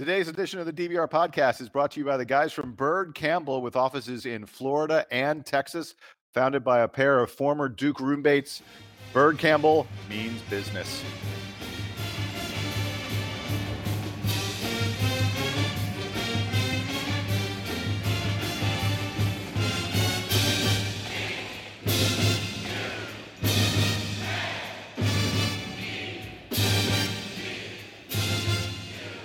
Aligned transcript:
Today's 0.00 0.28
edition 0.28 0.58
of 0.58 0.64
the 0.64 0.72
DBR 0.72 1.10
podcast 1.10 1.60
is 1.60 1.68
brought 1.68 1.90
to 1.90 2.00
you 2.00 2.06
by 2.06 2.16
the 2.16 2.24
guys 2.24 2.54
from 2.54 2.72
Byrd 2.72 3.14
Campbell 3.14 3.60
with 3.60 3.76
offices 3.76 4.24
in 4.24 4.46
Florida 4.46 5.04
and 5.10 5.44
Texas, 5.44 5.94
founded 6.32 6.64
by 6.64 6.80
a 6.80 6.88
pair 6.88 7.20
of 7.20 7.30
former 7.30 7.68
Duke 7.68 8.00
roommates. 8.00 8.62
Byrd 9.12 9.36
Campbell 9.36 9.86
means 10.08 10.40
business. 10.48 11.04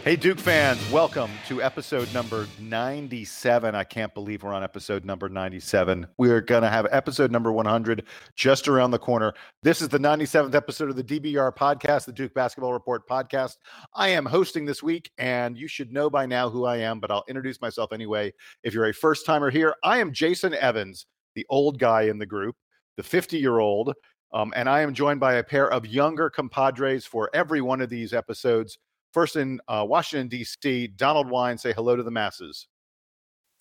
Hey, 0.06 0.16
Duke 0.16 0.38
fans, 0.38 0.80
welcome 0.92 1.32
to 1.48 1.64
episode 1.64 2.14
number 2.14 2.46
97. 2.60 3.74
I 3.74 3.84
can't 3.84 4.14
believe 4.14 4.44
we're 4.44 4.54
on 4.54 4.64
episode 4.64 5.04
number 5.04 5.30
97. 5.30 6.06
We 6.20 6.30
are 6.30 6.42
going 6.42 6.62
to 6.62 6.70
have 6.70 6.86
episode 6.92 7.32
number 7.32 7.52
100 7.52 8.04
just 8.36 8.68
around 8.68 8.92
the 8.92 9.00
corner. 9.00 9.34
This 9.64 9.82
is 9.82 9.90
the 9.90 9.98
97th 9.98 10.54
episode 10.54 10.92
of 10.92 10.96
the 10.96 11.04
DBR 11.04 11.56
podcast, 11.56 12.06
the 12.06 12.14
Duke 12.14 12.36
Basketball 12.36 12.72
Report 12.72 13.10
podcast. 13.10 13.56
I 13.96 14.10
am 14.10 14.28
hosting 14.28 14.64
this 14.64 14.84
week, 14.84 15.10
and 15.18 15.58
you 15.58 15.68
should 15.68 15.92
know 15.92 16.08
by 16.08 16.28
now 16.28 16.52
who 16.52 16.66
I 16.66 16.78
am, 16.78 17.00
but 17.00 17.10
I'll 17.10 17.26
introduce 17.28 17.60
myself 17.60 17.92
anyway. 17.92 18.32
If 18.64 18.76
you're 18.76 18.90
a 18.90 18.94
first 18.94 19.26
timer 19.26 19.50
here, 19.50 19.74
I 19.84 19.98
am 19.98 20.14
Jason 20.14 20.54
Evans, 20.54 21.08
the 21.34 21.48
old 21.50 21.80
guy 21.80 22.04
in 22.04 22.20
the 22.20 22.28
group, 22.28 22.56
the 22.96 23.02
50 23.02 23.40
year 23.40 23.58
old. 23.58 23.92
Um, 24.32 24.54
and 24.56 24.70
I 24.70 24.82
am 24.82 24.94
joined 24.94 25.20
by 25.20 25.34
a 25.38 25.44
pair 25.44 25.68
of 25.72 25.88
younger 25.88 26.30
compadres 26.30 27.08
for 27.08 27.32
every 27.34 27.62
one 27.62 27.82
of 27.82 27.90
these 27.90 28.14
episodes. 28.14 28.78
First 29.16 29.38
in 29.38 29.62
uh, 29.70 29.86
Washington, 29.88 30.28
D.C., 30.28 30.88
Donald 30.88 31.30
Wine, 31.30 31.58
say 31.58 31.72
hello 31.72 31.96
to 31.96 32.04
the 32.04 32.12
masses. 32.12 32.68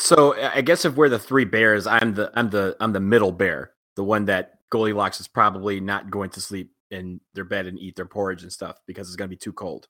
So 0.01 0.35
I 0.35 0.63
guess 0.63 0.85
if 0.85 0.97
we're 0.97 1.09
the 1.09 1.17
three 1.17 1.45
bears, 1.45 1.87
I'm 1.87 2.15
the 2.15 2.33
I'm 2.35 2.51
the 2.51 2.77
I'm 2.81 2.93
the 2.93 2.99
middle 2.99 3.31
bear, 3.31 3.71
the 3.95 4.03
one 4.03 4.25
that 4.25 4.59
Goldilocks 4.71 5.21
is 5.21 5.29
probably 5.29 5.79
not 5.79 6.11
going 6.11 6.31
to 6.31 6.41
sleep 6.41 6.73
in 6.91 7.21
their 7.35 7.45
bed 7.45 7.67
and 7.67 7.79
eat 7.79 7.95
their 7.95 8.05
porridge 8.05 8.43
and 8.43 8.53
stuff 8.53 8.81
because 8.89 9.07
it's 9.07 9.15
going 9.15 9.29
to 9.29 9.33
be 9.33 9.39
too 9.39 9.53
cold. 9.53 9.87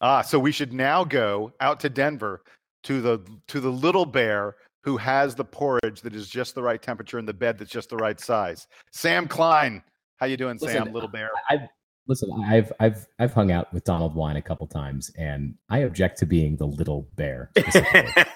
Ah, 0.00 0.22
so 0.22 0.38
we 0.38 0.50
should 0.50 0.72
now 0.72 1.04
go 1.04 1.52
out 1.60 1.78
to 1.80 1.90
Denver 1.90 2.42
to 2.84 3.02
the 3.02 3.20
to 3.48 3.60
the 3.60 3.70
little 3.70 4.06
bear 4.06 4.56
who 4.82 4.96
has 4.96 5.34
the 5.34 5.44
porridge 5.44 6.00
that 6.00 6.14
is 6.14 6.26
just 6.26 6.54
the 6.54 6.62
right 6.62 6.80
temperature 6.80 7.18
in 7.18 7.26
the 7.26 7.34
bed 7.34 7.58
that's 7.58 7.70
just 7.70 7.90
the 7.90 7.98
right 7.98 8.18
size. 8.18 8.66
Sam 8.92 9.28
Klein, 9.28 9.82
how 10.16 10.24
you 10.24 10.38
doing, 10.38 10.56
Listen, 10.58 10.84
Sam? 10.84 10.92
Little 10.94 11.10
bear. 11.10 11.28
I've 11.50 11.68
listen. 12.10 12.30
I've 12.44 12.70
I've 12.78 13.06
I've 13.18 13.32
hung 13.32 13.50
out 13.50 13.72
with 13.72 13.84
Donald 13.84 14.14
Wine 14.14 14.36
a 14.36 14.42
couple 14.42 14.66
times, 14.66 15.10
and 15.16 15.54
I 15.70 15.78
object 15.78 16.18
to 16.18 16.26
being 16.26 16.56
the 16.56 16.66
little 16.66 17.08
bear. 17.16 17.50
specifically. 17.56 18.24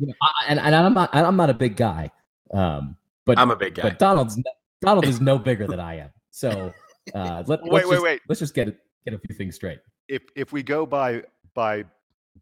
You 0.00 0.06
know, 0.08 0.14
I- 0.22 0.46
and, 0.48 0.58
and 0.58 0.74
I'm 0.74 0.94
not 0.94 1.10
I'm 1.14 1.36
not 1.36 1.50
a 1.50 1.54
big 1.54 1.76
guy, 1.76 2.10
um, 2.52 2.96
but 3.26 3.38
I'm 3.38 3.50
a 3.50 3.56
big 3.56 3.74
guy. 3.74 3.82
but 3.82 3.98
Donald's 3.98 4.40
Donald 4.80 5.04
is 5.06 5.20
no 5.20 5.38
bigger 5.38 5.66
than 5.66 5.78
I 5.78 5.98
am. 5.98 6.10
So 6.30 6.72
uh, 7.14 7.44
let, 7.46 7.62
Wait, 7.62 7.70
let's 7.72 7.86
wait, 7.86 7.92
just, 7.94 8.02
wait. 8.02 8.20
Let's 8.28 8.38
just 8.40 8.54
get 8.54 8.66
get 9.04 9.14
a 9.14 9.18
few 9.18 9.36
things 9.36 9.54
straight. 9.56 9.78
if 10.08 10.22
if 10.34 10.52
we 10.52 10.62
go 10.62 10.86
by 10.86 11.22
by 11.54 11.84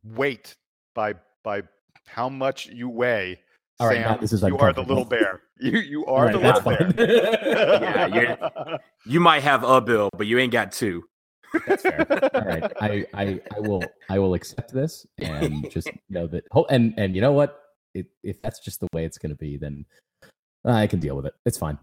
weight, 0.04 0.54
by 0.94 1.14
by 1.42 1.62
how 2.06 2.28
much 2.28 2.66
you 2.68 2.88
weigh, 2.88 3.40
All 3.80 3.86
right, 3.86 3.96
Sam, 3.96 4.02
now 4.12 4.16
this 4.16 4.32
is 4.32 4.42
you 4.42 4.58
are 4.58 4.72
the 4.72 4.82
little 4.82 5.04
bear. 5.04 5.42
You 5.60 5.78
you 5.80 6.06
are 6.06 6.26
right, 6.26 6.32
the 6.32 6.38
that's 6.38 6.64
little 6.64 6.92
bear. 6.92 8.08
Yeah, 8.14 8.76
you 9.06 9.18
might 9.20 9.42
have 9.42 9.64
a 9.64 9.80
bill, 9.80 10.08
but 10.16 10.26
you 10.28 10.38
ain't 10.38 10.52
got 10.52 10.70
two. 10.72 11.02
That's 11.66 11.82
fair. 11.82 12.06
All 12.34 12.44
right, 12.44 12.72
I, 12.80 13.06
I 13.14 13.40
I 13.56 13.60
will 13.60 13.82
I 14.08 14.18
will 14.20 14.34
accept 14.34 14.72
this 14.72 15.04
and 15.18 15.68
just 15.70 15.88
know 16.08 16.26
that. 16.28 16.44
ho- 16.52 16.66
And 16.70 16.94
and 16.96 17.14
you 17.16 17.20
know 17.20 17.32
what? 17.32 17.60
It, 17.94 18.06
if 18.22 18.40
that's 18.42 18.60
just 18.60 18.78
the 18.80 18.86
way 18.92 19.04
it's 19.04 19.18
going 19.18 19.30
to 19.30 19.36
be, 19.36 19.56
then 19.56 19.84
I 20.64 20.86
can 20.86 21.00
deal 21.00 21.16
with 21.16 21.26
it. 21.26 21.34
It's 21.44 21.58
fine. 21.58 21.78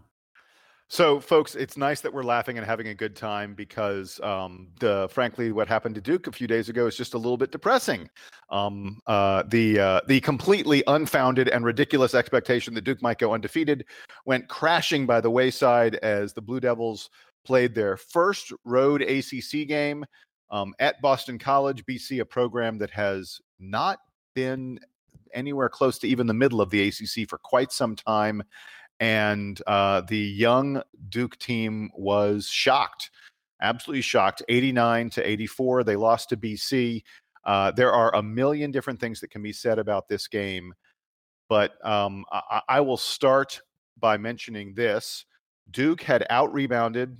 So, 0.88 1.18
folks, 1.18 1.56
it's 1.56 1.76
nice 1.76 2.00
that 2.02 2.12
we're 2.12 2.22
laughing 2.22 2.58
and 2.58 2.66
having 2.66 2.86
a 2.88 2.94
good 2.94 3.16
time 3.16 3.54
because, 3.54 4.20
um, 4.20 4.68
the 4.78 5.08
frankly, 5.10 5.50
what 5.50 5.66
happened 5.66 5.96
to 5.96 6.00
Duke 6.00 6.28
a 6.28 6.32
few 6.32 6.46
days 6.46 6.68
ago 6.68 6.86
is 6.86 6.96
just 6.96 7.14
a 7.14 7.18
little 7.18 7.36
bit 7.36 7.50
depressing. 7.50 8.08
Um, 8.50 9.00
uh, 9.08 9.42
the 9.48 9.80
uh, 9.80 10.00
the 10.06 10.20
completely 10.20 10.84
unfounded 10.86 11.48
and 11.48 11.64
ridiculous 11.64 12.14
expectation 12.14 12.72
that 12.74 12.84
Duke 12.84 13.02
might 13.02 13.18
go 13.18 13.34
undefeated 13.34 13.84
went 14.26 14.48
crashing 14.48 15.06
by 15.06 15.20
the 15.20 15.30
wayside 15.30 15.96
as 15.96 16.32
the 16.32 16.42
Blue 16.42 16.60
Devils 16.60 17.10
played 17.44 17.74
their 17.74 17.96
first 17.96 18.52
road 18.64 19.02
ACC 19.02 19.66
game 19.66 20.04
um, 20.50 20.72
at 20.78 21.00
Boston 21.02 21.36
College, 21.36 21.84
BC, 21.84 22.20
a 22.20 22.24
program 22.24 22.78
that 22.78 22.90
has 22.90 23.40
not 23.58 23.98
been 24.34 24.78
anywhere 25.34 25.68
close 25.68 25.98
to 25.98 26.08
even 26.08 26.28
the 26.28 26.34
middle 26.34 26.60
of 26.60 26.70
the 26.70 26.86
ACC 26.86 27.28
for 27.28 27.38
quite 27.38 27.72
some 27.72 27.96
time 27.96 28.42
and 29.00 29.60
uh, 29.66 30.02
the 30.02 30.18
young 30.18 30.82
Duke 31.08 31.38
team 31.38 31.90
was 31.94 32.46
shocked, 32.48 33.10
absolutely 33.60 34.02
shocked. 34.02 34.42
89 34.48 35.10
to 35.10 35.28
84, 35.28 35.84
they 35.84 35.96
lost 35.96 36.30
to 36.30 36.36
BC. 36.36 37.02
Uh, 37.44 37.70
there 37.70 37.92
are 37.92 38.14
a 38.14 38.22
million 38.22 38.70
different 38.70 39.00
things 39.00 39.20
that 39.20 39.30
can 39.30 39.42
be 39.42 39.52
said 39.52 39.78
about 39.78 40.08
this 40.08 40.26
game, 40.26 40.74
but 41.48 41.74
um, 41.86 42.24
I, 42.32 42.62
I 42.68 42.80
will 42.80 42.96
start 42.96 43.60
by 43.98 44.16
mentioning 44.16 44.74
this: 44.74 45.24
Duke 45.70 46.02
had 46.02 46.26
out 46.28 46.52
rebounded 46.52 47.16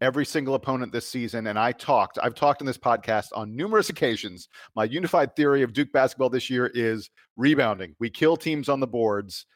every 0.00 0.24
single 0.24 0.54
opponent 0.54 0.92
this 0.92 1.06
season, 1.06 1.46
and 1.46 1.58
I 1.58 1.72
talked. 1.72 2.18
I've 2.22 2.34
talked 2.34 2.60
in 2.60 2.66
this 2.66 2.78
podcast 2.78 3.28
on 3.34 3.54
numerous 3.54 3.90
occasions. 3.90 4.48
My 4.74 4.84
unified 4.84 5.36
theory 5.36 5.62
of 5.62 5.72
Duke 5.72 5.92
basketball 5.92 6.30
this 6.30 6.50
year 6.50 6.70
is 6.74 7.10
rebounding. 7.36 7.94
We 7.98 8.10
kill 8.10 8.36
teams 8.36 8.68
on 8.68 8.80
the 8.80 8.86
boards. 8.86 9.46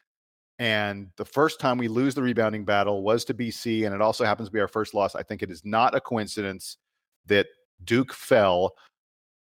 And 0.57 1.09
the 1.17 1.25
first 1.25 1.59
time 1.59 1.77
we 1.77 1.87
lose 1.87 2.15
the 2.15 2.21
rebounding 2.21 2.63
battle 2.63 3.03
was 3.03 3.25
to 3.25 3.33
BC, 3.33 3.85
and 3.85 3.93
it 3.93 4.01
also 4.01 4.23
happens 4.23 4.47
to 4.47 4.53
be 4.53 4.61
our 4.61 4.67
first 4.67 4.93
loss. 4.93 5.15
I 5.15 5.23
think 5.23 5.43
it 5.43 5.51
is 5.51 5.65
not 5.65 5.95
a 5.95 5.99
coincidence 5.99 6.77
that 7.25 7.47
Duke 7.83 8.13
fell 8.13 8.73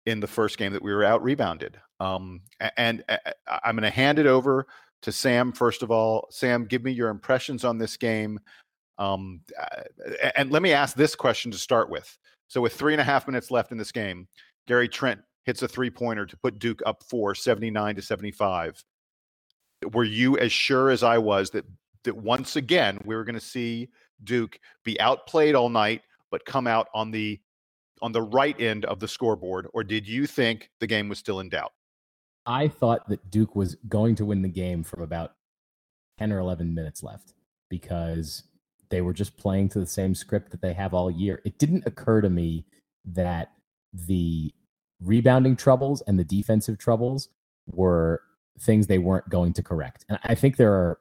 in 0.05 0.19
the 0.19 0.27
first 0.27 0.57
game 0.57 0.71
that 0.73 0.81
we 0.81 0.93
were 0.93 1.03
out 1.03 1.23
rebounded. 1.23 1.79
Um, 1.99 2.41
and 2.77 3.03
I'm 3.47 3.75
going 3.75 3.83
to 3.83 3.89
hand 3.89 4.19
it 4.19 4.27
over 4.27 4.67
to 5.01 5.11
Sam 5.11 5.51
first 5.51 5.83
of 5.83 5.91
all. 5.91 6.27
Sam, 6.29 6.65
give 6.65 6.83
me 6.83 6.91
your 6.91 7.09
impressions 7.09 7.65
on 7.65 7.77
this 7.77 7.97
game. 7.97 8.39
Um, 8.97 9.41
and 10.35 10.51
let 10.51 10.61
me 10.61 10.71
ask 10.71 10.95
this 10.95 11.15
question 11.15 11.51
to 11.51 11.57
start 11.57 11.89
with. 11.89 12.17
So, 12.47 12.61
with 12.61 12.73
three 12.73 12.93
and 12.93 13.01
a 13.01 13.05
half 13.05 13.27
minutes 13.27 13.51
left 13.51 13.71
in 13.71 13.77
this 13.77 13.91
game, 13.91 14.27
Gary 14.67 14.87
Trent 14.87 15.19
hits 15.45 15.61
a 15.63 15.67
three 15.67 15.89
pointer 15.89 16.25
to 16.25 16.37
put 16.37 16.59
Duke 16.59 16.81
up 16.85 17.03
four, 17.03 17.33
79 17.35 17.95
to 17.95 18.01
75 18.01 18.83
were 19.91 20.03
you 20.03 20.37
as 20.37 20.51
sure 20.51 20.89
as 20.89 21.03
I 21.03 21.17
was 21.17 21.49
that 21.51 21.65
that 22.03 22.15
once 22.15 22.55
again 22.55 22.99
we 23.05 23.15
were 23.15 23.23
going 23.23 23.35
to 23.35 23.41
see 23.41 23.89
Duke 24.23 24.59
be 24.83 24.99
outplayed 24.99 25.55
all 25.55 25.69
night, 25.69 26.01
but 26.31 26.45
come 26.45 26.67
out 26.67 26.87
on 26.93 27.11
the 27.11 27.39
on 28.01 28.11
the 28.11 28.21
right 28.21 28.59
end 28.59 28.85
of 28.85 28.99
the 28.99 29.07
scoreboard, 29.07 29.67
or 29.73 29.83
did 29.83 30.07
you 30.07 30.27
think 30.27 30.69
the 30.79 30.87
game 30.87 31.07
was 31.07 31.17
still 31.17 31.39
in 31.39 31.49
doubt? 31.49 31.71
I 32.45 32.67
thought 32.67 33.07
that 33.07 33.31
Duke 33.31 33.55
was 33.55 33.75
going 33.87 34.15
to 34.15 34.25
win 34.25 34.41
the 34.41 34.49
game 34.49 34.83
from 34.83 35.01
about 35.01 35.35
10 36.19 36.33
or 36.33 36.39
11 36.39 36.73
minutes 36.73 37.01
left 37.01 37.33
because 37.69 38.43
they 38.89 39.01
were 39.01 39.13
just 39.13 39.37
playing 39.37 39.69
to 39.69 39.79
the 39.79 39.85
same 39.85 40.13
script 40.13 40.51
that 40.51 40.61
they 40.61 40.73
have 40.73 40.93
all 40.93 41.09
year. 41.09 41.41
It 41.45 41.57
didn't 41.57 41.87
occur 41.87 42.19
to 42.19 42.29
me 42.29 42.65
that 43.05 43.53
the 43.93 44.53
rebounding 45.01 45.55
troubles 45.55 46.01
and 46.05 46.19
the 46.19 46.23
defensive 46.25 46.77
troubles 46.77 47.29
were 47.67 48.21
things 48.59 48.87
they 48.87 48.97
weren't 48.97 49.29
going 49.29 49.53
to 49.53 49.63
correct. 49.63 50.05
And 50.09 50.19
I 50.23 50.35
think 50.35 50.57
there 50.57 50.73
are 50.73 50.99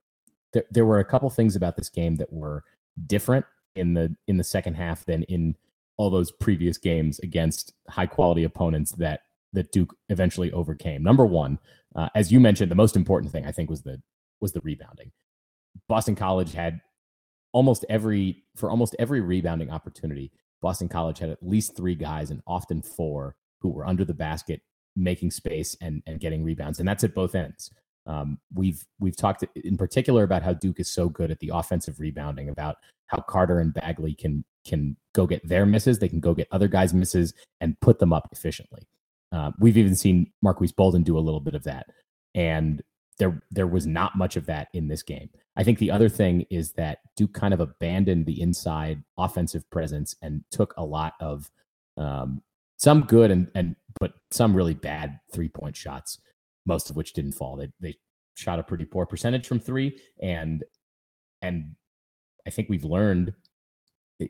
there, 0.53 0.65
there 0.71 0.87
were 0.87 0.99
a 0.99 1.05
couple 1.05 1.31
things 1.31 1.57
about 1.57 1.77
this 1.77 1.89
game 1.89 2.17
that 2.17 2.33
were 2.33 2.65
different 3.07 3.47
in 3.75 3.95
the 3.95 4.15
in 4.27 4.37
the 4.37 4.45
second 4.45 4.75
half 4.75 5.05
than 5.05 5.23
in 5.25 5.57
all 5.97 6.11
those 6.11 6.33
previous 6.33 6.79
games 6.79 7.19
against 7.21 7.73
high 7.89 8.07
quality 8.07 8.45
opponents 8.45 8.93
that 8.93 9.21
that 9.53 9.73
Duke 9.73 9.95
eventually 10.09 10.51
overcame. 10.53 11.03
Number 11.03 11.27
one, 11.27 11.59
uh, 11.95 12.09
as 12.15 12.33
you 12.33 12.41
mentioned, 12.41 12.71
the 12.71 12.77
most 12.77 12.97
important 12.97 13.33
thing 13.33 13.47
I 13.47 13.53
think 13.53 13.71
was 13.71 13.83
the 13.83 14.01
was 14.41 14.53
the 14.53 14.60
rebounding. 14.60 15.13
Boston 15.89 16.15
College 16.15 16.53
had 16.53 16.81
almost 17.53 17.84
every 17.89 18.45
for 18.57 18.71
almost 18.71 18.97
every 18.98 19.21
rebounding 19.21 19.71
opportunity. 19.71 20.33
Boston 20.60 20.89
College 20.89 21.19
had 21.19 21.31
at 21.31 21.43
least 21.43 21.77
three 21.77 21.95
guys 21.95 22.31
and 22.31 22.43
often 22.47 22.83
four 22.83 23.37
who 23.60 23.71
were 23.71 23.87
under 23.87 24.05
the 24.05 24.15
basket 24.15 24.60
making 24.97 25.30
space 25.30 25.77
and 25.80 26.03
and 26.06 26.21
getting 26.21 26.44
rebounds, 26.44 26.78
and 26.78 26.89
that's 26.89 27.04
at 27.04 27.15
both 27.15 27.34
ends. 27.34 27.71
Um, 28.06 28.39
we've 28.54 28.84
we've 28.98 29.16
talked 29.16 29.44
in 29.54 29.77
particular 29.77 30.24
about 30.24 30.42
how 30.42 30.53
Duke 30.53 30.80
is 30.80 30.91
so 30.91 31.09
good 31.09 31.30
at 31.30 31.39
the 31.39 31.50
offensive 31.54 32.00
rebounding, 32.00 32.48
about 32.48 32.77
how 33.06 33.21
Carter 33.21 33.60
and 33.60 33.72
Bagley 33.74 34.15
can 34.15 34.44
can 34.65 34.97
go 35.12 35.27
get 35.27 35.47
their 35.47 35.66
misses, 35.66 35.98
they 35.98 36.09
can 36.09 36.21
go 36.21 36.34
get 36.34 36.48
other 36.50 36.68
guys' 36.68 36.94
misses 36.94 37.34
and 37.60 37.78
put 37.80 37.98
them 37.98 38.12
up 38.12 38.28
efficiently. 38.33 38.83
Uh, 39.30 39.50
we've 39.59 39.77
even 39.77 39.94
seen 39.94 40.30
Marques 40.42 40.72
Bolden 40.72 41.03
do 41.03 41.18
a 41.18 41.21
little 41.21 41.41
bit 41.41 41.54
of 41.54 41.65
that, 41.65 41.86
and 42.34 42.83
there 43.18 43.42
there 43.50 43.66
was 43.66 43.86
not 43.86 44.16
much 44.16 44.36
of 44.36 44.47
that 44.47 44.68
in 44.72 44.88
this 44.88 45.03
game. 45.03 45.28
I 45.56 45.65
think 45.65 45.78
the 45.78 45.91
other 45.91 46.09
thing 46.09 46.47
is 46.50 46.72
that 46.72 46.98
Duke 47.16 47.34
kind 47.34 47.53
of 47.53 47.60
abandoned 47.60 48.27
the 48.27 48.41
inside 48.41 49.03
offensive 49.18 49.68
presence 49.71 50.16
and 50.22 50.42
took 50.50 50.74
a 50.77 50.84
lot 50.84 51.15
of 51.21 51.50
um, 51.97 52.42
some 52.83 53.03
good 53.03 53.31
and 53.31 53.49
and 53.55 53.77
but 54.01 54.15
some 54.31 54.55
really 54.55 54.75
bad 54.75 55.21
three 55.33 55.49
point 55.49 55.77
shots, 55.77 56.19
most 56.67 56.91
of 56.91 56.97
which 56.97 57.13
didn't 57.13 57.33
fall. 57.33 57.57
They 57.57 57.71
they 57.81 57.97
shot 58.34 58.59
a 58.59 58.63
pretty 58.63 58.84
poor 58.84 59.07
percentage 59.07 59.47
from 59.47 59.61
three, 59.61 59.99
and 60.21 60.65
and 61.43 61.77
I 62.47 62.51
think 62.51 62.69
we've 62.69 62.84
learned 62.84 63.33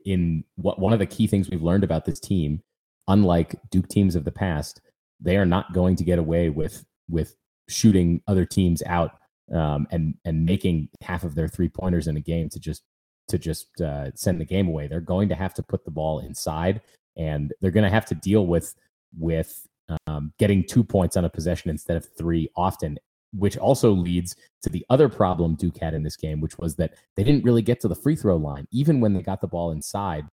in 0.05 0.45
what 0.57 0.79
one 0.79 0.93
of 0.93 0.99
the 0.99 1.07
key 1.07 1.27
things 1.27 1.49
we've 1.49 1.63
learned 1.63 1.85
about 1.85 2.05
this 2.05 2.21
team, 2.21 2.61
unlike 3.09 3.57
Duke 3.71 3.89
teams 3.89 4.15
of 4.15 4.25
the 4.25 4.33
past, 4.33 4.81
they 5.21 5.37
are 5.37 5.47
not 5.47 5.73
going 5.73 5.97
to 5.97 6.05
get 6.05 6.19
away 6.19 6.51
with 6.51 6.85
with 7.09 7.35
shooting 7.69 8.21
other 8.27 8.45
teams 8.45 8.83
out 8.87 9.13
um, 9.55 9.87
and 9.91 10.15
and 10.25 10.45
making 10.45 10.89
half 11.01 11.25
of 11.25 11.35
their 11.35 11.49
three 11.49 11.69
pointers 11.69 12.07
in 12.07 12.17
a 12.17 12.21
game 12.21 12.49
to 12.51 12.61
just 12.61 12.83
to 13.29 13.39
just 13.39 13.81
uh, 13.81 14.11
send 14.15 14.41
the 14.41 14.45
game 14.45 14.69
away. 14.69 14.89
They're 14.89 15.01
going 15.01 15.29
to 15.31 15.35
have 15.35 15.55
to 15.55 15.63
put 15.63 15.85
the 15.85 15.91
ball 15.91 16.21
inside, 16.21 16.83
and 17.17 17.53
they're 17.61 17.70
going 17.70 17.85
to 17.85 17.91
have 17.91 18.06
to 18.06 18.14
deal 18.14 18.47
with 18.47 18.75
with 19.19 19.67
um, 20.06 20.32
getting 20.38 20.64
two 20.64 20.82
points 20.85 21.17
on 21.17 21.25
a 21.25 21.31
possession 21.31 21.70
instead 21.70 21.97
of 21.97 22.06
three 22.17 22.49
often. 22.56 22.99
Which 23.35 23.56
also 23.56 23.93
leads 23.93 24.37
to 24.62 24.69
the 24.69 24.85
other 24.91 25.09
problem 25.09 25.55
Duke 25.55 25.79
had 25.79 25.94
in 25.94 26.03
this 26.03 26.17
game, 26.17 26.43
which 26.43 26.59
was 26.59 26.76
that 26.76 26.97
they 27.17 27.25
didn't 27.25 27.44
really 27.44 27.62
get 27.62 27.81
to 27.81 27.88
the 27.88 27.94
free 27.94 28.14
throw 28.14 28.37
line, 28.37 28.69
even 28.73 29.00
when 29.00 29.14
they 29.14 29.23
got 29.23 29.41
the 29.41 29.47
ball 29.47 29.70
inside. 29.70 30.26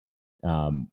Um, 0.43 0.89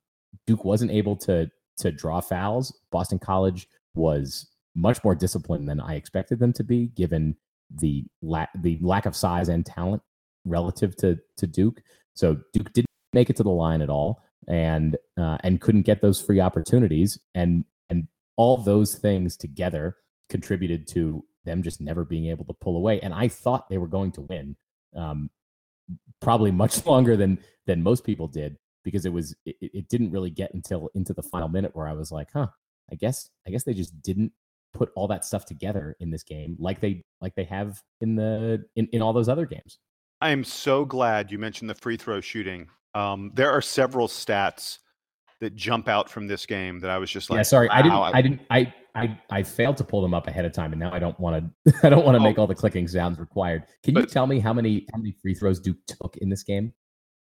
Duke 0.46 0.64
wasn't 0.64 0.92
able 0.92 1.16
to 1.16 1.50
to 1.78 1.90
draw 1.90 2.20
fouls. 2.20 2.72
Boston 2.92 3.18
College 3.18 3.68
was 3.94 4.48
much 4.76 5.02
more 5.02 5.14
disciplined 5.14 5.68
than 5.68 5.80
I 5.80 5.94
expected 5.94 6.38
them 6.38 6.52
to 6.52 6.62
be, 6.62 6.88
given 6.88 7.36
the 7.70 8.04
lack 8.22 8.50
the 8.62 8.78
lack 8.80 9.06
of 9.06 9.16
size 9.16 9.48
and 9.48 9.66
talent 9.66 10.02
relative 10.44 10.96
to 10.98 11.18
to 11.38 11.46
Duke. 11.46 11.82
So 12.14 12.36
Duke 12.52 12.72
didn't 12.72 12.86
make 13.12 13.30
it 13.30 13.36
to 13.36 13.42
the 13.42 13.50
line 13.50 13.82
at 13.82 13.90
all, 13.90 14.22
and 14.48 14.96
uh, 15.18 15.38
and 15.42 15.60
couldn't 15.60 15.82
get 15.82 16.00
those 16.00 16.20
free 16.20 16.40
opportunities, 16.40 17.18
and 17.34 17.64
and 17.90 18.08
all 18.36 18.56
those 18.56 18.94
things 18.94 19.36
together 19.36 19.96
contributed 20.28 20.86
to 20.88 21.24
them 21.44 21.62
just 21.62 21.80
never 21.80 22.04
being 22.04 22.26
able 22.26 22.44
to 22.44 22.52
pull 22.52 22.76
away. 22.76 23.00
And 23.00 23.14
I 23.14 23.28
thought 23.28 23.68
they 23.68 23.78
were 23.78 23.86
going 23.86 24.12
to 24.12 24.22
win, 24.22 24.56
um, 24.96 25.30
probably 26.20 26.50
much 26.64 26.84
longer 26.86 27.16
than 27.16 27.38
than 27.66 27.82
most 27.82 28.04
people 28.04 28.28
did, 28.28 28.56
because 28.84 29.06
it 29.06 29.12
was 29.12 29.34
it, 29.44 29.56
it 29.60 29.88
didn't 29.88 30.10
really 30.10 30.30
get 30.30 30.52
until 30.54 30.90
into 30.94 31.12
the 31.12 31.22
final 31.22 31.48
minute 31.48 31.74
where 31.74 31.88
I 31.88 31.92
was 31.92 32.12
like, 32.12 32.28
huh, 32.32 32.48
I 32.90 32.94
guess 32.96 33.30
I 33.46 33.50
guess 33.50 33.64
they 33.64 33.74
just 33.74 34.00
didn't 34.02 34.32
put 34.74 34.90
all 34.94 35.08
that 35.08 35.24
stuff 35.24 35.46
together 35.46 35.96
in 36.00 36.10
this 36.10 36.22
game 36.22 36.54
like 36.58 36.80
they 36.80 37.02
like 37.22 37.34
they 37.34 37.44
have 37.44 37.80
in 38.02 38.14
the 38.14 38.62
in, 38.76 38.86
in 38.92 39.00
all 39.02 39.12
those 39.12 39.28
other 39.28 39.46
games. 39.46 39.78
I 40.20 40.30
am 40.30 40.44
so 40.44 40.84
glad 40.84 41.30
you 41.30 41.38
mentioned 41.38 41.68
the 41.68 41.74
free 41.74 41.96
throw 41.96 42.20
shooting. 42.20 42.68
Um, 42.96 43.30
there 43.34 43.50
are 43.50 43.60
several 43.60 44.08
stats 44.08 44.78
that 45.40 45.54
jump 45.54 45.86
out 45.86 46.08
from 46.08 46.26
this 46.26 46.46
game 46.46 46.80
that 46.80 46.90
I 46.90 46.96
was 46.96 47.10
just 47.10 47.28
like, 47.28 47.38
yeah, 47.38 47.42
sorry, 47.42 47.68
wow. 47.68 47.74
I 47.74 47.82
didn't, 47.82 48.14
I 48.14 48.22
didn't, 48.22 48.40
I, 48.50 48.74
I, 48.94 49.20
I 49.38 49.42
failed 49.42 49.76
to 49.76 49.84
pull 49.84 50.00
them 50.00 50.14
up 50.14 50.28
ahead 50.28 50.46
of 50.46 50.52
time, 50.52 50.72
and 50.72 50.80
now 50.80 50.90
I 50.90 50.98
don't 50.98 51.18
want 51.20 51.52
to, 51.66 51.74
I 51.86 51.90
don't 51.90 52.06
want 52.06 52.16
to 52.16 52.20
oh. 52.20 52.24
make 52.24 52.38
all 52.38 52.46
the 52.46 52.54
clicking 52.54 52.88
sounds 52.88 53.18
required. 53.18 53.64
Can 53.82 53.92
but, 53.92 54.00
you 54.00 54.06
tell 54.06 54.26
me 54.26 54.40
how 54.40 54.54
many, 54.54 54.86
how 54.94 54.98
many 54.98 55.14
free 55.20 55.34
throws 55.34 55.60
Duke 55.60 55.76
took 55.86 56.16
in 56.16 56.30
this 56.30 56.42
game? 56.42 56.72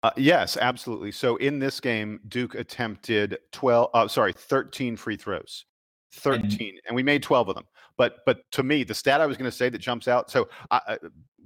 Uh, 0.04 0.10
yes, 0.16 0.56
absolutely. 0.56 1.10
So 1.10 1.34
in 1.36 1.58
this 1.58 1.80
game, 1.80 2.20
Duke 2.28 2.54
attempted 2.54 3.38
twelve, 3.50 3.90
uh, 3.92 4.06
sorry, 4.06 4.32
thirteen 4.32 4.96
free 4.96 5.16
throws. 5.16 5.64
13 6.12 6.68
and, 6.68 6.80
and 6.86 6.96
we 6.96 7.02
made 7.02 7.22
12 7.22 7.48
of 7.48 7.56
them 7.56 7.64
but 7.98 8.18
but 8.24 8.38
to 8.50 8.62
me 8.62 8.84
the 8.84 8.94
stat 8.94 9.20
i 9.20 9.26
was 9.26 9.36
going 9.36 9.50
to 9.50 9.54
say 9.54 9.68
that 9.68 9.78
jumps 9.78 10.08
out 10.08 10.30
so 10.30 10.48
I, 10.70 10.96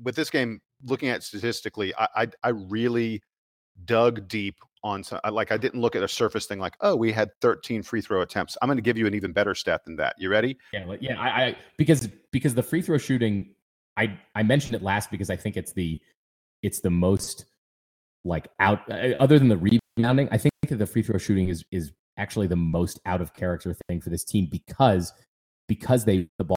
with 0.02 0.14
this 0.14 0.30
game 0.30 0.60
looking 0.84 1.08
at 1.08 1.24
statistically 1.24 1.92
I, 1.96 2.08
I, 2.14 2.28
I 2.44 2.48
really 2.50 3.20
dug 3.84 4.28
deep 4.28 4.56
on 4.82 5.02
some 5.02 5.20
like 5.32 5.52
i 5.52 5.56
didn't 5.56 5.80
look 5.80 5.94
at 5.94 6.02
a 6.02 6.08
surface 6.08 6.46
thing 6.46 6.58
like 6.58 6.74
oh 6.80 6.96
we 6.96 7.12
had 7.12 7.30
13 7.40 7.82
free 7.82 8.00
throw 8.00 8.22
attempts. 8.22 8.56
I'm 8.60 8.68
going 8.68 8.78
to 8.78 8.82
give 8.82 8.96
you 8.96 9.06
an 9.06 9.14
even 9.14 9.32
better 9.32 9.54
stat 9.54 9.84
than 9.84 9.96
that. 9.96 10.14
You 10.18 10.30
ready? 10.30 10.56
Yeah 10.72 10.94
yeah 11.00 11.20
I, 11.20 11.28
I 11.28 11.56
because 11.76 12.08
because 12.30 12.54
the 12.54 12.62
free 12.62 12.82
throw 12.82 12.98
shooting 12.98 13.54
i 13.96 14.16
i 14.34 14.42
mentioned 14.42 14.74
it 14.74 14.82
last 14.82 15.10
because 15.10 15.30
i 15.30 15.36
think 15.36 15.56
it's 15.56 15.72
the 15.72 16.00
it's 16.62 16.80
the 16.80 16.90
most 16.90 17.46
like 18.24 18.48
out 18.58 18.80
uh, 18.90 19.14
other 19.18 19.38
than 19.38 19.48
the 19.48 19.80
rebounding 19.98 20.28
i 20.30 20.38
think 20.38 20.52
that 20.68 20.76
the 20.76 20.86
free 20.86 21.02
throw 21.02 21.18
shooting 21.18 21.48
is 21.48 21.64
is 21.70 21.92
actually 22.16 22.46
the 22.46 22.56
most 22.56 23.00
out 23.06 23.20
of 23.20 23.34
character 23.34 23.74
thing 23.88 24.00
for 24.00 24.10
this 24.10 24.24
team 24.24 24.46
because 24.50 25.12
because 25.68 26.04
they 26.04 26.28
the 26.38 26.44
ball 26.44 26.56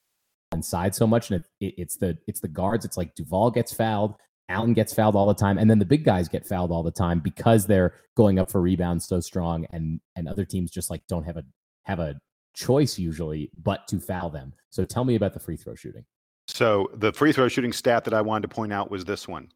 inside 0.54 0.94
so 0.96 1.08
much 1.08 1.32
and 1.32 1.42
it, 1.42 1.66
it, 1.66 1.74
it's 1.78 1.98
the 1.98 2.18
it's 2.28 2.40
the 2.40 2.48
guards. 2.48 2.86
It's 2.86 2.98
like 2.98 3.16
Duval 3.16 3.52
gets 3.52 3.74
fouled 3.74 4.16
Allen 4.50 4.74
gets 4.74 4.94
fouled 4.94 5.16
all 5.16 5.26
the 5.26 5.34
time 5.34 5.58
and 5.58 5.70
then 5.70 5.80
the 5.80 5.86
big 5.86 6.04
guys 6.04 6.28
get 6.28 6.46
fouled 6.46 6.72
all 6.72 6.84
the 6.84 6.92
time 6.92 7.20
because 7.20 7.66
they're 7.66 7.96
going 8.16 8.40
up 8.40 8.52
for 8.52 8.62
rebounds 8.62 9.08
so 9.08 9.20
strong 9.20 9.66
and 9.72 10.00
and 10.16 10.28
other 10.28 10.46
teams 10.46 10.70
just 10.70 10.90
like 10.90 11.02
don't 11.08 11.24
have 11.24 11.38
a 11.38 11.44
have 11.84 12.00
a 12.00 12.20
choice 12.54 13.00
usually 13.00 13.50
but 13.64 13.88
to 13.88 14.00
foul 14.00 14.30
them 14.30 14.54
so 14.70 14.86
tell 14.86 15.04
me 15.04 15.16
about 15.16 15.34
the 15.34 15.40
free 15.40 15.58
throw 15.58 15.74
shooting 15.74 16.06
so 16.48 16.90
the 16.96 17.12
free 17.14 17.32
throw 17.32 17.48
shooting 17.48 17.74
stat 17.74 18.04
that 18.04 18.14
I 18.14 18.22
wanted 18.22 18.50
to 18.50 18.56
point 18.56 18.74
out 18.74 18.92
was 18.92 19.06
this 19.06 19.28
one 19.28 19.50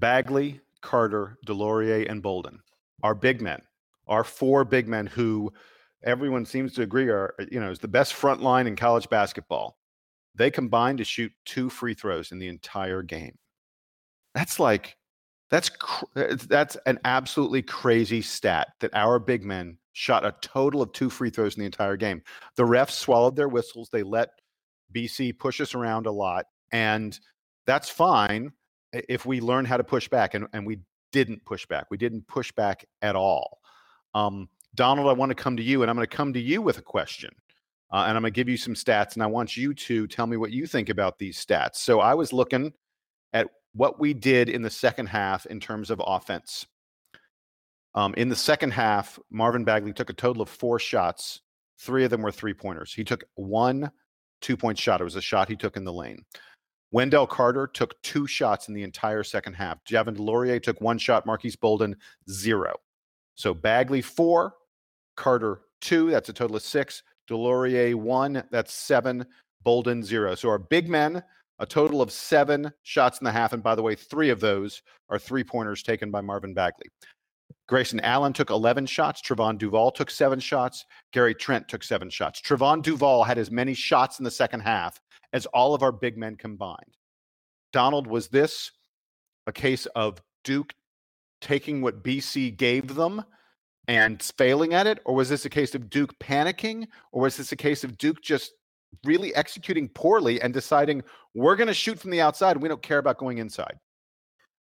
Bagley 0.00 0.60
Carter 0.80 1.38
DeLaurier 1.46 2.10
and 2.10 2.22
Bolden 2.22 2.60
are 3.02 3.14
big 3.14 3.40
men 3.40 3.60
are 4.08 4.24
four 4.24 4.64
big 4.64 4.88
men 4.88 5.06
who 5.06 5.52
everyone 6.04 6.44
seems 6.44 6.72
to 6.74 6.82
agree 6.82 7.08
are 7.08 7.34
you 7.50 7.60
know 7.60 7.70
is 7.70 7.78
the 7.78 7.88
best 7.88 8.14
front 8.14 8.42
line 8.42 8.66
in 8.66 8.76
college 8.76 9.08
basketball. 9.08 9.76
They 10.34 10.50
combined 10.50 10.98
to 10.98 11.04
shoot 11.04 11.32
two 11.44 11.68
free 11.68 11.94
throws 11.94 12.32
in 12.32 12.38
the 12.38 12.48
entire 12.48 13.02
game. 13.02 13.36
That's 14.38 14.60
like 14.60 14.96
that's 15.50 15.68
cr- 15.68 16.04
that's 16.14 16.76
an 16.86 17.00
absolutely 17.04 17.60
crazy 17.60 18.22
stat 18.22 18.68
that 18.78 18.94
our 18.94 19.18
big 19.18 19.44
men 19.44 19.78
shot 19.94 20.24
a 20.24 20.32
total 20.40 20.80
of 20.80 20.92
two 20.92 21.10
free 21.10 21.28
throws 21.28 21.56
in 21.56 21.60
the 21.60 21.66
entire 21.66 21.96
game. 21.96 22.22
The 22.54 22.62
refs 22.62 22.92
swallowed 22.92 23.34
their 23.34 23.48
whistles. 23.48 23.88
They 23.90 24.04
let 24.04 24.28
BC 24.94 25.36
push 25.40 25.60
us 25.60 25.74
around 25.74 26.06
a 26.06 26.12
lot, 26.12 26.46
and 26.70 27.18
that's 27.66 27.88
fine 27.88 28.52
if 28.92 29.26
we 29.26 29.40
learn 29.40 29.64
how 29.64 29.76
to 29.76 29.82
push 29.82 30.08
back. 30.08 30.34
And, 30.34 30.46
and 30.52 30.64
we 30.64 30.78
didn't 31.10 31.44
push 31.44 31.66
back. 31.66 31.86
We 31.90 31.96
didn't 31.96 32.28
push 32.28 32.52
back 32.52 32.84
at 33.02 33.16
all. 33.16 33.58
Um, 34.14 34.48
Donald, 34.76 35.08
I 35.08 35.14
want 35.14 35.30
to 35.30 35.34
come 35.34 35.56
to 35.56 35.64
you, 35.64 35.82
and 35.82 35.90
I'm 35.90 35.96
going 35.96 36.06
to 36.06 36.16
come 36.16 36.32
to 36.34 36.40
you 36.40 36.62
with 36.62 36.78
a 36.78 36.82
question. 36.82 37.34
Uh, 37.90 38.04
and 38.06 38.16
I'm 38.16 38.22
going 38.22 38.32
to 38.32 38.36
give 38.36 38.48
you 38.48 38.56
some 38.56 38.74
stats, 38.74 39.14
and 39.14 39.22
I 39.24 39.26
want 39.26 39.56
you 39.56 39.74
to 39.74 40.06
tell 40.06 40.28
me 40.28 40.36
what 40.36 40.52
you 40.52 40.68
think 40.68 40.90
about 40.90 41.18
these 41.18 41.44
stats. 41.44 41.78
So 41.78 41.98
I 41.98 42.14
was 42.14 42.32
looking 42.32 42.72
at 43.32 43.48
what 43.74 44.00
we 44.00 44.14
did 44.14 44.48
in 44.48 44.62
the 44.62 44.70
second 44.70 45.06
half 45.06 45.46
in 45.46 45.60
terms 45.60 45.90
of 45.90 46.02
offense. 46.04 46.66
Um, 47.94 48.14
in 48.14 48.28
the 48.28 48.36
second 48.36 48.72
half, 48.72 49.18
Marvin 49.30 49.64
Bagley 49.64 49.92
took 49.92 50.10
a 50.10 50.14
total 50.14 50.42
of 50.42 50.48
four 50.48 50.78
shots. 50.78 51.40
Three 51.80 52.04
of 52.04 52.10
them 52.10 52.22
were 52.22 52.32
three 52.32 52.54
pointers. 52.54 52.92
He 52.92 53.04
took 53.04 53.24
one 53.34 53.90
two 54.40 54.56
point 54.56 54.78
shot. 54.78 55.00
It 55.00 55.04
was 55.04 55.16
a 55.16 55.20
shot 55.20 55.48
he 55.48 55.56
took 55.56 55.76
in 55.76 55.84
the 55.84 55.92
lane. 55.92 56.24
Wendell 56.90 57.26
Carter 57.26 57.66
took 57.66 58.00
two 58.02 58.26
shots 58.26 58.68
in 58.68 58.74
the 58.74 58.82
entire 58.82 59.22
second 59.22 59.54
half. 59.54 59.84
Javin 59.84 60.16
DeLaurier 60.16 60.62
took 60.62 60.80
one 60.80 60.98
shot. 60.98 61.26
Marques 61.26 61.56
Bolden, 61.56 61.96
zero. 62.30 62.74
So 63.34 63.52
Bagley 63.52 64.00
four, 64.00 64.54
Carter 65.16 65.60
two, 65.80 66.10
that's 66.10 66.28
a 66.28 66.32
total 66.32 66.56
of 66.56 66.62
six. 66.62 67.02
DeLaurier 67.28 67.94
one, 67.94 68.42
that's 68.50 68.72
seven. 68.72 69.26
Bolden 69.64 70.02
zero. 70.02 70.34
So 70.34 70.48
our 70.48 70.58
big 70.58 70.88
men, 70.88 71.22
a 71.58 71.66
total 71.66 72.00
of 72.00 72.12
seven 72.12 72.72
shots 72.82 73.20
in 73.20 73.24
the 73.24 73.32
half. 73.32 73.52
And 73.52 73.62
by 73.62 73.74
the 73.74 73.82
way, 73.82 73.94
three 73.94 74.30
of 74.30 74.40
those 74.40 74.82
are 75.08 75.18
three 75.18 75.44
pointers 75.44 75.82
taken 75.82 76.10
by 76.10 76.20
Marvin 76.20 76.54
Bagley. 76.54 76.86
Grayson 77.66 78.00
Allen 78.00 78.32
took 78.32 78.50
11 78.50 78.86
shots. 78.86 79.20
Trevon 79.20 79.58
Duval 79.58 79.90
took 79.90 80.10
seven 80.10 80.40
shots. 80.40 80.84
Gary 81.12 81.34
Trent 81.34 81.68
took 81.68 81.84
seven 81.84 82.08
shots. 82.08 82.40
Trevon 82.40 82.82
Duval 82.82 83.24
had 83.24 83.38
as 83.38 83.50
many 83.50 83.74
shots 83.74 84.18
in 84.18 84.24
the 84.24 84.30
second 84.30 84.60
half 84.60 85.00
as 85.32 85.46
all 85.46 85.74
of 85.74 85.82
our 85.82 85.92
big 85.92 86.16
men 86.16 86.36
combined. 86.36 86.96
Donald, 87.72 88.06
was 88.06 88.28
this 88.28 88.70
a 89.46 89.52
case 89.52 89.86
of 89.94 90.22
Duke 90.44 90.72
taking 91.40 91.82
what 91.82 92.02
BC 92.02 92.56
gave 92.56 92.94
them 92.94 93.22
and 93.86 94.22
failing 94.38 94.72
at 94.72 94.86
it? 94.86 95.00
Or 95.04 95.14
was 95.14 95.28
this 95.28 95.44
a 95.44 95.50
case 95.50 95.74
of 95.74 95.90
Duke 95.90 96.18
panicking? 96.18 96.86
Or 97.12 97.22
was 97.22 97.36
this 97.36 97.52
a 97.52 97.56
case 97.56 97.84
of 97.84 97.98
Duke 97.98 98.22
just 98.22 98.52
really 99.04 99.34
executing 99.34 99.88
poorly 99.88 100.40
and 100.40 100.52
deciding 100.52 101.02
we're 101.34 101.56
going 101.56 101.68
to 101.68 101.74
shoot 101.74 101.98
from 101.98 102.10
the 102.10 102.20
outside 102.20 102.56
we 102.56 102.68
don't 102.68 102.82
care 102.82 102.98
about 102.98 103.18
going 103.18 103.38
inside? 103.38 103.78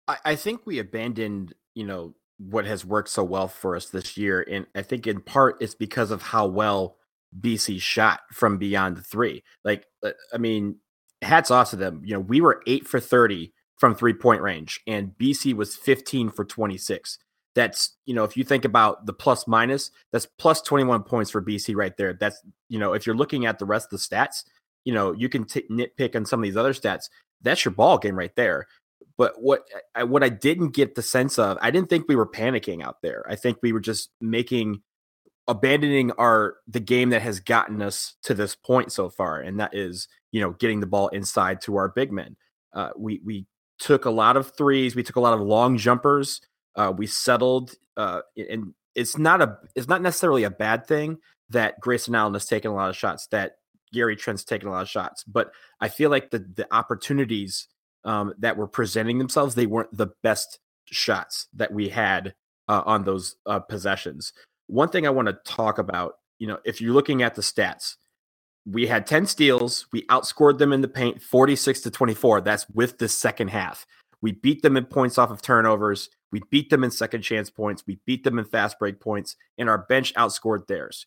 I, 0.08 0.18
I 0.26 0.36
think 0.36 0.62
we 0.66 0.80
abandoned, 0.80 1.54
you 1.74 1.86
know, 1.86 2.14
what 2.38 2.66
has 2.66 2.86
worked 2.86 3.10
so 3.10 3.24
well 3.24 3.48
for 3.48 3.76
us 3.76 3.90
this 3.90 4.18
year. 4.18 4.46
And 4.50 4.66
I 4.74 4.82
think 4.82 5.06
in 5.06 5.22
part 5.22 5.58
it's 5.62 5.76
because 5.76 6.12
of 6.12 6.22
how 6.22 6.48
well 6.48 6.98
BC 7.40 7.80
shot 7.80 8.22
from 8.32 8.58
beyond 8.58 8.98
the 8.98 9.02
three. 9.02 9.44
Like, 9.64 9.86
uh, 10.04 10.12
I 10.34 10.38
mean, 10.38 10.78
hats 11.22 11.52
off 11.52 11.70
to 11.70 11.76
them. 11.76 12.02
You 12.04 12.16
know, 12.16 12.20
we 12.20 12.42
were 12.42 12.62
eight 12.68 12.88
for 12.88 13.00
30 13.00 13.54
from 13.78 13.96
three 13.96 14.14
point 14.14 14.42
range, 14.42 14.82
and 14.88 15.12
BC 15.20 15.54
was 15.54 15.76
15 15.76 16.30
for 16.30 16.46
26. 16.46 17.18
That's, 17.54 17.98
you 18.06 18.14
know, 18.14 18.24
if 18.24 18.38
you 18.38 18.44
think 18.44 18.64
about 18.64 19.06
the 19.06 19.14
plus 19.14 19.48
minus, 19.48 19.92
that's 20.12 20.26
plus 20.38 20.62
21 20.62 21.04
points 21.04 21.32
for 21.32 21.42
BC 21.42 21.76
right 21.76 21.96
there. 21.98 22.14
That's, 22.14 22.42
you 22.70 22.80
know, 22.80 22.94
if 22.94 23.06
you're 23.06 23.16
looking 23.16 23.46
at 23.46 23.60
the 23.60 23.66
rest 23.66 23.92
of 23.92 24.00
the 24.00 24.16
stats, 24.16 24.44
you 24.86 24.94
know, 24.94 25.12
you 25.12 25.30
can 25.30 25.46
t- 25.46 25.66
nitpick 25.70 26.16
on 26.16 26.26
some 26.26 26.40
of 26.40 26.44
these 26.44 26.58
other 26.58 26.74
stats. 26.74 27.10
That's 27.42 27.66
your 27.66 27.74
ball 27.74 27.98
game 27.98 28.18
right 28.18 28.36
there. 28.36 28.68
But 29.18 29.42
what 29.42 29.64
I, 29.94 30.04
what 30.04 30.24
I 30.24 30.30
didn't 30.30 30.70
get 30.70 30.96
the 30.96 31.02
sense 31.02 31.38
of, 31.38 31.58
I 31.62 31.72
didn't 31.72 31.90
think 31.90 32.06
we 32.08 32.16
were 32.16 32.26
panicking 32.26 32.84
out 32.84 33.02
there. 33.02 33.26
I 33.30 33.36
think 33.36 33.58
we 33.62 33.74
were 33.74 33.80
just 33.80 34.10
making 34.20 34.82
abandoning 35.48 36.12
our 36.14 36.56
the 36.68 36.80
game 36.80 37.10
that 37.10 37.22
has 37.22 37.40
gotten 37.40 37.82
us 37.82 38.16
to 38.24 38.34
this 38.34 38.56
point 38.56 38.92
so 38.92 39.10
far, 39.10 39.40
and 39.40 39.60
that 39.60 39.76
is 39.76 40.08
you 40.32 40.42
know 40.42 40.52
getting 40.52 40.80
the 40.80 40.88
ball 40.88 41.10
inside 41.10 41.62
to 41.62 41.76
our 41.76 41.90
big 41.90 42.12
men. 42.12 42.36
Uh, 42.74 42.92
we 42.98 43.22
we 43.24 43.46
took 43.80 44.06
a 44.06 44.10
lot 44.10 44.38
of 44.38 44.56
threes, 44.56 44.96
we 44.96 45.04
took 45.04 45.18
a 45.18 45.22
lot 45.22 45.34
of 45.34 45.42
long 45.42 45.78
jumpers. 45.78 46.42
Uh, 46.76 46.94
we 46.96 47.08
settled, 47.08 47.74
uh, 47.98 48.22
and 48.38 48.74
it's 48.96 49.18
not 49.18 49.42
a 49.42 49.58
it's 49.76 49.88
not 49.88 50.02
necessarily 50.02 50.44
a 50.44 50.50
bad 50.50 50.86
thing 50.86 51.18
that 51.50 51.80
Grayson 51.80 52.16
Allen 52.16 52.34
has 52.34 52.46
taken 52.46 52.72
a 52.72 52.76
lot 52.76 52.90
of 52.90 52.96
shots, 52.96 53.28
that 53.28 53.58
Gary 53.94 54.16
Trent's 54.16 54.44
taken 54.44 54.68
a 54.68 54.72
lot 54.72 54.84
of 54.84 54.90
shots, 54.90 55.24
but 55.24 55.52
I 55.80 55.90
feel 55.90 56.10
like 56.10 56.32
the 56.32 56.40
the 56.40 56.68
opportunities 56.74 57.68
um, 58.04 58.34
that 58.40 58.58
were 58.58 58.68
presenting 58.68 59.18
themselves, 59.18 59.56
they 59.56 59.66
weren't 59.66 59.96
the 59.96 60.10
best 60.24 60.60
shots 60.86 61.48
that 61.54 61.74
we 61.74 61.90
had 61.90 62.34
uh, 62.68 62.84
on 62.86 63.04
those 63.04 63.36
uh, 63.46 63.60
possessions. 63.60 64.34
One 64.68 64.90
thing 64.90 65.06
I 65.06 65.12
want 65.12 65.28
to 65.28 65.38
talk 65.46 65.78
about, 65.78 66.16
you 66.40 66.48
know, 66.48 66.60
if 66.64 66.82
you're 66.82 66.94
looking 66.94 67.22
at 67.22 67.36
the 67.36 67.42
stats, 67.42 67.96
we 68.66 68.88
had 68.88 69.08
10 69.08 69.26
steals. 69.26 69.88
We 69.92 70.06
outscored 70.08 70.58
them 70.58 70.72
in 70.72 70.82
the 70.82 70.88
paint 70.88 71.22
46 71.22 71.82
to 71.82 71.92
24. 71.92 72.42
That's 72.42 72.70
with 72.70 72.98
the 72.98 73.10
second 73.10 73.50
half. 73.50 73.86
We 74.22 74.34
beat 74.34 74.62
them 74.62 74.78
in 74.78 74.86
points 74.86 75.18
off 75.18 75.32
of 75.32 75.42
turnovers. 75.42 76.10
We 76.32 76.42
beat 76.50 76.70
them 76.70 76.84
in 76.84 76.92
second 76.92 77.22
chance 77.22 77.50
points. 77.50 77.84
We 77.86 78.00
beat 78.06 78.24
them 78.24 78.40
in 78.40 78.46
fast 78.46 78.80
break 78.80 79.00
points, 79.00 79.36
and 79.58 79.70
our 79.70 79.80
bench 79.80 80.14
outscored 80.16 80.68
theirs. 80.68 81.06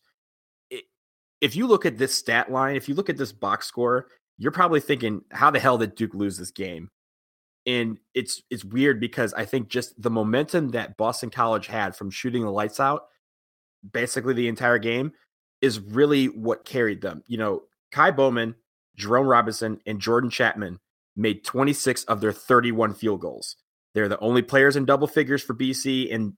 If 1.41 1.55
you 1.55 1.67
look 1.67 1.85
at 1.85 1.97
this 1.97 2.15
stat 2.15 2.51
line, 2.51 2.75
if 2.75 2.87
you 2.87 2.95
look 2.95 3.09
at 3.09 3.17
this 3.17 3.31
box 3.31 3.67
score, 3.67 4.07
you're 4.37 4.51
probably 4.51 4.79
thinking, 4.79 5.21
how 5.31 5.51
the 5.51 5.59
hell 5.59 5.77
did 5.77 5.95
Duke 5.95 6.13
lose 6.13 6.37
this 6.37 6.51
game? 6.51 6.89
And 7.65 7.99
it's 8.13 8.43
it's 8.49 8.63
weird 8.63 8.99
because 8.99 9.33
I 9.33 9.45
think 9.45 9.69
just 9.69 9.99
the 10.01 10.11
momentum 10.11 10.69
that 10.71 10.97
Boston 10.97 11.31
College 11.31 11.67
had 11.67 11.95
from 11.95 12.11
shooting 12.11 12.43
the 12.43 12.51
lights 12.51 12.79
out 12.79 13.05
basically 13.91 14.33
the 14.33 14.47
entire 14.47 14.77
game 14.77 15.13
is 15.61 15.79
really 15.79 16.27
what 16.27 16.65
carried 16.65 17.01
them. 17.01 17.23
You 17.27 17.37
know, 17.37 17.63
Ky 17.91 18.11
Bowman, 18.11 18.55
Jerome 18.95 19.27
Robinson, 19.27 19.79
and 19.85 19.99
Jordan 19.99 20.29
Chatman 20.29 20.79
made 21.15 21.43
26 21.43 22.03
of 22.05 22.21
their 22.21 22.33
31 22.33 22.93
field 22.93 23.21
goals. 23.21 23.55
They're 23.95 24.09
the 24.09 24.19
only 24.19 24.43
players 24.43 24.75
in 24.75 24.85
double 24.85 25.07
figures 25.07 25.41
for 25.41 25.55
BC, 25.55 26.13
and 26.13 26.33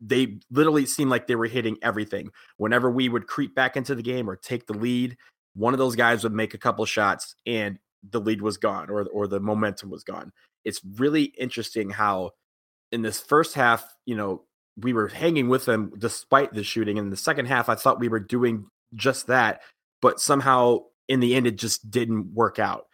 they 0.00 0.38
literally 0.50 0.84
seemed 0.84 1.10
like 1.10 1.26
they 1.26 1.36
were 1.36 1.46
hitting 1.46 1.78
everything. 1.80 2.30
Whenever 2.58 2.90
we 2.90 3.08
would 3.08 3.26
creep 3.26 3.54
back 3.54 3.76
into 3.76 3.94
the 3.94 4.02
game 4.02 4.28
or 4.28 4.36
take 4.36 4.66
the 4.66 4.74
lead, 4.74 5.16
one 5.54 5.72
of 5.72 5.78
those 5.78 5.96
guys 5.96 6.22
would 6.22 6.34
make 6.34 6.52
a 6.52 6.58
couple 6.58 6.84
shots 6.84 7.34
and 7.46 7.78
the 8.10 8.20
lead 8.20 8.42
was 8.42 8.58
gone 8.58 8.90
or, 8.90 9.06
or 9.06 9.26
the 9.26 9.40
momentum 9.40 9.88
was 9.88 10.04
gone. 10.04 10.32
It's 10.64 10.80
really 10.96 11.24
interesting 11.38 11.90
how 11.90 12.32
in 12.92 13.02
this 13.02 13.20
first 13.20 13.54
half, 13.54 13.84
you 14.04 14.16
know, 14.16 14.42
we 14.76 14.92
were 14.92 15.08
hanging 15.08 15.48
with 15.48 15.64
them 15.64 15.92
despite 15.96 16.52
the 16.52 16.62
shooting. 16.62 16.98
In 16.98 17.08
the 17.08 17.16
second 17.16 17.46
half, 17.46 17.68
I 17.68 17.74
thought 17.74 18.00
we 18.00 18.08
were 18.08 18.20
doing 18.20 18.66
just 18.94 19.28
that, 19.28 19.62
but 20.02 20.20
somehow 20.20 20.80
in 21.08 21.20
the 21.20 21.34
end, 21.34 21.46
it 21.46 21.56
just 21.56 21.90
didn't 21.90 22.34
work 22.34 22.58
out. 22.58 22.85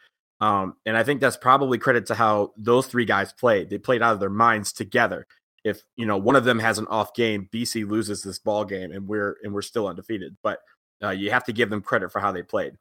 Um, 0.43 0.75
and 0.85 0.97
I 0.97 1.05
think 1.05 1.21
that's 1.21 1.37
probably 1.37 1.79
credit 1.79 2.05
to 2.07 2.17
how 2.17 2.53
those 2.57 2.89
three 2.89 3.05
guys 3.05 3.33
played. 3.33 3.71
They 3.71 3.79
played 3.79 4.03
out 4.03 4.13
of 4.13 4.19
their 4.19 4.29
minds 4.29 4.73
together. 4.73 5.29
If 5.63 5.83
you 5.95 6.05
know 6.05 6.19
one 6.19 6.35
of 6.35 6.43
them 6.43 6.59
has 6.59 6.81
an 6.81 6.89
off 6.89 7.15
game, 7.15 7.49
BC 7.55 7.89
loses 7.89 8.25
this 8.25 8.41
ball 8.41 8.65
game, 8.65 8.91
and 8.91 9.07
we're 9.07 9.37
and 9.45 9.55
we're 9.55 9.63
still 9.63 9.87
undefeated. 9.87 10.37
But 10.43 10.59
uh, 11.01 11.11
you 11.11 11.31
have 11.31 11.45
to 11.45 11.53
give 11.53 11.71
them 11.71 11.81
credit 11.81 12.11
for 12.11 12.19
how 12.19 12.33
they 12.33 12.43
played. 12.43 12.75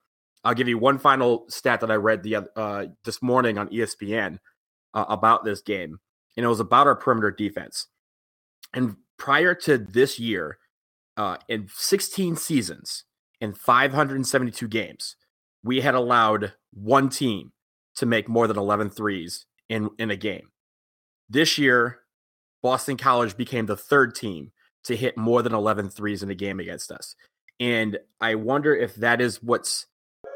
I'll 0.44 0.56
give 0.56 0.68
you 0.68 0.80
one 0.80 0.98
final 0.98 1.46
stat 1.50 1.82
that 1.82 1.92
I 1.92 1.96
read 1.96 2.24
the 2.24 2.50
uh, 2.56 2.88
this 3.06 3.22
morning 3.22 3.60
on 3.60 3.70
ESPN 3.70 4.40
uh, 4.96 5.06
about 5.08 5.46
this 5.46 5.62
game, 5.62 6.00
and 6.36 6.44
it 6.44 6.50
was 6.50 6.60
about 6.60 6.88
our 6.88 6.96
perimeter 6.96 7.30
defense. 7.30 7.86
And 8.74 8.96
prior 9.20 9.54
to 9.54 9.78
this 9.78 10.18
year, 10.18 10.58
uh, 11.16 11.38
in 11.48 11.68
16 11.72 12.38
seasons 12.38 13.04
in 13.40 13.54
572 13.54 14.68
games, 14.68 15.16
we 15.64 15.82
had 15.82 15.94
allowed 15.94 16.54
one 16.74 17.10
team 17.10 17.52
to 17.96 18.06
make 18.06 18.30
more 18.30 18.48
than 18.48 18.58
11 18.58 18.90
threes 18.90 19.46
in, 19.70 19.90
in 19.98 20.12
a 20.12 20.16
game. 20.16 20.50
This 21.30 21.58
year, 21.58 22.00
Boston 22.62 22.98
College 22.98 23.38
became 23.38 23.66
the 23.66 23.78
third 23.78 24.16
team 24.16 24.52
to 24.84 24.96
hit 24.96 25.18
more 25.18 25.42
than 25.42 25.54
11 25.54 25.90
threes 25.90 26.24
in 26.24 26.30
a 26.30 26.36
game 26.36 26.60
against 26.60 26.92
us. 26.92 27.16
And 27.60 28.00
I 28.20 28.36
wonder 28.36 28.76
if 28.76 28.96
that 28.96 29.22
is 29.22 29.42
what's 29.44 29.86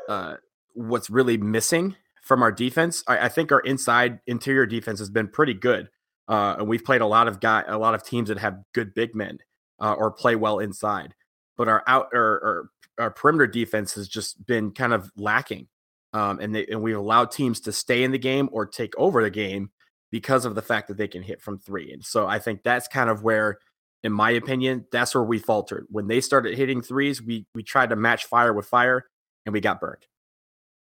uh, 0.08 0.36
what's 0.76 1.10
really 1.10 1.38
missing 1.38 1.96
from 2.22 2.44
our 2.44 2.52
defense. 2.52 3.04
I, 3.08 3.26
I 3.26 3.30
think 3.30 3.52
our 3.52 3.62
inside 3.62 4.20
interior 4.28 4.66
defense 4.66 5.00
has 5.00 5.10
been 5.10 5.28
pretty 5.28 5.54
good. 5.54 5.90
Uh, 6.28 6.56
and 6.60 6.68
we've 6.68 6.84
played 6.84 7.02
a 7.02 7.08
lot 7.08 7.28
of 7.28 7.40
guy, 7.40 7.64
a 7.68 7.78
lot 7.78 7.94
of 7.94 8.04
teams 8.04 8.30
that 8.30 8.40
have 8.40 8.60
good 8.74 8.94
big 8.94 9.16
men 9.16 9.40
uh, 9.80 9.94
or 9.94 10.12
play 10.12 10.36
well 10.36 10.60
inside. 10.60 11.14
But 11.58 11.68
our 11.68 11.84
out 11.88 12.10
or, 12.14 12.22
or, 12.22 12.70
our 12.98 13.12
perimeter 13.12 13.48
defense 13.48 13.94
has 13.96 14.08
just 14.08 14.46
been 14.46 14.72
kind 14.72 14.94
of 14.94 15.12
lacking, 15.18 15.68
um, 16.16 16.40
and 16.40 16.56
they, 16.56 16.66
and 16.68 16.82
we've 16.82 16.96
allowed 16.96 17.30
teams 17.30 17.60
to 17.60 17.74
stay 17.74 18.04
in 18.04 18.12
the 18.12 18.18
game 18.18 18.48
or 18.54 18.66
take 18.66 18.98
over 18.98 19.22
the 19.22 19.30
game 19.30 19.70
because 20.12 20.46
of 20.46 20.56
the 20.56 20.62
fact 20.62 20.88
that 20.88 20.96
they 20.96 21.10
can 21.10 21.22
hit 21.22 21.42
from 21.42 21.60
three. 21.60 21.92
And 21.92 22.04
so 22.04 22.26
I 22.26 22.40
think 22.40 22.64
that's 22.64 22.88
kind 22.88 23.10
of 23.10 23.22
where, 23.22 23.60
in 24.02 24.14
my 24.14 24.32
opinion, 24.32 24.86
that's 24.94 25.14
where 25.14 25.26
we 25.26 25.40
faltered 25.40 25.86
when 25.90 26.08
they 26.08 26.22
started 26.22 26.58
hitting 26.58 26.82
threes. 26.82 27.22
We 27.22 27.46
we 27.54 27.64
tried 27.64 27.90
to 27.90 27.98
match 27.98 28.26
fire 28.26 28.54
with 28.54 28.66
fire, 28.66 29.04
and 29.46 29.52
we 29.52 29.60
got 29.60 29.82
burned. 29.82 30.08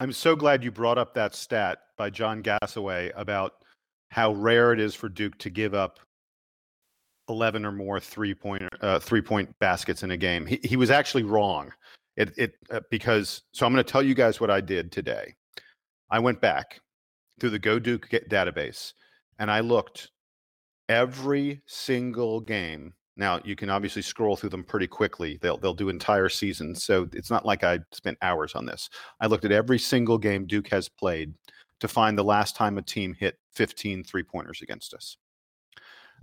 I'm 0.01 0.11
so 0.11 0.35
glad 0.35 0.65
you 0.65 0.71
brought 0.71 0.97
up 0.97 1.13
that 1.13 1.33
stat 1.33 1.79
by 1.97 2.09
John 2.09 2.43
Gasaway 2.43 3.13
about 3.15 3.53
how 4.09 4.33
rare 4.33 4.73
it 4.73 4.81
is 4.81 4.95
for 4.95 5.07
Duke 5.07 5.38
to 5.38 5.50
give 5.50 5.73
up 5.73 6.00
11 7.29 7.65
or 7.65 7.71
more 7.71 8.01
three 8.01 8.33
point 8.33 8.63
uh, 8.81 9.00
three 9.00 9.21
point 9.21 9.57
baskets 9.59 10.03
in 10.03 10.11
a 10.11 10.17
game. 10.17 10.45
He, 10.45 10.59
he 10.61 10.75
was 10.75 10.91
actually 10.91 11.23
wrong. 11.23 11.71
It, 12.22 12.34
it 12.38 12.54
uh, 12.70 12.82
because 12.92 13.42
so 13.51 13.66
I'm 13.66 13.74
going 13.74 13.84
to 13.84 13.92
tell 13.92 14.04
you 14.04 14.13
guys 14.13 14.40
what 14.40 14.51
I 14.51 14.62
did 14.62 14.92
today. 14.92 15.34
I 16.12 16.20
went 16.20 16.40
back 16.40 16.80
through 17.40 17.50
the 17.50 17.60
Go 17.60 17.80
Duke 17.80 18.08
database 18.30 18.94
and 19.40 19.50
I 19.50 19.62
looked 19.62 20.12
every 20.88 21.62
single 21.66 22.40
game. 22.40 22.94
Now 23.18 23.40
you 23.44 23.56
can 23.56 23.72
obviously 23.72 24.04
scroll 24.04 24.36
through 24.36 24.51
them 24.51 24.63
pretty 24.63 24.86
quickly. 24.86 25.40
They'll 25.42 25.58
they'll 25.58 25.74
do 25.74 25.90
entire 25.90 26.30
seasons, 26.30 26.84
so 26.84 27.10
it's 27.12 27.32
not 27.32 27.44
like 27.44 27.63
I 27.63 27.80
spent 27.92 28.20
hours 28.22 28.54
on 28.54 28.68
this. 28.68 28.88
I 29.20 29.25
looked 29.25 29.46
at 29.46 29.51
every 29.51 29.80
single 29.80 30.20
game 30.20 30.46
Duke 30.46 30.68
has 30.70 30.88
played 30.88 31.34
to 31.80 31.88
find 31.88 32.16
the 32.16 32.24
last 32.24 32.56
time 32.56 32.78
a 32.78 32.84
team 32.84 33.16
hit 33.20 33.40
15 33.54 34.04
three 34.04 34.22
pointers 34.22 34.62
against 34.62 34.94
us. 34.94 35.18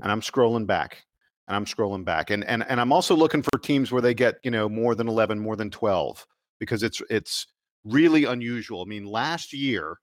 And 0.01 0.13
I'm 0.13 0.21
scrolling 0.21 0.67
back 0.67 1.07
and 1.49 1.57
I'm 1.57 1.65
scrolling 1.65 2.05
back. 2.05 2.31
And, 2.31 2.45
and, 2.45 2.65
and 2.69 2.81
I'm 2.81 2.93
also 2.93 3.17
looking 3.17 3.43
for 3.43 3.59
teams 3.59 3.91
where 3.91 4.03
they 4.03 4.15
get, 4.15 4.37
you 4.45 4.51
know, 4.51 4.69
more 4.69 4.95
than 4.95 5.09
11, 5.09 5.39
more 5.39 5.57
than 5.57 5.71
12, 5.71 6.25
because 6.61 6.83
it's, 6.83 7.01
it's 7.09 7.47
really 7.85 8.25
unusual. 8.25 8.83
I 8.83 8.85
mean, 8.85 9.07
last 9.07 9.53
year, 9.53 9.99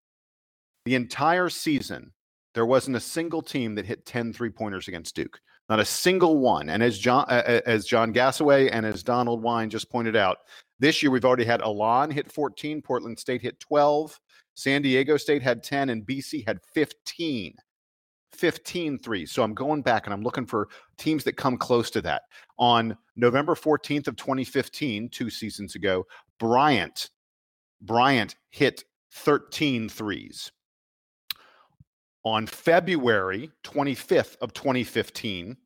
the 0.85 0.95
entire 0.95 1.49
season, 1.49 2.11
there 2.55 2.65
wasn't 2.65 2.97
a 2.97 3.01
single 3.01 3.41
team 3.41 3.75
that 3.75 3.85
hit 3.85 4.05
10 4.05 4.33
three 4.33 4.49
pointers 4.49 4.87
against 4.87 5.15
Duke. 5.15 5.39
Not 5.69 5.79
a 5.79 5.85
single 5.85 6.37
one. 6.37 6.69
And 6.69 6.81
as 6.83 6.97
John, 6.97 7.25
as 7.29 7.85
John 7.85 8.13
Gasaway 8.13 8.69
and 8.71 8.85
as 8.85 9.03
Donald 9.03 9.41
Wine 9.41 9.69
just 9.69 9.89
pointed 9.89 10.15
out, 10.15 10.37
this 10.79 11.01
year 11.01 11.11
we've 11.11 11.25
already 11.25 11.45
had 11.45 11.61
Elon 11.61 12.11
hit 12.11 12.31
14, 12.31 12.81
Portland 12.81 13.17
State 13.17 13.41
hit 13.41 13.59
12, 13.59 14.19
San 14.55 14.81
Diego 14.81 15.17
State 15.17 15.41
had 15.41 15.63
10 15.63 15.89
and 15.89 16.05
BC 16.05 16.45
had 16.47 16.59
15. 16.73 17.55
15 18.35 18.99
threes. 18.99 19.31
So 19.31 19.43
I'm 19.43 19.53
going 19.53 19.81
back 19.81 20.05
and 20.05 20.13
I'm 20.13 20.21
looking 20.21 20.45
for 20.45 20.67
teams 20.97 21.23
that 21.23 21.37
come 21.37 21.57
close 21.57 21.89
to 21.91 22.01
that. 22.03 22.23
On 22.57 22.97
November 23.15 23.55
14th 23.55 24.07
of 24.07 24.15
2015, 24.15 25.09
two 25.09 25.29
seasons 25.29 25.75
ago, 25.75 26.05
Bryant 26.39 27.09
Bryant 27.81 28.35
hit 28.49 28.83
13 29.11 29.89
threes. 29.89 30.51
On 32.23 32.47
February 32.47 33.51
25th 33.63 34.37
of 34.41 34.53
2015, 34.53 35.57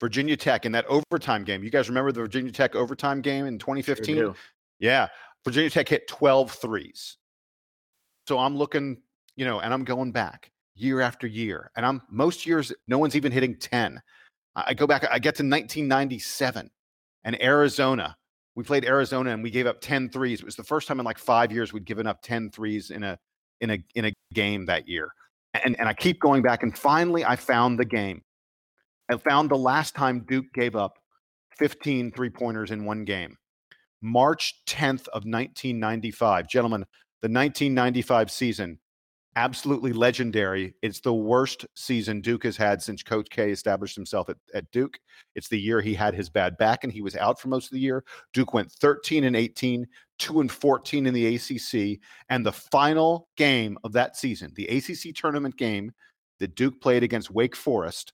Virginia 0.00 0.36
Tech 0.36 0.64
in 0.64 0.72
that 0.72 0.86
overtime 0.86 1.44
game. 1.44 1.62
You 1.62 1.70
guys 1.70 1.88
remember 1.90 2.12
the 2.12 2.20
Virginia 2.20 2.52
Tech 2.52 2.74
overtime 2.74 3.20
game 3.20 3.44
in 3.44 3.58
2015? 3.58 4.16
Sure 4.16 4.34
yeah. 4.80 5.08
Virginia 5.44 5.70
Tech 5.70 5.88
hit 5.88 6.08
12 6.08 6.50
threes. 6.50 7.16
So 8.26 8.38
I'm 8.38 8.56
looking, 8.56 9.00
you 9.36 9.44
know, 9.44 9.60
and 9.60 9.72
I'm 9.72 9.84
going 9.84 10.10
back 10.10 10.49
year 10.80 11.00
after 11.00 11.26
year. 11.26 11.70
And 11.76 11.84
I'm 11.84 12.02
most 12.10 12.46
years, 12.46 12.72
no 12.88 12.98
one's 12.98 13.16
even 13.16 13.32
hitting 13.32 13.56
10. 13.56 14.00
I 14.56 14.74
go 14.74 14.86
back, 14.86 15.04
I 15.04 15.18
get 15.18 15.36
to 15.36 15.42
1997 15.42 16.70
and 17.24 17.42
Arizona. 17.42 18.16
We 18.56 18.64
played 18.64 18.84
Arizona 18.84 19.30
and 19.30 19.42
we 19.42 19.50
gave 19.50 19.66
up 19.66 19.80
10 19.80 20.10
threes. 20.10 20.40
It 20.40 20.44
was 20.44 20.56
the 20.56 20.64
first 20.64 20.88
time 20.88 20.98
in 20.98 21.06
like 21.06 21.18
five 21.18 21.52
years 21.52 21.72
we'd 21.72 21.84
given 21.84 22.06
up 22.06 22.22
10 22.22 22.50
threes 22.50 22.90
in 22.90 23.02
a 23.02 23.18
in 23.60 23.70
a 23.70 23.78
in 23.94 24.06
a 24.06 24.12
game 24.32 24.66
that 24.66 24.88
year. 24.88 25.12
And 25.54 25.78
and 25.78 25.88
I 25.88 25.94
keep 25.94 26.20
going 26.20 26.42
back 26.42 26.62
and 26.62 26.76
finally 26.76 27.24
I 27.24 27.36
found 27.36 27.78
the 27.78 27.84
game. 27.84 28.22
I 29.08 29.16
found 29.16 29.50
the 29.50 29.56
last 29.56 29.94
time 29.94 30.24
Duke 30.28 30.52
gave 30.54 30.76
up 30.76 30.98
15 31.58 32.12
three 32.12 32.30
pointers 32.30 32.70
in 32.70 32.84
one 32.84 33.04
game. 33.04 33.36
March 34.02 34.54
10th 34.66 35.08
of 35.08 35.24
1995. 35.24 36.48
Gentlemen, 36.48 36.80
the 37.20 37.28
1995 37.28 38.30
season, 38.30 38.78
absolutely 39.36 39.92
legendary. 39.92 40.74
It's 40.82 41.00
the 41.00 41.14
worst 41.14 41.66
season 41.74 42.20
Duke 42.20 42.44
has 42.44 42.56
had 42.56 42.82
since 42.82 43.02
Coach 43.02 43.28
K 43.30 43.50
established 43.50 43.94
himself 43.94 44.28
at, 44.28 44.36
at 44.54 44.70
Duke. 44.70 44.98
It's 45.34 45.48
the 45.48 45.60
year 45.60 45.80
he 45.80 45.94
had 45.94 46.14
his 46.14 46.28
bad 46.28 46.56
back 46.58 46.84
and 46.84 46.92
he 46.92 47.00
was 47.00 47.16
out 47.16 47.40
for 47.40 47.48
most 47.48 47.66
of 47.66 47.72
the 47.72 47.80
year. 47.80 48.04
Duke 48.32 48.54
went 48.54 48.72
13 48.72 49.24
and 49.24 49.36
18, 49.36 49.86
2 50.18 50.40
and 50.40 50.50
14 50.50 51.06
in 51.06 51.14
the 51.14 51.36
ACC. 51.36 52.00
And 52.28 52.44
the 52.44 52.52
final 52.52 53.28
game 53.36 53.78
of 53.84 53.92
that 53.92 54.16
season, 54.16 54.52
the 54.54 54.66
ACC 54.66 55.14
tournament 55.14 55.56
game 55.56 55.92
that 56.38 56.54
Duke 56.56 56.80
played 56.80 57.02
against 57.02 57.30
Wake 57.30 57.54
Forest, 57.54 58.12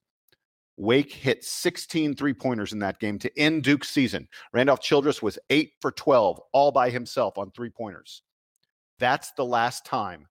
Wake 0.76 1.12
hit 1.12 1.42
16 1.42 2.14
three 2.14 2.34
pointers 2.34 2.74
in 2.74 2.78
that 2.80 2.98
game 2.98 3.18
to 3.20 3.38
end 3.38 3.62
Duke's 3.62 3.88
season. 3.88 4.28
Randolph 4.52 4.80
Childress 4.80 5.22
was 5.22 5.38
8 5.48 5.72
for 5.80 5.90
12, 5.90 6.38
all 6.52 6.70
by 6.70 6.90
himself 6.90 7.38
on 7.38 7.50
three 7.50 7.70
pointers. 7.70 8.22
That's 8.98 9.32
the 9.32 9.44
last 9.44 9.86
time 9.86 10.26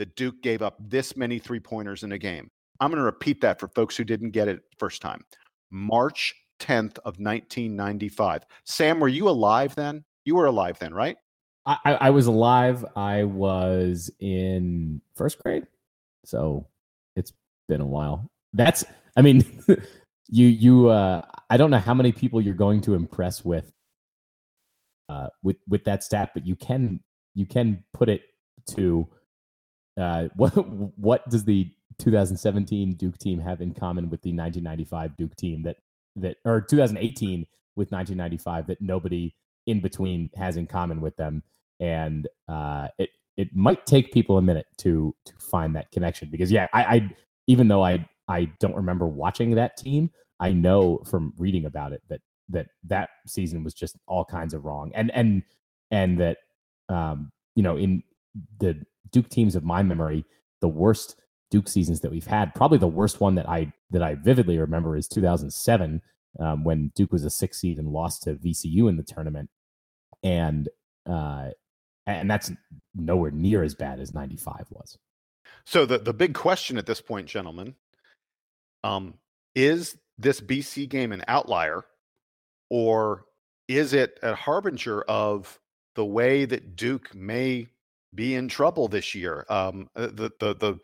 that 0.00 0.16
Duke 0.16 0.40
gave 0.42 0.62
up 0.62 0.76
this 0.80 1.14
many 1.14 1.38
three 1.38 1.60
pointers 1.60 2.04
in 2.04 2.12
a 2.12 2.18
game. 2.18 2.50
I'm 2.80 2.90
going 2.90 2.96
to 2.98 3.04
repeat 3.04 3.42
that 3.42 3.60
for 3.60 3.68
folks 3.68 3.98
who 3.98 4.02
didn't 4.02 4.30
get 4.30 4.48
it 4.48 4.62
first 4.78 5.02
time. 5.02 5.22
March 5.70 6.34
10th 6.58 6.96
of 7.00 7.18
1995. 7.18 8.46
Sam, 8.64 8.98
were 8.98 9.08
you 9.08 9.28
alive 9.28 9.74
then? 9.74 10.02
You 10.24 10.36
were 10.36 10.46
alive 10.46 10.78
then, 10.78 10.94
right? 10.94 11.18
I, 11.66 11.98
I 12.00 12.10
was 12.10 12.26
alive. 12.26 12.82
I 12.96 13.24
was 13.24 14.10
in 14.20 15.02
first 15.14 15.38
grade, 15.42 15.66
so 16.24 16.66
it's 17.14 17.34
been 17.68 17.82
a 17.82 17.86
while. 17.86 18.30
That's, 18.54 18.82
I 19.18 19.20
mean, 19.20 19.62
you 20.28 20.46
you. 20.46 20.88
uh 20.88 21.22
I 21.50 21.56
don't 21.58 21.70
know 21.70 21.78
how 21.78 21.94
many 21.94 22.12
people 22.12 22.40
you're 22.40 22.54
going 22.54 22.80
to 22.82 22.94
impress 22.94 23.44
with, 23.44 23.70
uh, 25.10 25.28
with 25.42 25.56
with 25.68 25.84
that 25.84 26.02
stat, 26.02 26.30
but 26.32 26.46
you 26.46 26.56
can 26.56 27.00
you 27.34 27.44
can 27.44 27.84
put 27.92 28.08
it 28.08 28.22
to 28.70 29.06
uh, 29.98 30.28
what 30.36 30.50
what 30.98 31.28
does 31.28 31.44
the 31.44 31.70
2017 31.98 32.94
Duke 32.94 33.18
team 33.18 33.38
have 33.40 33.60
in 33.60 33.74
common 33.74 34.08
with 34.10 34.22
the 34.22 34.32
1995 34.32 35.16
Duke 35.16 35.36
team 35.36 35.62
that 35.62 35.76
that 36.16 36.36
or 36.44 36.60
2018 36.60 37.46
with 37.76 37.92
1995 37.92 38.66
that 38.66 38.80
nobody 38.80 39.34
in 39.66 39.80
between 39.80 40.30
has 40.36 40.56
in 40.56 40.66
common 40.66 41.00
with 41.00 41.16
them? 41.16 41.42
And 41.78 42.28
uh, 42.48 42.88
it 42.98 43.10
it 43.36 43.54
might 43.54 43.86
take 43.86 44.12
people 44.12 44.38
a 44.38 44.42
minute 44.42 44.66
to 44.78 45.14
to 45.24 45.32
find 45.38 45.74
that 45.76 45.90
connection 45.92 46.28
because 46.30 46.50
yeah, 46.50 46.68
I, 46.72 46.84
I 46.84 47.10
even 47.46 47.68
though 47.68 47.84
I 47.84 48.06
I 48.28 48.50
don't 48.60 48.76
remember 48.76 49.06
watching 49.06 49.54
that 49.56 49.76
team, 49.76 50.10
I 50.38 50.52
know 50.52 51.02
from 51.06 51.34
reading 51.36 51.66
about 51.66 51.92
it 51.92 52.02
that 52.08 52.20
that 52.48 52.66
that 52.84 53.10
season 53.26 53.64
was 53.64 53.74
just 53.74 53.96
all 54.06 54.24
kinds 54.24 54.54
of 54.54 54.64
wrong 54.64 54.90
and 54.94 55.10
and 55.14 55.42
and 55.90 56.20
that 56.20 56.38
um 56.88 57.30
you 57.54 57.62
know 57.62 57.76
in 57.76 58.02
the 58.58 58.84
Duke 59.10 59.28
teams 59.28 59.56
of 59.56 59.64
my 59.64 59.82
memory, 59.82 60.24
the 60.60 60.68
worst 60.68 61.16
Duke 61.50 61.68
seasons 61.68 62.00
that 62.00 62.10
we've 62.10 62.26
had, 62.26 62.54
probably 62.54 62.78
the 62.78 62.86
worst 62.86 63.20
one 63.20 63.34
that 63.34 63.48
I 63.48 63.72
that 63.90 64.02
I 64.02 64.14
vividly 64.14 64.58
remember 64.58 64.96
is 64.96 65.08
2007 65.08 66.00
um, 66.38 66.64
when 66.64 66.92
Duke 66.94 67.12
was 67.12 67.24
a 67.24 67.30
six 67.30 67.58
seed 67.58 67.78
and 67.78 67.88
lost 67.88 68.22
to 68.22 68.34
VCU 68.34 68.88
in 68.88 68.96
the 68.96 69.02
tournament, 69.02 69.50
and 70.22 70.68
uh, 71.08 71.48
and 72.06 72.30
that's 72.30 72.52
nowhere 72.94 73.30
near 73.30 73.62
as 73.62 73.74
bad 73.74 73.98
as 74.00 74.14
95 74.14 74.66
was. 74.70 74.96
So 75.64 75.86
the 75.86 75.98
the 75.98 76.14
big 76.14 76.34
question 76.34 76.78
at 76.78 76.86
this 76.86 77.00
point, 77.00 77.26
gentlemen, 77.26 77.74
um, 78.84 79.14
is 79.54 79.96
this 80.18 80.40
BC 80.40 80.88
game 80.88 81.12
an 81.12 81.24
outlier, 81.26 81.84
or 82.68 83.24
is 83.66 83.92
it 83.92 84.18
a 84.22 84.34
harbinger 84.34 85.02
of 85.02 85.58
the 85.94 86.04
way 86.04 86.44
that 86.44 86.76
Duke 86.76 87.14
may 87.14 87.68
be 88.14 88.34
in 88.34 88.48
trouble 88.48 88.88
this 88.88 89.14
year. 89.14 89.44
Um, 89.48 89.88
uh, 89.96 90.08
the 90.08 90.30
the 90.40 90.54
the 90.54 90.78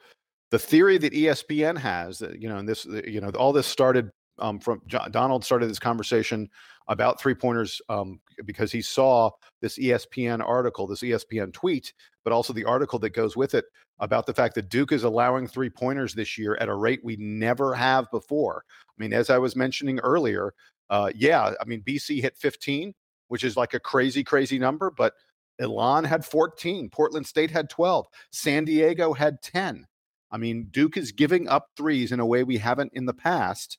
the 0.51 0.59
theory 0.59 0.99
that 0.99 1.13
ESPN 1.13 1.77
has, 1.77 2.23
you 2.39 2.49
know, 2.49 2.59
and 2.59 2.69
this, 2.69 2.85
you 2.85 3.21
know, 3.21 3.31
all 3.31 3.53
this 3.53 3.67
started 3.67 4.11
um, 4.39 4.61
from 4.61 4.81
John, 4.87 5.11
Donald 5.11 5.45
started 5.45 5.69
this 5.69 5.79
conversation 5.79 6.49
about 6.89 7.21
three 7.21 7.35
pointers 7.35 7.81
um, 7.89 8.21
because 8.45 8.71
he 8.71 8.83
saw 8.83 9.31
this 9.61 9.79
ESPN 9.79 10.47
article, 10.47 10.87
this 10.87 11.03
ESPN 11.03 11.53
tweet, 11.53 11.93
but 12.23 12.33
also 12.33 12.53
the 12.53 12.65
article 12.65 12.99
that 13.01 13.11
goes 13.11 13.37
with 13.37 13.55
it 13.55 13.65
about 13.99 14.27
the 14.27 14.35
fact 14.35 14.55
that 14.55 14.69
Duke 14.69 14.93
is 14.93 15.05
allowing 15.05 15.47
three 15.47 15.71
pointers 15.71 16.15
this 16.15 16.37
year 16.37 16.57
at 16.61 16.69
a 16.69 16.75
rate 16.75 17.01
we 17.03 17.17
never 17.17 17.75
have 17.75 18.11
before. 18.11 18.63
I 18.69 19.03
mean, 19.03 19.13
as 19.13 19.31
I 19.31 19.39
was 19.39 19.57
mentioning 19.57 19.99
earlier, 20.01 20.53
uh, 20.91 21.11
yeah, 21.15 21.53
I 21.61 21.65
mean, 21.65 21.83
BC 21.83 22.21
hit 22.21 22.37
15, 22.37 22.95
which 23.29 23.43
is 23.43 23.57
like 23.57 23.75
a 23.75 23.81
crazy, 23.81 24.23
crazy 24.23 24.59
number, 24.59 24.93
but 24.97 25.15
Elon 25.61 26.05
had 26.05 26.25
14. 26.25 26.91
Portland 26.91 27.27
State 27.27 27.51
had 27.51 27.71
12. 27.71 28.07
San 28.31 28.65
Diego 28.65 29.13
had 29.13 29.43
10. 29.43 29.87
I 30.31 30.37
mean, 30.39 30.69
Duke 30.71 30.97
is 30.97 31.13
giving 31.13 31.49
up 31.49 31.69
threes 31.77 32.13
in 32.13 32.21
a 32.21 32.27
way 32.27 32.43
we 32.43 32.59
haven't 32.59 32.93
in 32.95 33.07
the 33.07 33.15
past. 33.15 33.79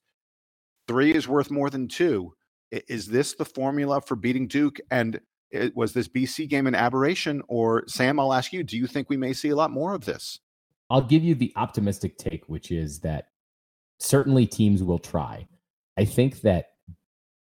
Three 0.87 1.13
is 1.13 1.27
worth 1.27 1.51
more 1.51 1.69
than 1.69 1.87
two. 1.87 2.33
Is 2.71 3.07
this 3.07 3.35
the 3.35 3.45
formula 3.45 4.01
for 4.01 4.15
beating 4.15 4.47
Duke? 4.47 4.79
And 4.89 5.19
it, 5.51 5.75
was 5.75 5.93
this 5.93 6.07
BC 6.07 6.49
game 6.49 6.67
an 6.67 6.75
aberration? 6.75 7.41
Or, 7.47 7.83
Sam, 7.87 8.19
I'll 8.19 8.33
ask 8.33 8.53
you, 8.53 8.63
do 8.63 8.77
you 8.77 8.87
think 8.87 9.09
we 9.09 9.17
may 9.17 9.33
see 9.33 9.49
a 9.49 9.55
lot 9.55 9.71
more 9.71 9.93
of 9.93 10.05
this? 10.05 10.39
I'll 10.89 11.01
give 11.01 11.23
you 11.23 11.35
the 11.35 11.51
optimistic 11.55 12.17
take, 12.17 12.47
which 12.47 12.71
is 12.71 12.99
that 13.01 13.27
certainly 13.99 14.45
teams 14.45 14.83
will 14.83 14.99
try. 14.99 15.47
I 15.97 16.05
think 16.05 16.41
that 16.41 16.67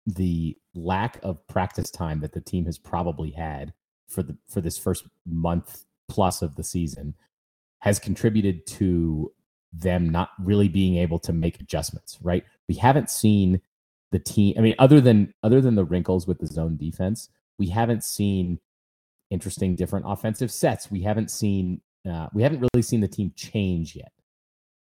the 0.08 0.58
lack 0.74 1.20
of 1.22 1.46
practice 1.48 1.92
time 1.92 2.22
that 2.22 2.32
the 2.32 2.42
team 2.42 2.66
has 2.66 2.78
probably 2.78 3.32
had 3.32 3.74
for 4.08 4.24
the 4.24 4.38
for 4.50 4.62
this 4.62 4.78
first 4.78 5.06
month 5.26 5.86
plus 6.08 6.42
of 6.42 6.56
the 6.56 6.64
season 6.64 7.14
has 7.80 8.00
contributed 8.00 8.66
to 8.66 9.32
them 9.74 10.10
not 10.10 10.30
really 10.40 10.68
being 10.68 10.98
able 10.98 11.20
to 11.20 11.34
make 11.34 11.60
adjustments 11.60 12.18
right? 12.22 12.44
We 12.68 12.76
haven't 12.76 13.10
seen 13.10 13.62
the 14.12 14.20
team 14.20 14.56
i 14.58 14.62
mean 14.62 14.76
other 14.80 15.02
than 15.02 15.34
other 15.44 15.60
than 15.60 15.76
the 15.76 15.84
wrinkles 15.84 16.28
with 16.28 16.40
the 16.40 16.48
zone 16.48 16.78
defense 16.78 17.28
we 17.60 17.68
haven't 17.68 18.06
seen 18.06 18.58
interesting 19.30 19.76
different 19.76 20.06
offensive 20.08 20.52
sets. 20.52 20.92
We 20.92 21.02
haven't 21.02 21.32
seen 21.32 21.82
uh, 22.10 22.28
we 22.34 22.44
haven't 22.44 22.66
really 22.74 22.84
seen 22.84 23.02
the 23.02 23.08
team 23.08 23.34
change 23.36 23.96
yet. 23.96 24.12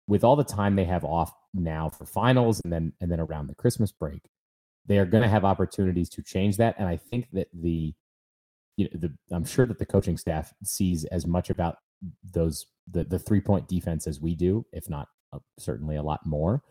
With 0.07 0.23
all 0.23 0.35
the 0.35 0.43
time 0.43 0.75
they 0.75 0.83
have 0.85 1.05
off 1.05 1.33
now 1.53 1.89
for 1.89 2.05
finals 2.05 2.59
and 2.63 2.73
then 2.73 2.93
and 2.99 3.11
then 3.11 3.19
around 3.19 3.47
the 3.47 3.55
christmas 3.55 3.91
break 3.91 4.23
they 4.87 4.97
are 4.97 5.05
going 5.05 5.21
to 5.21 5.29
have 5.29 5.45
opportunities 5.45 6.09
to 6.09 6.21
change 6.21 6.57
that. 6.57 6.75
And 6.77 6.87
i 6.87 6.97
think 6.97 7.27
that 7.33 7.47
the 7.53 7.93
you 8.77 8.85
know, 8.85 8.99
the, 8.99 9.35
I'm 9.35 9.45
sure 9.45 9.65
that 9.65 9.79
the 9.79 9.85
coaching 9.85 10.17
staff 10.17 10.53
sees 10.63 11.05
as 11.05 11.27
much 11.27 11.49
about 11.49 11.77
those 12.31 12.65
the 12.89 13.03
the 13.03 13.19
three 13.19 13.41
point 13.41 13.67
defense 13.67 14.07
as 14.07 14.19
we 14.19 14.35
do, 14.35 14.65
if 14.73 14.89
not 14.89 15.07
uh, 15.31 15.39
certainly 15.57 15.95
a 15.95 16.03
lot 16.03 16.25
more. 16.25 16.61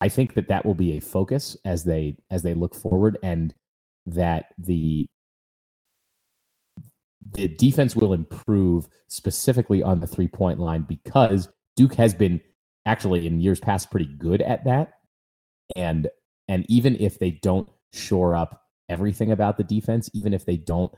I 0.00 0.08
think 0.08 0.34
that 0.34 0.48
that 0.48 0.66
will 0.66 0.74
be 0.74 0.96
a 0.96 1.00
focus 1.00 1.56
as 1.64 1.84
they 1.84 2.16
as 2.30 2.42
they 2.42 2.54
look 2.54 2.74
forward, 2.74 3.18
and 3.22 3.54
that 4.06 4.46
the 4.58 5.06
the 7.32 7.48
defense 7.48 7.96
will 7.96 8.12
improve 8.12 8.88
specifically 9.08 9.82
on 9.82 10.00
the 10.00 10.06
three 10.06 10.28
point 10.28 10.58
line 10.58 10.82
because 10.82 11.48
Duke 11.76 11.94
has 11.94 12.14
been 12.14 12.40
actually 12.86 13.26
in 13.26 13.40
years 13.40 13.60
past 13.60 13.90
pretty 13.90 14.10
good 14.18 14.42
at 14.42 14.64
that, 14.64 14.94
and 15.76 16.08
and 16.48 16.66
even 16.68 16.96
if 16.96 17.18
they 17.18 17.30
don't 17.30 17.68
shore 17.92 18.36
up 18.36 18.62
everything 18.88 19.32
about 19.32 19.56
the 19.56 19.64
defense, 19.64 20.10
even 20.12 20.34
if 20.34 20.44
they 20.44 20.56
don't 20.56 20.92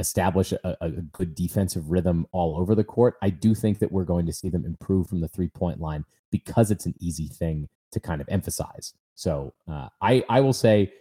establish 0.00 0.52
a, 0.52 0.76
a, 0.80 0.90
good 0.90 1.34
defensive 1.34 1.90
rhythm 1.90 2.26
all 2.32 2.58
over 2.58 2.74
the 2.74 2.84
court, 2.84 3.16
I 3.22 3.30
do 3.30 3.54
think 3.54 3.78
that 3.78 3.92
we're 3.92 4.04
going 4.04 4.26
to 4.26 4.32
see 4.32 4.48
them 4.48 4.64
improve 4.64 5.08
from 5.08 5.20
the 5.20 5.28
three 5.28 5.48
point 5.48 5.80
line 5.80 6.04
because 6.30 6.70
it's 6.70 6.86
an 6.86 6.94
easy 7.00 7.28
thing 7.28 7.68
to 7.92 8.00
kind 8.00 8.20
of 8.20 8.28
emphasize. 8.28 8.94
So 9.14 9.52
uh, 9.68 9.88
I 10.00 10.24
I 10.28 10.40
will 10.40 10.52
say 10.52 10.92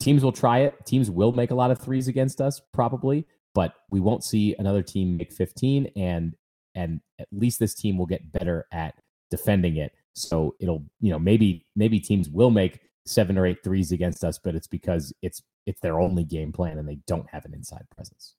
teams 0.00 0.22
will 0.22 0.32
try 0.32 0.60
it. 0.60 0.74
Teams 0.84 1.10
will 1.10 1.32
make 1.32 1.50
a 1.50 1.54
lot 1.54 1.70
of 1.70 1.78
threes 1.78 2.08
against 2.08 2.40
us 2.40 2.60
probably, 2.72 3.26
but 3.54 3.74
we 3.90 4.00
won't 4.00 4.24
see 4.24 4.54
another 4.58 4.82
team 4.82 5.16
make 5.16 5.32
15 5.32 5.90
and 5.96 6.34
and 6.74 7.00
at 7.18 7.28
least 7.32 7.58
this 7.58 7.74
team 7.74 7.98
will 7.98 8.06
get 8.06 8.32
better 8.32 8.66
at 8.72 8.94
defending 9.30 9.76
it. 9.76 9.92
So 10.14 10.54
it'll, 10.60 10.84
you 11.00 11.10
know, 11.10 11.18
maybe 11.18 11.66
maybe 11.76 12.00
teams 12.00 12.28
will 12.28 12.50
make 12.50 12.80
seven 13.06 13.38
or 13.38 13.46
eight 13.46 13.64
threes 13.64 13.92
against 13.92 14.24
us, 14.24 14.38
but 14.38 14.54
it's 14.54 14.66
because 14.66 15.12
it's 15.22 15.42
it's 15.66 15.80
their 15.80 16.00
only 16.00 16.24
game 16.24 16.52
plan 16.52 16.78
and 16.78 16.88
they 16.88 16.98
don't 17.06 17.28
have 17.30 17.44
an 17.44 17.54
inside 17.54 17.86
presence. 17.94 18.34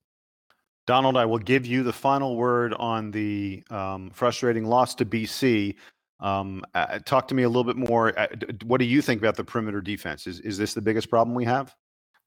Donald, 0.89 1.17
I 1.17 1.25
will 1.25 1.37
give 1.37 1.67
you 1.67 1.83
the 1.83 1.93
final 1.93 2.35
word 2.35 2.73
on 2.73 3.11
the 3.11 3.61
um, 3.69 4.09
frustrating 4.09 4.65
loss 4.65 4.95
to 4.95 5.05
BC. 5.05 5.75
Um, 6.19 6.63
uh, 6.73 6.97
talk 7.05 7.27
to 7.27 7.35
me 7.35 7.43
a 7.43 7.47
little 7.47 7.63
bit 7.63 7.75
more. 7.75 8.17
Uh, 8.17 8.25
what 8.65 8.79
do 8.79 8.85
you 8.85 8.99
think 9.03 9.21
about 9.21 9.35
the 9.35 9.43
perimeter 9.43 9.81
defense? 9.81 10.25
Is 10.25 10.39
is 10.39 10.57
this 10.57 10.73
the 10.73 10.81
biggest 10.81 11.11
problem 11.11 11.35
we 11.35 11.45
have? 11.45 11.75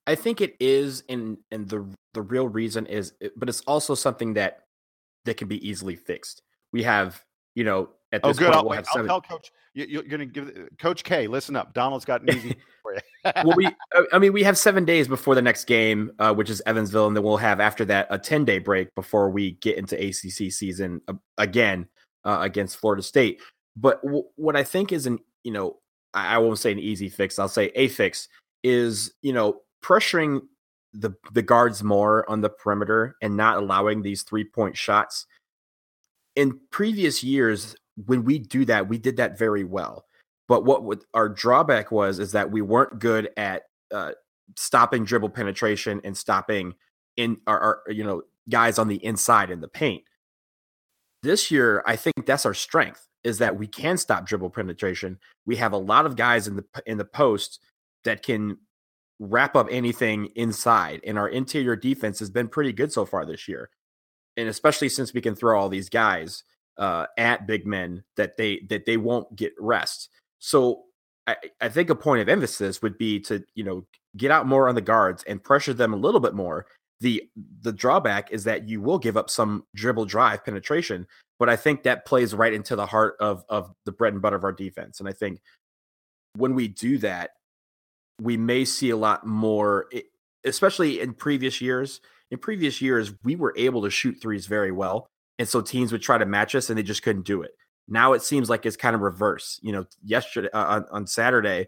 I 0.07 0.15
think 0.15 0.41
it 0.41 0.55
is, 0.61 1.03
and 1.09 1.39
and 1.51 1.69
the 1.69 1.85
the 2.15 2.23
real 2.23 2.47
reason 2.47 2.87
is, 2.87 3.15
but 3.37 3.49
it's 3.49 3.63
also 3.63 3.97
something 3.97 4.35
that 4.35 4.61
that 5.25 5.37
can 5.39 5.49
be 5.49 5.69
easily 5.69 5.97
fixed. 5.97 6.41
We 6.73 6.85
have, 6.85 7.21
you 7.57 7.65
know, 7.65 7.89
at 8.13 8.21
oh, 8.23 8.29
this 8.29 8.37
oh, 8.37 8.41
good. 8.41 8.45
point, 8.47 8.57
I'll, 8.57 8.65
we'll 8.65 8.73
have 8.75 8.87
I'll 8.89 8.93
seven. 8.95 9.09
tell 9.09 9.21
Coach. 9.21 9.53
You, 9.75 10.01
are 10.01 10.03
going 10.03 10.21
to 10.21 10.27
give 10.27 10.69
Coach 10.79 11.03
K. 11.03 11.27
Listen 11.27 11.57
up. 11.57 11.73
Donald's 11.73 12.05
got 12.05 12.23
an 12.23 12.37
easy 12.37 12.57
for 12.83 12.95
you. 12.95 13.01
well, 13.45 13.57
we, 13.57 13.69
I 14.13 14.19
mean, 14.19 14.33
we 14.33 14.43
have 14.43 14.59
seven 14.59 14.85
days 14.85 15.09
before 15.09 15.35
the 15.35 15.43
next 15.43 15.65
game, 15.65 16.13
uh, 16.19 16.35
which 16.35 16.51
is 16.51 16.61
Evansville, 16.67 17.07
and 17.07 17.17
then 17.17 17.25
we'll 17.25 17.39
have 17.39 17.59
after 17.61 17.85
that 17.87 18.07
a 18.11 18.19
ten 18.19 18.45
day 18.45 18.59
break 18.59 18.95
before 18.95 19.31
we 19.31 19.53
get 19.53 19.79
into 19.79 19.97
ACC 19.97 20.53
season 20.53 21.01
uh, 21.09 21.15
again. 21.39 21.89
uh, 22.25 22.39
against 22.41 22.77
Florida 22.77 23.03
State. 23.03 23.41
But 23.77 24.03
w- 24.03 24.25
what 24.37 24.57
I 24.57 24.65
think 24.65 24.93
is 24.93 25.07
an 25.07 25.19
you 25.45 25.53
know 25.53 25.79
I, 26.15 26.37
I 26.37 26.39
won't 26.39 26.59
say 26.59 26.73
an 26.73 26.79
easy 26.79 27.09
fix. 27.09 27.39
I'll 27.39 27.49
say 27.49 27.71
a 27.75 27.89
fix 27.89 28.29
is 28.63 29.15
you 29.23 29.33
know 29.33 29.61
pressuring 29.83 30.41
the 30.93 31.13
the 31.33 31.43
guards 31.43 31.83
more 31.83 32.29
on 32.31 32.41
the 32.41 32.51
perimeter 32.51 33.17
and 33.23 33.37
not 33.37 33.57
allowing 33.57 34.03
these 34.03 34.23
three 34.23 34.45
point 34.45 34.77
shots. 34.77 35.27
In 36.35 36.59
previous 36.71 37.23
years, 37.23 37.77
when 38.07 38.25
we 38.25 38.39
do 38.39 38.65
that, 38.65 38.89
we 38.89 38.99
did 38.99 39.17
that 39.19 39.39
very 39.39 39.65
well. 39.65 40.07
But 40.49 40.65
what 40.65 40.85
would, 40.85 41.05
our 41.15 41.29
drawback 41.29 41.91
was 41.91 42.19
is 42.19 42.33
that 42.33 42.51
we 42.51 42.63
weren't 42.63 42.99
good 42.99 43.31
at 43.37 43.63
uh, 43.93 44.13
stopping 44.57 45.05
dribble 45.05 45.31
penetration 45.31 46.01
and 46.05 46.17
stopping 46.17 46.75
in 47.17 47.39
our, 47.47 47.61
our 47.61 47.83
you 47.93 48.05
know 48.05 48.23
guys 48.49 48.79
on 48.79 48.89
the 48.89 49.05
inside 49.05 49.51
in 49.51 49.61
the 49.61 49.69
paint. 49.69 50.03
This 51.23 51.51
year, 51.51 51.83
I 51.87 51.97
think 51.97 52.27
that's 52.27 52.47
our 52.47 52.55
strength 52.55 53.07
is 53.25 53.39
that 53.39 53.57
we 53.57 53.69
can 53.69 53.97
stop 53.97 54.27
dribble 54.27 54.51
penetration. 54.51 55.19
We 55.47 55.57
have 55.57 55.73
a 55.73 55.79
lot 55.79 56.07
of 56.07 56.17
guys 56.17 56.49
in 56.49 56.57
the 56.57 56.65
in 56.87 56.99
the 56.99 57.05
post 57.05 57.61
that 58.05 58.23
can 58.23 58.59
wrap 59.21 59.55
up 59.55 59.69
anything 59.71 60.27
inside, 60.35 61.01
and 61.07 61.19
our 61.19 61.29
interior 61.29 61.77
defense 61.77 62.19
has 62.19 62.31
been 62.31 62.49
pretty 62.49 62.73
good 62.73 62.93
so 62.93 63.07
far 63.07 63.25
this 63.25 63.47
year. 63.47 63.71
And 64.37 64.49
especially 64.49 64.89
since 64.89 65.13
we 65.13 65.21
can 65.21 65.35
throw 65.35 65.61
all 65.61 65.69
these 65.69 65.91
guys 65.91 66.43
uh, 66.79 67.07
at 67.19 67.47
big 67.47 67.67
men 67.67 68.05
that 68.17 68.37
they 68.37 68.61
that 68.69 68.87
they 68.87 68.97
won't 68.97 69.35
get 69.37 69.53
rest. 69.59 70.09
So 70.39 70.83
I, 71.27 71.37
I 71.61 71.69
think 71.69 71.91
a 71.91 71.95
point 71.95 72.23
of 72.23 72.29
emphasis 72.29 72.83
would 72.83 72.99
be 72.99 73.21
to 73.21 73.45
you 73.55 73.65
know 73.65 73.87
get 74.17 74.31
out 74.31 74.47
more 74.47 74.69
on 74.69 74.75
the 74.75 74.81
guards 74.81 75.23
and 75.25 75.43
pressure 75.43 75.75
them 75.75 75.93
a 75.93 75.97
little 75.97 76.21
bit 76.21 76.35
more 76.35 76.67
the 77.03 77.29
the 77.61 77.73
drawback 77.73 78.31
is 78.31 78.45
that 78.45 78.69
you 78.69 78.81
will 78.81 78.99
give 78.99 79.17
up 79.17 79.29
some 79.29 79.65
dribble 79.75 80.07
drive 80.07 80.45
penetration, 80.45 81.07
but 81.39 81.49
I 81.51 81.57
think 81.57 81.83
that 81.83 82.07
plays 82.07 82.33
right 82.33 82.53
into 82.53 82.77
the 82.77 82.87
heart 82.87 83.17
of 83.21 83.45
of 83.49 83.73
the 83.85 83.93
bread 83.93 84.15
and 84.15 84.23
butter 84.23 84.37
of 84.37 84.45
our 84.45 84.53
defense. 84.53 85.01
And 85.01 85.09
I 85.09 85.13
think 85.13 85.43
when 86.37 86.55
we 86.55 86.69
do 86.69 86.99
that, 86.99 87.33
we 88.21 88.37
may 88.37 88.65
see 88.65 88.91
a 88.91 88.97
lot 88.97 89.27
more, 89.27 89.87
especially 90.45 91.01
in 91.01 91.13
previous 91.13 91.61
years. 91.61 92.01
In 92.31 92.39
previous 92.39 92.81
years, 92.81 93.13
we 93.25 93.37
were 93.37 93.53
able 93.57 93.83
to 93.83 93.91
shoot 93.91 94.19
threes 94.23 94.47
very 94.47 94.73
well, 94.73 95.09
and 95.39 95.49
so 95.49 95.61
teams 95.61 95.93
would 95.93 96.03
try 96.03 96.19
to 96.19 96.27
match 96.27 96.55
us, 96.55 96.71
and 96.71 96.79
they 96.79 96.83
just 96.83 97.03
couldn't 97.03 97.27
do 97.27 97.43
it. 97.43 97.53
Now 97.89 98.13
it 98.13 98.23
seems 98.23 98.49
like 98.49 98.65
it's 98.65 98.77
kind 98.77 98.95
of 98.95 99.01
reverse. 99.01 99.59
You 99.63 99.73
know, 99.73 99.87
yesterday 100.03 100.49
uh, 100.53 100.65
on, 100.65 100.87
on 100.91 101.07
Saturday, 101.07 101.67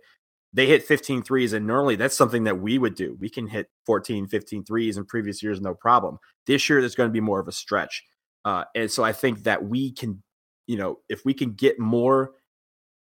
they 0.55 0.67
hit 0.67 0.85
15 0.85 1.23
threes 1.23 1.53
and 1.53 1.67
normally 1.67 1.97
that's 1.97 2.17
something 2.17 2.45
that 2.45 2.61
we 2.61 2.79
would 2.79 2.95
do 2.95 3.17
we 3.21 3.29
can 3.29 3.47
hit 3.47 3.69
14 3.85 4.29
15 4.29 4.65
threes 4.65 4.97
in 4.97 5.05
previous 5.05 5.43
years 5.43 5.61
no 5.61 5.75
problem 5.75 6.19
this 6.47 6.69
year 6.71 6.81
there's 6.81 6.95
going 6.95 7.09
to 7.09 7.13
be 7.13 7.21
more 7.21 7.41
of 7.41 7.49
a 7.49 7.53
stretch 7.53 8.05
uh, 8.45 8.65
and 8.75 8.91
so 8.91 9.05
i 9.05 9.13
think 9.13 9.43
that 9.43 9.65
we 9.65 9.93
can 9.93 10.23
you 10.67 10.79
know 10.79 10.99
if 11.09 11.25
we 11.25 11.35
can 11.35 11.53
get 11.53 11.79
more 11.79 12.33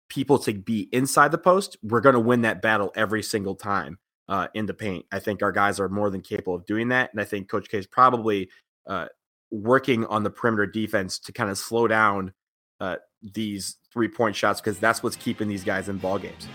people 0.10 0.38
to 0.38 0.54
be 0.54 0.90
inside 0.92 1.32
the 1.32 1.38
post 1.38 1.78
we're 1.82 2.02
going 2.02 2.14
to 2.14 2.20
win 2.20 2.42
that 2.42 2.62
battle 2.62 2.92
every 2.96 3.24
single 3.24 3.56
time 3.56 3.98
uh, 4.30 4.48
in 4.54 4.66
the 4.66 4.74
paint 4.74 5.06
i 5.12 5.18
think 5.18 5.42
our 5.42 5.52
guys 5.52 5.80
are 5.80 5.90
more 5.90 6.10
than 6.10 6.22
capable 6.22 6.54
of 6.54 6.66
doing 6.66 6.90
that 6.90 7.12
and 7.12 7.22
i 7.22 7.24
think 7.24 7.50
coach 7.50 7.70
k 7.70 7.78
is 7.78 7.88
probably 7.88 8.50
uh, 8.88 9.08
working 9.52 10.06
on 10.06 10.24
the 10.24 10.30
perimeter 10.30 10.66
defense 10.66 11.20
to 11.20 11.32
kind 11.32 11.50
of 11.50 11.58
slow 11.58 11.88
down 11.88 12.34
uh, 12.80 12.98
these 13.22 13.78
three 13.92 14.08
point 14.08 14.36
shots 14.36 14.62
because 14.62 14.78
that's 14.78 15.02
what's 15.02 15.16
keeping 15.16 15.48
these 15.48 15.64
guys 15.64 15.90
in 15.90 15.98
ball 15.98 16.20
games 16.20 16.48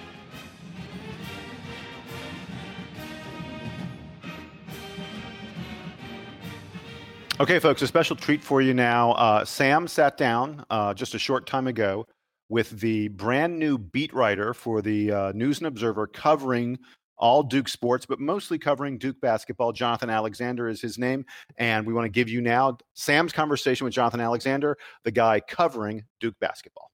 Okay, 7.42 7.58
folks, 7.58 7.82
a 7.82 7.88
special 7.88 8.14
treat 8.14 8.40
for 8.40 8.62
you 8.62 8.72
now. 8.72 9.12
Uh, 9.14 9.44
Sam 9.44 9.88
sat 9.88 10.16
down 10.16 10.64
uh, 10.70 10.94
just 10.94 11.14
a 11.16 11.18
short 11.18 11.44
time 11.44 11.66
ago 11.66 12.06
with 12.48 12.70
the 12.78 13.08
brand 13.08 13.58
new 13.58 13.78
beat 13.78 14.14
writer 14.14 14.54
for 14.54 14.80
the 14.80 15.10
uh, 15.10 15.32
News 15.34 15.58
and 15.58 15.66
Observer 15.66 16.06
covering 16.06 16.78
all 17.22 17.44
Duke 17.44 17.68
sports, 17.68 18.04
but 18.04 18.18
mostly 18.18 18.58
covering 18.58 18.98
Duke 18.98 19.18
basketball. 19.20 19.72
Jonathan 19.72 20.10
Alexander 20.10 20.68
is 20.68 20.82
his 20.82 20.98
name. 20.98 21.24
And 21.56 21.86
we 21.86 21.94
want 21.94 22.04
to 22.04 22.10
give 22.10 22.28
you 22.28 22.40
now 22.40 22.76
Sam's 22.94 23.32
conversation 23.32 23.84
with 23.84 23.94
Jonathan 23.94 24.20
Alexander, 24.20 24.76
the 25.04 25.12
guy 25.12 25.38
covering 25.38 26.04
Duke 26.20 26.34
basketball. 26.40 26.90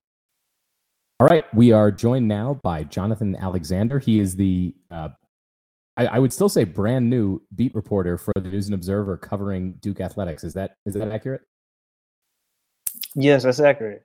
All 1.19 1.27
right. 1.27 1.43
We 1.53 1.71
are 1.71 1.91
joined 1.91 2.27
now 2.27 2.59
by 2.63 2.83
Jonathan 2.83 3.35
Alexander. 3.35 3.97
He 3.97 4.19
is 4.19 4.35
the 4.35 4.75
uh, 4.91 5.09
I, 5.97 6.05
I, 6.05 6.19
would 6.19 6.31
still 6.31 6.47
say 6.47 6.63
brand 6.63 7.09
new 7.09 7.41
beat 7.55 7.75
reporter 7.75 8.17
for 8.17 8.31
the 8.35 8.49
News 8.49 8.67
and 8.67 8.75
Observer 8.75 9.17
covering 9.17 9.73
Duke 9.81 9.99
athletics. 9.99 10.43
Is 10.45 10.53
that 10.53 10.75
is 10.85 10.93
that 10.93 11.11
accurate? 11.11 11.41
Yes, 13.15 13.43
that's 13.43 13.59
accurate. 13.59 14.03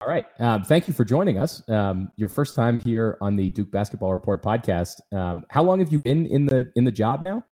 All 0.00 0.08
right. 0.08 0.24
Um, 0.38 0.64
thank 0.64 0.88
you 0.88 0.94
for 0.94 1.04
joining 1.04 1.36
us. 1.36 1.62
Um, 1.68 2.10
your 2.16 2.30
first 2.30 2.54
time 2.54 2.80
here 2.80 3.18
on 3.20 3.36
the 3.36 3.50
Duke 3.50 3.70
Basketball 3.70 4.14
Report 4.14 4.42
podcast. 4.42 5.00
Um, 5.12 5.44
how 5.50 5.62
long 5.62 5.78
have 5.80 5.92
you 5.92 5.98
been 5.98 6.24
in 6.26 6.46
the 6.46 6.72
in 6.74 6.84
the 6.84 6.92
job 6.92 7.22
now? 7.24 7.44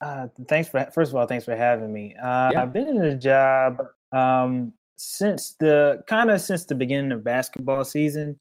Uh, 0.00 0.28
thanks 0.48 0.70
for 0.70 0.88
first 0.94 1.10
of 1.10 1.16
all, 1.16 1.26
thanks 1.26 1.44
for 1.44 1.54
having 1.54 1.92
me. 1.92 2.14
Uh, 2.16 2.50
yeah. 2.52 2.62
I've 2.62 2.72
been 2.72 2.88
in 2.88 2.98
the 2.98 3.14
job 3.14 3.82
um, 4.12 4.72
since 4.96 5.56
the 5.60 6.02
kind 6.06 6.30
of 6.30 6.40
since 6.40 6.64
the 6.64 6.74
beginning 6.74 7.12
of 7.12 7.22
basketball 7.22 7.84
season, 7.84 8.40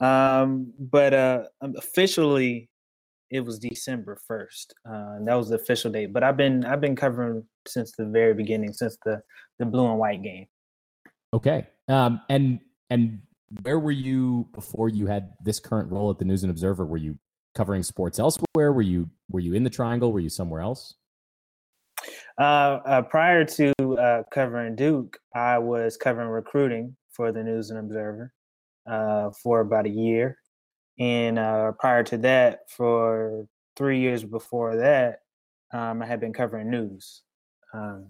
um, 0.00 0.72
but 0.78 1.12
uh, 1.12 1.44
officially 1.60 2.68
it 3.30 3.40
was 3.40 3.58
December 3.58 4.18
first. 4.26 4.72
Uh, 4.88 5.16
that 5.24 5.34
was 5.34 5.48
the 5.48 5.56
official 5.56 5.90
date. 5.90 6.12
But 6.12 6.22
I've 6.22 6.36
been 6.36 6.64
I've 6.64 6.80
been 6.80 6.94
covering 6.94 7.44
since 7.66 7.92
the 7.98 8.06
very 8.06 8.34
beginning, 8.34 8.72
since 8.72 8.96
the 9.04 9.20
the 9.58 9.66
blue 9.66 9.88
and 9.88 9.98
white 9.98 10.22
game. 10.22 10.46
Okay. 11.34 11.66
Um, 11.88 12.20
and 12.28 12.60
and 12.90 13.20
where 13.62 13.78
were 13.78 13.92
you 13.92 14.48
before 14.54 14.88
you 14.88 15.06
had 15.06 15.32
this 15.42 15.58
current 15.58 15.90
role 15.90 16.10
at 16.10 16.18
the 16.18 16.24
News 16.24 16.42
and 16.42 16.50
Observer? 16.50 16.84
Were 16.84 16.96
you 16.96 17.18
covering 17.54 17.82
sports 17.82 18.18
elsewhere? 18.18 18.72
Were 18.72 18.82
you 18.82 19.08
were 19.30 19.40
you 19.40 19.54
in 19.54 19.64
the 19.64 19.70
Triangle? 19.70 20.12
Were 20.12 20.20
you 20.20 20.28
somewhere 20.28 20.60
else? 20.60 20.94
Uh, 22.38 22.78
uh, 22.86 23.02
prior 23.02 23.44
to 23.44 23.72
uh, 23.98 24.22
covering 24.32 24.76
Duke, 24.76 25.18
I 25.34 25.58
was 25.58 25.96
covering 25.96 26.28
recruiting 26.28 26.96
for 27.10 27.32
the 27.32 27.42
News 27.42 27.70
and 27.70 27.78
Observer 27.80 28.32
uh, 28.88 29.30
for 29.42 29.60
about 29.60 29.86
a 29.86 29.90
year, 29.90 30.36
and 30.98 31.38
uh, 31.38 31.72
prior 31.72 32.04
to 32.04 32.18
that, 32.18 32.60
for 32.68 33.46
three 33.76 34.00
years 34.00 34.24
before 34.24 34.76
that, 34.76 35.20
um, 35.72 36.02
I 36.02 36.06
had 36.06 36.20
been 36.20 36.32
covering 36.32 36.70
news, 36.70 37.22
um, 37.74 38.06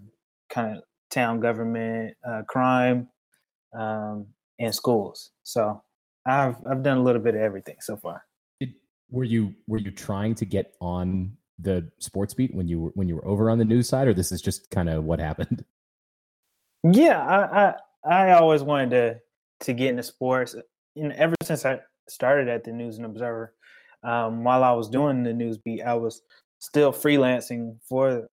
kind 0.49 0.77
of 0.77 0.83
town 1.09 1.39
government, 1.39 2.15
uh, 2.27 2.43
crime, 2.47 3.07
um, 3.77 4.27
and 4.59 4.73
schools. 4.73 5.31
So 5.43 5.81
I've 6.25 6.55
I've 6.69 6.83
done 6.83 6.97
a 6.97 7.03
little 7.03 7.21
bit 7.21 7.35
of 7.35 7.41
everything 7.41 7.77
so 7.79 7.97
far. 7.97 8.23
Did, 8.59 8.73
were 9.09 9.23
you 9.23 9.53
were 9.67 9.77
you 9.77 9.91
trying 9.91 10.35
to 10.35 10.45
get 10.45 10.75
on 10.81 11.31
the 11.57 11.89
sports 11.99 12.33
beat 12.33 12.53
when 12.53 12.67
you 12.67 12.79
were 12.79 12.91
when 12.93 13.07
you 13.07 13.15
were 13.15 13.27
over 13.27 13.49
on 13.49 13.57
the 13.57 13.65
news 13.65 13.89
side, 13.89 14.07
or 14.07 14.13
this 14.13 14.31
is 14.31 14.41
just 14.41 14.69
kind 14.69 14.89
of 14.89 15.03
what 15.03 15.19
happened? 15.19 15.63
Yeah, 16.81 17.19
I, 17.19 17.73
I 18.05 18.29
I 18.29 18.31
always 18.39 18.63
wanted 18.63 18.91
to 18.91 19.19
to 19.65 19.73
get 19.73 19.89
into 19.89 20.01
sports. 20.01 20.55
Know, 20.95 21.11
ever 21.13 21.35
since 21.43 21.65
I 21.65 21.81
started 22.07 22.47
at 22.47 22.63
the 22.63 22.71
News 22.71 22.97
and 22.97 23.05
Observer. 23.05 23.53
Um, 24.03 24.43
while 24.43 24.63
I 24.63 24.71
was 24.71 24.89
doing 24.89 25.23
the 25.23 25.33
news 25.33 25.57
beat, 25.57 25.81
I 25.81 25.95
was 25.95 26.21
still 26.59 26.93
freelancing 26.93 27.77
for. 27.87 28.29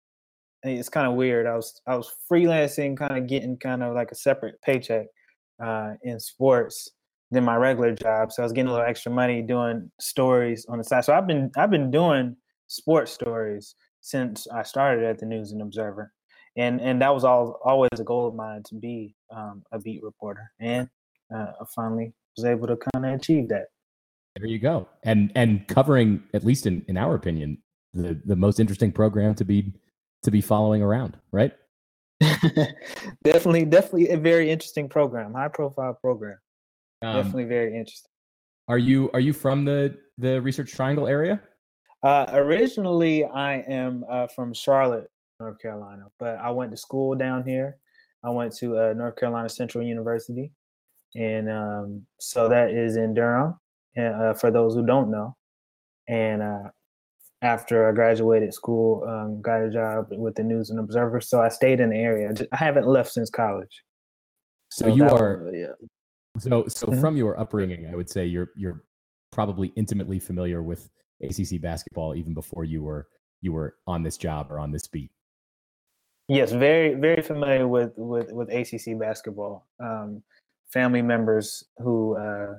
It's 0.65 0.89
kind 0.89 1.07
of 1.07 1.15
weird. 1.15 1.47
I 1.47 1.55
was 1.55 1.81
I 1.87 1.97
was 1.97 2.13
freelancing, 2.31 2.97
kind 2.97 3.17
of 3.17 3.27
getting 3.27 3.57
kind 3.57 3.83
of 3.83 3.95
like 3.95 4.11
a 4.11 4.17
separate 4.17 4.61
paycheck 4.63 5.07
uh, 5.63 5.95
in 6.03 6.19
sports 6.19 6.91
than 7.31 7.45
my 7.45 7.57
regular 7.57 7.95
job. 7.95 8.33
So 8.33 8.43
I 8.43 8.45
was 8.45 8.53
getting 8.53 8.69
a 8.69 8.73
little 8.73 8.87
extra 8.87 9.11
money 9.11 9.43
doing 9.43 9.91
stories 10.01 10.67
on 10.69 10.79
the 10.79 10.85
side. 10.85 11.05
So 11.05 11.15
I've 11.15 11.27
been 11.27 11.51
I've 11.57 11.71
been 11.71 11.91
doing 11.91 12.37
sports 12.67 13.13
stories 13.13 13.75
since 14.01 14.47
I 14.49 14.63
started 14.63 15.05
at 15.05 15.19
the 15.19 15.27
News 15.27 15.53
and 15.53 15.63
Observer, 15.63 16.13
and 16.57 16.81
and 16.81 17.01
that 17.01 17.15
was 17.15 17.25
all 17.25 17.61
always 17.65 17.99
a 17.99 18.05
goal 18.05 18.29
of 18.29 18.35
mine 18.35 18.63
to 18.67 18.75
be 18.75 19.15
um, 19.35 19.63
a 19.73 19.79
beat 19.79 20.03
reporter. 20.03 20.51
And 20.61 20.89
uh, 21.35 21.53
I 21.61 21.65
finally 21.75 22.13
was 22.37 22.45
able 22.45 22.67
to 22.67 22.77
kind 22.77 23.07
of 23.07 23.15
achieve 23.15 23.49
that. 23.49 23.67
There 24.37 24.47
you 24.47 24.59
go. 24.59 24.89
And 25.03 25.33
and 25.35 25.67
covering, 25.69 26.23
at 26.35 26.45
least 26.45 26.67
in, 26.67 26.85
in 26.89 26.97
our 26.97 27.15
opinion, 27.15 27.59
the, 27.95 28.21
the 28.25 28.37
most 28.37 28.61
interesting 28.61 28.93
program 28.93 29.35
to 29.37 29.45
be 29.45 29.73
to 30.23 30.31
be 30.31 30.41
following 30.41 30.83
around, 30.83 31.17
right? 31.33 31.53
definitely, 33.25 33.65
definitely 33.65 34.11
a 34.11 34.17
very 34.17 34.51
interesting 34.51 34.89
program, 34.89 35.35
high 35.35 35.49
profile 35.49 35.97
program. 36.01 36.39
Um, 37.03 37.17
definitely 37.17 37.45
very 37.45 37.77
interesting. 37.77 38.11
Are 38.69 38.79
you 38.79 39.11
are 39.13 39.21
you 39.21 39.33
from 39.33 39.65
the 39.65 39.97
the 40.19 40.41
Research 40.41 40.73
Triangle 40.73 41.09
area? 41.09 41.41
Uh, 42.03 42.27
originally, 42.33 43.25
I 43.25 43.59
am 43.61 44.05
uh, 44.11 44.27
from 44.29 44.55
Charlotte, 44.55 45.11
North 45.41 45.59
Carolina, 45.61 46.05
but 46.19 46.37
I 46.37 46.51
went 46.51 46.71
to 46.73 46.77
school 46.77 47.15
down 47.15 47.45
here. 47.45 47.77
I 48.25 48.31
went 48.31 48.55
to 48.57 48.79
uh, 48.79 48.93
North 48.95 49.17
Carolina 49.17 49.49
Central 49.49 49.85
University, 49.85 50.53
and 51.15 51.51
um, 51.51 52.07
so 52.19 52.49
that 52.49 52.71
is 52.71 52.97
in 52.97 53.15
Durham. 53.15 53.59
Uh, 53.99 54.33
for 54.33 54.51
those 54.51 54.75
who 54.75 54.87
don't 54.87 55.11
know, 55.11 55.37
and 56.09 56.41
uh, 56.41 56.71
after 57.43 57.89
I 57.89 57.93
graduated 57.93 58.55
school, 58.55 59.05
um, 59.09 59.43
got 59.43 59.63
a 59.63 59.71
job 59.71 60.07
with 60.13 60.37
the 60.37 60.45
News 60.45 60.71
and 60.71 60.79
Observer. 60.79 61.21
So 61.21 61.41
I 61.43 61.49
stayed 61.49 61.81
in 61.81 61.91
the 61.91 61.97
area. 61.97 62.33
I 62.53 62.57
haven't 62.57 62.87
left 62.87 63.11
since 63.13 63.29
college. 63.31 63.83
So, 64.71 64.87
you 64.87 65.05
are 65.05 65.39
was- 65.45 65.55
yeah. 65.55 65.73
so 66.39 66.67
so 66.69 66.87
Mhm. 66.87 67.01
from 67.01 67.17
your 67.17 67.39
upbringing, 67.39 67.87
I 67.89 67.95
would 67.97 68.09
say 68.09 68.25
you're 68.25 68.51
you're 68.57 68.83
probably 69.33 69.69
intimately 69.77 70.19
familiar 70.19 70.63
with 70.63 70.89
ACC 71.21 71.59
basketball 71.61 72.15
even 72.15 72.33
before 72.33 72.65
you 72.65 72.83
were 72.83 73.09
you 73.43 73.53
were 73.53 73.77
on 73.87 74.03
this 74.03 74.17
job 74.17 74.51
or 74.51 74.59
on 74.59 74.71
this 74.71 74.87
beat. 74.87 75.11
Yes, 76.29 76.53
very 76.53 76.95
very 76.95 77.21
familiar 77.23 77.67
with 77.69 77.93
with 77.99 78.33
with 78.33 78.49
ACC 78.51 78.95
basketball. 78.99 79.67
Um, 79.81 80.23
family 80.73 81.03
members 81.03 81.65
who 81.79 82.17
uh, 82.17 82.55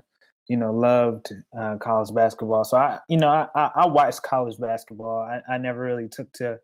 you 0.47 0.58
know 0.58 0.73
loved 0.73 1.34
uh, 1.58 1.77
college 1.77 2.13
basketball. 2.13 2.63
So 2.63 2.77
I 2.77 2.99
you 3.10 3.17
know 3.17 3.29
I 3.29 3.47
I, 3.56 3.71
I 3.75 3.88
watched 3.88 4.23
college 4.23 4.58
basketball. 4.60 5.19
I, 5.19 5.53
I 5.53 5.58
never 5.58 5.79
really 5.79 6.10
took 6.10 6.32
to 6.34 6.60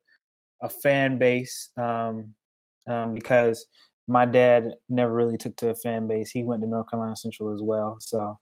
a 0.62 0.70
fan 0.70 1.18
base 1.18 1.70
um, 1.78 2.34
um, 2.88 3.14
because 3.14 3.66
my 4.08 4.26
dad 4.26 4.74
never 4.90 5.14
really 5.14 5.38
took 5.38 5.56
to 5.58 5.70
a 5.70 5.76
fan 5.76 6.08
base. 6.08 6.32
He 6.32 6.44
went 6.44 6.62
to 6.62 6.68
North 6.68 6.90
Carolina 6.90 7.16
Central 7.16 7.54
as 7.54 7.62
well. 7.62 7.98
So 8.00 8.38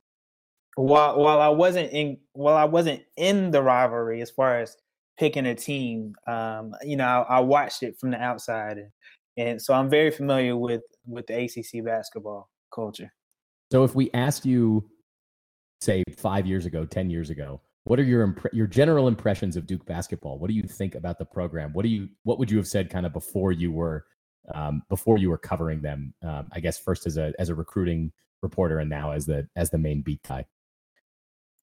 while 0.76 1.20
while 1.20 1.42
I 1.42 1.50
wasn't 1.50 1.92
in 1.92 2.18
while 2.34 2.56
I 2.56 2.66
wasn't 2.66 3.04
in 3.16 3.52
the 3.52 3.62
rivalry 3.62 4.22
as 4.22 4.32
far 4.32 4.60
as 4.60 4.76
picking 5.20 5.48
a 5.48 5.56
team, 5.56 6.14
um, 6.28 6.74
you 6.84 6.96
know, 6.96 7.06
I, 7.06 7.38
I 7.38 7.40
watched 7.42 7.84
it 7.84 7.98
from 8.00 8.12
the 8.12 8.22
outside, 8.22 8.78
and, 8.78 8.92
and 9.38 9.62
so 9.62 9.74
I'm 9.74 9.90
very 9.90 10.12
familiar 10.12 10.56
with 10.56 10.84
with 11.06 11.28
the 11.28 11.44
ACC 11.44 11.84
basketball 11.84 12.50
culture. 12.74 13.12
So 13.72 13.84
if 13.84 13.96
we 13.96 14.10
asked 14.14 14.46
you, 14.46 14.90
say 15.82 16.04
five 16.18 16.46
years 16.46 16.66
ago, 16.66 16.86
ten 16.86 17.10
years 17.10 17.30
ago, 17.30 17.62
what 17.86 18.00
are 18.00 18.04
your 18.04 18.28
impre- 18.28 18.54
your 18.54 18.68
general 18.68 19.08
impressions 19.08 19.56
of 19.56 19.66
Duke 19.66 19.86
basketball? 19.86 20.40
What 20.40 20.50
do 20.50 20.54
you 20.54 20.64
think 20.64 20.96
about 20.96 21.18
the 21.20 21.26
program? 21.26 21.74
What 21.74 21.84
do 21.84 21.90
you 21.90 22.10
what 22.24 22.40
would 22.40 22.52
you 22.52 22.58
have 22.58 22.68
said 22.68 22.90
kind 22.90 23.06
of 23.06 23.14
before 23.14 23.52
you 23.52 23.72
were 23.72 24.06
um, 24.54 24.84
before 24.90 25.18
you 25.18 25.30
were 25.30 25.38
covering 25.38 25.82
them? 25.82 26.14
Um, 26.24 26.50
I 26.52 26.60
guess 26.60 26.78
first 26.78 27.08
as 27.08 27.18
a 27.18 27.34
as 27.40 27.50
a 27.50 27.56
recruiting 27.56 28.12
reporter 28.42 28.80
and 28.80 28.90
now 28.90 29.12
as 29.12 29.26
the 29.26 29.48
as 29.56 29.70
the 29.70 29.78
main 29.78 30.02
beat 30.02 30.22
guy. 30.28 30.46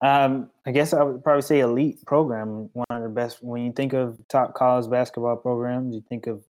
Um, 0.04 0.50
I 0.66 0.72
guess 0.72 0.92
I 0.92 1.02
would 1.02 1.22
probably 1.22 1.42
say 1.42 1.60
elite 1.60 2.04
program, 2.04 2.68
one 2.72 2.86
of 2.90 3.02
the 3.02 3.08
best. 3.08 3.42
When 3.42 3.62
you 3.64 3.72
think 3.72 3.94
of 3.94 4.18
top 4.28 4.54
college 4.54 4.90
basketball 4.90 5.36
programs, 5.36 5.94
you 5.94 6.04
think 6.08 6.26
of, 6.26 6.42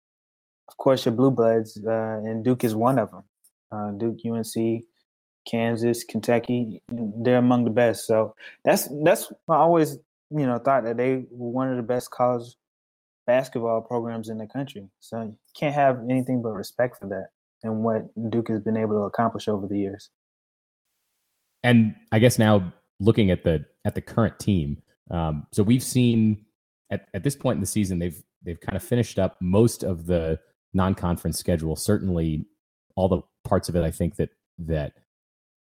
of 0.67 0.77
course, 0.77 1.05
your 1.05 1.13
blue 1.13 1.29
bloods, 1.29 1.79
uh, 1.85 1.91
and 2.23 2.43
Duke 2.43 2.63
is 2.63 2.73
one 2.73 2.97
of 2.97 3.11
them. 3.11 3.23
Uh, 3.71 3.91
Duke, 3.91 4.17
UNC, 4.25 4.83
Kansas, 5.45 6.03
Kentucky, 6.03 6.81
they're 6.89 7.37
among 7.37 7.65
the 7.65 7.69
best. 7.69 8.07
So 8.07 8.35
that's 8.63 8.89
that's 9.03 9.31
I 9.49 9.55
always 9.55 9.97
you 10.29 10.45
know 10.45 10.57
thought 10.57 10.83
that 10.85 10.97
they 10.97 11.25
were 11.31 11.49
one 11.49 11.69
of 11.69 11.77
the 11.77 11.83
best 11.83 12.11
college 12.11 12.55
basketball 13.25 13.81
programs 13.81 14.29
in 14.29 14.37
the 14.37 14.47
country. 14.47 14.89
So 14.99 15.21
you 15.21 15.37
can't 15.57 15.75
have 15.75 15.99
anything 16.09 16.41
but 16.41 16.49
respect 16.49 16.99
for 16.99 17.07
that 17.07 17.27
and 17.63 17.83
what 17.83 18.03
Duke 18.29 18.49
has 18.49 18.61
been 18.61 18.77
able 18.77 18.93
to 18.93 19.05
accomplish 19.05 19.47
over 19.47 19.67
the 19.67 19.77
years. 19.77 20.09
And 21.63 21.95
I 22.11 22.19
guess 22.19 22.37
now 22.37 22.73
looking 22.99 23.31
at 23.31 23.43
the 23.43 23.65
at 23.85 23.95
the 23.95 24.01
current 24.01 24.37
team, 24.39 24.81
um, 25.11 25.47
so 25.51 25.63
we've 25.63 25.83
seen 25.83 26.45
at, 26.91 27.07
at 27.13 27.23
this 27.23 27.35
point 27.35 27.57
in 27.57 27.61
the 27.61 27.67
season 27.67 27.99
they've 27.99 28.21
they've 28.43 28.59
kind 28.59 28.75
of 28.75 28.83
finished 28.83 29.17
up 29.17 29.37
most 29.41 29.83
of 29.83 30.05
the 30.05 30.39
non-conference 30.73 31.37
schedule. 31.37 31.75
Certainly, 31.75 32.45
all 32.95 33.07
the 33.07 33.21
parts 33.45 33.69
of 33.69 33.75
it 33.75 33.83
I 33.83 33.91
think 33.91 34.17
that 34.17 34.29
that 34.59 34.93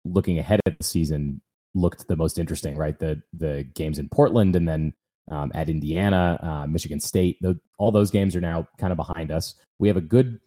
looking 0.04 0.38
ahead 0.38 0.60
at 0.66 0.78
the 0.78 0.84
season 0.84 1.40
looked 1.74 2.08
the 2.08 2.16
most 2.16 2.38
interesting. 2.38 2.76
Right, 2.76 2.98
the 2.98 3.22
the 3.32 3.64
games 3.74 3.98
in 3.98 4.08
Portland 4.08 4.56
and 4.56 4.68
then 4.68 4.94
um, 5.30 5.52
at 5.54 5.68
Indiana, 5.68 6.38
uh, 6.42 6.66
Michigan 6.66 7.00
State. 7.00 7.38
The, 7.40 7.58
all 7.78 7.92
those 7.92 8.10
games 8.10 8.34
are 8.34 8.40
now 8.40 8.68
kind 8.78 8.92
of 8.92 8.96
behind 8.96 9.30
us. 9.30 9.54
We 9.78 9.88
have 9.88 9.96
a 9.96 10.02
good 10.02 10.40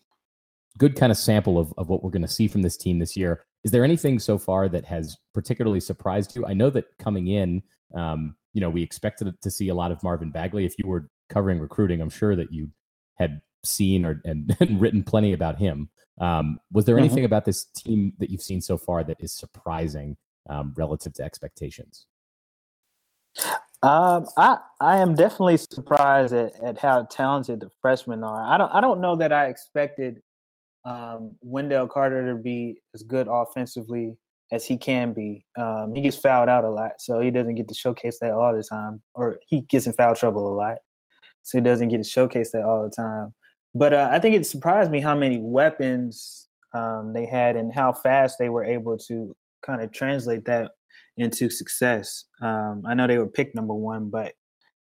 good 0.78 0.96
kind 0.96 1.12
of 1.12 1.18
sample 1.18 1.58
of, 1.58 1.74
of 1.78 1.88
what 1.88 2.04
we're 2.04 2.12
going 2.12 2.22
to 2.22 2.28
see 2.28 2.48
from 2.48 2.62
this 2.62 2.76
team 2.76 3.00
this 3.00 3.15
year. 3.15 3.46
Is 3.63 3.72
there 3.72 3.84
anything 3.84 4.20
so 4.20 4.38
far 4.38 4.68
that 4.70 4.86
has 4.86 5.18
particularly 5.34 5.80
surprised 5.80 6.36
you? 6.36 6.46
I 6.46 6.54
know 6.54 6.70
that 6.70 6.86
coming 7.00 7.28
in, 7.28 7.63
um, 7.96 8.36
you 8.54 8.60
know, 8.60 8.70
we 8.70 8.84
expected 8.84 9.34
to 9.41 9.52
see 9.52 9.70
a 9.70 9.74
lot 9.74 9.91
of 9.91 10.04
Marvin 10.04 10.32
Bagley. 10.32 10.65
If 10.65 10.78
you 10.78 10.88
were 10.88 11.10
covering 11.30 11.60
recruiting, 11.60 12.02
I'm 12.02 12.10
sure 12.10 12.36
that 12.36 12.52
you 12.52 12.70
had 13.18 13.41
seen 13.63 14.06
or 14.06 14.22
and, 14.26 14.56
and 14.60 14.82
written 14.82 15.04
plenty 15.04 15.34
about 15.34 15.58
him. 15.58 15.89
Um, 16.19 16.60
was 16.71 16.86
there 16.86 16.95
Mhm. 16.95 16.99
anything 16.99 17.25
about 17.25 17.45
this 17.45 17.65
team 17.65 18.13
that 18.19 18.30
you've 18.30 18.41
seen 18.41 18.62
so 18.62 18.78
far 18.78 19.04
that 19.04 19.17
is 19.19 19.34
surprising 19.34 20.17
um, 20.49 20.73
relative 20.78 21.13
to 21.13 21.23
expectations? 21.23 22.08
Um, 23.84 24.25
I 24.38 24.58
I 24.80 24.97
am 24.97 25.13
definitely 25.15 25.58
surprised 25.58 26.34
at, 26.34 26.54
at 26.63 26.78
how 26.80 27.04
talented 27.04 27.60
the 27.60 27.69
freshmen 27.82 28.23
are. 28.23 28.41
I 28.41 28.58
don't 28.58 28.71
I 28.73 28.82
don't 28.82 29.01
know 29.01 29.15
that 29.17 29.32
I 29.34 29.47
expected 29.47 30.21
um, 30.86 31.36
Wendell 31.41 31.88
Carter 31.88 32.25
to 32.34 32.36
be 32.36 32.82
as 32.93 33.04
good 33.04 33.28
offensively 33.30 34.17
as 34.51 34.65
he 34.65 34.78
can 34.78 35.13
be. 35.13 35.45
Um, 35.58 35.93
he 35.93 36.01
gets 36.01 36.17
fouled 36.17 36.49
out 36.49 36.63
a 36.63 36.69
lot, 36.69 36.93
so 36.99 37.19
he 37.19 37.32
doesn't 37.32 37.56
get 37.56 37.67
to 37.67 37.73
showcase 37.73 38.19
that 38.21 38.32
all 38.32 38.56
the 38.56 38.63
time, 38.63 39.01
or 39.13 39.39
he 39.47 39.62
gets 39.62 39.88
in 39.88 39.93
foul 39.93 40.15
trouble 40.15 40.47
a 40.47 40.56
lot, 40.56 40.78
so 41.43 41.58
he 41.58 41.63
doesn't 41.63 41.89
get 41.89 41.97
to 41.97 42.04
showcase 42.10 42.51
that 42.51 42.63
all 42.63 42.84
the 42.84 42.89
time. 42.89 43.34
But 43.76 43.94
uh, 43.94 44.10
I 44.12 44.20
think 44.20 44.36
it 44.36 44.46
surprised 44.46 44.90
me 44.90 45.02
how 45.02 45.16
many 45.16 45.40
weapons 45.42 46.48
um, 46.74 47.12
they 47.14 47.26
had 47.26 47.58
and 47.58 47.74
how 47.74 47.92
fast 47.92 48.38
they 48.40 48.50
were 48.50 48.64
able 48.64 48.98
to 48.98 49.36
kind 49.66 49.82
of 49.82 49.92
translate 49.92 50.46
that 50.46 50.72
into 51.18 51.50
success. 51.50 52.24
Um, 52.42 52.84
I 52.88 52.94
know 52.94 53.06
they 53.06 53.18
were 53.18 53.28
picked 53.28 53.54
number 53.54 53.74
one, 53.74 54.10
but 54.10 54.34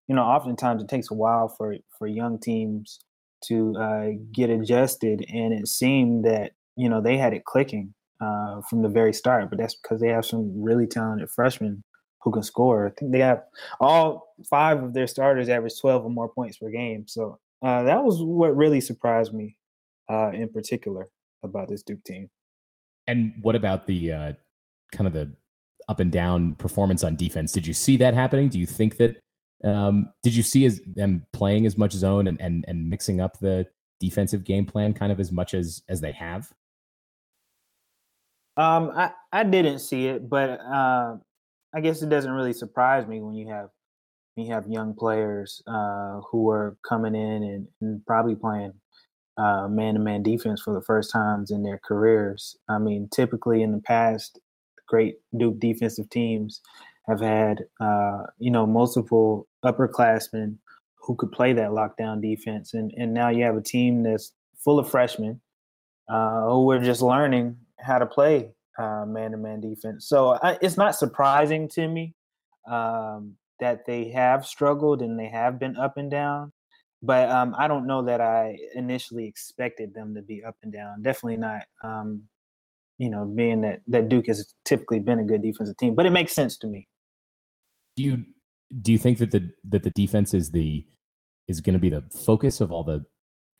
you 0.07 0.15
know, 0.15 0.23
oftentimes 0.23 0.81
it 0.81 0.89
takes 0.89 1.11
a 1.11 1.13
while 1.13 1.49
for 1.49 1.75
for 1.97 2.07
young 2.07 2.39
teams 2.39 2.99
to 3.45 3.75
uh, 3.77 4.07
get 4.31 4.49
adjusted, 4.49 5.23
and 5.31 5.53
it 5.53 5.67
seemed 5.67 6.25
that 6.25 6.53
you 6.75 6.89
know 6.89 6.99
they 6.99 7.17
had 7.17 7.33
it 7.33 7.45
clicking 7.45 7.93
uh, 8.19 8.61
from 8.67 8.81
the 8.81 8.89
very 8.89 9.13
start. 9.13 9.51
But 9.51 9.59
that's 9.59 9.75
because 9.75 10.01
they 10.01 10.09
have 10.09 10.25
some 10.25 10.51
really 10.61 10.87
talented 10.87 11.29
freshmen 11.29 11.83
who 12.23 12.31
can 12.31 12.43
score. 12.43 12.87
I 12.87 12.91
think 12.99 13.11
they 13.11 13.19
have 13.19 13.43
all 13.79 14.33
five 14.49 14.81
of 14.81 14.93
their 14.93 15.07
starters 15.07 15.47
average 15.47 15.79
twelve 15.79 16.03
or 16.03 16.09
more 16.09 16.29
points 16.29 16.57
per 16.57 16.69
game. 16.69 17.05
So 17.07 17.39
uh, 17.61 17.83
that 17.83 18.03
was 18.03 18.21
what 18.21 18.55
really 18.55 18.81
surprised 18.81 19.33
me 19.33 19.57
uh, 20.09 20.31
in 20.31 20.49
particular 20.49 21.09
about 21.43 21.67
this 21.67 21.83
Duke 21.83 22.03
team. 22.03 22.29
And 23.07 23.33
what 23.41 23.55
about 23.55 23.87
the 23.87 24.11
uh, 24.11 24.33
kind 24.91 25.07
of 25.07 25.13
the 25.13 25.33
up 25.87 25.99
and 25.99 26.11
down 26.11 26.55
performance 26.55 27.03
on 27.03 27.15
defense? 27.15 27.51
Did 27.51 27.65
you 27.65 27.73
see 27.73 27.97
that 27.97 28.13
happening? 28.13 28.49
Do 28.49 28.59
you 28.59 28.65
think 28.65 28.97
that 28.97 29.17
um, 29.63 30.11
did 30.23 30.35
you 30.35 30.43
see 30.43 30.65
as 30.65 30.79
them 30.95 31.25
playing 31.33 31.65
as 31.65 31.77
much 31.77 31.91
zone 31.91 32.27
and, 32.27 32.39
and 32.39 32.63
and 32.67 32.89
mixing 32.89 33.19
up 33.19 33.39
the 33.39 33.67
defensive 33.99 34.43
game 34.43 34.65
plan 34.65 34.93
kind 34.93 35.11
of 35.11 35.19
as 35.19 35.31
much 35.31 35.53
as 35.53 35.81
as 35.89 35.99
they 35.99 36.13
have? 36.13 36.51
Um, 38.55 38.91
I 38.95 39.11
I 39.31 39.43
didn't 39.43 39.79
see 39.79 40.07
it, 40.07 40.29
but 40.29 40.59
uh, 40.61 41.17
I 41.73 41.81
guess 41.81 42.01
it 42.01 42.09
doesn't 42.09 42.31
really 42.31 42.53
surprise 42.53 43.07
me 43.07 43.21
when 43.21 43.33
you 43.33 43.47
have 43.49 43.69
you 44.39 44.53
have 44.53 44.67
young 44.67 44.93
players 44.93 45.61
uh, 45.67 46.21
who 46.29 46.49
are 46.49 46.77
coming 46.87 47.15
in 47.15 47.43
and, 47.43 47.67
and 47.81 48.05
probably 48.05 48.35
playing 48.35 48.73
man 49.37 49.93
to 49.93 49.99
man 49.99 50.23
defense 50.23 50.61
for 50.61 50.73
the 50.73 50.81
first 50.81 51.11
times 51.11 51.51
in 51.51 51.63
their 51.63 51.79
careers. 51.79 52.57
I 52.67 52.77
mean, 52.77 53.07
typically 53.13 53.61
in 53.61 53.71
the 53.71 53.81
past, 53.81 54.39
great 54.87 55.17
Duke 55.37 55.59
defensive 55.59 56.09
teams 56.09 56.61
have 57.07 57.21
had 57.21 57.65
uh, 57.79 58.23
you 58.37 58.51
know 58.51 58.65
multiple 58.65 59.47
upperclassmen 59.63 60.57
who 61.01 61.15
could 61.15 61.31
play 61.31 61.53
that 61.53 61.71
lockdown 61.71 62.21
defense, 62.21 62.73
and 62.73 62.91
and 62.97 63.13
now 63.13 63.29
you 63.29 63.43
have 63.43 63.55
a 63.55 63.61
team 63.61 64.03
that's 64.03 64.33
full 64.57 64.79
of 64.79 64.89
freshmen 64.89 65.39
uh, 66.09 66.45
who 66.47 66.69
are 66.71 66.79
just 66.79 67.01
learning 67.01 67.55
how 67.79 67.97
to 67.97 68.05
play 68.05 68.49
man 68.77 69.31
to 69.31 69.37
man 69.37 69.61
defense. 69.61 70.07
So 70.07 70.37
I, 70.41 70.57
it's 70.61 70.77
not 70.77 70.95
surprising 70.95 71.67
to 71.69 71.87
me 71.87 72.13
um, 72.69 73.35
that 73.59 73.85
they 73.85 74.09
have 74.09 74.45
struggled 74.45 75.01
and 75.01 75.19
they 75.19 75.27
have 75.27 75.59
been 75.59 75.77
up 75.77 75.97
and 75.97 76.09
down. 76.09 76.51
But 77.01 77.29
um, 77.29 77.55
I 77.57 77.67
don't 77.67 77.87
know 77.87 78.03
that 78.03 78.19
I 78.19 78.57
initially 78.75 79.25
expected 79.25 79.93
them 79.93 80.15
to 80.15 80.21
be 80.21 80.43
up 80.43 80.55
and 80.63 80.73
down. 80.73 81.01
Definitely 81.01 81.37
not. 81.37 81.63
Um, 81.83 82.23
you 82.97 83.09
know, 83.09 83.25
being 83.25 83.61
that 83.61 83.81
that 83.87 84.09
Duke 84.09 84.27
has 84.27 84.53
typically 84.65 84.99
been 84.99 85.19
a 85.19 85.23
good 85.23 85.41
defensive 85.41 85.77
team, 85.77 85.95
but 85.95 86.05
it 86.05 86.11
makes 86.11 86.33
sense 86.33 86.57
to 86.57 86.67
me. 86.67 86.87
Do 87.95 88.03
you 88.03 88.25
do 88.81 88.91
you 88.91 88.97
think 88.97 89.17
that 89.19 89.31
the 89.31 89.49
that 89.69 89.83
the 89.83 89.91
defense 89.91 90.33
is 90.33 90.51
the 90.51 90.85
is 91.47 91.61
going 91.61 91.73
to 91.73 91.79
be 91.79 91.89
the 91.89 92.03
focus 92.25 92.59
of 92.59 92.71
all 92.71 92.83
the 92.83 93.05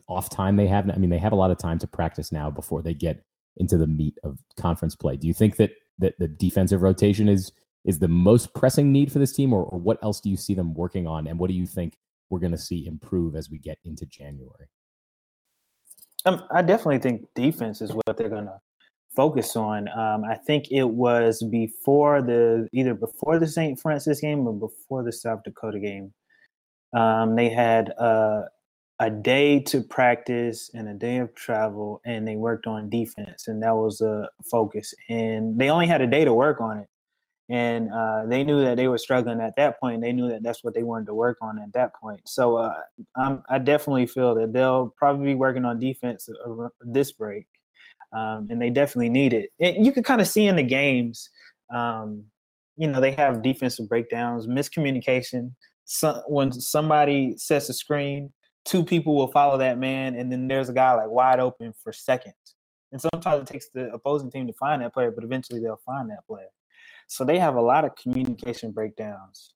off 0.09 0.29
time 0.29 0.57
they 0.57 0.67
have? 0.67 0.89
I 0.89 0.97
mean, 0.97 1.09
they 1.09 1.17
have 1.17 1.31
a 1.31 1.37
lot 1.37 1.51
of 1.51 1.57
time 1.57 1.79
to 1.79 1.87
practice 1.87 2.33
now 2.33 2.51
before 2.51 2.81
they 2.81 2.93
get 2.93 3.23
into 3.57 3.77
the 3.77 3.87
meat 3.87 4.17
of 4.23 4.37
conference 4.57 4.95
play. 4.95 5.15
Do 5.15 5.27
you 5.27 5.33
think 5.33 5.55
that 5.55 5.71
that 5.99 6.19
the 6.19 6.27
defensive 6.27 6.81
rotation 6.81 7.29
is 7.29 7.53
is 7.85 7.99
the 7.99 8.07
most 8.07 8.53
pressing 8.53 8.91
need 8.91 9.11
for 9.11 9.19
this 9.19 9.33
team, 9.33 9.53
or, 9.53 9.63
or 9.63 9.79
what 9.79 10.01
else 10.03 10.19
do 10.19 10.29
you 10.29 10.37
see 10.37 10.53
them 10.53 10.73
working 10.73 11.07
on, 11.07 11.27
and 11.27 11.39
what 11.39 11.49
do 11.49 11.53
you 11.53 11.65
think 11.65 11.97
we're 12.29 12.39
going 12.39 12.51
to 12.51 12.57
see 12.57 12.85
improve 12.85 13.35
as 13.35 13.49
we 13.49 13.57
get 13.57 13.77
into 13.83 14.05
January? 14.05 14.67
Um, 16.25 16.43
I 16.51 16.61
definitely 16.61 16.99
think 16.99 17.25
defense 17.33 17.81
is 17.81 17.93
what 17.93 18.17
they're 18.17 18.29
going 18.29 18.45
to 18.45 18.59
focus 19.15 19.55
on. 19.55 19.87
Um, 19.89 20.23
I 20.23 20.35
think 20.35 20.71
it 20.71 20.83
was 20.83 21.41
before 21.43 22.21
the 22.21 22.67
either 22.73 22.93
before 22.93 23.39
the 23.39 23.47
St. 23.47 23.79
Francis 23.79 24.19
game 24.19 24.47
or 24.47 24.53
before 24.53 25.03
the 25.03 25.11
South 25.11 25.43
Dakota 25.43 25.79
game. 25.79 26.13
Um, 26.93 27.35
they 27.35 27.49
had 27.49 27.93
uh, 27.99 28.43
a 28.99 29.09
day 29.09 29.59
to 29.61 29.81
practice 29.81 30.69
and 30.73 30.89
a 30.89 30.93
day 30.93 31.17
of 31.17 31.33
travel, 31.35 32.01
and 32.05 32.27
they 32.27 32.35
worked 32.35 32.67
on 32.67 32.89
defense, 32.89 33.47
and 33.47 33.61
that 33.63 33.75
was 33.75 34.01
a 34.01 34.27
focus. 34.49 34.93
And 35.07 35.57
they 35.57 35.69
only 35.69 35.87
had 35.87 36.01
a 36.01 36.07
day 36.07 36.25
to 36.25 36.33
work 36.33 36.59
on 36.59 36.79
it, 36.79 36.87
and 37.49 37.91
uh, 37.91 38.25
they 38.27 38.43
knew 38.43 38.61
that 38.61 38.77
they 38.77 38.87
were 38.87 38.99
struggling 38.99 39.41
at 39.41 39.55
that 39.57 39.79
point. 39.79 40.01
They 40.01 40.13
knew 40.13 40.29
that 40.29 40.43
that's 40.43 40.63
what 40.63 40.75
they 40.75 40.83
wanted 40.83 41.07
to 41.07 41.15
work 41.15 41.37
on 41.41 41.59
at 41.59 41.73
that 41.73 41.95
point. 41.95 42.21
So 42.25 42.57
uh, 42.57 42.73
i 43.49 43.57
definitely 43.57 44.05
feel 44.05 44.35
that 44.35 44.53
they'll 44.53 44.93
probably 44.97 45.25
be 45.25 45.35
working 45.35 45.65
on 45.65 45.79
defense 45.79 46.29
this 46.81 47.11
break, 47.11 47.47
um, 48.13 48.47
and 48.49 48.61
they 48.61 48.69
definitely 48.69 49.09
need 49.09 49.33
it. 49.33 49.49
And 49.59 49.85
you 49.85 49.91
can 49.91 50.03
kind 50.03 50.21
of 50.21 50.27
see 50.27 50.45
in 50.45 50.55
the 50.55 50.63
games. 50.63 51.29
Um, 51.73 52.25
you 52.77 52.87
know 52.87 53.01
they 53.01 53.11
have 53.11 53.43
defensive 53.43 53.89
breakdowns, 53.89 54.47
miscommunication. 54.47 55.51
So, 55.85 56.23
when 56.27 56.51
somebody 56.51 57.35
sets 57.37 57.67
a 57.67 57.73
screen, 57.73 58.31
two 58.63 58.85
people 58.85 59.15
will 59.15 59.31
follow 59.31 59.57
that 59.57 59.77
man, 59.77 60.15
and 60.15 60.31
then 60.31 60.47
there's 60.47 60.69
a 60.69 60.73
guy 60.73 60.93
like 60.93 61.09
wide 61.09 61.39
open 61.39 61.73
for 61.83 61.91
seconds. 61.91 62.35
And 62.91 63.01
sometimes 63.01 63.41
it 63.41 63.51
takes 63.51 63.69
the 63.73 63.91
opposing 63.91 64.31
team 64.31 64.47
to 64.47 64.53
find 64.53 64.81
that 64.81 64.93
player, 64.93 65.11
but 65.11 65.23
eventually 65.23 65.59
they'll 65.59 65.81
find 65.85 66.09
that 66.09 66.25
player. 66.25 66.47
So 67.09 67.25
they 67.25 67.39
have 67.39 67.55
a 67.55 67.61
lot 67.61 67.85
of 67.85 67.95
communication 67.95 68.71
breakdowns 68.71 69.53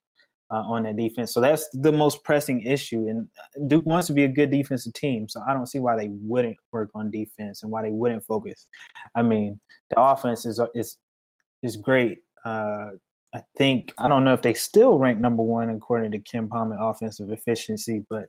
uh, 0.52 0.64
on 0.66 0.84
their 0.84 0.94
defense. 0.94 1.34
So 1.34 1.40
that's 1.40 1.70
the 1.74 1.92
most 1.92 2.24
pressing 2.24 2.62
issue. 2.62 3.08
And 3.08 3.28
Duke 3.70 3.86
wants 3.86 4.08
to 4.08 4.14
be 4.14 4.24
a 4.24 4.28
good 4.28 4.52
defensive 4.52 4.94
team, 4.94 5.30
so 5.30 5.42
I 5.48 5.54
don't 5.54 5.68
see 5.68 5.80
why 5.80 5.96
they 5.96 6.10
wouldn't 6.12 6.58
work 6.72 6.90
on 6.96 7.12
defense 7.12 7.64
and 7.64 7.72
why 7.72 7.84
they 7.84 7.92
wouldn't 7.92 8.26
focus. 8.26 8.68
I 9.16 9.22
mean, 9.22 9.60
the 9.90 10.02
offense 10.02 10.46
is 10.46 10.60
is 10.74 10.98
is 11.62 11.78
great. 11.78 12.20
Uh, 12.44 12.90
I 13.36 13.42
think 13.58 13.94
I 13.98 14.08
don't 14.08 14.24
know 14.24 14.34
if 14.34 14.42
they 14.42 14.54
still 14.54 14.98
rank 14.98 15.20
number 15.20 15.44
one 15.44 15.70
according 15.70 16.12
to 16.12 16.20
KenPom 16.20 16.76
offensive 16.80 17.32
efficiency, 17.32 18.04
but 18.10 18.26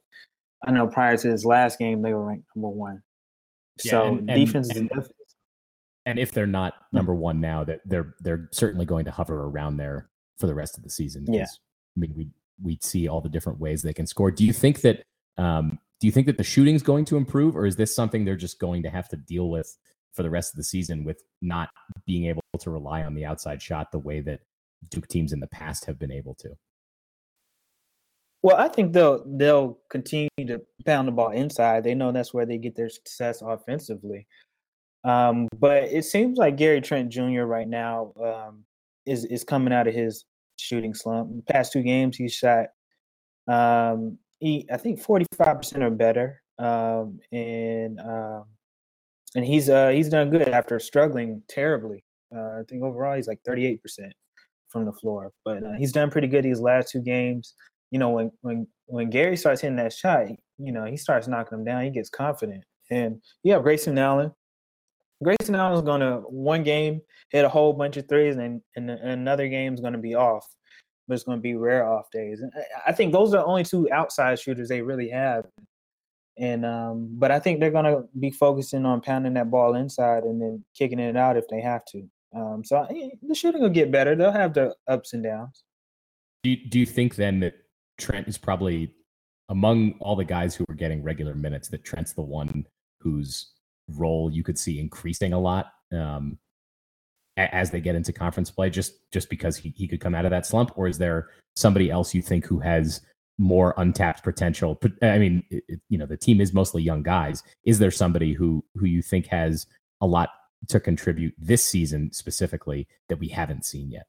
I 0.66 0.70
know 0.70 0.86
prior 0.86 1.16
to 1.16 1.28
this 1.30 1.44
last 1.44 1.78
game 1.78 2.02
they 2.02 2.12
were 2.12 2.26
ranked 2.26 2.46
number 2.54 2.68
one. 2.68 3.02
Yeah, 3.84 3.90
so 3.90 4.06
and, 4.06 4.30
and, 4.30 4.46
defense 4.46 4.70
and, 4.70 4.90
and 6.06 6.18
if 6.18 6.32
they're 6.32 6.46
not 6.46 6.74
number 6.92 7.14
one 7.14 7.40
now, 7.40 7.64
that 7.64 7.80
they're 7.84 8.14
they're 8.20 8.48
certainly 8.52 8.84
going 8.84 9.04
to 9.04 9.10
hover 9.10 9.44
around 9.44 9.76
there 9.76 10.10
for 10.38 10.46
the 10.46 10.54
rest 10.54 10.76
of 10.76 10.84
the 10.84 10.90
season. 10.90 11.24
Yeah, 11.28 11.44
I 11.44 12.00
mean 12.00 12.14
we 12.16 12.28
we 12.62 12.78
see 12.82 13.08
all 13.08 13.20
the 13.20 13.28
different 13.28 13.58
ways 13.58 13.82
they 13.82 13.94
can 13.94 14.06
score. 14.06 14.30
Do 14.30 14.44
you 14.44 14.52
think 14.52 14.82
that 14.82 15.02
um, 15.38 15.78
do 16.00 16.06
you 16.06 16.12
think 16.12 16.26
that 16.26 16.36
the 16.36 16.44
shooting's 16.44 16.82
going 16.82 17.04
to 17.06 17.16
improve, 17.16 17.56
or 17.56 17.66
is 17.66 17.76
this 17.76 17.94
something 17.94 18.24
they're 18.24 18.36
just 18.36 18.58
going 18.58 18.82
to 18.82 18.90
have 18.90 19.08
to 19.08 19.16
deal 19.16 19.50
with 19.50 19.76
for 20.12 20.22
the 20.22 20.30
rest 20.30 20.52
of 20.52 20.56
the 20.56 20.64
season 20.64 21.04
with 21.04 21.22
not 21.42 21.70
being 22.06 22.26
able 22.26 22.42
to 22.60 22.70
rely 22.70 23.02
on 23.02 23.14
the 23.14 23.24
outside 23.24 23.60
shot 23.60 23.90
the 23.90 23.98
way 23.98 24.20
that 24.20 24.40
Duke 24.90 25.08
teams 25.08 25.32
in 25.32 25.40
the 25.40 25.46
past 25.46 25.86
have 25.86 25.98
been 25.98 26.12
able 26.12 26.34
to? 26.36 26.50
Well, 28.42 28.56
I 28.56 28.68
think 28.68 28.92
they'll 28.92 29.24
they'll 29.26 29.78
continue 29.88 30.28
to 30.46 30.60
pound 30.84 31.08
the 31.08 31.12
ball 31.12 31.30
inside. 31.30 31.82
They 31.82 31.94
know 31.94 32.12
that's 32.12 32.34
where 32.34 32.44
they 32.44 32.58
get 32.58 32.76
their 32.76 32.90
success 32.90 33.42
offensively. 33.42 34.26
Um, 35.04 35.48
but 35.58 35.84
it 35.84 36.04
seems 36.04 36.38
like 36.38 36.56
Gary 36.56 36.80
Trent 36.80 37.10
Jr. 37.10 37.42
right 37.42 37.68
now 37.68 38.12
um, 38.22 38.64
is 39.06 39.24
is 39.26 39.44
coming 39.44 39.72
out 39.72 39.86
of 39.86 39.94
his 39.94 40.24
shooting 40.56 40.94
slump. 40.94 41.46
Past 41.46 41.72
two 41.72 41.82
games, 41.82 42.16
he 42.16 42.28
shot 42.28 42.68
um, 43.48 44.18
he 44.38 44.66
I 44.72 44.76
think 44.76 45.00
forty 45.00 45.26
five 45.36 45.58
percent 45.58 45.82
or 45.82 45.90
better, 45.90 46.42
um, 46.58 47.18
and 47.32 48.00
um, 48.00 48.44
and 49.34 49.44
he's 49.44 49.68
uh, 49.68 49.88
he's 49.88 50.08
done 50.08 50.30
good 50.30 50.48
after 50.48 50.78
struggling 50.78 51.42
terribly. 51.48 52.04
Uh, 52.34 52.60
I 52.60 52.62
think 52.68 52.82
overall 52.82 53.16
he's 53.16 53.28
like 53.28 53.40
thirty 53.44 53.66
eight 53.66 53.82
percent 53.82 54.12
from 54.68 54.84
the 54.84 54.92
floor. 54.92 55.32
But 55.44 55.62
uh, 55.62 55.72
he's 55.78 55.92
done 55.92 56.10
pretty 56.10 56.28
good 56.28 56.44
these 56.44 56.60
last 56.60 56.90
two 56.90 57.00
games. 57.00 57.54
You 57.90 57.98
know, 57.98 58.10
when 58.10 58.30
when 58.40 58.66
when 58.86 59.10
Gary 59.10 59.36
starts 59.36 59.60
hitting 59.60 59.76
that 59.76 59.92
shot, 59.92 60.26
you 60.58 60.72
know, 60.72 60.84
he 60.84 60.96
starts 60.96 61.28
knocking 61.28 61.58
them 61.58 61.64
down. 61.64 61.84
He 61.84 61.90
gets 61.90 62.10
confident. 62.10 62.64
And 62.90 63.22
you 63.42 63.52
have 63.52 63.62
Grayson 63.62 63.98
Allen. 63.98 64.32
Grayson 65.24 65.54
Allen 65.54 65.74
is 65.74 65.82
going 65.82 66.00
to 66.00 66.18
one 66.28 66.62
game 66.62 67.00
hit 67.30 67.44
a 67.44 67.48
whole 67.48 67.72
bunch 67.72 67.96
of 67.96 68.08
threes, 68.08 68.36
and, 68.36 68.60
and 68.76 68.90
another 68.90 69.48
game 69.48 69.74
is 69.74 69.80
going 69.80 69.92
to 69.94 69.98
be 69.98 70.14
off. 70.14 70.46
But 71.06 71.14
it's 71.14 71.24
going 71.24 71.38
to 71.38 71.42
be 71.42 71.54
rare 71.54 71.86
off 71.86 72.10
days. 72.10 72.40
And 72.40 72.50
I 72.86 72.92
think 72.92 73.12
those 73.12 73.34
are 73.34 73.38
the 73.38 73.44
only 73.44 73.64
two 73.64 73.90
outside 73.92 74.38
shooters 74.38 74.68
they 74.70 74.80
really 74.80 75.10
have. 75.10 75.44
And 76.38 76.64
um, 76.64 77.08
but 77.12 77.30
I 77.30 77.38
think 77.38 77.60
they're 77.60 77.70
going 77.70 77.84
to 77.84 78.04
be 78.18 78.30
focusing 78.30 78.86
on 78.86 79.02
pounding 79.02 79.34
that 79.34 79.50
ball 79.50 79.74
inside 79.74 80.24
and 80.24 80.40
then 80.40 80.64
kicking 80.74 80.98
it 80.98 81.16
out 81.16 81.36
if 81.36 81.46
they 81.48 81.60
have 81.60 81.84
to. 81.86 82.08
Um, 82.34 82.62
so 82.64 82.86
the 83.22 83.34
shooting 83.34 83.60
will 83.60 83.68
get 83.68 83.92
better. 83.92 84.16
They'll 84.16 84.32
have 84.32 84.54
the 84.54 84.74
ups 84.88 85.12
and 85.12 85.22
downs. 85.22 85.62
Do 86.42 86.50
you, 86.50 86.68
do 86.68 86.80
you 86.80 86.86
think 86.86 87.14
then 87.14 87.40
that 87.40 87.54
Trent 87.98 88.26
is 88.26 88.38
probably 88.38 88.94
among 89.50 89.94
all 90.00 90.16
the 90.16 90.24
guys 90.24 90.54
who 90.54 90.64
are 90.68 90.74
getting 90.74 91.02
regular 91.02 91.34
minutes 91.34 91.68
that 91.68 91.84
Trent's 91.84 92.12
the 92.12 92.22
one 92.22 92.66
whose 93.00 93.53
role 93.88 94.30
you 94.32 94.42
could 94.42 94.58
see 94.58 94.78
increasing 94.78 95.32
a 95.32 95.38
lot 95.38 95.66
um, 95.92 96.38
as 97.36 97.70
they 97.70 97.80
get 97.80 97.94
into 97.94 98.12
conference 98.12 98.50
play, 98.50 98.70
just 98.70 99.10
just 99.12 99.28
because 99.28 99.56
he, 99.56 99.74
he 99.76 99.88
could 99.88 100.00
come 100.00 100.14
out 100.14 100.24
of 100.24 100.30
that 100.30 100.46
slump, 100.46 100.72
or 100.76 100.86
is 100.86 100.98
there 100.98 101.28
somebody 101.56 101.90
else 101.90 102.14
you 102.14 102.22
think 102.22 102.46
who 102.46 102.60
has 102.60 103.00
more 103.38 103.74
untapped 103.76 104.22
potential? 104.22 104.80
I 105.02 105.18
mean, 105.18 105.42
it, 105.50 105.80
you 105.88 105.98
know, 105.98 106.06
the 106.06 106.16
team 106.16 106.40
is 106.40 106.52
mostly 106.52 106.82
young 106.82 107.02
guys. 107.02 107.42
Is 107.64 107.78
there 107.78 107.90
somebody 107.90 108.32
who 108.32 108.64
who 108.76 108.86
you 108.86 109.02
think 109.02 109.26
has 109.26 109.66
a 110.00 110.06
lot 110.06 110.30
to 110.68 110.80
contribute 110.80 111.34
this 111.38 111.64
season 111.64 112.12
specifically 112.12 112.86
that 113.08 113.18
we 113.18 113.28
haven't 113.28 113.64
seen 113.64 113.90
yet? 113.90 114.06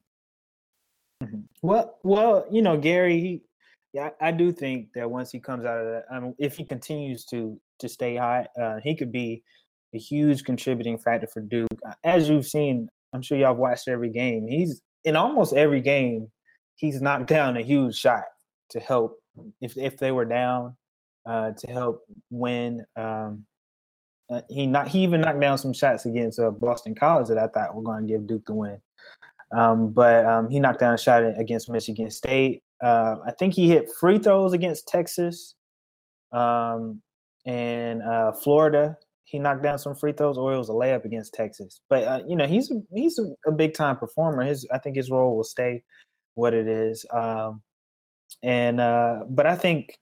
Mm-hmm. 1.24 1.42
Well, 1.62 1.98
well, 2.04 2.46
you 2.52 2.62
know, 2.62 2.78
Gary, 2.78 3.20
he, 3.20 3.42
yeah, 3.94 4.10
I 4.22 4.32
do 4.32 4.52
think 4.52 4.90
that 4.94 5.10
once 5.10 5.32
he 5.32 5.40
comes 5.40 5.66
out 5.66 5.80
of 5.80 5.86
that, 5.86 6.06
I 6.12 6.20
mean, 6.20 6.36
if 6.38 6.58
he 6.58 6.64
continues 6.64 7.26
to 7.26 7.60
to 7.80 7.90
stay 7.90 8.18
high, 8.18 8.48
uh, 8.62 8.80
he 8.84 8.96
could 8.96 9.12
be 9.12 9.44
a 9.96 10.00
huge 10.00 10.44
contributing 10.44 10.98
factor 10.98 11.28
for 11.28 11.42
Duke. 11.42 11.68
Uh, 11.88 11.94
as 12.04 12.30
you've 12.30 12.46
seen, 12.46 12.90
I'm 13.14 13.22
sure 13.22 13.38
y'all 13.38 13.50
have 13.50 13.58
watched 13.58 13.88
every 13.88 14.10
game. 14.10 14.48
He's 14.48 14.82
in 15.04 15.16
almost 15.16 15.54
every 15.54 15.82
game, 15.82 16.32
he's 16.76 17.02
knocked 17.02 17.28
down 17.28 17.58
a 17.58 17.62
huge 17.62 17.96
shot 17.96 18.24
to 18.72 18.80
help 18.80 19.18
if 19.62 19.78
if 19.78 19.98
they 19.98 20.12
were 20.12 20.26
down, 20.26 20.76
uh, 21.26 21.52
to 21.52 21.72
help 21.72 22.04
win. 22.30 22.86
Um, 22.96 23.46
uh, 24.30 24.42
he 24.50 24.66
not 24.66 24.88
he 24.88 25.00
even 25.04 25.22
knocked 25.22 25.40
down 25.40 25.58
some 25.58 25.74
shots 25.74 26.06
against 26.06 26.40
uh, 26.40 26.52
Boston 26.52 26.96
College 26.96 27.28
that 27.28 27.38
I 27.38 27.48
thought 27.48 27.76
were 27.76 27.84
going 27.84 28.08
to 28.08 28.14
give 28.14 28.28
Duke 28.28 28.46
the 28.46 28.54
win. 28.54 28.82
Um, 29.56 29.92
but 29.92 30.26
um, 30.26 30.50
he 30.50 30.60
knocked 30.60 30.80
down 30.80 30.96
a 30.96 30.98
shot 30.98 31.24
against 31.38 31.70
Michigan 31.70 32.10
State. 32.10 32.64
Uh, 32.84 33.18
I 33.26 33.32
think 33.32 33.54
he 33.54 33.70
hit 33.70 33.90
free 34.00 34.18
throws 34.18 34.54
against 34.54 34.88
Texas 34.88 35.56
um, 36.32 37.02
and 37.46 38.02
uh, 38.02 38.32
Florida. 38.34 38.98
He 39.26 39.40
knocked 39.40 39.64
down 39.64 39.80
some 39.80 39.96
free 39.96 40.14
throws, 40.14 40.38
or 40.38 40.54
it 40.54 40.58
was 40.58 40.70
a 40.70 40.74
layup 40.74 41.04
against 41.04 41.34
Texas. 41.34 41.82
But 41.90 42.04
uh, 42.04 42.22
you 42.28 42.36
know, 42.36 42.46
he's 42.46 42.72
a, 42.72 42.76
he's 42.94 43.20
a, 43.20 43.26
a, 43.50 43.52
big 43.52 43.74
time 43.74 43.98
performer. 43.98 44.44
His 44.44 44.68
I 44.72 44.78
think 44.78 44.96
his 44.96 45.10
role 45.10 45.36
will 45.36 45.44
stay 45.44 45.84
what 46.36 46.54
it 46.54 46.68
is. 46.68 47.06
Um, 47.12 47.62
and 48.44 48.80
uh, 48.80 49.22
but 49.28 49.46
I 49.46 49.56
think 49.56 49.98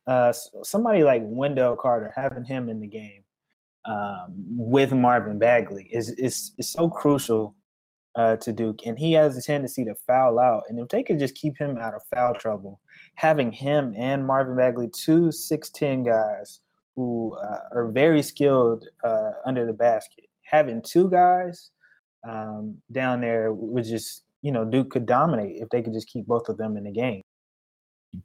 somebody 0.63 1.03
like 1.03 1.21
Wendell 1.23 1.77
Carter 1.77 2.11
having 2.15 2.43
him 2.43 2.69
in 2.69 2.79
the 2.79 2.87
game 2.87 3.23
um, 3.85 4.33
with 4.55 4.91
Marvin 4.91 5.39
Bagley 5.39 5.89
is 5.91 6.09
is 6.11 6.53
is 6.57 6.69
so 6.69 6.89
crucial 6.89 7.55
uh, 8.15 8.35
to 8.37 8.53
Duke, 8.53 8.85
and 8.85 8.97
he 8.97 9.13
has 9.13 9.37
a 9.37 9.41
tendency 9.41 9.85
to 9.85 9.95
foul 10.07 10.39
out. 10.39 10.63
And 10.69 10.79
if 10.79 10.89
they 10.89 11.03
could 11.03 11.19
just 11.19 11.35
keep 11.35 11.57
him 11.57 11.77
out 11.77 11.93
of 11.93 12.01
foul 12.13 12.33
trouble, 12.33 12.79
having 13.15 13.51
him 13.51 13.93
and 13.97 14.25
Marvin 14.25 14.55
Bagley, 14.55 14.89
two 14.89 15.31
six 15.31 15.69
ten 15.69 16.03
guys 16.03 16.59
who 16.95 17.35
uh, 17.35 17.59
are 17.71 17.91
very 17.91 18.21
skilled 18.21 18.87
uh, 19.03 19.31
under 19.45 19.65
the 19.65 19.73
basket, 19.73 20.25
having 20.43 20.81
two 20.81 21.09
guys 21.09 21.71
um, 22.27 22.77
down 22.91 23.21
there 23.21 23.53
would 23.53 23.85
just 23.85 24.23
you 24.41 24.51
know 24.51 24.65
Duke 24.65 24.91
could 24.91 25.05
dominate 25.05 25.61
if 25.61 25.69
they 25.69 25.81
could 25.81 25.93
just 25.93 26.07
keep 26.07 26.25
both 26.27 26.49
of 26.49 26.57
them 26.57 26.77
in 26.77 26.83
the 26.83 26.91
game. 26.91 27.21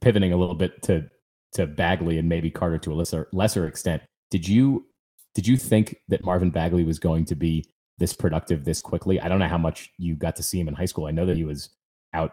Pivoting 0.00 0.32
a 0.32 0.36
little 0.36 0.54
bit 0.54 0.82
to 0.82 1.08
to 1.52 1.66
Bagley 1.66 2.18
and 2.18 2.28
maybe 2.28 2.50
Carter 2.50 2.78
to 2.78 2.92
a 2.92 2.94
lesser 2.94 3.28
lesser 3.32 3.66
extent, 3.66 4.02
did 4.30 4.46
you 4.46 4.86
did 5.34 5.46
you 5.46 5.56
think 5.56 5.96
that 6.08 6.24
Marvin 6.24 6.50
Bagley 6.50 6.84
was 6.84 6.98
going 6.98 7.24
to 7.26 7.34
be 7.34 7.64
this 7.98 8.12
productive 8.12 8.64
this 8.64 8.80
quickly? 8.80 9.20
I 9.20 9.28
don't 9.28 9.38
know 9.38 9.48
how 9.48 9.58
much 9.58 9.90
you 9.96 10.14
got 10.14 10.36
to 10.36 10.42
see 10.42 10.60
him 10.60 10.68
in 10.68 10.74
high 10.74 10.84
school. 10.84 11.06
I 11.06 11.10
know 11.10 11.26
that 11.26 11.36
he 11.36 11.44
was 11.44 11.70
out 12.12 12.32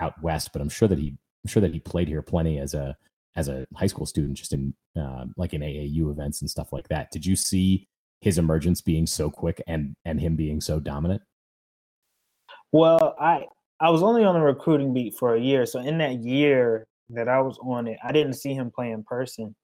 out 0.00 0.14
west, 0.22 0.50
but 0.52 0.62
I'm 0.62 0.68
sure 0.68 0.88
that 0.88 0.98
he 0.98 1.16
I'm 1.44 1.48
sure 1.48 1.60
that 1.60 1.72
he 1.72 1.80
played 1.80 2.08
here 2.08 2.22
plenty 2.22 2.58
as 2.58 2.74
a 2.74 2.96
as 3.36 3.48
a 3.48 3.66
high 3.74 3.86
school 3.86 4.06
student, 4.06 4.36
just 4.36 4.52
in 4.52 4.74
uh, 5.00 5.26
like 5.36 5.54
in 5.54 5.60
AAU 5.60 6.10
events 6.10 6.40
and 6.40 6.50
stuff 6.50 6.72
like 6.72 6.88
that. 6.88 7.10
Did 7.10 7.24
you 7.24 7.36
see 7.36 7.86
his 8.20 8.38
emergence 8.38 8.80
being 8.80 9.06
so 9.06 9.30
quick 9.30 9.62
and 9.66 9.94
and 10.04 10.20
him 10.20 10.36
being 10.36 10.60
so 10.60 10.80
dominant? 10.80 11.22
Well, 12.72 13.14
I 13.20 13.46
I 13.78 13.90
was 13.90 14.02
only 14.02 14.24
on 14.24 14.34
the 14.34 14.40
recruiting 14.40 14.94
beat 14.94 15.14
for 15.14 15.34
a 15.34 15.40
year, 15.40 15.66
so 15.66 15.80
in 15.80 15.98
that 15.98 16.22
year 16.22 16.86
that 17.10 17.28
I 17.28 17.40
was 17.40 17.58
on 17.62 17.86
it, 17.86 17.98
I 18.02 18.10
didn't 18.12 18.34
see 18.34 18.54
him 18.54 18.70
play 18.70 18.90
in 18.90 19.04
person. 19.04 19.54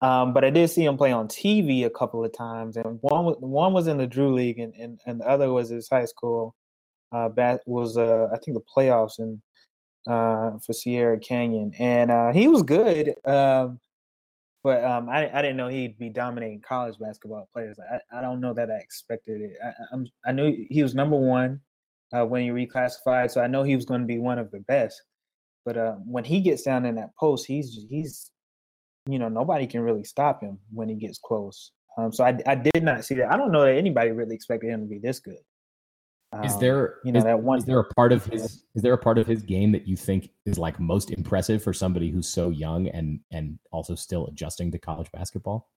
Um, 0.00 0.34
but 0.34 0.44
I 0.44 0.50
did 0.50 0.68
see 0.68 0.84
him 0.84 0.98
play 0.98 1.12
on 1.12 1.28
TV 1.28 1.86
a 1.86 1.90
couple 1.90 2.24
of 2.24 2.32
times, 2.36 2.76
and 2.76 2.98
one 3.00 3.24
was, 3.24 3.36
one 3.40 3.72
was 3.72 3.86
in 3.86 3.96
the 3.96 4.06
Drew 4.06 4.34
League, 4.34 4.58
and, 4.58 4.74
and, 4.74 5.00
and 5.06 5.20
the 5.20 5.26
other 5.26 5.50
was 5.52 5.70
his 5.70 5.88
high 5.88 6.04
school. 6.04 6.54
Uh, 7.12 7.28
bat 7.28 7.60
was 7.64 7.96
uh, 7.96 8.28
I 8.32 8.38
think 8.38 8.56
the 8.56 8.64
playoffs 8.76 9.18
and 9.18 9.40
uh, 10.06 10.58
for 10.58 10.72
Sierra 10.72 11.18
Canyon, 11.18 11.72
and 11.78 12.10
uh, 12.10 12.32
he 12.32 12.48
was 12.48 12.62
good. 12.62 13.14
Um, 13.24 13.80
but 14.62 14.82
um, 14.82 15.08
I 15.08 15.30
I 15.32 15.42
didn't 15.42 15.56
know 15.56 15.68
he'd 15.68 15.98
be 15.98 16.08
dominating 16.08 16.62
college 16.66 16.98
basketball 16.98 17.48
players. 17.52 17.78
I, 17.78 18.18
I 18.18 18.20
don't 18.22 18.40
know 18.40 18.54
that 18.54 18.70
I 18.70 18.76
expected 18.76 19.42
it. 19.42 19.52
I 19.62 19.72
I'm, 19.92 20.06
I 20.26 20.32
knew 20.32 20.66
he 20.70 20.82
was 20.82 20.94
number 20.94 21.16
one 21.16 21.60
uh, 22.12 22.24
when 22.24 22.42
he 22.42 22.48
reclassified, 22.48 23.30
so 23.30 23.40
I 23.40 23.46
know 23.46 23.62
he 23.62 23.76
was 23.76 23.84
going 23.84 24.00
to 24.00 24.06
be 24.06 24.18
one 24.18 24.38
of 24.38 24.50
the 24.50 24.60
best. 24.60 25.02
But 25.64 25.76
uh, 25.76 25.92
when 26.04 26.24
he 26.24 26.40
gets 26.40 26.62
down 26.62 26.84
in 26.84 26.94
that 26.96 27.14
post, 27.18 27.46
he's 27.46 27.86
he's 27.90 28.30
you 29.06 29.18
know 29.18 29.28
nobody 29.28 29.66
can 29.66 29.82
really 29.82 30.04
stop 30.04 30.42
him 30.42 30.58
when 30.72 30.88
he 30.88 30.94
gets 30.94 31.18
close. 31.18 31.72
Um, 31.96 32.12
so 32.12 32.24
I 32.24 32.38
I 32.46 32.54
did 32.54 32.82
not 32.82 33.04
see 33.04 33.14
that. 33.16 33.30
I 33.30 33.36
don't 33.36 33.52
know 33.52 33.64
that 33.64 33.76
anybody 33.76 34.10
really 34.12 34.34
expected 34.34 34.70
him 34.70 34.80
to 34.80 34.86
be 34.86 34.98
this 34.98 35.20
good. 35.20 35.38
Um, 36.34 36.44
is 36.44 36.58
there 36.58 36.96
you 37.04 37.12
know 37.12 37.18
is, 37.18 37.24
that 37.24 37.40
one? 37.40 37.58
Is 37.58 37.64
there 37.64 37.78
a 37.78 37.84
part 37.94 38.12
of 38.12 38.24
his 38.24 38.64
is 38.74 38.82
there 38.82 38.92
a 38.92 38.98
part 38.98 39.18
of 39.18 39.26
his 39.26 39.42
game 39.42 39.70
that 39.72 39.86
you 39.86 39.96
think 39.96 40.30
is 40.46 40.58
like 40.58 40.80
most 40.80 41.10
impressive 41.10 41.62
for 41.62 41.72
somebody 41.72 42.10
who's 42.10 42.28
so 42.28 42.50
young 42.50 42.88
and 42.88 43.20
and 43.30 43.58
also 43.70 43.94
still 43.94 44.26
adjusting 44.26 44.72
to 44.72 44.78
college 44.78 45.10
basketball? 45.12 45.70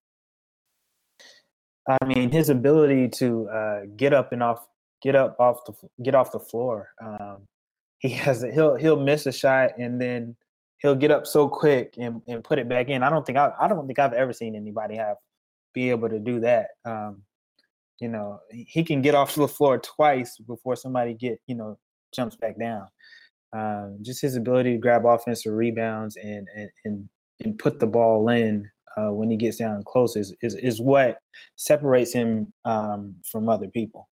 I 1.87 2.05
mean, 2.05 2.31
his 2.31 2.49
ability 2.49 3.09
to 3.09 3.49
uh, 3.49 3.79
get 3.95 4.13
up 4.13 4.33
and 4.33 4.43
off, 4.43 4.67
get 5.01 5.15
up 5.15 5.39
off 5.39 5.63
the 5.65 5.73
get 6.03 6.15
off 6.15 6.31
the 6.31 6.39
floor. 6.39 6.89
Um, 7.01 7.47
he 7.99 8.09
has 8.25 8.43
a, 8.43 8.51
he'll 8.51 8.75
he'll 8.75 8.99
miss 8.99 9.25
a 9.25 9.31
shot 9.31 9.77
and 9.77 10.01
then 10.01 10.35
he'll 10.79 10.95
get 10.95 11.11
up 11.11 11.27
so 11.27 11.47
quick 11.47 11.93
and, 11.97 12.21
and 12.27 12.43
put 12.43 12.59
it 12.59 12.67
back 12.67 12.89
in. 12.89 13.03
I 13.03 13.09
don't 13.09 13.25
think 13.25 13.37
I 13.37 13.51
I 13.59 13.67
don't 13.67 13.85
think 13.85 13.99
I've 13.99 14.13
ever 14.13 14.33
seen 14.33 14.55
anybody 14.55 14.95
have 14.95 15.17
be 15.73 15.89
able 15.91 16.09
to 16.09 16.19
do 16.19 16.39
that. 16.39 16.69
Um, 16.85 17.21
you 17.99 18.07
know, 18.07 18.39
he 18.51 18.83
can 18.83 19.01
get 19.01 19.15
off 19.15 19.35
the 19.35 19.47
floor 19.47 19.79
twice 19.79 20.37
before 20.37 20.75
somebody 20.75 21.13
get 21.13 21.39
you 21.47 21.55
know 21.55 21.77
jumps 22.13 22.35
back 22.35 22.59
down. 22.59 22.87
Um, 23.53 23.99
just 24.01 24.21
his 24.21 24.35
ability 24.35 24.73
to 24.73 24.77
grab 24.77 25.05
offensive 25.05 25.53
rebounds 25.53 26.15
and 26.17 26.47
and 26.55 26.69
and, 26.85 27.09
and 27.43 27.59
put 27.59 27.79
the 27.79 27.87
ball 27.87 28.29
in 28.29 28.69
uh, 28.97 29.11
when 29.11 29.29
he 29.29 29.37
gets 29.37 29.57
down 29.57 29.83
close 29.83 30.15
is 30.15 30.35
is, 30.41 30.55
is 30.55 30.81
what 30.81 31.19
separates 31.55 32.13
him 32.13 32.51
um, 32.65 33.15
from 33.23 33.49
other 33.49 33.67
people. 33.67 34.09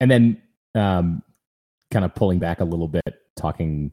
And 0.00 0.10
then, 0.10 0.42
um, 0.74 1.22
kind 1.90 2.04
of 2.04 2.14
pulling 2.14 2.38
back 2.38 2.60
a 2.60 2.64
little 2.64 2.88
bit, 2.88 3.14
talking 3.36 3.92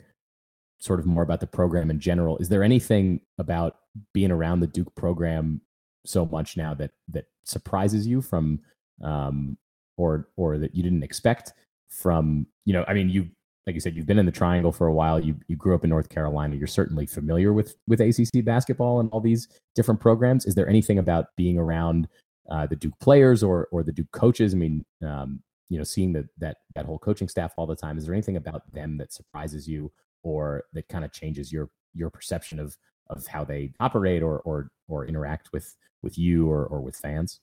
sort 0.79 0.99
of 0.99 1.05
more 1.05 1.23
about 1.23 1.39
the 1.39 1.47
program 1.47 1.89
in 1.89 1.99
general. 1.99 2.37
Is 2.37 2.49
there 2.49 2.63
anything 2.63 3.21
about 3.39 3.77
being 4.13 4.31
around 4.31 4.59
the 4.59 4.67
Duke 4.67 4.93
program 4.95 5.61
so 6.07 6.25
much 6.25 6.57
now 6.57 6.73
that 6.73 6.91
that 7.09 7.25
surprises 7.43 8.07
you 8.07 8.21
from 8.21 8.59
um, 9.03 9.57
or 9.97 10.29
or 10.37 10.57
that 10.57 10.75
you 10.75 10.83
didn't 10.83 11.03
expect 11.03 11.53
from 11.89 12.45
you 12.65 12.73
know 12.73 12.83
i 12.87 12.93
mean 12.93 13.09
you 13.09 13.29
like 13.67 13.73
you 13.73 13.81
said 13.81 13.95
you've 13.95 14.07
been 14.07 14.17
in 14.17 14.25
the 14.25 14.31
triangle 14.31 14.71
for 14.71 14.87
a 14.87 14.93
while. 14.93 15.19
You 15.19 15.35
you 15.47 15.57
grew 15.57 15.75
up 15.75 15.83
in 15.83 15.89
north 15.89 16.09
carolina. 16.09 16.55
You're 16.55 16.67
certainly 16.67 17.05
familiar 17.05 17.51
with 17.51 17.75
with 17.85 18.01
acc 18.01 18.43
basketball 18.45 19.01
and 19.01 19.09
all 19.11 19.19
these 19.19 19.49
different 19.75 19.99
programs. 19.99 20.45
Is 20.45 20.55
there 20.55 20.69
anything 20.69 20.97
about 20.97 21.35
being 21.35 21.59
around 21.59 22.07
uh, 22.49 22.65
the 22.65 22.77
duke 22.77 22.97
players 22.99 23.43
or 23.43 23.67
or 23.71 23.83
the 23.83 23.91
duke 23.91 24.11
coaches? 24.13 24.53
I 24.53 24.57
mean 24.57 24.85
um, 25.05 25.41
you 25.69 25.77
know 25.77 25.83
seeing 25.83 26.13
the, 26.13 26.27
that 26.37 26.57
that 26.75 26.85
whole 26.85 26.97
coaching 26.97 27.27
staff 27.27 27.53
all 27.57 27.67
the 27.67 27.75
time 27.75 27.97
is 27.97 28.05
there 28.05 28.15
anything 28.15 28.37
about 28.37 28.61
them 28.73 28.97
that 28.97 29.11
surprises 29.11 29.67
you 29.67 29.91
or 30.23 30.63
that 30.71 30.87
kind 30.87 31.03
of 31.03 31.11
changes 31.11 31.51
your 31.51 31.69
your 31.93 32.09
perception 32.09 32.59
of 32.59 32.77
of 33.09 33.27
how 33.27 33.43
they 33.43 33.73
operate 33.81 34.23
or 34.23 34.39
or 34.39 34.69
or 34.87 35.05
interact 35.05 35.49
with 35.51 35.75
with 36.03 36.17
you 36.17 36.49
or 36.49 36.65
or 36.65 36.81
with 36.81 36.95
fans? 36.95 37.39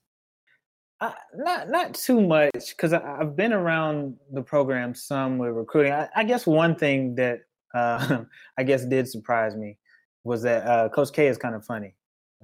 Uh, 1.01 1.13
not 1.37 1.69
not 1.69 1.95
too 1.95 2.21
much 2.21 2.71
because 2.71 2.93
I've 2.93 3.37
been 3.37 3.53
around 3.53 4.17
the 4.33 4.43
program 4.43 4.95
some 4.95 5.39
with 5.39 5.51
recruiting. 5.51 5.93
I, 5.93 6.09
I 6.15 6.25
guess 6.25 6.47
one 6.47 6.77
thing 6.77 7.15
that 7.17 7.41
uh, 7.75 8.25
I 8.59 8.63
guess 8.63 8.85
did 8.85 9.09
surprise 9.09 9.57
me 9.57 9.79
was 10.23 10.43
that 10.43 10.67
uh, 10.67 10.89
Coach 10.89 11.13
K 11.13 11.27
is 11.27 11.37
kind 11.37 11.55
of 11.55 11.65
funny. 11.65 11.95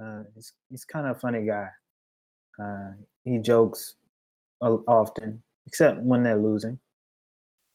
Uh, 0.03 0.25
he's 0.35 0.53
he's 0.69 0.85
kind 0.85 1.07
of 1.07 1.17
a 1.17 1.19
funny 1.21 1.47
guy. 1.47 1.69
Uh, 2.63 2.91
he 3.25 3.39
jokes 3.39 3.95
often, 4.61 5.43
except 5.67 6.01
when 6.01 6.23
they're 6.23 6.37
losing. 6.37 6.79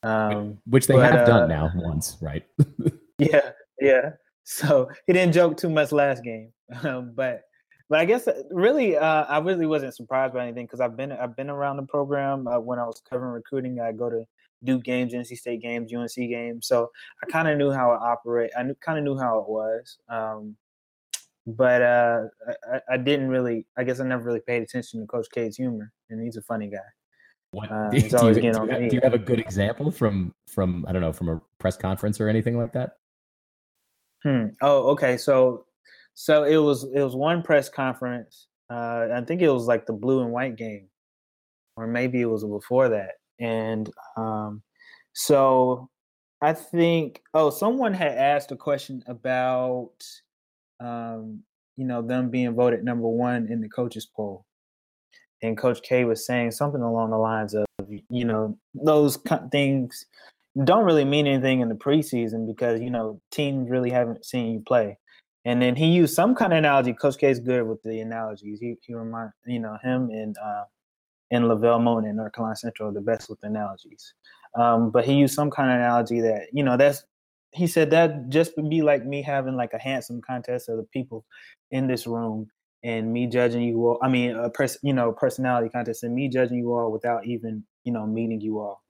Um, 0.03 0.59
Which 0.67 0.87
they 0.87 0.95
but, 0.95 1.11
have 1.11 1.25
done 1.25 1.43
uh, 1.43 1.47
now 1.47 1.71
once, 1.75 2.17
right? 2.21 2.45
yeah, 3.17 3.51
yeah. 3.79 4.11
So 4.45 4.89
he 5.07 5.13
didn't 5.13 5.33
joke 5.33 5.57
too 5.57 5.69
much 5.69 5.91
last 5.91 6.23
game, 6.23 6.53
um, 6.83 7.11
but 7.15 7.41
but 7.89 7.99
I 7.99 8.05
guess 8.05 8.27
uh, 8.27 8.43
really, 8.51 8.95
uh, 8.95 9.25
I 9.25 9.39
really 9.39 9.65
wasn't 9.65 9.95
surprised 9.95 10.33
by 10.33 10.43
anything 10.43 10.65
because 10.65 10.79
I've 10.79 10.95
been 10.95 11.11
I've 11.11 11.35
been 11.35 11.49
around 11.49 11.77
the 11.77 11.83
program 11.83 12.47
uh, 12.47 12.59
when 12.59 12.79
I 12.79 12.85
was 12.85 13.01
covering 13.09 13.33
recruiting. 13.33 13.79
I 13.79 13.91
go 13.91 14.09
to 14.09 14.23
Duke 14.63 14.83
games, 14.83 15.13
NC 15.13 15.37
State 15.37 15.61
games, 15.61 15.91
UNC 15.93 16.15
games, 16.15 16.67
so 16.67 16.91
I 17.23 17.29
kind 17.29 17.47
of 17.47 17.57
knew 17.57 17.71
how 17.71 17.93
it 17.93 17.99
operate. 18.01 18.51
I 18.55 18.63
kind 18.81 18.99
of 18.99 19.03
knew 19.03 19.17
how 19.17 19.39
it 19.39 19.49
was, 19.49 19.97
um, 20.09 20.55
but 21.47 21.81
uh, 21.81 22.21
I, 22.71 22.93
I, 22.93 22.97
didn't 22.97 23.29
really. 23.29 23.65
I 23.77 23.83
guess 23.83 23.99
I 23.99 24.05
never 24.05 24.23
really 24.23 24.41
paid 24.41 24.61
attention 24.61 25.01
to 25.01 25.07
Coach 25.07 25.27
K's 25.31 25.57
humor, 25.57 25.91
and 26.11 26.23
he's 26.23 26.37
a 26.37 26.43
funny 26.43 26.67
guy. 26.67 26.77
What, 27.49 27.71
uh, 27.71 27.89
do, 27.91 27.97
you, 27.97 28.09
do, 28.09 28.41
you 28.41 28.53
have, 28.53 28.67
do, 28.67 28.95
you, 28.95 29.01
have, 29.01 29.13
a 29.15 29.19
good 29.19 29.39
example 29.39 29.89
from 29.89 30.35
from 30.47 30.85
I 30.87 30.91
don't 30.91 31.01
know 31.01 31.13
from 31.13 31.29
a 31.29 31.41
press 31.57 31.77
conference 31.77 32.21
or 32.21 32.29
anything 32.29 32.59
like 32.59 32.73
that? 32.73 32.97
Hmm. 34.25 34.47
Oh, 34.61 34.89
okay. 34.93 35.17
So 35.17 35.65
so 36.15 36.43
it 36.45 36.57
was 36.57 36.83
it 36.85 37.01
was 37.01 37.15
one 37.15 37.43
press 37.43 37.69
conference. 37.69 38.47
Uh, 38.71 39.07
I 39.13 39.21
think 39.21 39.41
it 39.43 39.49
was 39.49 39.67
like 39.67 39.85
the 39.85 39.93
blue 39.93 40.21
and 40.21 40.31
white 40.31 40.55
game, 40.55 40.87
or 41.77 41.85
maybe 41.85 42.21
it 42.21 42.25
was 42.25 42.43
before 42.43 42.89
that. 42.89 43.11
And 43.39 43.87
um, 44.17 44.63
so 45.13 45.89
I 46.41 46.53
think 46.53 47.21
oh, 47.35 47.51
someone 47.51 47.93
had 47.93 48.17
asked 48.17 48.51
a 48.51 48.55
question 48.55 49.03
about 49.05 49.93
um, 50.79 51.43
you 51.77 51.85
know 51.85 52.01
them 52.01 52.31
being 52.31 52.55
voted 52.55 52.83
number 52.83 53.07
one 53.07 53.47
in 53.47 53.61
the 53.61 53.69
coaches 53.69 54.07
poll, 54.07 54.43
and 55.43 55.55
Coach 55.55 55.83
K 55.83 56.03
was 56.03 56.25
saying 56.25 56.49
something 56.49 56.81
along 56.81 57.11
the 57.11 57.17
lines 57.17 57.53
of 57.53 57.65
you 58.09 58.25
know 58.25 58.57
those 58.73 59.19
things 59.51 60.07
don't 60.63 60.85
really 60.85 61.05
mean 61.05 61.27
anything 61.27 61.59
in 61.61 61.69
the 61.69 61.75
preseason 61.75 62.47
because 62.47 62.79
you 62.81 62.89
know 62.89 63.21
teams 63.31 63.69
really 63.69 63.89
haven't 63.89 64.25
seen 64.25 64.53
you 64.53 64.59
play. 64.65 64.97
And 65.43 65.61
then 65.61 65.75
he 65.75 65.87
used 65.87 66.15
some 66.15 66.33
kind 66.33 66.53
of 66.53 66.57
analogy. 66.57 66.93
Coach 66.93 67.19
K 67.19 67.29
is 67.29 67.39
good 67.39 67.67
with 67.67 67.81
the 67.83 67.99
analogies. 67.99 68.59
He 68.59 68.75
he 68.81 68.93
remind 68.93 69.31
you 69.45 69.59
know 69.59 69.77
him 69.83 70.09
and 70.09 70.35
uh, 70.37 70.63
and 71.31 71.47
LeVelle 71.47 71.79
Moton 71.79 72.09
in 72.09 72.15
North 72.15 72.33
Carolina 72.33 72.55
Central 72.55 72.89
are 72.89 72.93
the 72.93 73.01
best 73.01 73.29
with 73.29 73.39
analogies. 73.43 74.13
Um, 74.57 74.91
but 74.91 75.05
he 75.05 75.13
used 75.13 75.35
some 75.35 75.51
kind 75.51 75.69
of 75.69 75.77
analogy 75.77 76.21
that 76.21 76.47
you 76.53 76.63
know 76.63 76.77
that's 76.77 77.03
he 77.51 77.67
said 77.67 77.91
that 77.91 78.29
just 78.29 78.55
would 78.57 78.69
be 78.69 78.81
like 78.81 79.05
me 79.05 79.21
having 79.21 79.55
like 79.55 79.73
a 79.73 79.79
handsome 79.79 80.21
contest 80.21 80.69
of 80.69 80.77
the 80.77 80.83
people 80.83 81.25
in 81.71 81.87
this 81.87 82.05
room 82.07 82.47
and 82.83 83.11
me 83.11 83.27
judging 83.27 83.61
you 83.61 83.77
all. 83.87 83.99
I 84.01 84.09
mean, 84.09 84.35
a 84.35 84.49
person 84.49 84.79
you 84.83 84.93
know 84.93 85.11
personality 85.11 85.69
contest 85.69 86.03
and 86.03 86.15
me 86.15 86.29
judging 86.29 86.57
you 86.57 86.73
all 86.73 86.91
without 86.91 87.25
even 87.25 87.65
you 87.83 87.91
know 87.91 88.05
meeting 88.07 88.41
you 88.41 88.59
all. 88.59 88.84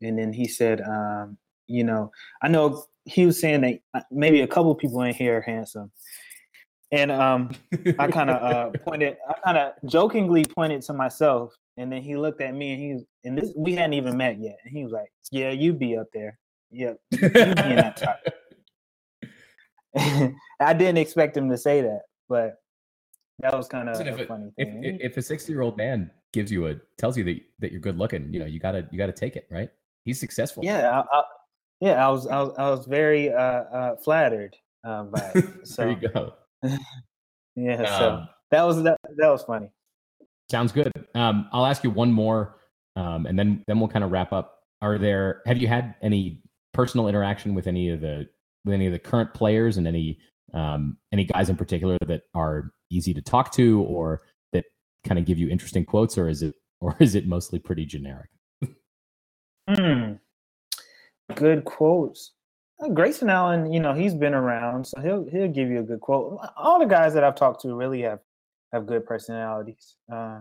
And 0.00 0.18
then 0.18 0.32
he 0.32 0.46
said, 0.46 0.80
um, 0.82 1.38
you 1.66 1.84
know, 1.84 2.10
I 2.42 2.48
know 2.48 2.84
he 3.04 3.26
was 3.26 3.40
saying 3.40 3.60
that 3.62 3.80
uh, 3.94 4.00
maybe 4.10 4.40
a 4.42 4.46
couple 4.46 4.74
people 4.74 5.02
in 5.02 5.14
here 5.14 5.38
are 5.38 5.42
handsome. 5.42 5.90
And 6.90 7.10
um, 7.10 7.50
I 7.98 8.08
kind 8.10 8.30
of 8.30 8.42
uh, 8.42 8.70
pointed, 8.78 9.16
I 9.28 9.34
kind 9.44 9.58
of 9.58 9.72
jokingly 9.90 10.44
pointed 10.44 10.82
to 10.82 10.92
myself, 10.94 11.54
and 11.76 11.92
then 11.92 12.02
he 12.02 12.16
looked 12.16 12.40
at 12.40 12.54
me, 12.54 12.72
and 12.72 12.82
he 12.82 12.94
was, 12.94 13.04
and 13.24 13.36
this 13.36 13.52
we 13.56 13.74
hadn't 13.74 13.92
even 13.92 14.16
met 14.16 14.40
yet, 14.40 14.56
and 14.64 14.74
he 14.74 14.84
was 14.84 14.92
like, 14.92 15.12
"Yeah, 15.30 15.50
you'd 15.50 15.78
be 15.78 15.98
up 15.98 16.06
there, 16.14 16.38
yeah, 16.70 16.94
you 17.10 17.18
be 17.20 17.26
in 17.26 17.76
that 17.76 17.96
top." 17.98 18.20
I 20.60 20.72
didn't 20.72 20.98
expect 20.98 21.36
him 21.36 21.50
to 21.50 21.58
say 21.58 21.82
that, 21.82 22.02
but 22.28 22.56
that 23.40 23.54
was 23.54 23.68
kind 23.68 23.88
of 23.88 24.00
a, 24.00 24.26
funny 24.26 24.50
thing. 24.56 24.82
If, 24.82 25.12
if 25.12 25.16
a 25.18 25.22
sixty-year-old 25.22 25.76
man 25.76 26.10
gives 26.32 26.50
you 26.50 26.68
a 26.68 26.76
tells 26.96 27.18
you 27.18 27.24
that 27.24 27.40
that 27.58 27.70
you're 27.70 27.82
good 27.82 27.98
looking, 27.98 28.32
you 28.32 28.40
know, 28.40 28.46
you 28.46 28.60
gotta 28.60 28.88
you 28.90 28.98
gotta 28.98 29.12
take 29.12 29.36
it, 29.36 29.46
right? 29.50 29.70
He's 30.08 30.18
successful. 30.18 30.64
Yeah, 30.64 31.02
I, 31.12 31.22
yeah, 31.82 32.06
I 32.06 32.08
was 32.08 32.26
I 32.26 32.40
was, 32.40 32.54
I 32.56 32.70
was 32.70 32.86
very 32.86 33.30
uh, 33.30 33.36
uh, 33.36 33.96
flattered 33.96 34.56
uh, 34.82 35.02
by 35.02 35.32
it. 35.34 35.66
So. 35.66 35.82
there 35.82 35.90
you 35.90 36.08
go. 36.08 36.32
yeah, 37.56 37.82
um, 37.82 37.86
so 37.98 38.24
that 38.50 38.62
was 38.62 38.82
that, 38.84 38.96
that 39.18 39.28
was 39.28 39.42
funny. 39.42 39.68
Sounds 40.50 40.72
good. 40.72 40.90
Um, 41.14 41.46
I'll 41.52 41.66
ask 41.66 41.84
you 41.84 41.90
one 41.90 42.10
more, 42.10 42.56
um, 42.96 43.26
and 43.26 43.38
then 43.38 43.62
then 43.66 43.78
we'll 43.78 43.90
kind 43.90 44.02
of 44.02 44.10
wrap 44.10 44.32
up. 44.32 44.60
Are 44.80 44.96
there 44.96 45.42
have 45.44 45.58
you 45.58 45.68
had 45.68 45.94
any 46.00 46.42
personal 46.72 47.06
interaction 47.06 47.54
with 47.54 47.66
any 47.66 47.90
of 47.90 48.00
the 48.00 48.30
with 48.64 48.72
any 48.72 48.86
of 48.86 48.92
the 48.92 48.98
current 48.98 49.34
players 49.34 49.76
and 49.76 49.86
any 49.86 50.20
um, 50.54 50.96
any 51.12 51.24
guys 51.26 51.50
in 51.50 51.56
particular 51.56 51.98
that 52.06 52.22
are 52.32 52.72
easy 52.88 53.12
to 53.12 53.20
talk 53.20 53.52
to 53.52 53.82
or 53.82 54.22
that 54.54 54.64
kind 55.04 55.18
of 55.18 55.26
give 55.26 55.36
you 55.36 55.50
interesting 55.50 55.84
quotes, 55.84 56.16
or 56.16 56.30
is 56.30 56.40
it 56.40 56.54
or 56.80 56.96
is 56.98 57.14
it 57.14 57.26
mostly 57.26 57.58
pretty 57.58 57.84
generic? 57.84 58.30
Hmm 59.68 60.14
good 61.34 61.64
quotes. 61.64 62.32
Uh, 62.80 62.88
Grayson 62.88 63.30
Allen, 63.30 63.72
you 63.72 63.80
know, 63.80 63.92
he's 63.92 64.14
been 64.14 64.34
around, 64.34 64.86
so 64.86 65.00
he'll 65.00 65.28
he'll 65.30 65.48
give 65.48 65.68
you 65.68 65.80
a 65.80 65.82
good 65.82 66.00
quote. 66.00 66.38
All 66.56 66.78
the 66.78 66.86
guys 66.86 67.14
that 67.14 67.24
I've 67.24 67.34
talked 67.34 67.62
to 67.62 67.74
really 67.74 68.02
have 68.02 68.20
have 68.72 68.86
good 68.86 69.04
personalities. 69.06 69.96
Uh, 70.12 70.40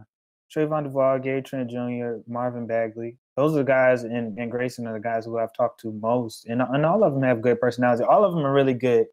Trevon 0.53 0.83
Duval, 0.83 1.19
Gary 1.19 1.41
Trent 1.41 1.69
Jr., 1.69 2.17
Marvin 2.27 2.67
Bagley. 2.67 3.17
Those 3.35 3.53
are 3.53 3.57
the 3.57 3.63
guys, 3.63 4.03
and, 4.03 4.37
and 4.39 4.49
Grayson 4.49 4.87
are 4.87 4.93
the 4.93 4.99
guys 4.99 5.25
who 5.25 5.37
I've 5.37 5.53
talked 5.53 5.81
to 5.81 5.91
most, 5.91 6.45
and 6.47 6.61
and 6.61 6.85
all 6.85 7.03
of 7.03 7.13
them 7.13 7.23
have 7.23 7.41
good 7.41 7.59
personalities. 7.59 8.05
All 8.07 8.23
of 8.23 8.33
them 8.33 8.45
are 8.45 8.53
really 8.53 8.73
good, 8.73 9.07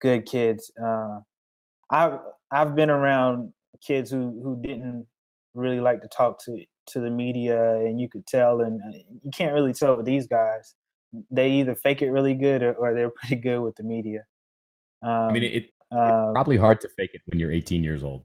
good 0.00 0.26
kids. 0.26 0.70
Uh, 0.82 1.20
I've 1.90 2.18
I've 2.50 2.74
been 2.74 2.90
around 2.90 3.52
kids 3.86 4.10
who 4.10 4.40
who 4.42 4.60
didn't 4.62 5.06
really 5.54 5.80
like 5.80 6.00
to 6.02 6.08
talk 6.08 6.42
to 6.44 6.56
to 6.88 7.00
the 7.00 7.10
media, 7.10 7.76
and 7.76 8.00
you 8.00 8.08
could 8.08 8.26
tell, 8.26 8.60
and 8.60 8.80
uh, 8.80 8.98
you 9.22 9.30
can't 9.32 9.52
really 9.52 9.72
tell 9.72 9.96
with 9.96 10.06
these 10.06 10.26
guys. 10.26 10.74
They 11.30 11.50
either 11.52 11.74
fake 11.74 12.02
it 12.02 12.10
really 12.10 12.34
good 12.34 12.62
or, 12.62 12.72
or 12.74 12.94
they're 12.94 13.10
pretty 13.16 13.36
good 13.36 13.60
with 13.60 13.76
the 13.76 13.84
media. 13.84 14.24
Um, 15.02 15.10
I 15.10 15.32
mean, 15.32 15.42
it, 15.44 15.70
um, 15.90 16.00
it's 16.00 16.32
probably 16.34 16.56
hard 16.56 16.80
to 16.80 16.88
fake 16.96 17.10
it 17.14 17.22
when 17.26 17.38
you're 17.38 17.52
18 17.52 17.84
years 17.84 18.02
old. 18.02 18.24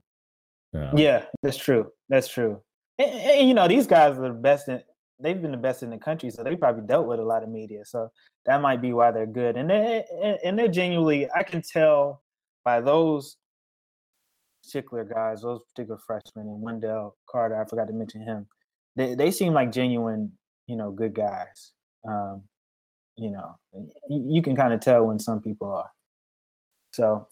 Um, 0.74 0.96
yeah, 0.96 1.24
that's 1.42 1.56
true. 1.56 1.90
That's 2.08 2.28
true. 2.28 2.60
And, 2.98 3.10
and, 3.10 3.48
you 3.48 3.54
know, 3.54 3.68
these 3.68 3.86
guys 3.86 4.18
are 4.18 4.28
the 4.28 4.34
best 4.34 4.68
in. 4.68 4.82
They've 5.22 5.40
been 5.40 5.50
the 5.50 5.58
best 5.58 5.82
in 5.82 5.90
the 5.90 5.98
country, 5.98 6.30
so 6.30 6.42
they 6.42 6.56
probably 6.56 6.86
dealt 6.86 7.06
with 7.06 7.20
a 7.20 7.24
lot 7.24 7.42
of 7.42 7.50
media. 7.50 7.84
So 7.84 8.10
that 8.46 8.62
might 8.62 8.80
be 8.80 8.94
why 8.94 9.10
they're 9.10 9.26
good. 9.26 9.58
And 9.58 9.68
they 9.68 10.04
and 10.42 10.58
they're 10.58 10.68
genuinely. 10.68 11.28
I 11.30 11.42
can 11.42 11.60
tell 11.60 12.22
by 12.64 12.80
those 12.80 13.36
particular 14.62 15.04
guys, 15.04 15.42
those 15.42 15.60
particular 15.74 15.98
freshmen, 16.06 16.46
and 16.46 16.62
Wendell 16.62 17.16
Carter. 17.28 17.60
I 17.60 17.68
forgot 17.68 17.88
to 17.88 17.92
mention 17.92 18.22
him. 18.22 18.46
They 18.96 19.14
they 19.14 19.30
seem 19.30 19.52
like 19.52 19.72
genuine, 19.72 20.32
you 20.66 20.76
know, 20.76 20.90
good 20.90 21.14
guys. 21.14 21.72
Um, 22.08 22.42
you 23.16 23.30
know, 23.30 23.58
you 24.08 24.42
can 24.42 24.56
kind 24.56 24.72
of 24.72 24.80
tell 24.80 25.04
when 25.04 25.18
some 25.18 25.40
people 25.40 25.70
are. 25.72 25.90
So 26.92 27.28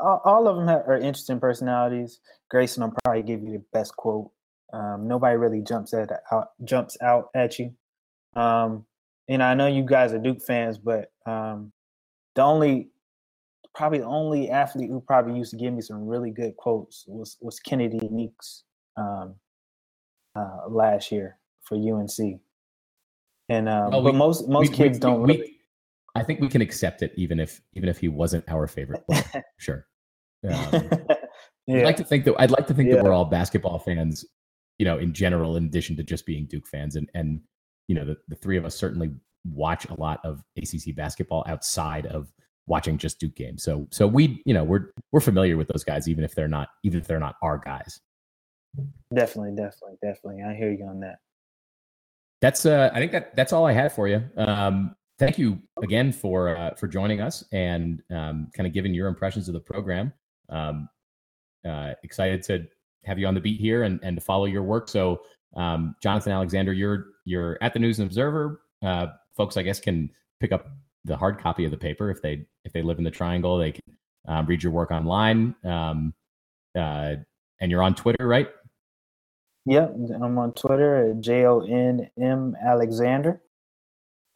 all, 0.00 0.48
of 0.48 0.56
them 0.56 0.68
have, 0.68 0.82
are 0.86 0.96
interesting 0.96 1.40
personalities. 1.40 2.20
Grayson 2.50 2.82
will 2.82 2.94
probably 3.04 3.22
give 3.22 3.42
you 3.42 3.52
the 3.52 3.64
best 3.72 3.96
quote. 3.96 4.30
Um, 4.72 5.06
nobody 5.06 5.36
really 5.36 5.62
jumps 5.62 5.94
at 5.94 6.10
out, 6.32 6.48
jumps 6.64 6.96
out 7.02 7.28
at 7.34 7.58
you. 7.58 7.74
Um, 8.34 8.86
and 9.28 9.42
I 9.42 9.54
know 9.54 9.66
you 9.66 9.84
guys 9.84 10.12
are 10.12 10.18
Duke 10.18 10.42
fans, 10.42 10.78
but 10.78 11.10
um, 11.26 11.72
the 12.34 12.42
only 12.42 12.90
probably 13.74 13.98
the 13.98 14.06
only 14.06 14.50
athlete 14.50 14.88
who 14.90 15.00
probably 15.00 15.36
used 15.36 15.50
to 15.50 15.56
give 15.56 15.72
me 15.72 15.80
some 15.80 16.06
really 16.06 16.30
good 16.30 16.56
quotes 16.56 17.04
was 17.06 17.36
was 17.40 17.58
Kennedy 17.60 18.08
Meeks 18.10 18.64
um, 18.96 19.34
uh, 20.36 20.68
last 20.68 21.10
year 21.10 21.38
for 21.62 21.76
UNC. 21.76 22.40
And 23.48 23.68
uh, 23.68 23.88
well, 23.90 24.02
but 24.02 24.12
we, 24.12 24.18
most 24.18 24.48
most 24.48 24.70
we, 24.70 24.76
kids 24.76 24.96
we, 24.96 25.00
don't. 25.00 25.22
Really, 25.22 25.56
I 26.14 26.22
think 26.22 26.40
we 26.40 26.48
can 26.48 26.60
accept 26.60 27.02
it, 27.02 27.12
even 27.16 27.40
if 27.40 27.60
even 27.74 27.88
if 27.88 27.98
he 27.98 28.08
wasn't 28.08 28.44
our 28.48 28.66
favorite 28.66 29.06
player. 29.06 29.44
sure. 29.58 29.86
Um, 30.46 30.90
yeah. 31.66 31.78
I'd 31.78 31.84
like 31.84 31.96
to 31.96 32.04
think 32.04 32.26
that 32.26 32.34
I'd 32.38 32.50
like 32.50 32.66
to 32.66 32.74
think 32.74 32.90
yeah. 32.90 32.96
that 32.96 33.04
we're 33.04 33.14
all 33.14 33.24
basketball 33.24 33.78
fans, 33.78 34.26
you 34.76 34.84
know, 34.84 34.98
in 34.98 35.14
general, 35.14 35.56
in 35.56 35.64
addition 35.64 35.96
to 35.96 36.02
just 36.02 36.26
being 36.26 36.44
Duke 36.44 36.66
fans, 36.66 36.96
and 36.96 37.08
and 37.14 37.40
you 37.88 37.94
know, 37.94 38.04
the, 38.04 38.18
the 38.28 38.34
three 38.34 38.58
of 38.58 38.66
us 38.66 38.74
certainly 38.74 39.10
watch 39.46 39.86
a 39.86 39.94
lot 39.98 40.20
of 40.22 40.42
ACC 40.58 40.94
basketball 40.94 41.44
outside 41.48 42.04
of 42.04 42.30
watching 42.66 42.98
just 42.98 43.18
Duke 43.20 43.34
games. 43.34 43.62
So 43.62 43.86
so 43.90 44.06
we 44.06 44.42
you 44.44 44.54
know 44.54 44.64
we're 44.64 44.90
we're 45.12 45.20
familiar 45.20 45.56
with 45.56 45.68
those 45.68 45.84
guys, 45.84 46.08
even 46.08 46.24
if 46.24 46.34
they're 46.34 46.48
not 46.48 46.68
even 46.82 47.00
if 47.00 47.06
they're 47.06 47.20
not 47.20 47.36
our 47.42 47.58
guys. 47.58 48.00
Definitely, 49.14 49.54
definitely, 49.56 49.96
definitely. 50.02 50.42
I 50.42 50.54
hear 50.54 50.72
you 50.72 50.84
on 50.86 51.00
that. 51.00 51.18
That's 52.40 52.66
uh, 52.66 52.90
I 52.92 52.98
think 52.98 53.12
that 53.12 53.34
that's 53.36 53.52
all 53.52 53.64
I 53.66 53.72
had 53.72 53.92
for 53.92 54.08
you. 54.08 54.22
Um, 54.36 54.96
thank 55.18 55.38
you 55.38 55.58
again 55.82 56.12
for 56.12 56.56
uh, 56.56 56.74
for 56.74 56.88
joining 56.88 57.20
us 57.20 57.44
and 57.52 58.02
um, 58.10 58.48
kind 58.54 58.66
of 58.66 58.72
giving 58.72 58.92
your 58.92 59.08
impressions 59.08 59.48
of 59.48 59.54
the 59.54 59.60
program. 59.60 60.12
Um, 60.48 60.88
uh, 61.66 61.94
excited 62.02 62.42
to 62.42 62.66
have 63.04 63.18
you 63.18 63.26
on 63.26 63.34
the 63.34 63.40
beat 63.40 63.60
here 63.60 63.84
and, 63.84 64.00
and 64.02 64.16
to 64.16 64.20
follow 64.20 64.44
your 64.44 64.62
work. 64.62 64.88
So, 64.88 65.22
um, 65.56 65.94
Jonathan 66.02 66.32
Alexander, 66.32 66.72
you're 66.72 67.06
you're 67.24 67.58
at 67.62 67.72
the 67.72 67.78
News 67.78 67.98
and 67.98 68.06
Observer. 68.06 68.60
Uh, 68.82 69.06
folks, 69.36 69.56
I 69.56 69.62
guess, 69.62 69.80
can 69.80 70.10
pick 70.40 70.52
up 70.52 70.68
the 71.04 71.16
hard 71.16 71.38
copy 71.38 71.64
of 71.64 71.70
the 71.70 71.76
paper 71.76 72.10
if 72.10 72.22
they 72.22 72.46
if 72.64 72.72
they 72.72 72.82
live 72.82 72.98
in 72.98 73.04
the 73.04 73.10
Triangle. 73.10 73.58
They 73.58 73.72
can 73.72 73.82
um, 74.26 74.46
read 74.46 74.62
your 74.62 74.72
work 74.72 74.90
online. 74.90 75.54
Um, 75.64 76.14
uh, 76.76 77.16
and 77.60 77.70
you're 77.70 77.82
on 77.82 77.94
Twitter, 77.94 78.26
right? 78.26 78.48
Yep, 79.66 79.96
I'm 80.22 80.38
on 80.38 80.52
Twitter 80.52 81.10
at 81.10 81.20
J 81.20 81.46
O 81.46 81.60
N 81.60 82.10
M 82.20 82.56
Alexander. 82.62 83.40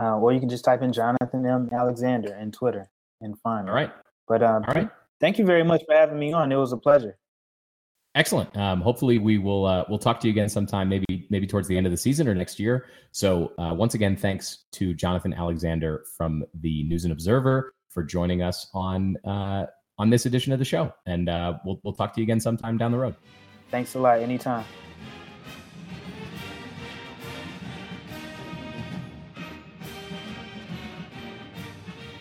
Uh, 0.00 0.16
or 0.16 0.32
you 0.32 0.38
can 0.38 0.48
just 0.48 0.64
type 0.64 0.82
in 0.82 0.92
Jonathan 0.92 1.44
M. 1.44 1.68
Alexander 1.72 2.32
in 2.36 2.52
Twitter 2.52 2.88
and 3.20 3.38
find 3.40 3.66
me. 3.66 3.70
All 3.70 3.74
right. 3.74 3.92
But 4.28 4.44
um, 4.44 4.64
All 4.68 4.74
right. 4.74 4.88
thank 5.20 5.38
you 5.38 5.44
very 5.44 5.64
much 5.64 5.82
for 5.86 5.94
having 5.94 6.18
me 6.18 6.32
on. 6.32 6.52
It 6.52 6.56
was 6.56 6.72
a 6.72 6.76
pleasure. 6.76 7.18
Excellent. 8.14 8.56
Um, 8.56 8.80
hopefully, 8.80 9.18
we 9.18 9.38
will 9.38 9.66
uh, 9.66 9.84
we'll 9.88 9.98
talk 9.98 10.18
to 10.20 10.26
you 10.26 10.32
again 10.32 10.48
sometime, 10.48 10.88
maybe 10.88 11.26
maybe 11.30 11.46
towards 11.46 11.68
the 11.68 11.76
end 11.76 11.86
of 11.86 11.92
the 11.92 11.96
season 11.98 12.26
or 12.26 12.34
next 12.34 12.58
year. 12.58 12.86
So, 13.12 13.52
uh, 13.58 13.74
once 13.74 13.94
again, 13.94 14.16
thanks 14.16 14.64
to 14.72 14.94
Jonathan 14.94 15.32
Alexander 15.32 16.04
from 16.16 16.44
the 16.54 16.84
News 16.84 17.04
and 17.04 17.12
Observer 17.12 17.74
for 17.90 18.02
joining 18.02 18.42
us 18.42 18.68
on 18.74 19.16
uh, 19.24 19.66
on 19.98 20.10
this 20.10 20.26
edition 20.26 20.52
of 20.52 20.58
the 20.58 20.64
show, 20.64 20.92
and 21.06 21.28
uh, 21.28 21.58
we'll 21.64 21.80
we'll 21.84 21.94
talk 21.94 22.14
to 22.14 22.20
you 22.20 22.24
again 22.24 22.40
sometime 22.40 22.78
down 22.78 22.92
the 22.92 22.98
road. 22.98 23.14
Thanks 23.70 23.94
a 23.94 23.98
lot. 23.98 24.20
Anytime. 24.20 24.64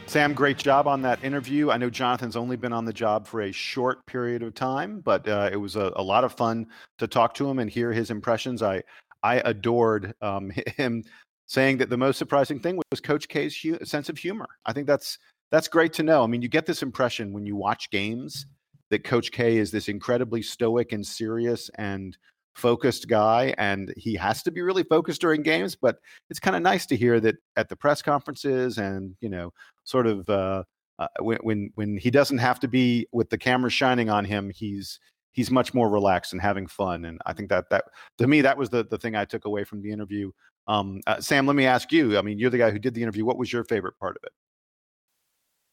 Sam, 0.08 0.34
great 0.34 0.58
job 0.58 0.88
on 0.88 1.02
that 1.02 1.22
interview. 1.22 1.70
I 1.70 1.76
know 1.76 1.90
Jonathan's 1.90 2.38
only 2.38 2.56
been 2.56 2.72
on 2.72 2.86
the 2.86 2.94
job 2.94 3.28
for 3.28 3.42
a 3.42 3.52
short 3.52 4.06
period 4.06 4.42
of 4.42 4.54
time, 4.54 5.02
but 5.02 5.28
uh, 5.28 5.50
it 5.52 5.58
was 5.58 5.76
a, 5.76 5.92
a, 5.98 6.02
lot 6.02 6.24
of 6.24 6.32
fun 6.32 6.68
to 7.00 7.08
talk 7.08 7.34
to 7.36 7.50
him 7.50 7.60
and 7.60 7.70
hear 7.70 7.92
his 7.92 8.10
impressions. 8.10 8.64
I 8.64 8.84
I 9.22 9.42
adored 9.44 10.14
um, 10.22 10.54
him 10.78 11.04
saying 11.48 11.80
that 11.80 11.90
the 11.90 11.98
most 11.98 12.18
surprising 12.18 12.58
thing 12.58 12.80
was 12.90 13.02
Coach 13.02 13.28
K's 13.28 13.60
hu- 13.60 13.84
sense 13.84 14.08
of 14.08 14.18
humor. 14.18 14.48
I 14.66 14.72
think 14.72 14.88
that's 14.88 15.20
that's 15.52 15.68
great 15.68 15.92
to 15.94 16.04
know. 16.04 16.24
I 16.24 16.28
mean, 16.28 16.42
you 16.42 16.48
get 16.48 16.66
this 16.66 16.84
impression 16.84 17.34
when 17.34 17.46
you 17.46 17.58
watch 17.58 17.90
games 17.92 18.46
that 18.90 19.04
Coach 19.04 19.34
K 19.34 19.58
is 19.58 19.72
this 19.72 19.90
incredibly 19.90 20.42
stoic 20.42 20.94
and 20.94 21.06
serious 21.06 21.70
and 21.76 22.18
focused 22.58 23.08
guy 23.08 23.54
and 23.60 23.94
he 23.96 24.16
has 24.16 24.42
to 24.42 24.52
be 24.52 24.62
really 24.62 24.84
focused 24.84 25.22
during 25.22 25.44
games 25.44 25.76
but 25.76 25.98
it's 26.30 26.40
kind 26.40 26.56
of 26.56 26.62
nice 26.62 26.86
to 26.88 26.98
hear 26.98 27.20
that 27.20 27.36
at 27.56 27.70
the 27.70 27.76
press 27.76 28.02
conferences 28.02 28.80
and 28.80 29.16
you 29.22 29.30
know 29.30 29.54
sort 29.84 30.08
of 30.08 30.28
uh, 30.30 30.64
uh, 30.98 31.08
when, 31.20 31.38
when 31.44 31.70
when 31.76 31.98
he 31.98 32.10
doesn't 32.10 32.40
have 32.40 32.60
to 32.60 32.68
be 32.68 33.08
with 33.12 33.30
the 33.30 33.38
camera 33.38 33.70
shining 33.70 34.10
on 34.10 34.26
him 34.26 34.50
he's 34.50 35.00
he's 35.32 35.52
much 35.52 35.74
more 35.76 35.88
relaxed 35.88 36.34
and 36.34 36.42
having 36.42 36.66
fun 36.66 37.06
and 37.06 37.22
i 37.28 37.34
think 37.34 37.48
that 37.48 37.70
that 37.70 37.86
to 38.18 38.26
me 38.26 38.42
that 38.42 38.58
was 38.58 38.70
the 38.72 38.84
the 38.86 38.98
thing 38.98 39.16
i 39.16 39.24
took 39.24 39.46
away 39.46 39.64
from 39.64 39.82
the 39.82 39.92
interview. 39.92 40.32
Um, 40.68 41.00
uh, 41.08 41.22
sam 41.22 41.46
let 41.46 41.56
me 41.56 41.66
ask 41.66 41.92
you 41.92 42.18
i 42.18 42.22
mean 42.24 42.40
you're 42.40 42.50
the 42.50 42.58
guy 42.58 42.72
who 42.72 42.80
did 42.80 42.94
the 42.94 43.04
interview. 43.04 43.24
What 43.24 43.38
was 43.38 43.54
your 43.54 43.64
favorite 43.64 43.98
part 44.00 44.18
of 44.18 44.24
it? 44.24 44.34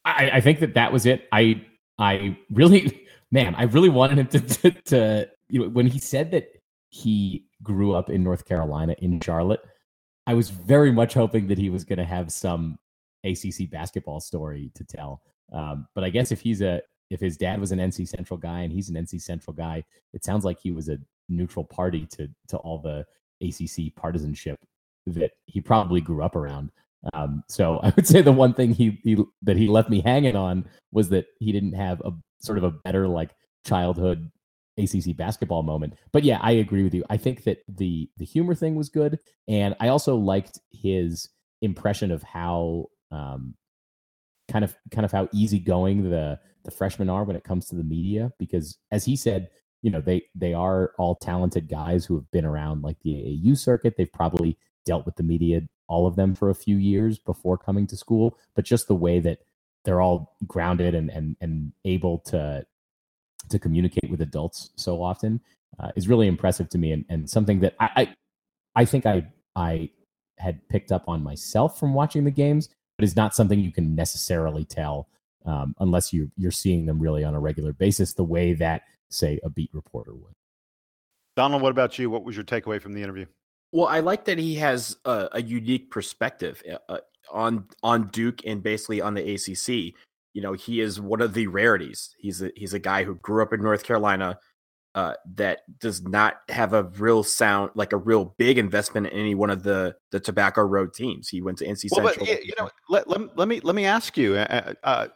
I, 0.04 0.30
I 0.34 0.40
think 0.42 0.60
that 0.60 0.74
that 0.74 0.92
was 0.92 1.06
it. 1.06 1.26
I 1.32 1.64
i 1.98 2.36
really 2.50 3.06
man 3.30 3.54
i 3.54 3.62
really 3.64 3.88
wanted 3.88 4.18
him 4.18 4.26
to, 4.26 4.40
to, 4.40 4.70
to 4.82 5.28
you 5.48 5.60
know 5.60 5.68
when 5.68 5.86
he 5.86 5.98
said 5.98 6.30
that 6.30 6.48
he 6.94 7.44
grew 7.60 7.92
up 7.92 8.08
in 8.08 8.22
North 8.22 8.44
Carolina 8.44 8.94
in 9.00 9.20
Charlotte. 9.20 9.60
I 10.28 10.34
was 10.34 10.50
very 10.50 10.92
much 10.92 11.12
hoping 11.12 11.48
that 11.48 11.58
he 11.58 11.68
was 11.68 11.82
going 11.82 11.98
to 11.98 12.04
have 12.04 12.32
some 12.32 12.78
ACC 13.24 13.68
basketball 13.68 14.20
story 14.20 14.70
to 14.76 14.84
tell. 14.84 15.20
Um, 15.52 15.88
but 15.96 16.04
I 16.04 16.10
guess 16.10 16.30
if 16.30 16.40
he's 16.40 16.62
a 16.62 16.80
if 17.10 17.18
his 17.18 17.36
dad 17.36 17.60
was 17.60 17.72
an 17.72 17.80
NC 17.80 18.06
Central 18.08 18.38
guy 18.38 18.60
and 18.60 18.72
he's 18.72 18.90
an 18.90 18.94
NC 18.94 19.20
Central 19.22 19.52
guy, 19.54 19.82
it 20.12 20.24
sounds 20.24 20.44
like 20.44 20.60
he 20.60 20.70
was 20.70 20.88
a 20.88 20.98
neutral 21.28 21.64
party 21.64 22.06
to 22.12 22.28
to 22.48 22.58
all 22.58 22.78
the 22.78 23.04
ACC 23.42 23.92
partisanship 23.96 24.60
that 25.06 25.32
he 25.46 25.60
probably 25.60 26.00
grew 26.00 26.22
up 26.22 26.36
around. 26.36 26.70
Um, 27.12 27.42
so 27.48 27.78
I 27.82 27.92
would 27.96 28.06
say 28.06 28.22
the 28.22 28.30
one 28.30 28.54
thing 28.54 28.72
he, 28.72 29.00
he 29.02 29.18
that 29.42 29.56
he 29.56 29.66
left 29.66 29.90
me 29.90 30.00
hanging 30.00 30.36
on 30.36 30.64
was 30.92 31.08
that 31.08 31.26
he 31.40 31.50
didn't 31.50 31.74
have 31.74 32.00
a 32.02 32.12
sort 32.40 32.56
of 32.56 32.62
a 32.62 32.70
better 32.70 33.08
like 33.08 33.30
childhood 33.66 34.30
ACC 34.78 35.16
basketball 35.16 35.62
moment. 35.62 35.94
But 36.12 36.24
yeah, 36.24 36.38
I 36.42 36.52
agree 36.52 36.82
with 36.82 36.94
you. 36.94 37.04
I 37.10 37.16
think 37.16 37.44
that 37.44 37.58
the 37.68 38.08
the 38.16 38.24
humor 38.24 38.54
thing 38.54 38.74
was 38.74 38.88
good, 38.88 39.18
and 39.48 39.74
I 39.80 39.88
also 39.88 40.16
liked 40.16 40.58
his 40.72 41.28
impression 41.62 42.10
of 42.10 42.22
how 42.22 42.86
um, 43.10 43.54
kind 44.50 44.64
of 44.64 44.74
kind 44.90 45.04
of 45.04 45.12
how 45.12 45.28
easygoing 45.32 46.10
the 46.10 46.38
the 46.64 46.70
freshmen 46.70 47.10
are 47.10 47.24
when 47.24 47.36
it 47.36 47.44
comes 47.44 47.66
to 47.68 47.76
the 47.76 47.84
media. 47.84 48.32
Because 48.38 48.78
as 48.90 49.04
he 49.04 49.16
said, 49.16 49.48
you 49.82 49.90
know 49.90 50.00
they 50.00 50.24
they 50.34 50.54
are 50.54 50.92
all 50.98 51.14
talented 51.16 51.68
guys 51.68 52.04
who 52.04 52.16
have 52.16 52.30
been 52.30 52.44
around 52.44 52.82
like 52.82 52.96
the 53.02 53.12
AAU 53.14 53.56
circuit. 53.56 53.94
They've 53.96 54.12
probably 54.12 54.58
dealt 54.86 55.06
with 55.06 55.16
the 55.16 55.22
media, 55.22 55.62
all 55.88 56.06
of 56.06 56.16
them, 56.16 56.34
for 56.34 56.50
a 56.50 56.54
few 56.54 56.76
years 56.76 57.18
before 57.18 57.58
coming 57.58 57.86
to 57.88 57.96
school. 57.96 58.38
But 58.54 58.64
just 58.64 58.88
the 58.88 58.94
way 58.94 59.20
that 59.20 59.38
they're 59.84 60.00
all 60.00 60.36
grounded 60.46 60.94
and 60.94 61.10
and 61.10 61.36
and 61.40 61.72
able 61.84 62.18
to 62.18 62.66
to 63.48 63.58
communicate 63.58 64.10
with 64.10 64.20
adults 64.20 64.70
so 64.76 65.02
often 65.02 65.40
uh, 65.78 65.90
is 65.96 66.08
really 66.08 66.28
impressive 66.28 66.68
to 66.70 66.78
me 66.78 66.92
and, 66.92 67.04
and 67.08 67.28
something 67.28 67.60
that 67.60 67.74
I, 67.80 67.90
I, 67.96 68.14
I 68.76 68.84
think 68.84 69.06
I 69.06 69.26
I 69.56 69.90
had 70.38 70.66
picked 70.68 70.92
up 70.92 71.08
on 71.08 71.22
myself 71.22 71.78
from 71.78 71.94
watching 71.94 72.24
the 72.24 72.30
games, 72.30 72.68
but 72.96 73.04
is 73.04 73.16
not 73.16 73.34
something 73.34 73.60
you 73.60 73.72
can 73.72 73.94
necessarily 73.94 74.64
tell 74.64 75.08
um, 75.46 75.74
unless 75.80 76.12
you 76.12 76.30
you're 76.36 76.50
seeing 76.50 76.86
them 76.86 76.98
really 76.98 77.24
on 77.24 77.34
a 77.34 77.40
regular 77.40 77.72
basis, 77.72 78.14
the 78.14 78.24
way 78.24 78.54
that 78.54 78.82
say 79.10 79.38
a 79.44 79.50
beat 79.50 79.70
reporter 79.72 80.14
would. 80.14 80.32
Donald, 81.36 81.62
what 81.62 81.70
about 81.70 81.98
you? 81.98 82.10
What 82.10 82.24
was 82.24 82.36
your 82.36 82.44
takeaway 82.44 82.80
from 82.80 82.92
the 82.92 83.02
interview? 83.02 83.26
Well, 83.72 83.86
I 83.86 84.00
like 84.00 84.24
that 84.26 84.38
he 84.38 84.54
has 84.56 84.96
a, 85.04 85.28
a 85.32 85.42
unique 85.42 85.90
perspective 85.90 86.62
uh, 86.70 86.78
uh 86.88 86.98
on 87.32 87.66
on 87.82 88.08
Duke 88.08 88.46
and 88.46 88.62
basically 88.62 89.00
on 89.00 89.14
the 89.14 89.34
ACC 89.34 89.94
you 90.34 90.42
know, 90.42 90.52
he 90.52 90.80
is 90.80 91.00
one 91.00 91.22
of 91.22 91.32
the 91.32 91.46
rarities. 91.46 92.14
He's 92.18 92.42
a, 92.42 92.50
he's 92.56 92.74
a 92.74 92.78
guy 92.78 93.04
who 93.04 93.14
grew 93.14 93.42
up 93.42 93.52
in 93.52 93.62
North 93.62 93.84
Carolina 93.84 94.38
uh, 94.94 95.14
that 95.34 95.60
does 95.80 96.02
not 96.02 96.40
have 96.48 96.72
a 96.72 96.84
real 96.84 97.22
sound, 97.22 97.70
like 97.74 97.92
a 97.92 97.96
real 97.96 98.34
big 98.36 98.58
investment 98.58 99.06
in 99.06 99.12
any 99.18 99.34
one 99.34 99.50
of 99.50 99.62
the 99.62 99.94
the 100.10 100.20
Tobacco 100.20 100.62
Road 100.62 100.92
teams. 100.92 101.28
He 101.28 101.40
went 101.40 101.58
to 101.58 101.66
NC 101.66 101.88
Well, 101.90 102.06
Central. 102.06 102.26
but 102.26 102.44
you 102.44 102.52
know, 102.58 102.68
let, 102.88 103.08
let, 103.08 103.36
let 103.38 103.48
me 103.48 103.60
let 103.60 103.74
me 103.74 103.86
ask 103.86 104.16
you: 104.16 104.36
uh, 104.36 104.74
uh, 104.84 105.08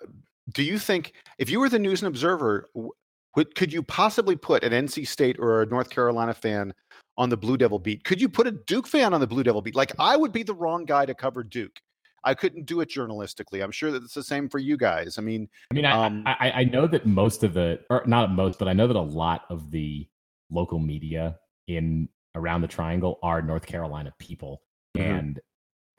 Do 0.52 0.62
you 0.62 0.78
think 0.78 1.12
if 1.38 1.50
you 1.50 1.60
were 1.60 1.68
the 1.68 1.78
News 1.78 2.00
and 2.02 2.08
Observer, 2.08 2.68
w- 2.74 2.92
would, 3.36 3.54
could 3.54 3.72
you 3.72 3.82
possibly 3.82 4.34
put 4.34 4.64
an 4.64 4.72
NC 4.72 5.06
State 5.06 5.36
or 5.38 5.62
a 5.62 5.66
North 5.66 5.90
Carolina 5.90 6.34
fan 6.34 6.72
on 7.16 7.28
the 7.28 7.36
Blue 7.36 7.56
Devil 7.56 7.78
beat? 7.78 8.02
Could 8.04 8.20
you 8.20 8.28
put 8.28 8.46
a 8.46 8.52
Duke 8.52 8.86
fan 8.86 9.14
on 9.14 9.20
the 9.20 9.26
Blue 9.26 9.42
Devil 9.44 9.62
beat? 9.62 9.76
Like 9.76 9.92
I 9.98 10.16
would 10.16 10.32
be 10.32 10.42
the 10.42 10.54
wrong 10.54 10.84
guy 10.86 11.06
to 11.06 11.14
cover 11.14 11.44
Duke. 11.44 11.78
I 12.24 12.34
couldn't 12.34 12.66
do 12.66 12.80
it 12.80 12.88
journalistically. 12.90 13.62
I'm 13.62 13.70
sure 13.70 13.90
that 13.90 14.02
it's 14.02 14.14
the 14.14 14.22
same 14.22 14.48
for 14.48 14.58
you 14.58 14.76
guys. 14.76 15.18
I 15.18 15.22
mean, 15.22 15.48
I 15.70 15.74
mean, 15.74 15.84
I, 15.84 16.06
Um, 16.06 16.22
I 16.26 16.52
I 16.56 16.64
know 16.64 16.86
that 16.86 17.06
most 17.06 17.44
of 17.44 17.54
the, 17.54 17.80
or 17.90 18.02
not 18.06 18.32
most, 18.32 18.58
but 18.58 18.68
I 18.68 18.72
know 18.72 18.86
that 18.86 18.96
a 18.96 19.00
lot 19.00 19.44
of 19.50 19.70
the 19.70 20.06
local 20.50 20.78
media 20.78 21.38
in 21.66 22.08
around 22.34 22.60
the 22.62 22.68
Triangle 22.68 23.18
are 23.22 23.40
North 23.42 23.66
Carolina 23.66 24.12
people, 24.18 24.62
Mhm. 24.96 25.00
and 25.18 25.40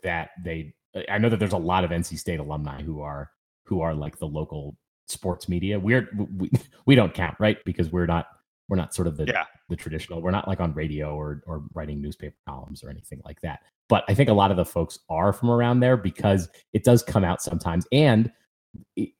that 0.03 0.32
they. 0.43 0.74
I 1.07 1.17
know 1.20 1.30
that 1.30 1.38
there's 1.38 1.53
a 1.53 1.57
lot 1.57 1.84
of 1.84 1.91
NC 1.91 2.17
State 2.17 2.39
alumni 2.39 2.82
who 2.82 3.01
are 3.01 3.32
who 3.65 3.82
are 3.82 3.93
like 3.93 4.17
the 4.17 4.28
local 4.28 4.76
sports 5.07 5.47
media. 5.47 5.80
We're 5.80 6.09
we 6.36 6.49
we 6.86 6.95
don't 6.95 7.13
count, 7.13 7.36
right? 7.39 7.57
Because 7.65 7.91
we're 7.91 8.07
not 8.07 8.28
we're 8.67 8.78
not 8.78 8.93
sort 8.93 9.07
of 9.07 9.15
the 9.17 9.26
Yeah. 9.26 9.45
the 9.70 9.76
traditional. 9.76 10.22
We're 10.22 10.32
not 10.32 10.47
like 10.47 10.59
on 10.59 10.74
radio 10.74 11.15
or 11.15 11.43
or 11.45 11.63
writing 11.74 12.01
newspaper 12.01 12.36
columns 12.47 12.84
or 12.84 12.89
anything 12.89 13.22
like 13.26 13.39
that. 13.41 13.61
But 13.89 14.03
I 14.07 14.13
think 14.13 14.29
a 14.29 14.33
lot 14.33 14.51
of 14.51 14.57
the 14.57 14.65
folks 14.65 14.99
are 15.09 15.33
from 15.33 15.49
around 15.49 15.79
there 15.79 15.97
because 15.97 16.47
it 16.73 16.83
does 16.83 17.03
come 17.03 17.25
out 17.25 17.41
sometimes. 17.41 17.85
And 17.91 18.31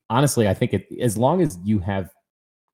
honestly, 0.10 0.48
I 0.48 0.54
think 0.54 0.74
it 0.74 0.88
as 1.02 1.18
long 1.18 1.42
as 1.42 1.58
you 1.64 1.80
have 1.80 2.12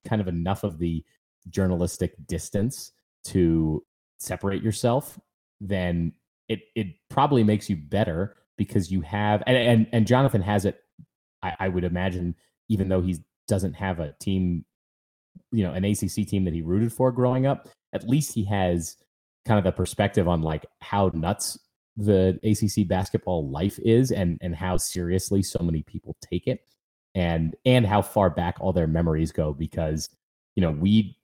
kind 0.06 0.20
of 0.20 0.28
enough 0.28 0.62
of 0.62 0.78
the 0.78 1.02
journalistic 1.48 2.14
distance 2.26 2.92
to 3.24 3.82
separate 4.18 4.62
yourself, 4.62 5.18
then 5.60 6.12
it 6.48 6.60
it 6.74 6.88
probably 7.08 7.42
makes 7.42 7.68
you 7.70 7.76
better 7.76 8.36
because 8.58 8.90
you 8.90 9.00
have 9.00 9.42
and 9.46 9.56
and, 9.56 9.86
and 9.92 10.06
Jonathan 10.06 10.42
has 10.42 10.64
it. 10.64 10.78
I, 11.42 11.54
I 11.60 11.68
would 11.68 11.84
imagine, 11.84 12.34
even 12.68 12.88
though 12.88 13.02
he 13.02 13.16
doesn't 13.48 13.74
have 13.74 14.00
a 14.00 14.14
team, 14.20 14.64
you 15.52 15.64
know, 15.64 15.72
an 15.72 15.84
ACC 15.84 16.26
team 16.26 16.44
that 16.44 16.54
he 16.54 16.62
rooted 16.62 16.92
for 16.92 17.12
growing 17.12 17.46
up, 17.46 17.68
at 17.92 18.08
least 18.08 18.34
he 18.34 18.44
has 18.44 18.96
kind 19.46 19.58
of 19.58 19.64
the 19.64 19.72
perspective 19.72 20.28
on 20.28 20.42
like 20.42 20.66
how 20.80 21.10
nuts 21.14 21.58
the 21.96 22.38
ACC 22.42 22.86
basketball 22.86 23.48
life 23.48 23.78
is 23.82 24.10
and 24.10 24.38
and 24.42 24.54
how 24.54 24.76
seriously 24.76 25.42
so 25.42 25.58
many 25.62 25.82
people 25.82 26.16
take 26.20 26.46
it 26.46 26.60
and 27.14 27.56
and 27.64 27.86
how 27.86 28.02
far 28.02 28.28
back 28.28 28.56
all 28.60 28.72
their 28.72 28.86
memories 28.86 29.32
go 29.32 29.52
because 29.52 30.10
you 30.54 30.60
know 30.60 30.70
we 30.70 31.16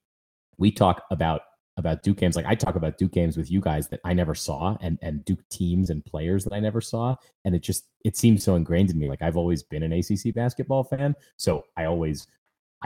we 0.57 0.71
talk 0.71 1.03
about 1.11 1.41
about 1.77 2.03
Duke 2.03 2.17
games. 2.17 2.35
Like 2.35 2.45
I 2.45 2.55
talk 2.55 2.75
about 2.75 2.97
Duke 2.97 3.11
games 3.11 3.35
with 3.35 3.49
you 3.49 3.59
guys 3.59 3.87
that 3.89 3.99
I 4.03 4.13
never 4.13 4.35
saw 4.35 4.77
and 4.81 4.97
and 5.01 5.23
Duke 5.25 5.47
teams 5.49 5.89
and 5.89 6.05
players 6.05 6.43
that 6.43 6.53
I 6.53 6.59
never 6.59 6.81
saw. 6.81 7.15
And 7.45 7.55
it 7.55 7.61
just 7.61 7.85
it 8.05 8.17
seems 8.17 8.43
so 8.43 8.55
ingrained 8.55 8.91
in 8.91 8.99
me. 8.99 9.09
Like 9.09 9.21
I've 9.21 9.37
always 9.37 9.63
been 9.63 9.83
an 9.83 9.93
ACC 9.93 10.33
basketball 10.33 10.83
fan. 10.83 11.15
So 11.37 11.63
I 11.77 11.85
always 11.85 12.27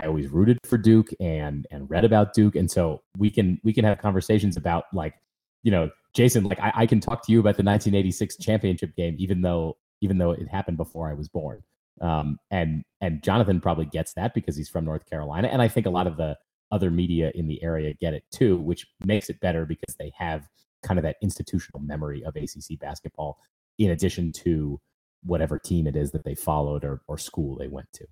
I 0.01 0.05
always 0.07 0.27
rooted 0.29 0.59
for 0.65 0.77
Duke 0.77 1.09
and 1.19 1.67
and 1.71 1.89
read 1.89 2.05
about 2.05 2.33
Duke. 2.33 2.55
And 2.55 2.69
so 2.69 3.01
we 3.17 3.29
can 3.29 3.59
we 3.63 3.73
can 3.73 3.83
have 3.83 3.97
conversations 3.99 4.57
about 4.57 4.85
like 4.93 5.15
you 5.63 5.71
know 5.71 5.89
Jason 6.17 6.43
like 6.43 6.59
I, 6.59 6.71
I 6.75 6.85
can 6.85 6.99
talk 6.99 7.25
to 7.25 7.31
you 7.31 7.39
about 7.39 7.57
the 7.57 7.63
1986 7.63 8.37
championship 8.37 8.95
game 8.95 9.15
even 9.19 9.41
though 9.41 9.77
even 10.01 10.17
though 10.17 10.31
it 10.31 10.47
happened 10.47 10.77
before 10.77 11.09
I 11.09 11.13
was 11.13 11.29
born 11.29 11.63
um, 12.01 12.39
and 12.51 12.83
and 13.01 13.23
Jonathan 13.23 13.61
probably 13.61 13.85
gets 13.85 14.13
that 14.13 14.33
because 14.33 14.55
he's 14.55 14.69
from 14.69 14.85
North 14.85 15.09
Carolina, 15.09 15.47
and 15.47 15.61
I 15.61 15.67
think 15.67 15.85
a 15.85 15.91
lot 15.91 16.07
of 16.07 16.17
the 16.17 16.37
other 16.71 16.91
media 16.91 17.31
in 17.35 17.47
the 17.47 17.61
area 17.63 17.93
get 17.93 18.13
it 18.13 18.23
too, 18.31 18.57
which 18.57 18.87
makes 19.05 19.29
it 19.29 19.39
better 19.39 19.65
because 19.65 19.95
they 19.95 20.11
have 20.17 20.47
kind 20.83 20.99
of 20.99 21.03
that 21.03 21.17
institutional 21.21 21.79
memory 21.79 22.23
of 22.23 22.35
ACC 22.35 22.79
basketball, 22.79 23.39
in 23.77 23.91
addition 23.91 24.31
to 24.31 24.79
whatever 25.23 25.57
team 25.57 25.87
it 25.87 25.95
is 25.95 26.11
that 26.11 26.23
they 26.23 26.35
followed 26.35 26.83
or, 26.83 27.01
or 27.07 27.17
school 27.17 27.55
they 27.57 27.67
went 27.67 27.91
to. 27.93 28.05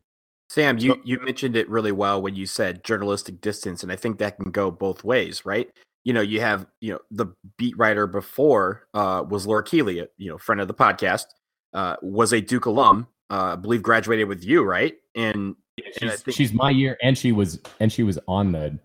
Sam, 0.49 0.77
you, 0.77 1.01
you 1.03 1.19
mentioned 1.21 1.55
it 1.55 1.69
really 1.69 1.91
well 1.91 2.21
when 2.21 2.35
you 2.35 2.45
said 2.45 2.83
journalistic 2.83 3.41
distance, 3.41 3.83
and 3.83 3.91
I 3.91 3.95
think 3.95 4.19
that 4.19 4.37
can 4.37 4.51
go 4.51 4.71
both 4.71 5.03
ways, 5.03 5.45
right? 5.45 5.69
You 6.05 6.13
know, 6.13 6.21
you 6.21 6.39
have 6.39 6.65
you 6.79 6.93
know 6.93 6.99
the 7.11 7.27
beat 7.57 7.77
writer 7.77 8.07
before 8.07 8.87
uh, 8.93 9.23
was 9.27 9.45
Laura 9.45 9.63
Keeley, 9.63 10.07
you 10.17 10.29
know, 10.29 10.37
friend 10.37 10.61
of 10.61 10.67
the 10.67 10.73
podcast, 10.73 11.25
uh, 11.73 11.97
was 12.01 12.31
a 12.31 12.39
Duke 12.39 12.67
alum, 12.67 13.07
uh, 13.29 13.53
I 13.53 13.55
believe 13.57 13.81
graduated 13.83 14.27
with 14.27 14.43
you, 14.45 14.63
right? 14.63 14.95
And 15.15 15.55
And 15.77 16.09
I 16.09 16.13
She's, 16.13 16.21
think- 16.21 16.37
she's 16.37 16.53
my 16.53 16.69
year, 16.69 16.97
and 17.01 17.17
she 17.17 17.31
was 17.31 17.59
and 17.79 17.91
she 17.91 18.03
was 18.03 18.17
on 18.27 18.51
the 18.53 18.79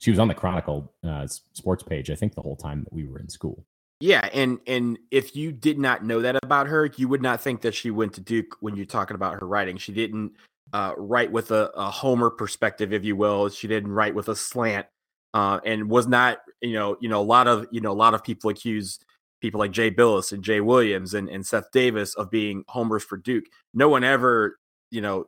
she 0.00 0.10
was 0.10 0.20
on 0.20 0.28
the 0.28 0.34
Chronicle 0.34 0.92
uh, 1.02 1.26
sports 1.26 1.82
page. 1.82 2.10
I 2.10 2.14
think 2.14 2.34
the 2.34 2.42
whole 2.42 2.54
time 2.54 2.84
that 2.84 2.92
we 2.92 3.04
were 3.04 3.18
in 3.18 3.28
school. 3.28 3.64
Yeah, 4.00 4.28
and 4.32 4.60
and 4.66 4.98
if 5.10 5.34
you 5.34 5.50
did 5.50 5.78
not 5.78 6.04
know 6.04 6.20
that 6.20 6.36
about 6.44 6.68
her, 6.68 6.88
you 6.96 7.08
would 7.08 7.22
not 7.22 7.40
think 7.40 7.62
that 7.62 7.74
she 7.74 7.90
went 7.90 8.12
to 8.14 8.20
Duke 8.20 8.56
when 8.60 8.76
you're 8.76 8.86
talking 8.86 9.16
about 9.16 9.40
her 9.40 9.46
writing. 9.46 9.76
She 9.78 9.92
didn't 9.92 10.32
uh, 10.72 10.92
write 10.96 11.32
with 11.32 11.50
a, 11.50 11.70
a 11.74 11.90
Homer 11.90 12.30
perspective, 12.30 12.92
if 12.92 13.04
you 13.04 13.16
will. 13.16 13.48
She 13.48 13.66
didn't 13.66 13.90
write 13.90 14.14
with 14.14 14.28
a 14.28 14.36
slant, 14.36 14.86
uh, 15.34 15.60
and 15.64 15.88
was 15.90 16.06
not 16.06 16.38
you 16.60 16.72
know 16.74 16.96
you 17.00 17.08
know 17.08 17.20
a 17.20 17.24
lot 17.24 17.46
of 17.46 17.66
you 17.70 17.80
know 17.80 17.92
a 17.92 17.94
lot 17.94 18.14
of 18.14 18.22
people 18.24 18.50
accuse 18.50 18.98
people 19.40 19.58
like 19.60 19.70
Jay 19.70 19.90
Bilas 19.90 20.32
and 20.32 20.42
Jay 20.42 20.60
Williams 20.60 21.14
and, 21.14 21.28
and 21.28 21.46
Seth 21.46 21.70
Davis 21.72 22.14
of 22.16 22.30
being 22.30 22.64
homers 22.68 23.04
for 23.04 23.16
Duke. 23.16 23.44
No 23.74 23.88
one 23.88 24.02
ever 24.04 24.58
you 24.90 25.00
know 25.00 25.26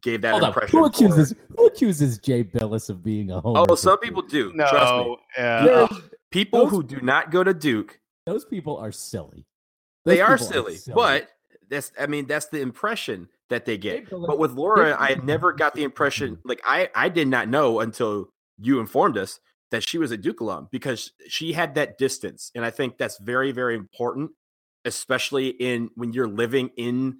gave 0.00 0.22
that 0.22 0.32
Hold 0.32 0.44
impression. 0.44 0.78
who 0.78 0.84
accuses 0.84 1.34
who 1.56 1.66
accuses 1.66 2.18
Jay 2.18 2.42
Bilas 2.44 2.88
of 2.90 3.02
being 3.02 3.30
a 3.30 3.40
homer? 3.40 3.60
Oh, 3.60 3.64
for 3.66 3.76
some 3.76 3.92
Duke? 3.94 4.02
people 4.02 4.22
do. 4.22 4.52
no, 4.54 4.68
Trust 4.68 4.94
me. 5.08 5.16
yeah, 5.38 5.88
People 6.30 6.60
those- 6.64 6.70
who 6.70 6.82
do 6.82 7.00
not 7.00 7.30
go 7.30 7.44
to 7.44 7.52
Duke 7.54 7.98
those 8.26 8.44
people 8.44 8.76
are 8.76 8.92
silly. 8.92 9.44
they 10.04 10.18
Those 10.18 10.28
are 10.28 10.38
silly, 10.38 10.78
but 10.94 11.28
that's 11.68 11.90
I 11.98 12.06
mean 12.06 12.26
that's 12.26 12.46
the 12.46 12.60
impression 12.60 13.28
that 13.50 13.64
they 13.64 13.76
get. 13.78 14.08
But 14.10 14.38
with 14.38 14.52
Laura, 14.52 14.96
I 14.98 15.08
had 15.08 15.24
never 15.24 15.52
got 15.52 15.74
the 15.74 15.82
impression 15.82 16.38
like 16.44 16.60
I 16.64 16.88
I 16.94 17.08
did 17.08 17.26
not 17.28 17.48
know 17.48 17.80
until 17.80 18.28
you 18.62 18.80
informed 18.80 19.18
us 19.18 19.40
that 19.70 19.86
she 19.86 19.98
was 19.98 20.10
a 20.10 20.16
Duke 20.16 20.40
alum 20.40 20.68
because 20.70 21.12
she 21.28 21.52
had 21.52 21.74
that 21.74 21.98
distance, 21.98 22.50
and 22.54 22.64
I 22.64 22.70
think 22.70 22.98
that's 22.98 23.18
very 23.18 23.52
very 23.52 23.74
important, 23.74 24.30
especially 24.84 25.48
in 25.48 25.90
when 25.94 26.12
you're 26.12 26.28
living 26.28 26.70
in 26.76 27.18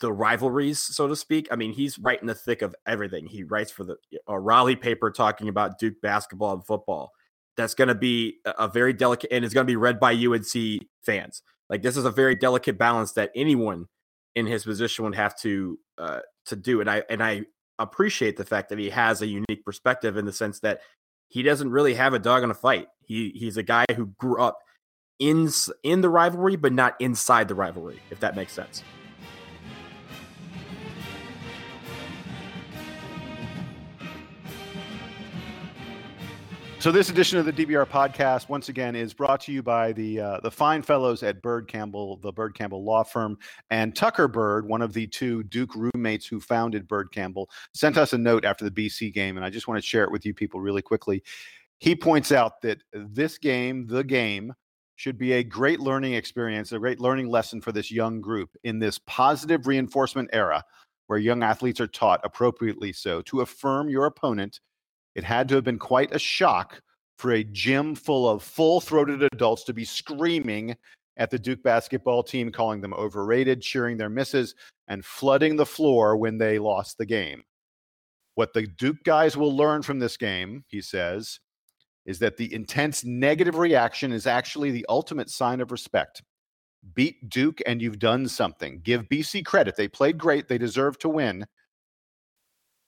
the 0.00 0.12
rivalries, 0.12 0.80
so 0.80 1.06
to 1.06 1.16
speak. 1.16 1.46
I 1.50 1.56
mean, 1.56 1.72
he's 1.72 1.98
right 1.98 2.20
in 2.20 2.26
the 2.26 2.34
thick 2.34 2.62
of 2.62 2.74
everything. 2.86 3.26
He 3.26 3.44
writes 3.44 3.70
for 3.70 3.84
the 3.84 3.96
Raleigh 4.28 4.76
paper 4.76 5.10
talking 5.10 5.48
about 5.48 5.78
Duke 5.78 6.00
basketball 6.00 6.54
and 6.54 6.64
football. 6.64 7.12
That's 7.56 7.74
going 7.74 7.88
to 7.88 7.94
be 7.94 8.38
a 8.44 8.54
a 8.58 8.68
very 8.68 8.92
delicate, 8.92 9.30
and 9.32 9.44
it's 9.44 9.54
going 9.54 9.66
to 9.66 9.70
be 9.70 9.76
read 9.76 10.00
by 10.00 10.12
UNC 10.12 10.82
fans. 11.02 11.42
Like 11.68 11.82
this 11.82 11.96
is 11.96 12.04
a 12.04 12.10
very 12.10 12.34
delicate 12.34 12.78
balance 12.78 13.12
that 13.12 13.30
anyone 13.34 13.86
in 14.34 14.46
his 14.46 14.64
position 14.64 15.04
would 15.04 15.14
have 15.14 15.36
to 15.40 15.78
uh, 15.98 16.20
to 16.46 16.56
do. 16.56 16.80
And 16.80 16.90
I 16.90 17.02
and 17.08 17.22
I 17.22 17.42
appreciate 17.78 18.36
the 18.36 18.44
fact 18.44 18.68
that 18.68 18.78
he 18.78 18.90
has 18.90 19.22
a 19.22 19.26
unique 19.26 19.64
perspective 19.64 20.16
in 20.16 20.24
the 20.24 20.32
sense 20.32 20.60
that 20.60 20.80
he 21.28 21.42
doesn't 21.42 21.70
really 21.70 21.94
have 21.94 22.14
a 22.14 22.18
dog 22.18 22.42
in 22.42 22.50
a 22.50 22.54
fight. 22.54 22.88
He 23.00 23.30
he's 23.34 23.56
a 23.56 23.62
guy 23.62 23.84
who 23.96 24.06
grew 24.18 24.40
up 24.40 24.58
in 25.18 25.48
in 25.82 26.00
the 26.00 26.08
rivalry, 26.08 26.56
but 26.56 26.72
not 26.72 26.94
inside 27.00 27.48
the 27.48 27.54
rivalry. 27.54 28.00
If 28.10 28.20
that 28.20 28.36
makes 28.36 28.52
sense. 28.52 28.82
So 36.84 36.92
this 36.92 37.08
edition 37.08 37.38
of 37.38 37.46
the 37.46 37.52
DBR 37.54 37.86
podcast, 37.86 38.50
once 38.50 38.68
again, 38.68 38.94
is 38.94 39.14
brought 39.14 39.40
to 39.40 39.52
you 39.52 39.62
by 39.62 39.92
the 39.92 40.20
uh, 40.20 40.40
the 40.40 40.50
fine 40.50 40.82
fellows 40.82 41.22
at 41.22 41.40
Byrd 41.40 41.66
Campbell, 41.66 42.18
the 42.18 42.30
Byrd 42.30 42.54
Campbell 42.54 42.84
Law 42.84 43.02
Firm, 43.02 43.38
and 43.70 43.96
Tucker 43.96 44.28
Byrd, 44.28 44.68
one 44.68 44.82
of 44.82 44.92
the 44.92 45.06
two 45.06 45.44
Duke 45.44 45.70
roommates 45.74 46.26
who 46.26 46.40
founded 46.40 46.86
Byrd 46.86 47.10
Campbell, 47.10 47.48
sent 47.72 47.96
us 47.96 48.12
a 48.12 48.18
note 48.18 48.44
after 48.44 48.68
the 48.68 48.70
BC 48.70 49.14
game, 49.14 49.38
and 49.38 49.46
I 49.46 49.48
just 49.48 49.66
want 49.66 49.80
to 49.80 49.88
share 49.88 50.04
it 50.04 50.12
with 50.12 50.26
you 50.26 50.34
people 50.34 50.60
really 50.60 50.82
quickly. 50.82 51.22
He 51.78 51.96
points 51.96 52.32
out 52.32 52.60
that 52.60 52.82
this 52.92 53.38
game, 53.38 53.86
the 53.86 54.04
game, 54.04 54.52
should 54.96 55.16
be 55.16 55.32
a 55.32 55.42
great 55.42 55.80
learning 55.80 56.12
experience, 56.12 56.70
a 56.72 56.78
great 56.78 57.00
learning 57.00 57.30
lesson 57.30 57.62
for 57.62 57.72
this 57.72 57.90
young 57.90 58.20
group 58.20 58.50
in 58.62 58.78
this 58.78 59.00
positive 59.06 59.66
reinforcement 59.66 60.28
era, 60.34 60.62
where 61.06 61.18
young 61.18 61.42
athletes 61.42 61.80
are 61.80 61.86
taught 61.86 62.20
appropriately 62.24 62.92
so 62.92 63.22
to 63.22 63.40
affirm 63.40 63.88
your 63.88 64.04
opponent 64.04 64.60
it 65.14 65.24
had 65.24 65.48
to 65.48 65.54
have 65.54 65.64
been 65.64 65.78
quite 65.78 66.14
a 66.14 66.18
shock 66.18 66.80
for 67.18 67.32
a 67.32 67.44
gym 67.44 67.94
full 67.94 68.28
of 68.28 68.42
full 68.42 68.80
throated 68.80 69.22
adults 69.22 69.64
to 69.64 69.72
be 69.72 69.84
screaming 69.84 70.76
at 71.16 71.30
the 71.30 71.38
Duke 71.38 71.62
basketball 71.62 72.22
team, 72.22 72.50
calling 72.50 72.80
them 72.80 72.94
overrated, 72.94 73.62
cheering 73.62 73.96
their 73.96 74.10
misses, 74.10 74.54
and 74.88 75.04
flooding 75.04 75.56
the 75.56 75.66
floor 75.66 76.16
when 76.16 76.38
they 76.38 76.58
lost 76.58 76.98
the 76.98 77.06
game. 77.06 77.42
What 78.34 78.52
the 78.52 78.66
Duke 78.66 79.02
guys 79.04 79.36
will 79.36 79.56
learn 79.56 79.82
from 79.82 80.00
this 80.00 80.16
game, 80.16 80.64
he 80.66 80.80
says, 80.80 81.38
is 82.04 82.18
that 82.18 82.36
the 82.36 82.52
intense 82.52 83.04
negative 83.04 83.56
reaction 83.56 84.12
is 84.12 84.26
actually 84.26 84.72
the 84.72 84.84
ultimate 84.88 85.30
sign 85.30 85.60
of 85.60 85.70
respect. 85.70 86.22
Beat 86.94 87.28
Duke 87.30 87.60
and 87.64 87.80
you've 87.80 87.98
done 87.98 88.28
something. 88.28 88.80
Give 88.82 89.08
BC 89.08 89.44
credit. 89.46 89.76
They 89.76 89.88
played 89.88 90.18
great, 90.18 90.48
they 90.48 90.58
deserve 90.58 90.98
to 90.98 91.08
win. 91.08 91.46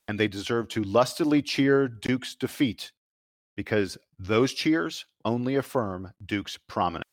And 0.08 0.18
they 0.18 0.28
deserve 0.28 0.68
to 0.68 0.84
lustily 0.84 1.42
cheer 1.42 1.88
Duke's 1.88 2.34
defeat 2.34 2.92
because 3.56 3.98
those 4.18 4.52
cheers 4.52 5.04
only 5.24 5.56
affirm 5.56 6.12
Duke's 6.24 6.58
prominence. 6.68 7.04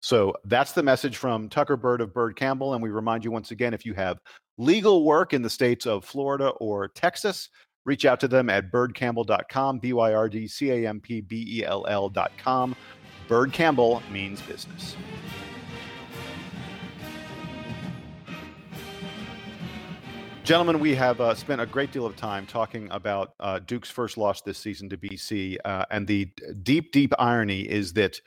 So 0.00 0.34
that's 0.44 0.72
the 0.72 0.82
message 0.82 1.16
from 1.16 1.48
Tucker 1.48 1.76
Byrd 1.76 2.00
of 2.00 2.14
Byrd 2.14 2.36
Campbell. 2.36 2.74
And 2.74 2.82
we 2.82 2.90
remind 2.90 3.24
you 3.24 3.30
once 3.30 3.50
again 3.50 3.74
if 3.74 3.84
you 3.84 3.92
have 3.94 4.18
legal 4.56 5.04
work 5.04 5.32
in 5.32 5.42
the 5.42 5.50
states 5.50 5.84
of 5.84 6.04
Florida 6.04 6.50
or 6.60 6.88
Texas, 6.88 7.50
reach 7.84 8.04
out 8.04 8.20
to 8.20 8.28
them 8.28 8.48
at 8.48 8.70
byrdcampbell.com, 8.70 9.78
B 9.78 9.92
Y 9.92 10.14
R 10.14 10.28
D 10.28 10.46
C 10.46 10.70
A 10.70 10.88
M 10.88 11.00
P 11.00 11.20
B 11.20 11.58
E 11.58 11.64
L 11.64 11.86
L.com. 11.88 12.76
Byrd 13.28 13.52
Campbell 13.52 14.02
means 14.10 14.40
business. 14.42 14.96
Gentlemen, 20.46 20.78
we 20.78 20.94
have 20.94 21.20
uh, 21.20 21.34
spent 21.34 21.60
a 21.60 21.66
great 21.66 21.90
deal 21.90 22.06
of 22.06 22.14
time 22.14 22.46
talking 22.46 22.86
about 22.92 23.34
uh, 23.40 23.58
Duke's 23.58 23.90
first 23.90 24.16
loss 24.16 24.42
this 24.42 24.58
season 24.58 24.88
to 24.90 24.96
BC. 24.96 25.56
Uh, 25.64 25.84
and 25.90 26.06
the 26.06 26.30
deep, 26.62 26.92
deep 26.92 27.12
irony 27.18 27.62
is 27.62 27.92
that 27.94 28.20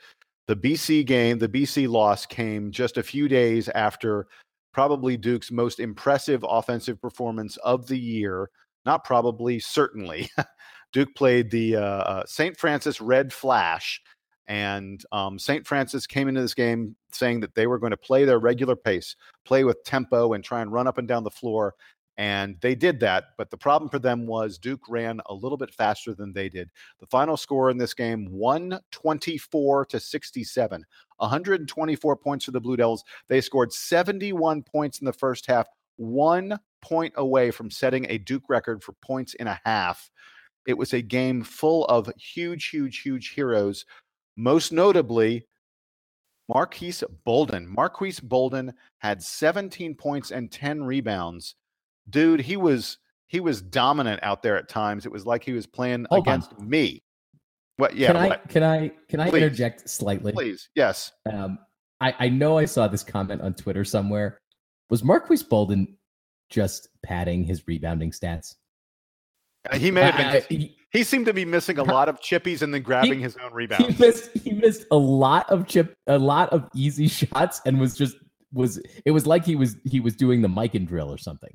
the 0.46 0.54
BC 0.54 1.06
game, 1.06 1.38
the 1.38 1.48
BC 1.48 1.88
loss 1.88 2.26
came 2.26 2.72
just 2.72 2.98
a 2.98 3.02
few 3.02 3.26
days 3.26 3.70
after 3.70 4.26
probably 4.74 5.16
Duke's 5.16 5.50
most 5.50 5.80
impressive 5.80 6.44
offensive 6.46 7.00
performance 7.00 7.56
of 7.64 7.86
the 7.86 7.98
year. 7.98 8.50
Not 8.84 9.02
probably, 9.02 9.58
certainly. 9.58 10.28
Duke 10.92 11.14
played 11.16 11.50
the 11.50 11.76
uh, 11.76 11.80
uh, 11.80 12.26
St. 12.26 12.54
Francis 12.54 13.00
Red 13.00 13.32
Flash. 13.32 13.98
And 14.46 15.02
um, 15.10 15.38
St. 15.38 15.66
Francis 15.66 16.06
came 16.06 16.28
into 16.28 16.42
this 16.42 16.54
game 16.54 16.96
saying 17.12 17.40
that 17.40 17.54
they 17.54 17.66
were 17.66 17.78
going 17.78 17.92
to 17.92 17.96
play 17.96 18.26
their 18.26 18.40
regular 18.40 18.76
pace, 18.76 19.16
play 19.46 19.64
with 19.64 19.82
tempo, 19.84 20.34
and 20.34 20.44
try 20.44 20.60
and 20.60 20.70
run 20.70 20.86
up 20.86 20.98
and 20.98 21.08
down 21.08 21.24
the 21.24 21.30
floor 21.30 21.74
and 22.20 22.56
they 22.60 22.74
did 22.74 23.00
that. 23.00 23.28
But 23.38 23.50
the 23.50 23.56
problem 23.56 23.88
for 23.88 23.98
them 23.98 24.26
was 24.26 24.58
Duke 24.58 24.90
ran 24.90 25.22
a 25.30 25.34
little 25.34 25.56
bit 25.56 25.72
faster 25.72 26.12
than 26.12 26.34
they 26.34 26.50
did. 26.50 26.68
The 26.98 27.06
final 27.06 27.34
score 27.34 27.70
in 27.70 27.78
this 27.78 27.94
game 27.94 28.26
124 28.30 29.86
to 29.86 29.98
67, 29.98 30.84
124 31.16 32.16
points 32.16 32.44
for 32.44 32.50
the 32.50 32.60
Blue 32.60 32.76
Devils. 32.76 33.04
They 33.28 33.40
scored 33.40 33.72
71 33.72 34.62
points 34.64 34.98
in 34.98 35.06
the 35.06 35.14
first 35.14 35.46
half, 35.46 35.66
one 35.96 36.60
point 36.82 37.14
away 37.16 37.50
from 37.50 37.70
setting 37.70 38.04
a 38.10 38.18
Duke 38.18 38.50
record 38.50 38.84
for 38.84 38.92
points 39.00 39.32
in 39.32 39.46
a 39.46 39.58
half. 39.64 40.10
It 40.66 40.76
was 40.76 40.92
a 40.92 41.00
game 41.00 41.42
full 41.42 41.86
of 41.86 42.12
huge, 42.18 42.68
huge, 42.68 43.00
huge 43.00 43.30
heroes. 43.30 43.86
Most 44.36 44.72
notably, 44.72 45.46
Marques 46.50 47.02
Bolden. 47.24 47.66
Marques 47.66 48.20
Bolden 48.20 48.74
had 48.98 49.22
17 49.22 49.94
points 49.94 50.32
and 50.32 50.52
10 50.52 50.84
rebounds 50.84 51.54
dude, 52.10 52.40
he 52.40 52.56
was 52.56 52.98
he 53.26 53.40
was 53.40 53.62
dominant 53.62 54.20
out 54.22 54.42
there 54.42 54.56
at 54.56 54.68
times. 54.68 55.06
It 55.06 55.12
was 55.12 55.24
like 55.24 55.44
he 55.44 55.52
was 55.52 55.66
playing 55.66 56.06
Hold 56.10 56.26
against 56.26 56.52
on. 56.58 56.68
me. 56.68 57.02
What? 57.76 57.96
Yeah. 57.96 58.08
Can 58.08 58.16
I 58.16 58.36
can 58.48 58.62
I 58.62 58.92
can 59.08 59.20
I 59.20 59.30
Please. 59.30 59.42
interject 59.42 59.88
slightly? 59.88 60.32
Please. 60.32 60.68
Yes. 60.74 61.12
Um, 61.30 61.58
I 62.00 62.14
I 62.18 62.28
know 62.28 62.58
I 62.58 62.64
saw 62.64 62.88
this 62.88 63.02
comment 63.02 63.40
on 63.40 63.54
Twitter 63.54 63.84
somewhere. 63.84 64.40
Was 64.90 65.04
Marques 65.04 65.42
Bolden 65.42 65.96
just 66.50 66.88
padding 67.04 67.44
his 67.44 67.66
rebounding 67.66 68.10
stats? 68.10 68.56
Uh, 69.70 69.78
he 69.78 69.90
may 69.90 70.02
have 70.02 70.16
been. 70.16 70.26
I, 70.26 70.40
he, 70.40 70.76
he, 70.90 71.04
seemed 71.04 71.26
to 71.26 71.34
be 71.34 71.44
missing 71.44 71.78
a 71.78 71.84
lot 71.84 72.08
of 72.08 72.20
chippies 72.20 72.62
and 72.62 72.72
then 72.74 72.82
grabbing 72.82 73.18
he, 73.18 73.22
his 73.22 73.36
own 73.36 73.52
rebound. 73.52 73.92
He 73.92 74.02
missed, 74.02 74.30
he 74.38 74.52
missed 74.52 74.86
a 74.90 74.96
lot 74.96 75.48
of 75.50 75.66
chip, 75.66 75.94
a 76.06 76.18
lot 76.18 76.48
of 76.50 76.68
easy 76.74 77.08
shots, 77.08 77.60
and 77.66 77.78
was 77.78 77.96
just 77.96 78.16
was. 78.52 78.82
It 79.04 79.12
was 79.12 79.26
like 79.26 79.44
he 79.44 79.56
was 79.56 79.76
he 79.84 80.00
was 80.00 80.16
doing 80.16 80.42
the 80.42 80.48
Mikan 80.48 80.86
drill 80.86 81.12
or 81.12 81.18
something. 81.18 81.52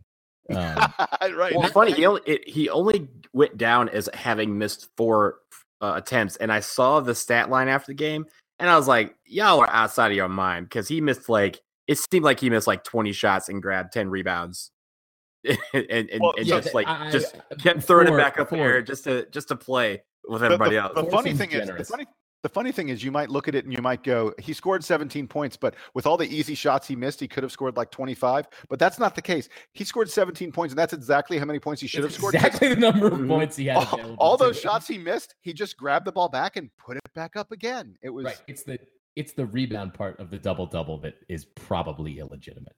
Um, 0.50 0.58
right. 1.36 1.56
Well, 1.56 1.68
funny. 1.70 1.94
He 1.94 2.06
only 2.06 2.22
it, 2.26 2.48
he 2.48 2.70
only 2.70 3.08
went 3.34 3.58
down 3.58 3.90
as 3.90 4.10
having 4.14 4.58
missed 4.58 4.90
four 4.98 5.40
uh, 5.82 5.94
attempts, 5.96 6.36
and 6.38 6.52
I 6.52 6.60
saw 6.60 7.00
the 7.00 7.16
stat 7.16 7.50
line 7.50 7.68
after 7.68 7.88
the 7.88 7.96
game, 7.96 8.26
and 8.60 8.70
I 8.70 8.78
was 8.78 8.88
like, 8.88 9.16
"Y'all 9.26 9.60
are 9.60 9.70
outside 9.70 10.12
of 10.12 10.18
your 10.18 10.30
mind," 10.30 10.68
because 10.68 10.88
he 10.88 11.02
missed 11.02 11.30
like 11.30 11.62
it 11.88 11.98
seemed 11.98 12.26
like 12.26 12.40
he 12.40 12.50
missed 12.50 12.68
like 12.68 12.84
twenty 12.84 13.12
shots 13.12 13.50
and 13.50 13.62
grabbed 13.62 13.94
ten 13.94 14.10
rebounds, 14.10 14.72
and, 15.74 15.86
and, 15.90 16.10
well, 16.20 16.34
and 16.38 16.46
yeah, 16.46 16.60
just 16.60 16.74
like 16.74 16.88
I, 16.88 17.12
just 17.12 17.36
kept 17.60 17.84
throwing 17.84 18.08
four, 18.08 18.20
it 18.20 18.22
back 18.22 18.40
up 18.40 18.50
four. 18.50 18.58
there 18.58 18.82
just 18.82 19.04
to 19.06 19.26
just 19.32 19.48
to 19.50 19.56
play 19.56 20.04
with 20.28 20.44
everybody 20.44 20.76
the, 20.76 20.84
else. 20.84 20.94
The 20.96 21.06
funny 21.06 21.34
thing 21.34 21.50
generous. 21.50 21.82
is, 21.82 21.88
the 21.88 21.92
funny 21.92 22.06
the 22.46 22.50
funny 22.50 22.72
thing 22.72 22.90
is, 22.90 23.04
you 23.04 23.12
might 23.12 23.32
look 23.32 23.48
at 23.48 23.56
it 23.56 23.66
and 23.66 23.74
you 23.74 23.82
might 23.82 24.04
go, 24.04 24.32
he 24.38 24.54
scored 24.54 24.84
17 24.84 25.28
points, 25.28 25.58
but 25.58 25.74
with 25.96 26.06
all 26.06 26.16
the 26.16 26.28
easy 26.32 26.54
shots 26.54 26.88
he 26.88 26.96
missed, 26.96 27.20
he 27.20 27.28
could 27.28 27.42
have 27.42 27.52
scored 27.52 27.76
like 27.76 27.90
25. 27.90 28.48
But 28.70 28.78
that's 28.78 29.00
not 29.00 29.16
the 29.16 29.22
case. 29.24 29.50
He 29.74 29.84
scored 29.84 30.12
17 30.12 30.52
points, 30.52 30.72
and 30.72 30.78
that's 30.78 30.94
exactly 30.94 31.40
how 31.40 31.46
many 31.46 31.58
points 31.58 31.82
he 31.82 31.88
should 31.88 32.04
have 32.04 32.14
scored. 32.14 32.36
Exactly 32.36 32.68
the 32.68 32.76
number 32.76 33.08
of 33.08 33.14
mm-hmm. 33.14 33.28
points 33.28 33.56
he 33.56 33.66
had. 33.66 33.78
All, 33.78 34.16
all 34.18 34.38
those 34.38 34.60
shots 34.60 34.88
he 34.88 35.00
missed, 35.00 35.34
he 35.42 35.54
just 35.54 35.76
grabbed 35.76 36.06
the 36.06 36.12
ball 36.12 36.30
back 36.30 36.56
and 36.56 36.70
put 36.78 36.98
it 36.98 37.14
back 37.16 37.36
up 37.36 37.52
again. 37.52 37.98
It 38.04 38.12
was 38.12 38.26
right. 38.26 38.42
It's 38.46 38.62
the 38.62 38.78
it's 39.16 39.34
the 39.34 39.48
rebound 39.48 39.96
part 39.96 40.20
of 40.20 40.30
the 40.30 40.38
double 40.38 40.68
double 40.68 41.00
that 41.00 41.16
is 41.28 41.46
probably 41.46 42.20
illegitimate. 42.20 42.76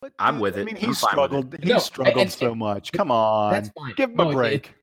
But, 0.00 0.14
I'm 0.18 0.40
with 0.40 0.58
it. 0.58 0.62
I 0.62 0.64
mean, 0.64 0.74
he 0.74 0.88
I'm 0.88 0.94
struggled. 0.94 1.56
He 1.62 1.70
no, 1.70 1.78
struggled 1.78 2.16
and, 2.18 2.32
so 2.32 2.56
much. 2.56 2.90
Come 2.90 3.12
on, 3.12 3.52
that's 3.52 3.68
fine. 3.70 3.94
Give 3.96 4.10
him 4.10 4.16
no, 4.16 4.30
a 4.30 4.32
break. 4.32 4.66
It, 4.66 4.74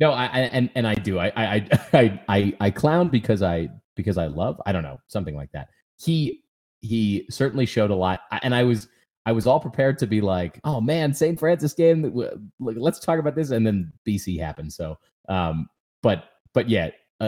no, 0.00 0.12
I, 0.12 0.24
I 0.24 0.38
and 0.52 0.70
and 0.74 0.86
I 0.86 0.94
do. 0.94 1.18
I 1.18 1.32
I 1.36 1.68
I 1.92 2.20
I 2.28 2.54
I 2.60 2.70
clown 2.70 3.08
because 3.08 3.42
I 3.42 3.68
because 3.94 4.18
I 4.18 4.26
love. 4.26 4.60
I 4.66 4.72
don't 4.72 4.82
know 4.82 4.98
something 5.06 5.36
like 5.36 5.52
that. 5.52 5.68
He 5.98 6.42
he 6.80 7.26
certainly 7.30 7.66
showed 7.66 7.90
a 7.90 7.94
lot, 7.94 8.20
and 8.42 8.54
I 8.54 8.64
was 8.64 8.88
I 9.26 9.32
was 9.32 9.46
all 9.46 9.60
prepared 9.60 9.98
to 9.98 10.06
be 10.06 10.22
like, 10.22 10.58
oh 10.64 10.80
man, 10.80 11.12
St. 11.12 11.38
Francis 11.38 11.74
game. 11.74 12.24
Let's 12.58 12.98
talk 12.98 13.18
about 13.18 13.34
this, 13.34 13.50
and 13.50 13.66
then 13.66 13.92
BC 14.08 14.40
happened. 14.40 14.72
So, 14.72 14.98
um, 15.28 15.68
but 16.02 16.24
but 16.54 16.68
yeah, 16.68 16.90
a, 17.20 17.26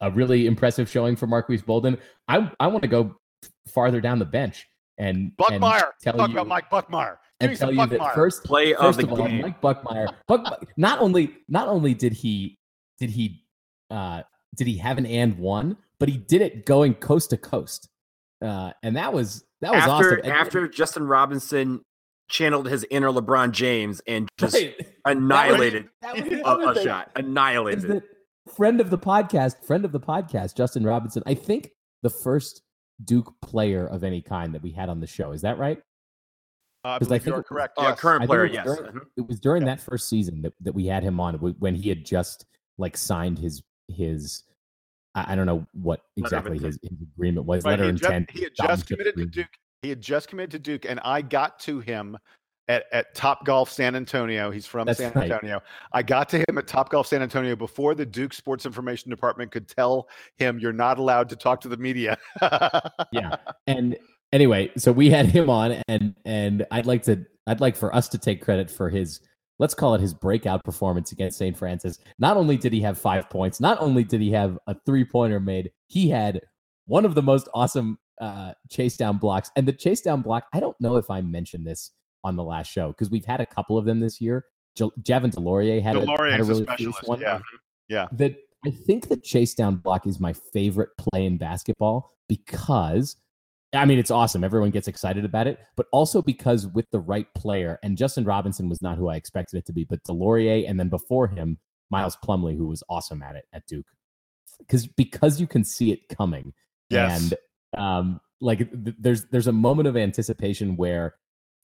a, 0.00 0.08
a 0.08 0.10
really 0.10 0.46
impressive 0.46 0.90
showing 0.90 1.14
for 1.14 1.28
Marques 1.28 1.62
Bolden. 1.62 1.98
I 2.26 2.50
I 2.58 2.66
want 2.66 2.82
to 2.82 2.88
go 2.88 3.16
farther 3.72 4.00
down 4.00 4.18
the 4.18 4.24
bench 4.24 4.68
and 4.98 5.30
Buckmeyer. 5.38 5.82
And 5.82 5.84
tell 6.02 6.14
Talk 6.14 6.30
you, 6.30 6.34
about 6.34 6.48
Mike 6.48 6.68
Buckmeyer 6.68 7.18
and 7.40 7.56
tell 7.56 7.72
you 7.72 7.86
that 7.86 8.14
first 8.14 8.44
play 8.44 8.74
first 8.74 9.00
of 9.00 9.06
the 9.06 9.12
of 9.12 9.20
all, 9.20 9.26
game. 9.26 9.42
Mike 9.42 9.60
Buckmeyer. 9.60 10.08
Buck, 10.26 10.64
not 10.76 11.00
only 11.00 11.34
not 11.48 11.68
only 11.68 11.94
did 11.94 12.12
he 12.12 12.58
did 12.98 13.10
he 13.10 13.44
uh, 13.90 14.22
did 14.56 14.66
he 14.66 14.78
have 14.78 14.98
an 14.98 15.06
and 15.06 15.38
one, 15.38 15.76
but 15.98 16.08
he 16.08 16.16
did 16.16 16.42
it 16.42 16.66
going 16.66 16.94
coast 16.94 17.30
to 17.30 17.36
coast, 17.36 17.88
uh, 18.42 18.72
and 18.82 18.96
that 18.96 19.12
was 19.12 19.44
that 19.60 19.72
was 19.72 19.82
after, 19.82 20.18
awesome. 20.20 20.32
After 20.32 20.68
Justin 20.68 21.06
Robinson 21.06 21.82
channeled 22.28 22.68
his 22.68 22.84
inner 22.90 23.10
LeBron 23.10 23.52
James 23.52 24.00
and 24.06 24.28
just 24.38 24.54
right. 24.54 24.74
annihilated 25.04 25.88
that 26.02 26.14
was, 26.14 26.24
that 26.24 26.58
was 26.58 26.76
a, 26.76 26.80
a 26.80 26.84
shot, 26.84 27.10
annihilated. 27.16 28.02
Friend 28.54 28.80
of 28.80 28.90
the 28.90 28.98
podcast, 28.98 29.64
friend 29.64 29.84
of 29.84 29.92
the 29.92 30.00
podcast, 30.00 30.56
Justin 30.56 30.84
Robinson. 30.84 31.22
I 31.26 31.34
think 31.34 31.70
the 32.02 32.10
first 32.10 32.62
Duke 33.04 33.34
player 33.42 33.86
of 33.86 34.04
any 34.04 34.22
kind 34.22 34.54
that 34.54 34.62
we 34.62 34.70
had 34.70 34.88
on 34.88 35.00
the 35.00 35.06
show. 35.06 35.32
Is 35.32 35.42
that 35.42 35.58
right? 35.58 35.78
Because 36.94 37.10
uh, 37.10 37.14
I, 37.14 37.16
I 37.16 37.18
think 37.18 37.34
you're 37.34 37.42
correct. 37.42 37.78
Uh, 37.78 37.82
yes. 37.88 38.00
current 38.00 38.26
player, 38.26 38.44
it 38.44 38.52
yes. 38.52 38.64
During, 38.64 38.82
mm-hmm. 38.82 38.98
It 39.16 39.26
was 39.26 39.40
during 39.40 39.62
yeah. 39.62 39.74
that 39.74 39.80
first 39.80 40.08
season 40.08 40.42
that, 40.42 40.52
that 40.60 40.74
we 40.74 40.86
had 40.86 41.02
him 41.02 41.18
on 41.18 41.34
when 41.34 41.74
he 41.74 41.88
had 41.88 42.04
just 42.04 42.46
like 42.78 42.96
signed 42.96 43.38
his 43.38 43.62
his 43.88 44.44
I, 45.16 45.32
I 45.32 45.34
don't 45.34 45.46
know 45.46 45.66
what 45.72 46.00
exactly 46.16 46.58
his, 46.58 46.78
his, 46.82 47.02
agreement 47.16 47.46
was. 47.46 47.64
Right. 47.64 47.72
Letter 47.72 47.84
he 47.84 47.88
intent. 47.90 48.28
Just, 48.28 48.38
he 48.38 48.44
had 48.44 48.52
just 48.54 48.86
committed 48.86 49.16
to 49.16 49.26
Duke. 49.26 49.48
He 49.82 49.88
had 49.88 50.00
just 50.00 50.28
committed 50.28 50.50
to 50.52 50.58
Duke, 50.58 50.84
and 50.84 51.00
I 51.00 51.22
got 51.22 51.58
to 51.60 51.80
him 51.80 52.16
at, 52.68 52.84
at 52.92 53.14
Top 53.14 53.44
Golf 53.44 53.70
San 53.70 53.96
Antonio. 53.96 54.50
He's 54.50 54.66
from 54.66 54.86
That's 54.86 54.98
San 54.98 55.12
right. 55.14 55.30
Antonio. 55.30 55.62
I 55.92 56.02
got 56.02 56.28
to 56.30 56.38
him 56.38 56.58
at 56.58 56.66
Top 56.66 56.90
Golf 56.90 57.06
San 57.06 57.22
Antonio 57.22 57.56
before 57.56 57.94
the 57.94 58.06
Duke 58.06 58.32
Sports 58.32 58.66
Information 58.66 59.10
Department 59.10 59.50
could 59.50 59.68
tell 59.68 60.08
him 60.36 60.58
you're 60.58 60.72
not 60.72 60.98
allowed 60.98 61.28
to 61.30 61.36
talk 61.36 61.60
to 61.62 61.68
the 61.68 61.76
media. 61.76 62.16
yeah, 63.12 63.36
and 63.66 63.96
anyway, 64.36 64.70
so 64.76 64.92
we 64.92 65.10
had 65.16 65.26
him 65.26 65.50
on, 65.50 65.82
and 65.88 66.14
and 66.24 66.64
I'd 66.70 66.86
like 66.86 67.02
to 67.04 67.26
I'd 67.48 67.60
like 67.60 67.74
for 67.74 67.94
us 67.94 68.08
to 68.10 68.18
take 68.18 68.42
credit 68.42 68.70
for 68.70 68.88
his 68.88 69.20
let's 69.58 69.74
call 69.74 69.94
it 69.94 70.00
his 70.00 70.12
breakout 70.12 70.62
performance 70.62 71.12
against 71.12 71.38
St. 71.38 71.56
Francis. 71.56 71.98
Not 72.18 72.36
only 72.36 72.58
did 72.58 72.74
he 72.74 72.82
have 72.82 72.98
five 72.98 73.30
points, 73.30 73.58
not 73.58 73.80
only 73.80 74.04
did 74.04 74.20
he 74.20 74.30
have 74.32 74.58
a 74.66 74.76
three 74.84 75.04
pointer 75.04 75.40
made, 75.40 75.70
he 75.86 76.10
had 76.10 76.42
one 76.84 77.06
of 77.06 77.14
the 77.14 77.22
most 77.22 77.48
awesome 77.54 77.98
uh, 78.20 78.52
chase 78.70 78.98
down 78.98 79.16
blocks. 79.16 79.50
And 79.56 79.66
the 79.66 79.72
chase 79.72 80.02
down 80.02 80.20
block, 80.20 80.44
I 80.52 80.60
don't 80.60 80.78
know 80.78 80.96
if 80.96 81.10
I 81.10 81.22
mentioned 81.22 81.66
this 81.66 81.90
on 82.22 82.36
the 82.36 82.44
last 82.44 82.70
show 82.70 82.88
because 82.88 83.10
we've 83.10 83.24
had 83.24 83.40
a 83.40 83.46
couple 83.46 83.78
of 83.78 83.86
them 83.86 84.00
this 84.00 84.20
year. 84.20 84.44
J- 84.76 84.90
Javin 85.00 85.32
DeLaurier 85.32 85.82
had, 85.82 85.96
DeLaurier 85.96 86.28
a, 86.28 86.32
had 86.32 86.40
a 86.40 86.44
really 86.44 86.66
fierce 86.76 87.02
one. 87.04 87.20
Yeah. 87.20 87.38
Yeah. 87.88 88.08
That 88.12 88.36
I 88.66 88.70
think 88.70 89.08
the 89.08 89.16
chase 89.16 89.54
down 89.54 89.76
block 89.76 90.06
is 90.06 90.20
my 90.20 90.34
favorite 90.34 90.90
play 90.98 91.24
in 91.24 91.38
basketball 91.38 92.12
because 92.28 93.16
I 93.72 93.84
mean, 93.84 93.98
it's 93.98 94.10
awesome. 94.10 94.44
Everyone 94.44 94.70
gets 94.70 94.88
excited 94.88 95.24
about 95.24 95.46
it, 95.46 95.58
but 95.76 95.86
also 95.92 96.22
because 96.22 96.66
with 96.68 96.86
the 96.92 97.00
right 97.00 97.26
player, 97.34 97.78
and 97.82 97.98
Justin 97.98 98.24
Robinson 98.24 98.68
was 98.68 98.80
not 98.80 98.96
who 98.96 99.08
I 99.08 99.16
expected 99.16 99.58
it 99.58 99.66
to 99.66 99.72
be, 99.72 99.84
but 99.84 100.02
DeLaurier, 100.04 100.68
and 100.68 100.78
then 100.78 100.88
before 100.88 101.26
him, 101.26 101.58
Miles 101.90 102.16
Plumlee, 102.24 102.56
who 102.56 102.66
was 102.66 102.82
awesome 102.88 103.22
at 103.22 103.36
it 103.36 103.44
at 103.52 103.66
Duke. 103.66 103.86
Because 104.58 104.86
because 104.86 105.40
you 105.40 105.46
can 105.46 105.64
see 105.64 105.92
it 105.92 106.08
coming. 106.08 106.52
Yes. 106.88 107.32
And 107.74 107.80
um, 107.80 108.20
like 108.40 108.58
th- 108.58 108.96
there's 108.98 109.26
there's 109.26 109.46
a 109.46 109.52
moment 109.52 109.88
of 109.88 109.96
anticipation 109.96 110.76
where 110.76 111.14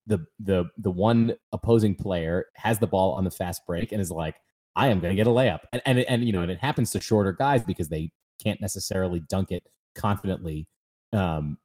the 0.07 0.27
the 0.39 0.65
the 0.77 0.91
one 0.91 1.35
opposing 1.53 1.95
player 1.95 2.47
has 2.55 2.79
the 2.79 2.87
ball 2.87 3.13
on 3.13 3.25
the 3.25 3.31
fast 3.31 3.63
break 3.67 3.93
and 3.93 4.01
is 4.01 4.11
like, 4.11 4.37
I 4.75 4.89
am 4.89 5.01
going 5.01 5.13
to 5.13 5.17
get 5.17 5.27
a 5.27 5.31
layup, 5.31 5.61
and 5.73 5.81
and 5.87 5.99
and 6.01 6.25
you 6.25 6.33
know, 6.33 6.43
and 6.43 6.51
it 6.51 6.59
happens 6.59 6.91
to 6.93 7.01
shorter 7.01 7.33
guys 7.33 7.63
because 7.63 7.89
they 7.89 8.11
can't 8.43 8.61
necessarily 8.61 9.21
dunk 9.21 9.51
it 9.51 9.65
confidently. 9.95 10.67
Um, 11.13 11.59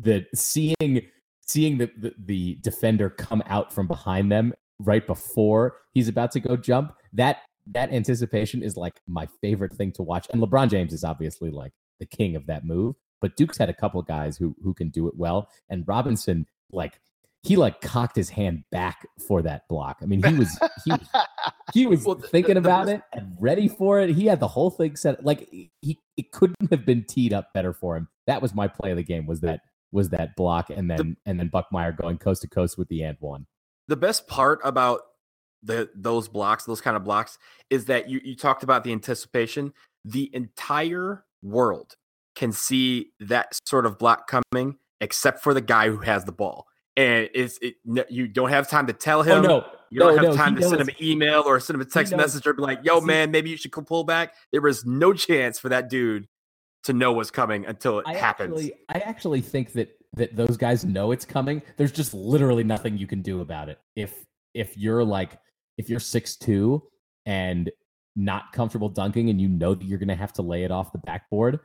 the 0.00 0.26
seeing 0.34 1.02
seeing 1.46 1.78
the, 1.78 1.90
the 1.98 2.14
the 2.24 2.58
defender 2.62 3.10
come 3.10 3.42
out 3.46 3.72
from 3.72 3.86
behind 3.86 4.30
them 4.30 4.52
right 4.80 5.06
before 5.06 5.76
he's 5.92 6.08
about 6.08 6.30
to 6.32 6.40
go 6.40 6.56
jump 6.56 6.94
that 7.12 7.38
that 7.66 7.92
anticipation 7.92 8.62
is 8.62 8.76
like 8.76 9.00
my 9.06 9.28
favorite 9.40 9.72
thing 9.72 9.92
to 9.92 10.02
watch. 10.02 10.26
And 10.32 10.42
lebron 10.42 10.70
james 10.70 10.92
is 10.92 11.04
obviously 11.04 11.50
like 11.50 11.72
the 12.00 12.06
king 12.06 12.36
of 12.36 12.46
that 12.46 12.64
move 12.64 12.96
but 13.20 13.36
duke's 13.36 13.58
had 13.58 13.68
a 13.68 13.74
couple 13.74 14.00
guys 14.02 14.36
who 14.36 14.54
who 14.62 14.74
can 14.74 14.88
do 14.88 15.08
it 15.08 15.14
well. 15.16 15.48
And 15.68 15.86
robinson 15.86 16.46
like 16.70 16.98
he 17.42 17.56
like 17.56 17.80
cocked 17.80 18.14
his 18.14 18.30
hand 18.30 18.62
back 18.70 19.06
for 19.26 19.42
that 19.42 19.62
block. 19.68 19.98
I 20.00 20.06
mean 20.06 20.22
he 20.22 20.34
was 20.34 20.58
he 20.84 20.90
was, 20.92 21.08
he 21.74 21.86
was 21.88 22.04
Well, 22.04 22.14
thinking 22.16 22.56
about 22.56 22.88
it 22.88 23.02
and 23.12 23.36
ready 23.40 23.68
for 23.68 24.00
it. 24.00 24.10
He 24.10 24.26
had 24.26 24.40
the 24.40 24.48
whole 24.48 24.70
thing 24.70 24.96
set 24.96 25.24
like 25.24 25.48
he 25.50 25.98
it 26.16 26.30
couldn't 26.32 26.70
have 26.70 26.86
been 26.86 27.04
teed 27.04 27.32
up 27.32 27.52
better 27.52 27.72
for 27.72 27.96
him. 27.96 28.08
That 28.26 28.42
was 28.42 28.54
my 28.54 28.68
play 28.68 28.92
of 28.92 28.96
the 28.96 29.02
game 29.02 29.26
was 29.26 29.40
that 29.40 29.60
was 29.92 30.08
that 30.08 30.34
block 30.36 30.70
and 30.70 30.90
then 30.90 31.16
and 31.26 31.38
then 31.38 31.50
buckmeyer 31.50 31.96
going 31.96 32.18
coast 32.18 32.42
to 32.42 32.48
coast 32.48 32.76
with 32.76 32.88
the 32.88 33.02
and 33.02 33.16
one 33.20 33.46
the 33.88 33.96
best 33.96 34.26
part 34.26 34.60
about 34.64 35.02
the 35.62 35.90
those 35.94 36.28
blocks, 36.28 36.64
those 36.64 36.80
kind 36.80 36.96
of 36.96 37.04
blocks, 37.04 37.38
is 37.70 37.86
that 37.86 38.08
you 38.08 38.20
you 38.24 38.36
talked 38.36 38.62
about 38.62 38.84
the 38.84 38.92
anticipation. 38.92 39.72
The 40.04 40.30
entire 40.34 41.24
world 41.42 41.96
can 42.34 42.52
see 42.52 43.12
that 43.20 43.58
sort 43.66 43.86
of 43.86 43.98
block 43.98 44.28
coming, 44.28 44.78
except 45.00 45.42
for 45.42 45.54
the 45.54 45.60
guy 45.60 45.88
who 45.88 45.98
has 45.98 46.24
the 46.24 46.32
ball. 46.32 46.66
And 46.96 47.28
it's 47.34 47.58
it, 47.62 47.74
no- 47.84 48.04
you 48.08 48.28
don't 48.28 48.50
have 48.50 48.68
time 48.68 48.86
to 48.88 48.92
tell 48.92 49.20
oh, 49.20 49.22
him. 49.22 49.38
oh 49.44 49.48
no 49.48 49.64
You 49.90 50.00
don't 50.00 50.16
no, 50.16 50.22
have 50.22 50.30
no, 50.30 50.36
time 50.36 50.56
to 50.56 50.62
send 50.62 50.80
him 50.80 50.88
an 50.88 50.96
email 51.00 51.42
or 51.46 51.58
send 51.60 51.76
him 51.76 51.80
a 51.80 51.84
text 51.84 52.14
message 52.14 52.46
or 52.46 52.52
be 52.52 52.62
like, 52.62 52.80
"Yo, 52.82 53.00
man, 53.00 53.30
maybe 53.30 53.50
you 53.50 53.56
should 53.56 53.72
pull 53.72 54.04
back." 54.04 54.34
There 54.50 54.60
was 54.60 54.84
no 54.84 55.12
chance 55.12 55.58
for 55.58 55.68
that 55.68 55.88
dude 55.88 56.28
to 56.84 56.92
know 56.92 57.12
what's 57.12 57.30
coming 57.30 57.64
until 57.66 57.98
it 58.00 58.04
I 58.06 58.14
happens. 58.14 58.52
actually, 58.54 58.72
I 58.88 58.98
actually 58.98 59.40
think 59.40 59.72
that 59.74 59.96
that 60.14 60.36
those 60.36 60.56
guys 60.56 60.84
know 60.84 61.12
it's 61.12 61.24
coming. 61.24 61.62
There's 61.76 61.92
just 61.92 62.12
literally 62.12 62.64
nothing 62.64 62.98
you 62.98 63.06
can 63.06 63.22
do 63.22 63.40
about 63.40 63.68
it. 63.68 63.78
If 63.96 64.24
if 64.54 64.76
you're 64.76 65.04
like 65.04 65.38
if 65.78 65.88
you're 65.88 66.00
six 66.00 66.36
two 66.36 66.82
and 67.24 67.70
not 68.14 68.52
comfortable 68.52 68.88
dunking, 68.90 69.30
and 69.30 69.40
you 69.40 69.48
know 69.48 69.74
that 69.74 69.84
you're 69.84 69.98
going 69.98 70.08
to 70.08 70.14
have 70.14 70.32
to 70.34 70.42
lay 70.42 70.64
it 70.64 70.70
off 70.70 70.92
the 70.92 70.98
backboard, 70.98 71.60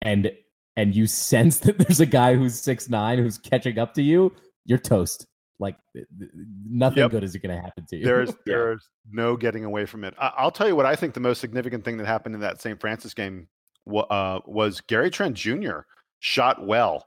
and 0.00 0.30
and 0.76 0.94
you 0.94 1.06
sense 1.06 1.58
that 1.60 1.78
there's 1.78 2.00
a 2.00 2.06
guy 2.06 2.34
who's 2.34 2.58
six 2.60 2.88
nine 2.88 3.18
who's 3.18 3.38
catching 3.38 3.78
up 3.78 3.94
to 3.94 4.02
you, 4.02 4.32
you're 4.64 4.78
toast. 4.78 5.26
Like 5.58 5.76
th- 5.94 6.06
th- 6.18 6.30
nothing 6.68 6.98
Yep. 6.98 7.10
good 7.12 7.24
is 7.24 7.36
going 7.36 7.54
to 7.56 7.60
happen 7.62 7.86
to 7.90 7.96
you. 7.96 8.04
There's 8.04 8.32
there's 8.46 8.88
no 9.10 9.36
getting 9.36 9.64
away 9.64 9.86
from 9.86 10.02
it. 10.04 10.14
I, 10.18 10.32
I'll 10.36 10.50
tell 10.50 10.66
you 10.68 10.74
what 10.76 10.86
I 10.86 10.94
think 10.96 11.14
the 11.14 11.20
most 11.20 11.40
significant 11.40 11.84
thing 11.84 11.96
that 11.98 12.06
happened 12.06 12.34
in 12.34 12.40
that 12.40 12.60
St. 12.60 12.80
Francis 12.80 13.14
game 13.14 13.46
wa- 13.46 13.48
uh, 13.86 14.40
was 14.46 14.80
Gary 14.80 15.10
Trent 15.10 15.36
Jr. 15.36 15.80
shot 16.20 16.64
well 16.64 17.06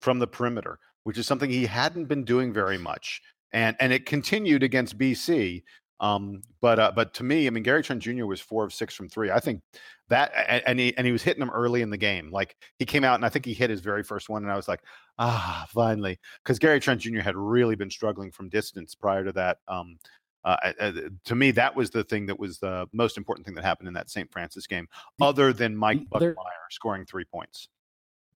from 0.00 0.18
the 0.18 0.26
perimeter, 0.26 0.78
which 1.04 1.18
is 1.18 1.26
something 1.26 1.50
he 1.50 1.66
hadn't 1.66 2.06
been 2.06 2.24
doing 2.24 2.52
very 2.52 2.78
much, 2.78 3.20
and 3.52 3.76
and 3.80 3.92
it 3.92 4.06
continued 4.06 4.62
against 4.62 4.98
BC. 4.98 5.62
Um, 6.00 6.42
but 6.62 6.78
uh, 6.78 6.92
but 6.94 7.12
to 7.14 7.24
me, 7.24 7.46
I 7.46 7.50
mean, 7.50 7.62
Gary 7.62 7.82
Trent 7.82 8.02
Jr. 8.02 8.24
was 8.24 8.40
four 8.40 8.64
of 8.64 8.72
six 8.72 8.94
from 8.94 9.08
three. 9.08 9.30
I 9.30 9.38
think 9.38 9.60
that, 10.08 10.32
and 10.66 10.78
he 10.78 10.96
and 10.96 11.06
he 11.06 11.12
was 11.12 11.22
hitting 11.22 11.40
them 11.40 11.50
early 11.50 11.82
in 11.82 11.90
the 11.90 11.96
game. 11.96 12.30
Like 12.30 12.56
he 12.78 12.86
came 12.86 13.04
out 13.04 13.16
and 13.16 13.24
I 13.24 13.28
think 13.28 13.44
he 13.44 13.54
hit 13.54 13.70
his 13.70 13.80
very 13.80 14.02
first 14.02 14.28
one, 14.28 14.42
and 14.42 14.50
I 14.50 14.56
was 14.56 14.66
like, 14.66 14.80
ah, 15.18 15.66
finally, 15.68 16.18
because 16.42 16.58
Gary 16.58 16.80
Trent 16.80 17.02
Jr. 17.02 17.20
had 17.20 17.36
really 17.36 17.76
been 17.76 17.90
struggling 17.90 18.32
from 18.32 18.48
distance 18.48 18.94
prior 18.94 19.24
to 19.24 19.32
that. 19.32 19.58
Um, 19.68 19.98
uh, 20.44 20.72
uh, 20.80 20.92
to 21.24 21.34
me, 21.34 21.50
that 21.52 21.74
was 21.76 21.90
the 21.90 22.02
thing 22.04 22.26
that 22.26 22.38
was 22.38 22.58
the 22.58 22.86
most 22.92 23.16
important 23.18 23.46
thing 23.46 23.54
that 23.56 23.64
happened 23.64 23.88
in 23.88 23.94
that 23.94 24.08
St. 24.10 24.30
Francis 24.32 24.66
game, 24.66 24.88
The- 25.18 25.24
other 25.26 25.52
than 25.52 25.76
Mike 25.76 26.00
the 26.10 26.16
other- 26.16 26.34
Buckmeyer 26.34 26.70
scoring 26.70 27.04
three 27.06 27.24
points. 27.24 27.68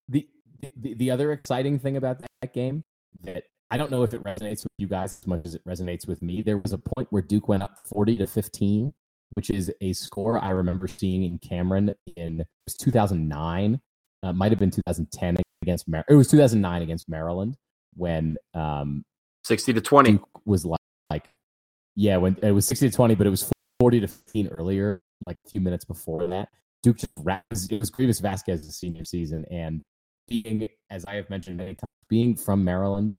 the, 0.08 0.28
the 0.76 0.94
the 0.94 1.10
other 1.10 1.32
exciting 1.32 1.78
thing 1.78 1.96
about 1.96 2.20
that 2.40 2.52
game 2.54 2.84
that 3.22 3.44
I 3.70 3.76
don't 3.76 3.90
know 3.90 4.02
if 4.02 4.14
it 4.14 4.22
resonates 4.22 4.62
with 4.64 4.72
you 4.78 4.86
guys 4.86 5.18
as 5.20 5.26
much 5.26 5.42
as 5.46 5.54
it 5.54 5.64
resonates 5.66 6.06
with 6.06 6.22
me. 6.22 6.42
There 6.42 6.58
was 6.58 6.72
a 6.72 6.78
point 6.78 7.08
where 7.10 7.22
Duke 7.22 7.48
went 7.48 7.62
up 7.62 7.78
40 7.86 8.16
to 8.18 8.26
15, 8.26 8.92
which 9.34 9.50
is 9.50 9.72
a 9.80 9.92
score 9.94 10.38
I 10.38 10.50
remember 10.50 10.86
seeing 10.86 11.24
in 11.24 11.38
Cameron 11.38 11.94
in 12.16 12.44
2009. 12.78 13.80
Uh, 14.22 14.32
might 14.32 14.52
have 14.52 14.58
been 14.58 14.70
2010 14.70 15.36
against 15.62 15.86
Mar- 15.88 16.04
it 16.08 16.14
was 16.14 16.28
2009 16.28 16.82
against 16.82 17.08
Maryland 17.08 17.56
when 17.96 18.36
um, 18.54 19.04
Sixty 19.44 19.72
to 19.74 19.80
twenty. 19.80 20.12
Duke 20.12 20.28
was 20.46 20.64
like, 20.64 20.72
like 20.72 20.80
yeah, 21.96 22.16
when 22.16 22.36
it 22.42 22.52
was 22.52 22.66
60 22.66 22.90
to 22.90 22.96
20, 22.96 23.14
but 23.14 23.26
it 23.26 23.30
was 23.30 23.50
40 23.80 24.00
to 24.00 24.08
15 24.08 24.48
earlier, 24.48 25.00
like 25.26 25.36
a 25.46 25.50
few 25.50 25.60
minutes 25.60 25.84
before 25.84 26.26
that. 26.26 26.48
Duke 26.82 26.98
just 26.98 27.12
wrapped, 27.20 27.46
it 27.70 27.80
was 27.80 27.90
Greivis 27.90 28.20
Vasquez's 28.20 28.76
senior 28.76 29.04
season. 29.04 29.44
And 29.50 29.82
being, 30.28 30.68
as 30.90 31.04
I 31.06 31.14
have 31.14 31.30
mentioned 31.30 31.56
many 31.56 31.74
times, 31.74 31.88
being 32.08 32.36
from 32.36 32.64
Maryland 32.64 33.16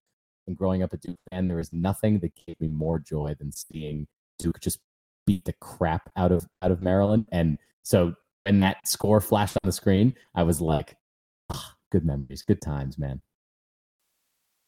and 0.47 0.55
growing 0.55 0.84
up 0.84 0.93
a 0.93 0.97
Duke 0.97 1.17
fan, 1.32 1.47
there 1.47 1.59
is 1.59 1.73
nothing 1.73 2.19
that 2.19 2.34
gave 2.45 2.59
me 2.59 2.67
more 2.67 2.99
joy 2.99 3.36
than 3.39 3.51
seeing 3.51 4.07
Duke 4.39 4.59
just 4.59 4.80
beat 5.26 5.45
the 5.45 5.53
crap 5.53 6.11
out 6.15 6.32
of 6.32 6.45
out 6.61 6.71
of 6.71 6.82
Maryland. 6.84 7.26
And 7.32 7.57
so 7.84 8.13
when 8.45 8.59
that 8.59 8.88
score 8.88 9.21
flashed 9.21 9.57
on 9.63 9.67
the 9.67 9.71
screen, 9.71 10.13
I 10.36 10.43
was 10.43 10.61
like, 10.61 10.95
"Ah, 11.51 11.76
good 11.91 12.05
memories, 12.05 12.43
good 12.43 12.61
times, 12.61 12.97
man. 12.99 13.21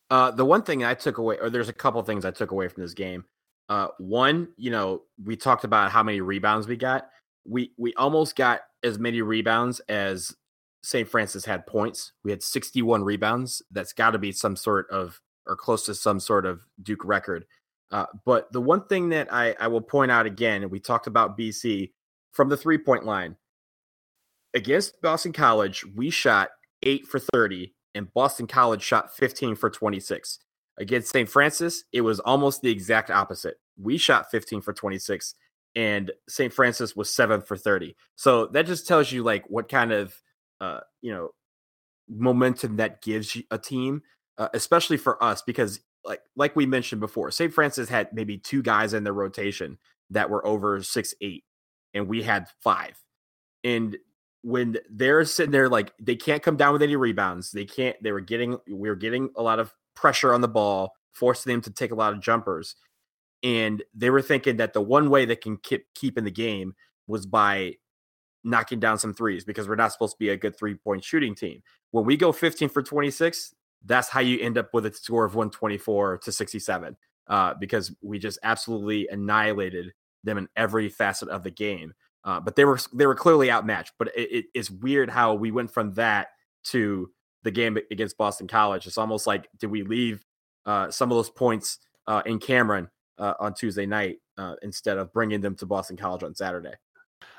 Uh, 0.10 0.32
the 0.32 0.46
one 0.46 0.64
thing 0.64 0.84
I 0.84 0.94
took 0.94 1.18
away, 1.18 1.38
or 1.40 1.50
there's 1.50 1.70
a 1.70 1.74
couple 1.74 2.02
things 2.02 2.26
I 2.26 2.32
took 2.32 2.52
away 2.52 2.68
from 2.70 2.82
this 2.82 2.94
game. 2.94 3.26
Uh, 3.70 3.88
one, 3.98 4.50
you 4.58 4.72
know, 4.72 5.04
we 5.24 5.36
talked 5.36 5.64
about 5.64 5.92
how 5.92 6.04
many 6.04 6.22
rebounds 6.22 6.68
we 6.68 6.78
got. 6.78 7.10
We 7.46 7.72
we 7.78 7.94
almost 7.96 8.36
got 8.36 8.62
as 8.84 9.00
many 9.00 9.22
rebounds 9.22 9.80
as 9.82 10.36
St. 10.84 11.08
Francis 11.08 11.46
had 11.46 11.66
points. 11.66 12.14
We 12.24 12.32
had 12.32 12.44
61 12.44 13.04
rebounds. 13.04 13.62
That's 13.72 13.94
got 13.94 14.12
to 14.12 14.20
be 14.20 14.32
some 14.32 14.56
sort 14.56 14.90
of, 14.90 15.20
or 15.46 15.56
close 15.56 15.86
to 15.86 15.96
some 15.96 16.20
sort 16.20 16.46
of 16.46 16.62
Duke 16.82 17.04
record. 17.04 17.46
Uh, 17.92 18.06
but 18.26 18.52
the 18.52 18.62
one 18.62 18.86
thing 18.86 19.10
that 19.10 19.34
I, 19.34 19.56
I 19.60 19.68
will 19.68 19.82
point 19.82 20.12
out 20.12 20.26
again, 20.26 20.70
we 20.70 20.80
talked 20.80 21.08
about 21.08 21.38
BC 21.38 21.92
from 22.32 22.50
the 22.50 22.58
three 22.58 22.78
point 22.78 23.06
line 23.06 23.36
against 24.54 25.02
Boston 25.02 25.34
College, 25.34 25.86
we 25.96 26.10
shot 26.10 26.50
eight 26.84 27.08
for 27.08 27.20
30 27.20 27.74
and 27.96 28.14
Boston 28.14 28.48
College 28.48 28.82
shot 28.82 29.16
15 29.16 29.56
for 29.56 29.70
26. 29.70 30.40
Against 30.80 31.10
St. 31.12 31.28
Francis, 31.28 31.84
it 31.92 32.02
was 32.02 32.20
almost 32.20 32.62
the 32.62 32.72
exact 32.72 33.10
opposite. 33.10 33.56
We 33.82 33.98
shot 33.98 34.30
15 34.32 34.62
for 34.62 34.74
26 34.74 35.36
and 35.76 36.12
St. 36.28 36.52
Francis 36.52 36.96
was 36.96 37.14
7 37.14 37.42
for 37.42 37.56
30. 37.56 37.96
So 38.16 38.48
that 38.48 38.66
just 38.66 38.88
tells 38.88 39.12
you 39.12 39.24
like 39.24 39.48
what 39.48 39.70
kind 39.70 39.92
of 39.92 40.16
uh, 40.60 40.80
you 41.02 41.12
know, 41.12 41.30
momentum 42.10 42.78
that 42.78 43.02
gives 43.02 43.38
a 43.52 43.58
team, 43.58 44.02
uh, 44.38 44.50
especially 44.54 44.98
for 44.98 45.24
us 45.24 45.42
because 45.42 45.80
like 46.04 46.22
like 46.36 46.56
we 46.56 46.66
mentioned 46.66 47.00
before, 47.00 47.32
St. 47.32 47.54
Francis 47.54 47.90
had 47.90 48.12
maybe 48.14 48.38
two 48.38 48.64
guys 48.64 48.94
in 48.94 49.04
their 49.04 49.14
rotation 49.14 49.78
that 50.10 50.30
were 50.30 50.46
over 50.48 50.82
six 50.82 51.14
eight, 51.22 51.44
and 51.94 52.08
we 52.08 52.24
had 52.24 52.48
five. 52.64 52.98
And 53.64 53.98
when 54.42 54.78
they're 54.90 55.26
sitting 55.26 55.52
there 55.52 55.70
like 55.70 55.92
they 56.00 56.16
can't 56.16 56.42
come 56.42 56.56
down 56.56 56.74
with 56.74 56.82
any 56.82 56.96
rebounds, 56.96 57.52
they 57.52 57.66
can't. 57.66 58.02
They 58.02 58.12
were 58.12 58.22
getting 58.22 58.58
we 58.68 58.90
were 58.90 58.96
getting 58.96 59.30
a 59.36 59.44
lot 59.44 59.60
of 59.60 59.74
pressure 59.98 60.34
on 60.34 60.42
the 60.42 60.48
ball, 60.48 60.94
forcing 61.12 61.52
them 61.52 61.62
to 61.62 61.72
take 61.72 61.92
a 61.92 61.96
lot 61.96 62.14
of 62.14 62.22
jumpers, 62.22 62.76
and 63.44 63.84
they 63.94 64.10
were 64.10 64.22
thinking 64.22 64.58
that 64.58 64.74
the 64.74 64.82
one 64.82 65.10
way 65.10 65.26
they 65.26 65.36
can 65.36 65.58
keep 65.58 65.86
keep 65.96 66.18
in 66.18 66.24
the 66.24 66.32
game 66.32 66.74
was 67.08 67.26
by 67.26 67.74
knocking 68.44 68.80
down 68.80 68.98
some 68.98 69.14
threes 69.14 69.44
because 69.44 69.68
we're 69.68 69.76
not 69.76 69.92
supposed 69.92 70.14
to 70.14 70.20
be 70.20 70.30
a 70.30 70.38
good 70.38 70.58
three 70.58 70.76
point 70.76 71.04
shooting 71.04 71.36
team. 71.36 71.62
When 71.92 72.06
we 72.06 72.16
go 72.16 72.32
15 72.32 72.70
for 72.70 72.84
26, 72.84 73.54
that's 73.86 74.10
how 74.10 74.20
you 74.20 74.40
end 74.40 74.58
up 74.58 74.70
with 74.74 74.86
a 74.86 74.94
score 74.94 75.26
of 75.26 75.36
124 75.36 76.20
to 76.20 76.32
67 76.32 76.96
uh, 77.28 77.54
because 77.60 77.94
we 78.02 78.20
just 78.20 78.40
absolutely 78.44 79.08
annihilated 79.10 79.94
them 80.24 80.38
in 80.38 80.48
every 80.56 80.90
facet 80.90 81.30
of 81.30 81.44
the 81.44 81.52
game. 81.52 81.94
Uh, 82.24 82.40
but 82.40 82.56
they 82.56 82.66
were 82.66 82.80
they 82.94 83.06
were 83.06 83.16
clearly 83.16 83.50
outmatched. 83.50 83.94
But 83.98 84.10
it, 84.16 84.32
it, 84.32 84.46
it's 84.54 84.70
weird 84.70 85.10
how 85.10 85.34
we 85.34 85.52
went 85.52 85.72
from 85.72 85.94
that 85.94 86.30
to 86.66 87.10
the 87.48 87.52
game 87.52 87.78
against 87.92 88.18
Boston 88.18 88.46
College. 88.46 88.86
It's 88.88 88.98
almost 88.98 89.26
like 89.26 89.48
did 89.58 89.72
we 89.72 89.82
leave 89.82 90.24
uh, 90.66 90.92
some 90.92 91.10
of 91.10 91.16
those 91.16 91.30
points 91.30 91.80
uh, 92.06 92.22
in 92.26 92.40
Cameron 92.40 92.90
uh, 93.18 93.36
on 93.40 93.54
Tuesday 93.54 93.86
night 93.86 94.18
uh, 94.38 94.56
instead 94.64 94.98
of 94.98 95.14
bringing 95.14 95.40
them 95.40 95.56
to 95.56 95.66
Boston 95.66 95.96
College 95.96 96.24
on 96.24 96.36
Saturday? 96.36 96.74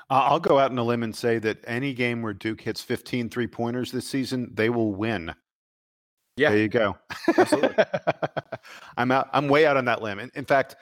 I'll 0.09 0.39
go 0.39 0.57
out 0.57 0.71
on 0.71 0.77
a 0.79 0.83
limb 0.83 1.03
and 1.03 1.15
say 1.15 1.37
that 1.37 1.63
any 1.67 1.93
game 1.93 2.23
where 2.23 2.33
Duke 2.33 2.61
hits 2.61 2.81
15 2.81 3.29
three 3.29 3.45
pointers 3.45 3.91
this 3.91 4.07
season, 4.07 4.49
they 4.55 4.71
will 4.71 4.91
win. 4.91 5.31
Yeah. 6.35 6.49
There 6.49 6.59
you 6.59 6.67
go. 6.67 6.97
Absolutely. 7.37 7.83
I'm 8.97 9.11
out. 9.11 9.29
I'm 9.31 9.47
way 9.47 9.67
out 9.67 9.77
on 9.77 9.85
that 9.85 10.01
limb. 10.01 10.17
In, 10.17 10.31
in 10.33 10.45
fact, 10.45 10.77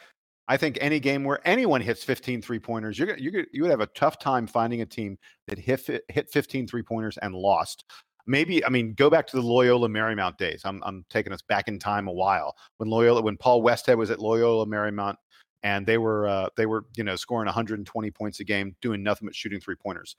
I 0.47 0.55
think 0.55 0.77
any 0.79 1.01
game 1.01 1.25
where 1.25 1.45
anyone 1.45 1.81
hits 1.81 2.05
15 2.05 2.41
three 2.41 2.59
pointers, 2.59 2.97
you're, 2.97 3.17
you're, 3.17 3.45
you 3.51 3.63
would 3.63 3.71
have 3.71 3.81
a 3.81 3.87
tough 3.87 4.17
time 4.17 4.47
finding 4.47 4.81
a 4.81 4.85
team 4.85 5.17
that 5.49 5.59
hit, 5.59 6.05
hit 6.07 6.29
15 6.31 6.65
three 6.65 6.83
pointers 6.83 7.17
and 7.17 7.35
lost. 7.35 7.83
Maybe 8.27 8.63
I 8.65 8.69
mean 8.69 8.93
go 8.93 9.09
back 9.09 9.25
to 9.27 9.35
the 9.35 9.41
Loyola 9.41 9.87
Marymount 9.87 10.37
days. 10.37 10.61
I'm 10.65 10.81
I'm 10.83 11.05
taking 11.09 11.33
us 11.33 11.41
back 11.41 11.67
in 11.67 11.79
time 11.79 12.07
a 12.07 12.13
while 12.13 12.55
when 12.77 12.89
Loyola 12.89 13.21
when 13.21 13.37
Paul 13.37 13.63
Westhead 13.63 13.97
was 13.97 14.11
at 14.11 14.19
Loyola 14.19 14.65
Marymount 14.65 15.15
and 15.63 15.85
they 15.85 15.97
were 15.97 16.27
uh, 16.27 16.49
they 16.55 16.65
were 16.65 16.85
you 16.95 17.03
know 17.03 17.15
scoring 17.15 17.45
120 17.45 18.11
points 18.11 18.39
a 18.39 18.43
game, 18.43 18.75
doing 18.81 19.03
nothing 19.03 19.27
but 19.27 19.35
shooting 19.35 19.59
three 19.59 19.75
pointers. 19.75 20.15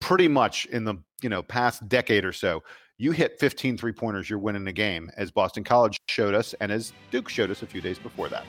Pretty 0.00 0.28
much 0.28 0.66
in 0.66 0.84
the 0.84 0.96
you 1.22 1.28
know 1.28 1.42
past 1.42 1.88
decade 1.88 2.24
or 2.24 2.32
so, 2.32 2.62
you 2.98 3.12
hit 3.12 3.38
15 3.40 3.76
three 3.76 3.92
pointers, 3.92 4.30
you're 4.30 4.38
winning 4.38 4.64
the 4.64 4.72
game, 4.72 5.10
as 5.16 5.30
Boston 5.30 5.64
College 5.64 5.98
showed 6.08 6.34
us, 6.34 6.54
and 6.60 6.70
as 6.70 6.92
Duke 7.10 7.28
showed 7.28 7.50
us 7.50 7.62
a 7.62 7.66
few 7.66 7.80
days 7.80 7.98
before 7.98 8.28
that. 8.28 8.44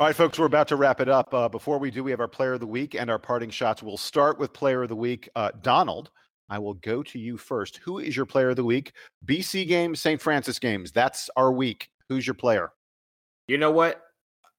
All 0.00 0.06
right, 0.06 0.16
folks, 0.16 0.38
we're 0.38 0.46
about 0.46 0.66
to 0.68 0.76
wrap 0.76 1.02
it 1.02 1.10
up. 1.10 1.34
Uh, 1.34 1.46
before 1.46 1.76
we 1.76 1.90
do, 1.90 2.02
we 2.02 2.10
have 2.10 2.20
our 2.20 2.26
player 2.26 2.54
of 2.54 2.60
the 2.60 2.66
week 2.66 2.94
and 2.94 3.10
our 3.10 3.18
parting 3.18 3.50
shots. 3.50 3.82
We'll 3.82 3.98
start 3.98 4.38
with 4.38 4.50
player 4.54 4.82
of 4.82 4.88
the 4.88 4.96
week. 4.96 5.28
Uh, 5.36 5.50
Donald, 5.60 6.10
I 6.48 6.58
will 6.58 6.72
go 6.72 7.02
to 7.02 7.18
you 7.18 7.36
first. 7.36 7.80
Who 7.84 7.98
is 7.98 8.16
your 8.16 8.24
player 8.24 8.48
of 8.48 8.56
the 8.56 8.64
week? 8.64 8.92
BC 9.26 9.68
games, 9.68 10.00
St. 10.00 10.18
Francis 10.18 10.58
games. 10.58 10.90
That's 10.90 11.28
our 11.36 11.52
week. 11.52 11.90
Who's 12.08 12.26
your 12.26 12.32
player? 12.32 12.72
You 13.46 13.58
know 13.58 13.70
what? 13.70 14.00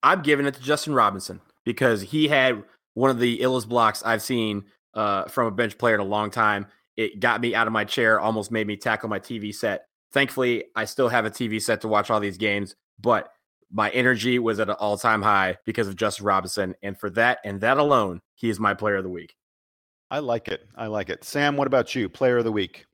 I'm 0.04 0.22
giving 0.22 0.46
it 0.46 0.54
to 0.54 0.62
Justin 0.62 0.94
Robinson 0.94 1.40
because 1.64 2.02
he 2.02 2.28
had 2.28 2.62
one 2.94 3.10
of 3.10 3.18
the 3.18 3.40
illest 3.40 3.66
blocks 3.66 4.00
I've 4.04 4.22
seen 4.22 4.66
uh, 4.94 5.24
from 5.24 5.48
a 5.48 5.50
bench 5.50 5.76
player 5.76 5.96
in 5.96 6.00
a 6.00 6.04
long 6.04 6.30
time. 6.30 6.68
It 6.96 7.18
got 7.18 7.40
me 7.40 7.52
out 7.52 7.66
of 7.66 7.72
my 7.72 7.84
chair, 7.84 8.20
almost 8.20 8.52
made 8.52 8.68
me 8.68 8.76
tackle 8.76 9.08
my 9.08 9.18
TV 9.18 9.52
set. 9.52 9.86
Thankfully, 10.12 10.66
I 10.76 10.84
still 10.84 11.08
have 11.08 11.24
a 11.24 11.30
TV 11.30 11.60
set 11.60 11.80
to 11.80 11.88
watch 11.88 12.12
all 12.12 12.20
these 12.20 12.38
games, 12.38 12.76
but 13.00 13.32
my 13.72 13.90
energy 13.90 14.38
was 14.38 14.60
at 14.60 14.68
an 14.68 14.76
all 14.78 14.98
time 14.98 15.22
high 15.22 15.56
because 15.64 15.88
of 15.88 15.96
Justin 15.96 16.26
Robinson. 16.26 16.74
And 16.82 16.98
for 16.98 17.10
that 17.10 17.38
and 17.44 17.60
that 17.62 17.78
alone, 17.78 18.20
he 18.34 18.50
is 18.50 18.60
my 18.60 18.74
player 18.74 18.96
of 18.96 19.04
the 19.04 19.10
week. 19.10 19.34
I 20.10 20.18
like 20.18 20.48
it. 20.48 20.68
I 20.76 20.88
like 20.88 21.08
it. 21.08 21.24
Sam, 21.24 21.56
what 21.56 21.66
about 21.66 21.94
you? 21.94 22.08
Player 22.08 22.38
of 22.38 22.44
the 22.44 22.52
week. 22.52 22.84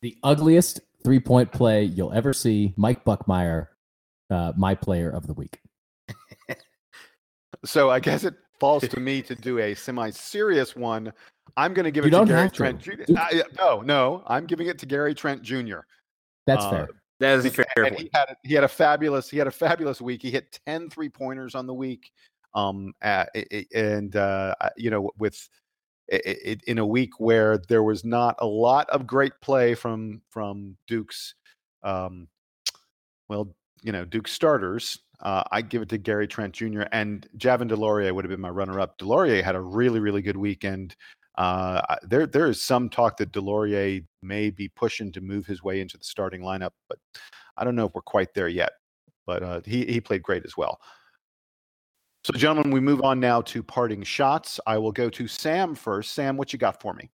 The 0.00 0.16
ugliest 0.22 0.80
three 1.04 1.20
point 1.20 1.52
play 1.52 1.84
you'll 1.84 2.12
ever 2.12 2.32
see. 2.32 2.72
Mike 2.76 3.04
Buckmire, 3.04 3.68
uh, 4.30 4.52
my 4.56 4.74
player 4.74 5.10
of 5.10 5.26
the 5.26 5.34
week. 5.34 5.60
so 7.64 7.90
I 7.90 8.00
guess 8.00 8.24
it 8.24 8.34
falls 8.58 8.88
to 8.88 8.98
me 8.98 9.20
to 9.22 9.34
do 9.34 9.58
a 9.58 9.74
semi 9.74 10.10
serious 10.10 10.74
one. 10.74 11.12
I'm 11.56 11.74
going 11.74 11.84
to 11.84 11.90
give 11.90 12.06
it 12.06 12.10
to 12.10 12.24
Gary 12.24 12.50
Trent. 12.50 12.80
Jr. 12.80 12.92
no, 13.58 13.82
no, 13.82 14.22
I'm 14.26 14.46
giving 14.46 14.68
it 14.68 14.78
to 14.78 14.86
Gary 14.86 15.14
Trent 15.14 15.42
Jr. 15.42 15.80
That's 16.46 16.64
uh, 16.64 16.70
fair. 16.70 16.88
That 17.22 17.38
is 17.38 17.54
fair. 17.54 17.66
He 17.96 18.10
had 18.12 18.30
a, 18.30 18.36
he 18.42 18.54
had 18.54 18.64
a 18.64 18.68
fabulous 18.68 19.30
he 19.30 19.38
had 19.38 19.46
a 19.46 19.52
fabulous 19.52 20.00
week. 20.00 20.20
He 20.22 20.32
hit 20.32 20.58
10 20.66 20.90
three 20.90 21.08
pointers 21.08 21.54
on 21.54 21.68
the 21.68 21.74
week. 21.74 22.10
Um, 22.52 22.94
uh, 23.00 23.26
and 23.72 24.16
uh, 24.16 24.54
you 24.76 24.90
know, 24.90 25.08
with 25.18 25.48
it, 26.08 26.64
in 26.66 26.78
a 26.78 26.86
week 26.86 27.10
where 27.18 27.58
there 27.68 27.84
was 27.84 28.04
not 28.04 28.34
a 28.40 28.46
lot 28.46 28.90
of 28.90 29.06
great 29.06 29.32
play 29.40 29.74
from 29.74 30.20
from 30.30 30.76
Duke's, 30.88 31.34
um, 31.84 32.26
well, 33.28 33.54
you 33.82 33.92
know, 33.92 34.04
Duke 34.04 34.26
starters. 34.26 34.98
Uh, 35.20 35.44
I 35.52 35.62
give 35.62 35.80
it 35.82 35.88
to 35.90 35.98
Gary 35.98 36.26
Trent 36.26 36.52
Jr. 36.52 36.82
and 36.90 37.28
Javin 37.38 37.70
DeLaurier 37.70 38.12
would 38.12 38.24
have 38.24 38.30
been 38.30 38.40
my 38.40 38.50
runner-up. 38.50 38.98
DeLaurier 38.98 39.44
had 39.44 39.54
a 39.54 39.60
really 39.60 40.00
really 40.00 40.22
good 40.22 40.36
weekend. 40.36 40.96
Uh, 41.36 41.96
there, 42.02 42.26
there 42.26 42.48
is 42.48 42.60
some 42.60 42.88
talk 42.88 43.16
that 43.16 43.32
DeLaurier 43.32 44.04
may 44.22 44.50
be 44.50 44.68
pushing 44.68 45.10
to 45.12 45.20
move 45.20 45.46
his 45.46 45.62
way 45.62 45.80
into 45.80 45.96
the 45.96 46.04
starting 46.04 46.42
lineup, 46.42 46.72
but 46.88 46.98
I 47.56 47.64
don't 47.64 47.74
know 47.74 47.86
if 47.86 47.94
we're 47.94 48.02
quite 48.02 48.34
there 48.34 48.48
yet. 48.48 48.72
But 49.26 49.42
uh, 49.42 49.60
he 49.64 49.84
he 49.86 50.00
played 50.00 50.22
great 50.22 50.44
as 50.44 50.56
well. 50.56 50.80
So, 52.24 52.32
gentlemen, 52.34 52.72
we 52.72 52.80
move 52.80 53.02
on 53.02 53.18
now 53.18 53.40
to 53.42 53.62
parting 53.62 54.02
shots. 54.02 54.60
I 54.66 54.78
will 54.78 54.92
go 54.92 55.08
to 55.10 55.26
Sam 55.26 55.74
first. 55.74 56.12
Sam, 56.12 56.36
what 56.36 56.52
you 56.52 56.58
got 56.58 56.80
for 56.80 56.92
me? 56.92 57.10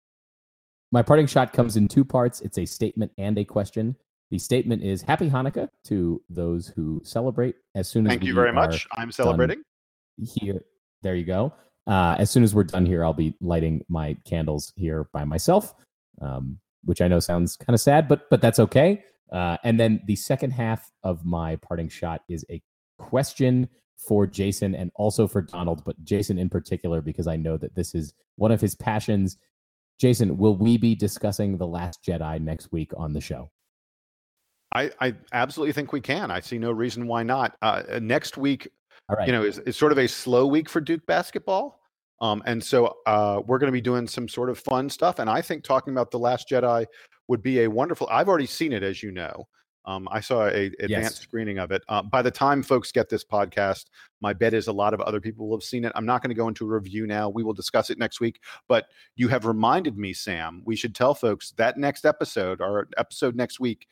My 0.90 1.02
parting 1.02 1.26
shot 1.26 1.52
comes 1.52 1.76
in 1.76 1.86
two 1.86 2.04
parts. 2.04 2.40
It's 2.40 2.58
a 2.58 2.64
statement 2.64 3.12
and 3.18 3.38
a 3.38 3.44
question. 3.44 3.94
The 4.30 4.38
statement 4.38 4.82
is 4.82 5.00
Happy 5.02 5.30
Hanukkah 5.30 5.68
to 5.84 6.22
those 6.28 6.68
who 6.68 7.00
celebrate. 7.04 7.56
As 7.74 7.88
soon 7.88 8.06
as 8.06 8.10
thank 8.10 8.24
you 8.24 8.34
very 8.34 8.52
much. 8.52 8.86
I'm 8.92 9.12
celebrating 9.12 9.62
here. 10.18 10.62
There 11.02 11.14
you 11.14 11.24
go. 11.24 11.52
Uh, 11.89 12.14
as 12.18 12.30
soon 12.30 12.45
as 12.45 12.55
we're 12.55 12.64
done 12.64 12.84
here, 12.84 13.03
I'll 13.03 13.14
be 13.14 13.34
lighting 13.41 13.82
my 13.89 14.14
candles 14.26 14.72
here 14.76 15.09
by 15.12 15.24
myself, 15.24 15.74
um, 16.20 16.59
which 16.84 17.01
I 17.01 17.09
know 17.09 17.18
sounds 17.18 17.57
kind 17.57 17.74
of 17.74 17.80
sad, 17.80 18.07
but 18.07 18.28
but 18.28 18.43
that's 18.43 18.59
okay. 18.59 19.03
Uh, 19.32 19.57
and 19.64 19.80
then 19.80 20.03
the 20.07 20.16
second 20.16 20.51
half 20.51 20.91
of 21.03 21.24
my 21.24 21.57
parting 21.57 21.89
shot 21.89 22.22
is 22.28 22.45
a 22.51 22.62
question 22.99 23.68
for 23.97 24.26
Jason 24.26 24.74
and 24.74 24.91
also 24.95 25.26
for 25.26 25.43
Donald, 25.43 25.82
but 25.84 26.03
Jason 26.05 26.39
in 26.39 26.49
particular 26.49 27.01
because 27.01 27.26
I 27.26 27.36
know 27.36 27.57
that 27.57 27.74
this 27.74 27.95
is 27.95 28.12
one 28.36 28.53
of 28.53 28.61
his 28.61 28.74
passions. 28.74 29.39
Jason, 29.99 30.36
will 30.36 30.57
we 30.57 30.76
be 30.76 30.95
discussing 30.95 31.57
the 31.57 31.66
Last 31.66 32.05
Jedi 32.05 32.41
next 32.41 32.70
week 32.70 32.93
on 32.97 33.12
the 33.12 33.20
show? 33.20 33.51
I, 34.72 34.91
I 35.01 35.14
absolutely 35.32 35.72
think 35.72 35.93
we 35.93 36.01
can. 36.01 36.30
I 36.30 36.41
see 36.41 36.59
no 36.59 36.70
reason 36.70 37.07
why 37.07 37.22
not. 37.22 37.57
Uh, 37.62 37.82
next 38.01 38.36
week, 38.36 38.68
you 39.26 39.32
know, 39.32 39.42
is, 39.42 39.59
is 39.61 39.76
sort 39.76 39.92
of 39.92 39.98
a 39.98 40.06
slow 40.06 40.46
week 40.46 40.68
for 40.68 40.80
Duke 40.80 41.06
basketball. 41.06 41.80
Um, 42.20 42.42
and 42.46 42.62
so 42.62 42.96
uh, 43.06 43.40
we're 43.46 43.59
going 43.59 43.68
to 43.68 43.72
be 43.72 43.80
doing 43.80 44.06
some 44.06 44.28
sort 44.28 44.50
of 44.50 44.59
fun 44.59 44.90
stuff. 44.90 45.18
And 45.18 45.30
I 45.30 45.40
think 45.40 45.62
talking 45.62 45.92
about 45.92 46.11
The 46.11 46.18
Last 46.18 46.48
Jedi 46.48 46.86
would 47.28 47.42
be 47.42 47.62
a 47.62 47.70
wonderful. 47.70 48.09
I've 48.11 48.28
already 48.28 48.46
seen 48.46 48.72
it, 48.72 48.82
as 48.82 49.02
you 49.02 49.11
know. 49.12 49.46
Um, 49.84 50.06
I 50.11 50.20
saw 50.20 50.46
a 50.48 50.66
advanced 50.80 50.90
yes. 50.90 51.18
screening 51.20 51.59
of 51.59 51.70
it. 51.70 51.82
Uh, 51.88 52.02
by 52.02 52.20
the 52.20 52.30
time 52.30 52.62
folks 52.62 52.92
get 52.92 53.09
this 53.09 53.24
podcast, 53.24 53.86
my 54.20 54.34
bet 54.34 54.52
is 54.52 54.66
a 54.66 54.72
lot 54.72 54.92
of 54.92 55.00
other 55.00 55.20
people 55.20 55.48
will 55.48 55.56
have 55.56 55.64
seen 55.64 55.84
it. 55.84 55.92
I'm 55.94 56.04
not 56.04 56.20
going 56.20 56.28
to 56.28 56.34
go 56.34 56.46
into 56.46 56.66
a 56.66 56.68
review 56.68 57.06
now. 57.06 57.30
We 57.30 57.42
will 57.42 57.54
discuss 57.54 57.88
it 57.88 57.98
next 57.98 58.20
week. 58.20 58.40
But 58.68 58.86
you 59.16 59.28
have 59.28 59.46
reminded 59.46 59.96
me, 59.96 60.12
Sam. 60.12 60.62
We 60.66 60.76
should 60.76 60.94
tell 60.94 61.14
folks 61.14 61.52
that 61.52 61.78
next 61.78 62.04
episode, 62.04 62.61
our 62.61 62.88
episode 62.98 63.34
next 63.34 63.61
week, 63.61 63.86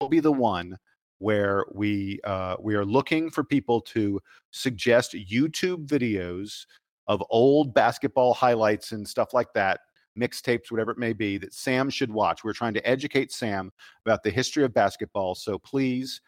will 0.00 0.08
be 0.08 0.18
the 0.18 0.32
one 0.32 0.78
where 1.18 1.64
we 1.72 2.20
uh, 2.24 2.56
we 2.60 2.74
are 2.74 2.84
looking 2.84 3.30
for 3.30 3.44
people 3.44 3.80
to 3.80 4.20
suggest 4.50 5.14
YouTube 5.14 5.86
videos 5.86 6.66
of 7.08 7.22
old 7.30 7.72
basketball 7.72 8.34
highlights 8.34 8.92
and 8.92 9.06
stuff 9.06 9.32
like 9.32 9.52
that, 9.54 9.80
mixtapes, 10.18 10.70
whatever 10.70 10.90
it 10.90 10.98
may 10.98 11.12
be, 11.12 11.38
that 11.38 11.54
Sam 11.54 11.88
should 11.88 12.10
watch. 12.10 12.42
We're 12.44 12.52
trying 12.52 12.74
to 12.74 12.86
educate 12.86 13.32
Sam 13.32 13.72
about 14.04 14.22
the 14.22 14.30
history 14.30 14.64
of 14.64 14.74
basketball. 14.74 15.34
So 15.34 15.58
please 15.58 16.20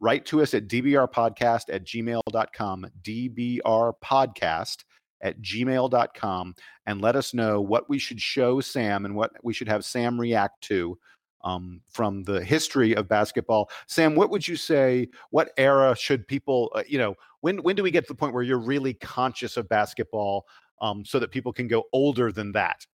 write 0.00 0.24
to 0.26 0.42
us 0.42 0.54
at 0.54 0.68
dbrpodcast 0.68 1.64
at 1.68 1.84
gmail.com, 1.84 2.86
dbrpodcast 3.02 4.76
at 5.22 5.40
gmail.com, 5.40 6.54
and 6.86 7.00
let 7.00 7.14
us 7.14 7.32
know 7.32 7.60
what 7.60 7.88
we 7.88 7.98
should 7.98 8.20
show 8.20 8.60
Sam 8.60 9.04
and 9.04 9.14
what 9.14 9.30
we 9.44 9.52
should 9.52 9.68
have 9.68 9.84
Sam 9.84 10.20
react 10.20 10.60
to 10.62 10.98
um, 11.44 11.80
from 11.88 12.22
the 12.24 12.42
history 12.42 12.94
of 12.94 13.08
basketball. 13.08 13.70
Sam, 13.86 14.14
what 14.14 14.30
would 14.30 14.46
you 14.46 14.56
say? 14.56 15.08
What 15.30 15.52
era 15.56 15.96
should 15.96 16.26
people, 16.26 16.70
uh, 16.74 16.82
you 16.86 16.98
know, 16.98 17.14
when 17.40 17.58
when 17.62 17.76
do 17.76 17.82
we 17.82 17.90
get 17.90 18.06
to 18.06 18.12
the 18.12 18.16
point 18.16 18.34
where 18.34 18.42
you're 18.42 18.58
really 18.58 18.94
conscious 18.94 19.56
of 19.56 19.68
basketball, 19.68 20.46
um, 20.80 21.04
so 21.04 21.18
that 21.18 21.30
people 21.30 21.52
can 21.52 21.68
go 21.68 21.84
older 21.92 22.32
than 22.32 22.52
that? 22.52 22.86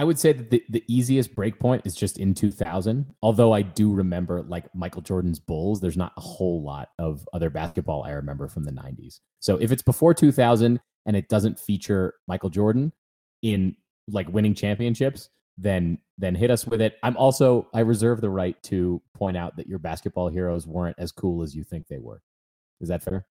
I 0.00 0.04
would 0.04 0.18
say 0.18 0.32
that 0.32 0.48
the, 0.48 0.64
the 0.70 0.82
easiest 0.88 1.34
breakpoint 1.34 1.82
is 1.84 1.94
just 1.94 2.16
in 2.16 2.32
2000. 2.32 3.14
Although 3.22 3.52
I 3.52 3.60
do 3.60 3.92
remember 3.92 4.40
like 4.40 4.74
Michael 4.74 5.02
Jordan's 5.02 5.38
Bulls, 5.38 5.78
there's 5.78 5.98
not 5.98 6.14
a 6.16 6.22
whole 6.22 6.62
lot 6.62 6.88
of 6.98 7.28
other 7.34 7.50
basketball 7.50 8.04
I 8.04 8.12
remember 8.12 8.48
from 8.48 8.64
the 8.64 8.72
90s. 8.72 9.20
So 9.40 9.56
if 9.56 9.70
it's 9.70 9.82
before 9.82 10.14
2000 10.14 10.80
and 11.04 11.16
it 11.16 11.28
doesn't 11.28 11.60
feature 11.60 12.14
Michael 12.26 12.48
Jordan 12.48 12.94
in 13.42 13.76
like 14.08 14.26
winning 14.30 14.54
championships, 14.54 15.28
then 15.60 15.98
then 16.18 16.34
hit 16.34 16.50
us 16.50 16.66
with 16.66 16.80
it. 16.80 16.98
I'm 17.02 17.16
also 17.16 17.68
I 17.74 17.80
reserve 17.80 18.20
the 18.20 18.30
right 18.30 18.60
to 18.64 19.00
point 19.14 19.36
out 19.36 19.56
that 19.56 19.66
your 19.66 19.78
basketball 19.78 20.28
heroes 20.28 20.66
weren't 20.66 20.96
as 20.98 21.12
cool 21.12 21.42
as 21.42 21.54
you 21.54 21.64
think 21.64 21.86
they 21.88 21.98
were. 21.98 22.22
Is 22.80 22.88
that 22.88 23.02
fair? 23.02 23.26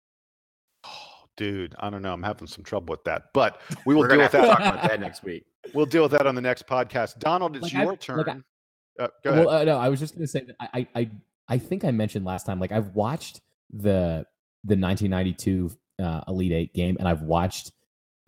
Oh, 0.86 0.90
dude, 1.38 1.76
I 1.80 1.90
don't 1.90 2.02
know. 2.02 2.14
I'm 2.14 2.24
having 2.24 2.48
some 2.48 2.64
trouble 2.64 2.92
with 2.92 3.04
that, 3.06 3.26
but 3.34 3.62
we 3.86 3.96
will 3.96 4.08
deal 4.08 4.18
with 4.18 4.32
that. 4.32 4.46
Talk 4.46 4.60
about 4.60 4.90
that 4.90 5.00
next 5.00 5.24
week. 5.24 5.46
We'll 5.74 5.88
deal 5.88 6.04
with 6.04 6.12
that 6.12 6.28
on 6.28 6.36
the 6.36 6.42
next 6.42 6.68
podcast. 6.68 7.18
Donald, 7.18 7.56
it's 7.56 7.64
like 7.64 7.74
your 7.74 7.94
I, 7.94 7.96
turn. 7.96 8.18
Like 8.18 8.28
I, 8.28 9.04
uh, 9.04 9.08
go 9.24 9.32
ahead. 9.32 9.46
Well, 9.48 9.56
uh, 9.56 9.64
no, 9.64 9.80
I 9.80 9.90
was 9.90 10.00
just 10.00 10.14
going 10.14 10.22
to 10.22 10.28
say 10.28 10.42
that 10.42 10.56
I, 10.60 10.88
I 10.94 11.10
I 11.48 11.58
think 11.58 11.84
I 11.84 11.90
mentioned 11.90 12.24
last 12.24 12.46
time. 12.46 12.60
Like 12.60 12.72
I've 12.72 12.90
watched 12.90 13.42
the 13.72 14.28
the 14.64 14.78
1992 14.78 15.72
uh, 16.04 16.22
Elite 16.28 16.52
Eight 16.52 16.74
game, 16.76 16.98
and 17.00 17.08
I've 17.08 17.24
watched 17.24 17.72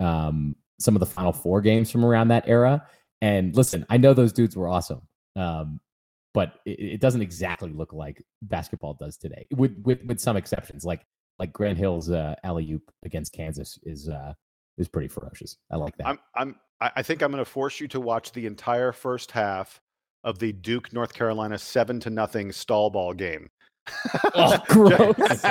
um, 0.00 0.56
some 0.80 0.96
of 0.96 1.00
the 1.00 1.06
Final 1.06 1.32
Four 1.32 1.60
games 1.60 1.92
from 1.92 2.04
around 2.04 2.26
that 2.28 2.48
era 2.48 2.84
and 3.20 3.54
listen, 3.56 3.84
I 3.88 3.96
know 3.96 4.14
those 4.14 4.32
dudes 4.32 4.56
were 4.56 4.68
awesome, 4.68 5.02
um, 5.36 5.80
but 6.34 6.54
it, 6.66 6.78
it, 6.80 7.00
doesn't 7.00 7.22
exactly 7.22 7.70
look 7.70 7.92
like 7.92 8.22
basketball 8.42 8.94
does 8.94 9.16
today, 9.16 9.46
with 9.54 9.76
with 9.84 10.02
with 10.04 10.20
some 10.20 10.36
exceptions. 10.36 10.84
Like 10.84 11.04
like 11.38 11.52
Grant 11.52 11.78
Hill's 11.78 12.10
uh, 12.10 12.34
alley 12.44 12.70
oop 12.72 12.90
against 13.04 13.32
Kansas 13.32 13.78
is 13.82 14.08
uh, 14.08 14.34
is 14.76 14.88
pretty 14.88 15.08
ferocious. 15.08 15.56
I 15.70 15.76
like 15.76 15.96
that. 15.98 16.06
I'm 16.06 16.18
I'm 16.34 16.56
I 16.80 17.02
think 17.02 17.22
I'm 17.22 17.32
going 17.32 17.44
to 17.44 17.50
force 17.50 17.80
you 17.80 17.88
to 17.88 18.00
watch 18.00 18.32
the 18.32 18.46
entire 18.46 18.92
first 18.92 19.32
half 19.32 19.80
of 20.24 20.38
the 20.38 20.52
Duke 20.52 20.92
North 20.92 21.12
Carolina 21.12 21.58
seven 21.58 21.98
to 22.00 22.10
nothing 22.10 22.52
stall 22.52 22.90
ball 22.90 23.12
game. 23.14 23.48
oh, 24.34 24.58
gross. 24.68 25.16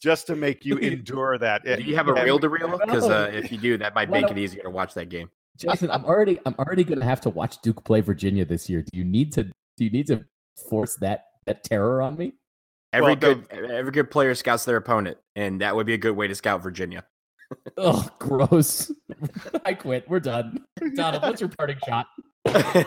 just 0.00 0.26
to 0.26 0.36
make 0.36 0.64
you 0.64 0.76
endure 0.78 1.38
that. 1.38 1.64
Do 1.64 1.82
you 1.82 1.96
have 1.96 2.08
a 2.08 2.12
And- 2.12 2.24
reel 2.24 2.38
to 2.38 2.48
reel? 2.48 2.78
Because 2.78 3.08
uh, 3.08 3.30
if 3.32 3.52
you 3.52 3.58
do, 3.58 3.76
that 3.78 3.94
might 3.94 4.10
make 4.10 4.30
it 4.30 4.38
easier 4.38 4.62
to 4.62 4.70
watch 4.70 4.94
that 4.94 5.08
game. 5.08 5.30
Jason, 5.56 5.90
I'm 5.90 6.04
already 6.04 6.38
I'm 6.46 6.54
already 6.58 6.84
gonna 6.84 7.04
have 7.04 7.20
to 7.22 7.30
watch 7.30 7.60
Duke 7.62 7.84
play 7.84 8.00
Virginia 8.00 8.44
this 8.44 8.68
year. 8.68 8.82
Do 8.82 8.98
you 8.98 9.04
need 9.04 9.32
to 9.34 9.44
do 9.44 9.84
you 9.84 9.90
need 9.90 10.06
to 10.08 10.24
force 10.68 10.96
that 10.96 11.26
that 11.46 11.64
terror 11.64 12.02
on 12.02 12.16
me? 12.16 12.34
Every 12.92 13.08
Well, 13.08 13.16
good 13.16 13.46
every 13.50 13.92
good 13.92 14.10
player 14.10 14.34
scouts 14.34 14.64
their 14.64 14.76
opponent, 14.76 15.18
and 15.36 15.60
that 15.60 15.74
would 15.76 15.86
be 15.86 15.94
a 15.94 15.98
good 15.98 16.16
way 16.16 16.28
to 16.28 16.34
scout 16.34 16.62
Virginia. 16.62 17.04
Oh, 17.76 18.08
gross. 18.18 18.90
I 19.64 19.74
quit. 19.74 20.08
We're 20.08 20.20
done. 20.20 20.64
Donald, 20.94 21.22
what's 21.22 21.40
your 21.40 21.50
parting 21.50 21.78
shot? 21.86 22.06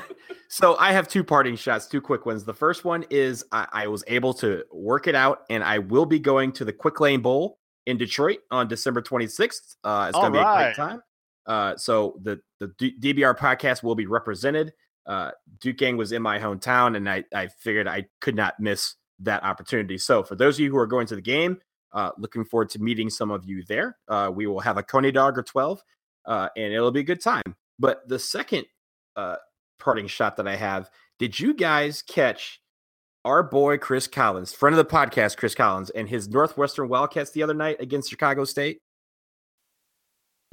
so 0.50 0.76
I 0.78 0.92
have 0.92 1.08
two 1.08 1.24
parting 1.24 1.56
shots, 1.56 1.88
two 1.88 2.02
quick 2.02 2.26
ones. 2.26 2.44
The 2.44 2.54
first 2.54 2.84
one 2.84 3.06
is 3.10 3.46
I, 3.52 3.68
I 3.72 3.88
was 3.88 4.04
able 4.08 4.34
to 4.36 4.64
work 4.72 5.08
it 5.08 5.16
out, 5.16 5.44
and 5.50 5.64
I 5.64 5.80
will 5.80 6.06
be 6.06 6.20
going 6.20 6.52
to 6.54 6.66
the 6.66 6.74
Quick 6.74 7.00
Lane 7.00 7.22
Bowl 7.22 7.60
in 7.86 7.98
Detroit 7.98 8.40
on 8.52 8.68
December 8.68 9.02
26th. 9.02 9.76
Uh, 9.84 10.08
it's 10.10 10.18
going 10.18 10.34
to 10.34 10.40
be 10.40 10.44
a 10.44 10.56
great 10.56 10.76
time. 10.76 11.02
Uh, 11.46 11.76
so 11.78 12.20
the 12.22 12.40
the 12.60 12.72
D- 12.78 12.98
DBR 13.00 13.38
podcast 13.38 13.84
will 13.84 13.96
be 13.96 14.06
represented. 14.06 14.74
Uh, 15.06 15.32
Duke 15.60 15.78
Gang 15.78 15.98
was 15.98 16.12
in 16.12 16.22
my 16.22 16.40
hometown, 16.40 16.96
and 16.98 17.10
I 17.10 17.24
I 17.34 17.48
figured 17.48 17.88
I 17.88 18.06
could 18.22 18.36
not 18.36 18.60
miss 18.60 18.96
that 19.20 19.44
opportunity. 19.44 19.98
So 19.98 20.24
for 20.24 20.36
those 20.36 20.56
of 20.56 20.62
you 20.62 20.72
who 20.72 20.78
are 20.78 20.88
going 20.88 21.08
to 21.08 21.16
the 21.16 21.22
game, 21.22 21.60
uh, 21.96 22.12
looking 22.18 22.44
forward 22.44 22.70
to 22.70 22.80
meeting 22.80 23.10
some 23.10 23.32
of 23.32 23.46
you 23.46 23.64
there. 23.64 23.98
Uh, 24.08 24.30
we 24.34 24.46
will 24.46 24.60
have 24.60 24.78
a 24.78 24.84
Coney 24.84 25.12
dog 25.12 25.38
or 25.38 25.44
12, 25.44 25.82
uh, 26.26 26.50
and 26.56 26.74
it'll 26.74 26.92
be 26.92 27.00
a 27.00 27.04
good 27.04 27.22
time. 27.22 27.56
But 27.80 28.08
the 28.08 28.20
second 28.20 28.66
uh, 29.16 29.38
parting 29.80 30.08
shot 30.08 30.36
that 30.38 30.48
I 30.48 30.58
have, 30.58 30.90
did 31.20 31.40
you 31.40 31.54
guys 31.54 32.02
catch 32.02 32.60
our 33.24 33.42
boy 33.42 33.78
Chris 33.78 34.08
Collins, 34.08 34.54
friend 34.54 34.78
of 34.78 34.78
the 34.78 34.94
podcast, 34.94 35.38
Chris 35.38 35.56
Collins, 35.56 35.90
and 35.90 36.08
his 36.08 36.28
Northwestern 36.28 36.90
Wildcats 36.90 37.32
the 37.32 37.44
other 37.44 37.54
night 37.54 37.78
against 37.80 38.10
Chicago 38.10 38.44
State? 38.44 38.80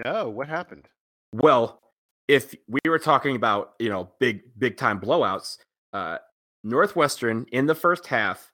No, 0.05 0.29
what 0.29 0.49
happened? 0.49 0.89
Well, 1.33 1.81
if 2.29 2.55
we 2.69 2.81
were 2.89 2.99
talking 2.99 3.37
about 3.37 3.73
you 3.79 3.89
know 3.89 4.11
big 4.19 4.43
big 4.59 4.77
time 4.77 5.01
blowouts, 5.01 5.59
uh, 5.93 6.19
Northwestern 6.65 7.47
in 7.53 7.67
the 7.67 7.75
first 7.75 8.07
half 8.07 8.53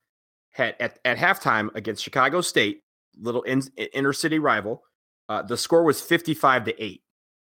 had 0.52 0.74
at, 0.80 0.98
at 1.04 1.18
halftime 1.18 1.74
against 1.74 2.02
Chicago 2.02 2.40
State, 2.40 2.82
little 3.18 3.42
in, 3.42 3.62
inner 3.92 4.12
city 4.12 4.38
rival. 4.38 4.82
Uh, 5.28 5.42
the 5.42 5.56
score 5.56 5.84
was 5.84 6.00
fifty 6.00 6.34
five 6.34 6.64
to 6.64 6.82
eight, 6.82 7.02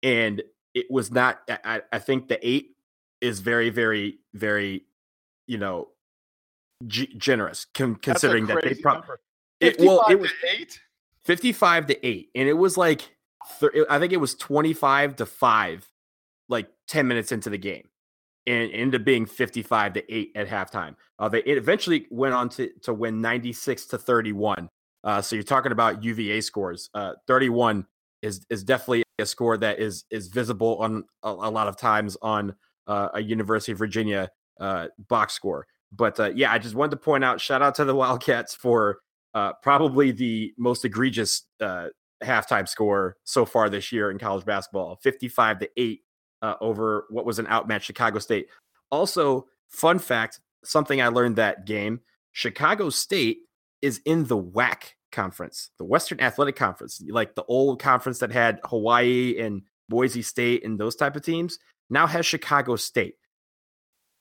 and 0.03 0.43
it 0.75 0.87
was 0.91 1.11
not. 1.11 1.41
I, 1.49 1.83
I- 1.93 1.99
think 1.99 2.29
the 2.29 2.39
eight 2.47 2.77
is 3.21 3.41
very 3.41 3.71
very 3.71 4.19
very, 4.35 4.85
you 5.47 5.59
know, 5.59 5.89
g- 6.87 7.13
generous 7.17 7.67
con- 7.75 7.97
considering 7.97 8.47
that 8.47 8.63
they 8.65 8.75
probably 8.75 9.17
it, 9.61 9.79
well 9.79 10.05
it 10.11 10.19
was 10.19 10.31
to 10.31 10.61
eight. 10.61 10.81
55 11.25 11.87
to 11.89 12.07
8 12.07 12.31
and 12.35 12.49
it 12.49 12.55
was 12.55 12.79
like 12.79 13.15
i 13.89 13.99
think 13.99 14.13
it 14.13 14.21
was 14.21 14.35
25 14.35 15.17
to 15.17 15.27
5 15.27 15.91
like 16.49 16.69
10 16.89 17.07
minutes 17.07 17.33
into 17.33 17.51
the 17.51 17.59
game 17.59 17.89
and 18.47 18.73
ended 18.73 19.01
up 19.01 19.05
being 19.05 19.27
55 19.27 19.93
to 19.93 20.13
8 20.13 20.33
at 20.35 20.49
halftime. 20.49 20.97
Uh, 21.19 21.29
they 21.29 21.41
it 21.41 21.59
eventually 21.59 22.07
went 22.11 22.35
on 22.35 22.49
to, 22.51 22.71
to 22.83 22.93
win 22.93 23.21
96 23.21 23.87
to 23.87 23.99
31 23.99 24.69
uh, 25.05 25.23
so 25.23 25.37
you're 25.37 25.43
talking 25.43 25.73
about 25.73 26.03
uva 26.03 26.43
scores. 26.43 26.91
Uh, 26.95 27.13
31 27.27 27.87
is 28.23 28.45
is 28.51 28.63
definitely 28.63 29.03
a 29.19 29.27
score 29.27 29.57
that 29.57 29.79
is 29.79 30.05
is 30.11 30.29
visible 30.29 30.77
on 30.79 31.05
a, 31.23 31.31
a 31.31 31.51
lot 31.51 31.69
of 31.69 31.77
times 31.77 32.17
on 32.23 32.55
uh, 32.87 33.09
a 33.15 33.23
university 33.23 33.73
of 33.73 33.79
virginia 33.79 34.31
uh, 34.61 34.89
box 35.09 35.35
score. 35.35 35.67
But 35.93 36.21
uh, 36.21 36.31
yeah 36.35 36.53
i 36.53 36.59
just 36.59 36.75
wanted 36.75 36.91
to 36.91 36.97
point 36.99 37.25
out 37.25 37.41
shout 37.41 37.63
out 37.63 37.75
to 37.77 37.85
the 37.85 37.95
wildcats 38.03 38.55
for 38.55 38.99
uh, 39.33 39.53
probably 39.63 40.11
the 40.11 40.53
most 40.59 40.85
egregious 40.85 41.45
uh, 41.61 41.89
halftime 42.23 42.69
score 42.69 43.17
so 43.25 43.45
far 43.45 43.69
this 43.69 43.93
year 43.93 44.11
in 44.11 44.19
college 44.19 44.45
basketball 44.45 44.97
55 45.03 45.61
to 45.61 45.71
8 45.77 46.01
uh, 46.43 46.55
over 46.61 47.07
what 47.11 47.25
was 47.25 47.39
an 47.39 47.47
outmatched 47.47 47.87
Chicago 47.87 48.19
State. 48.19 48.49
Also, 48.91 49.47
fun 49.69 49.99
fact 49.99 50.41
something 50.65 51.01
I 51.01 51.09
learned 51.09 51.37
that 51.37 51.67
game 51.67 52.01
Chicago 52.33 52.91
State 52.91 53.39
is 53.83 54.01
in 54.05 54.27
the 54.27 54.37
WAC 54.37 54.93
conference, 55.11 55.71
the 55.79 55.85
Western 55.85 56.21
Athletic 56.21 56.55
Conference, 56.55 57.03
like 57.09 57.35
the 57.35 57.45
old 57.45 57.81
conference 57.81 58.19
that 58.19 58.31
had 58.31 58.61
Hawaii 58.65 59.39
and 59.39 59.63
Boise 59.89 60.23
State 60.23 60.65
and 60.65 60.79
those 60.79 60.95
type 60.95 61.17
of 61.17 61.23
teams, 61.23 61.59
now 61.89 62.07
has 62.07 62.25
Chicago 62.27 62.77
State. 62.77 63.15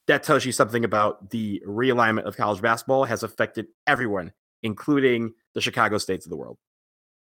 That 0.07 0.23
tells 0.23 0.43
you 0.43 0.51
something 0.51 0.83
about 0.83 1.29
the 1.29 1.61
realignment 1.67 2.23
of 2.23 2.35
college 2.35 2.61
basketball 2.61 3.03
has 3.03 3.21
affected 3.21 3.67
everyone 3.85 4.33
including 4.63 5.33
the 5.53 5.61
Chicago 5.61 5.97
states 5.97 6.25
of 6.25 6.29
the 6.29 6.37
world. 6.37 6.57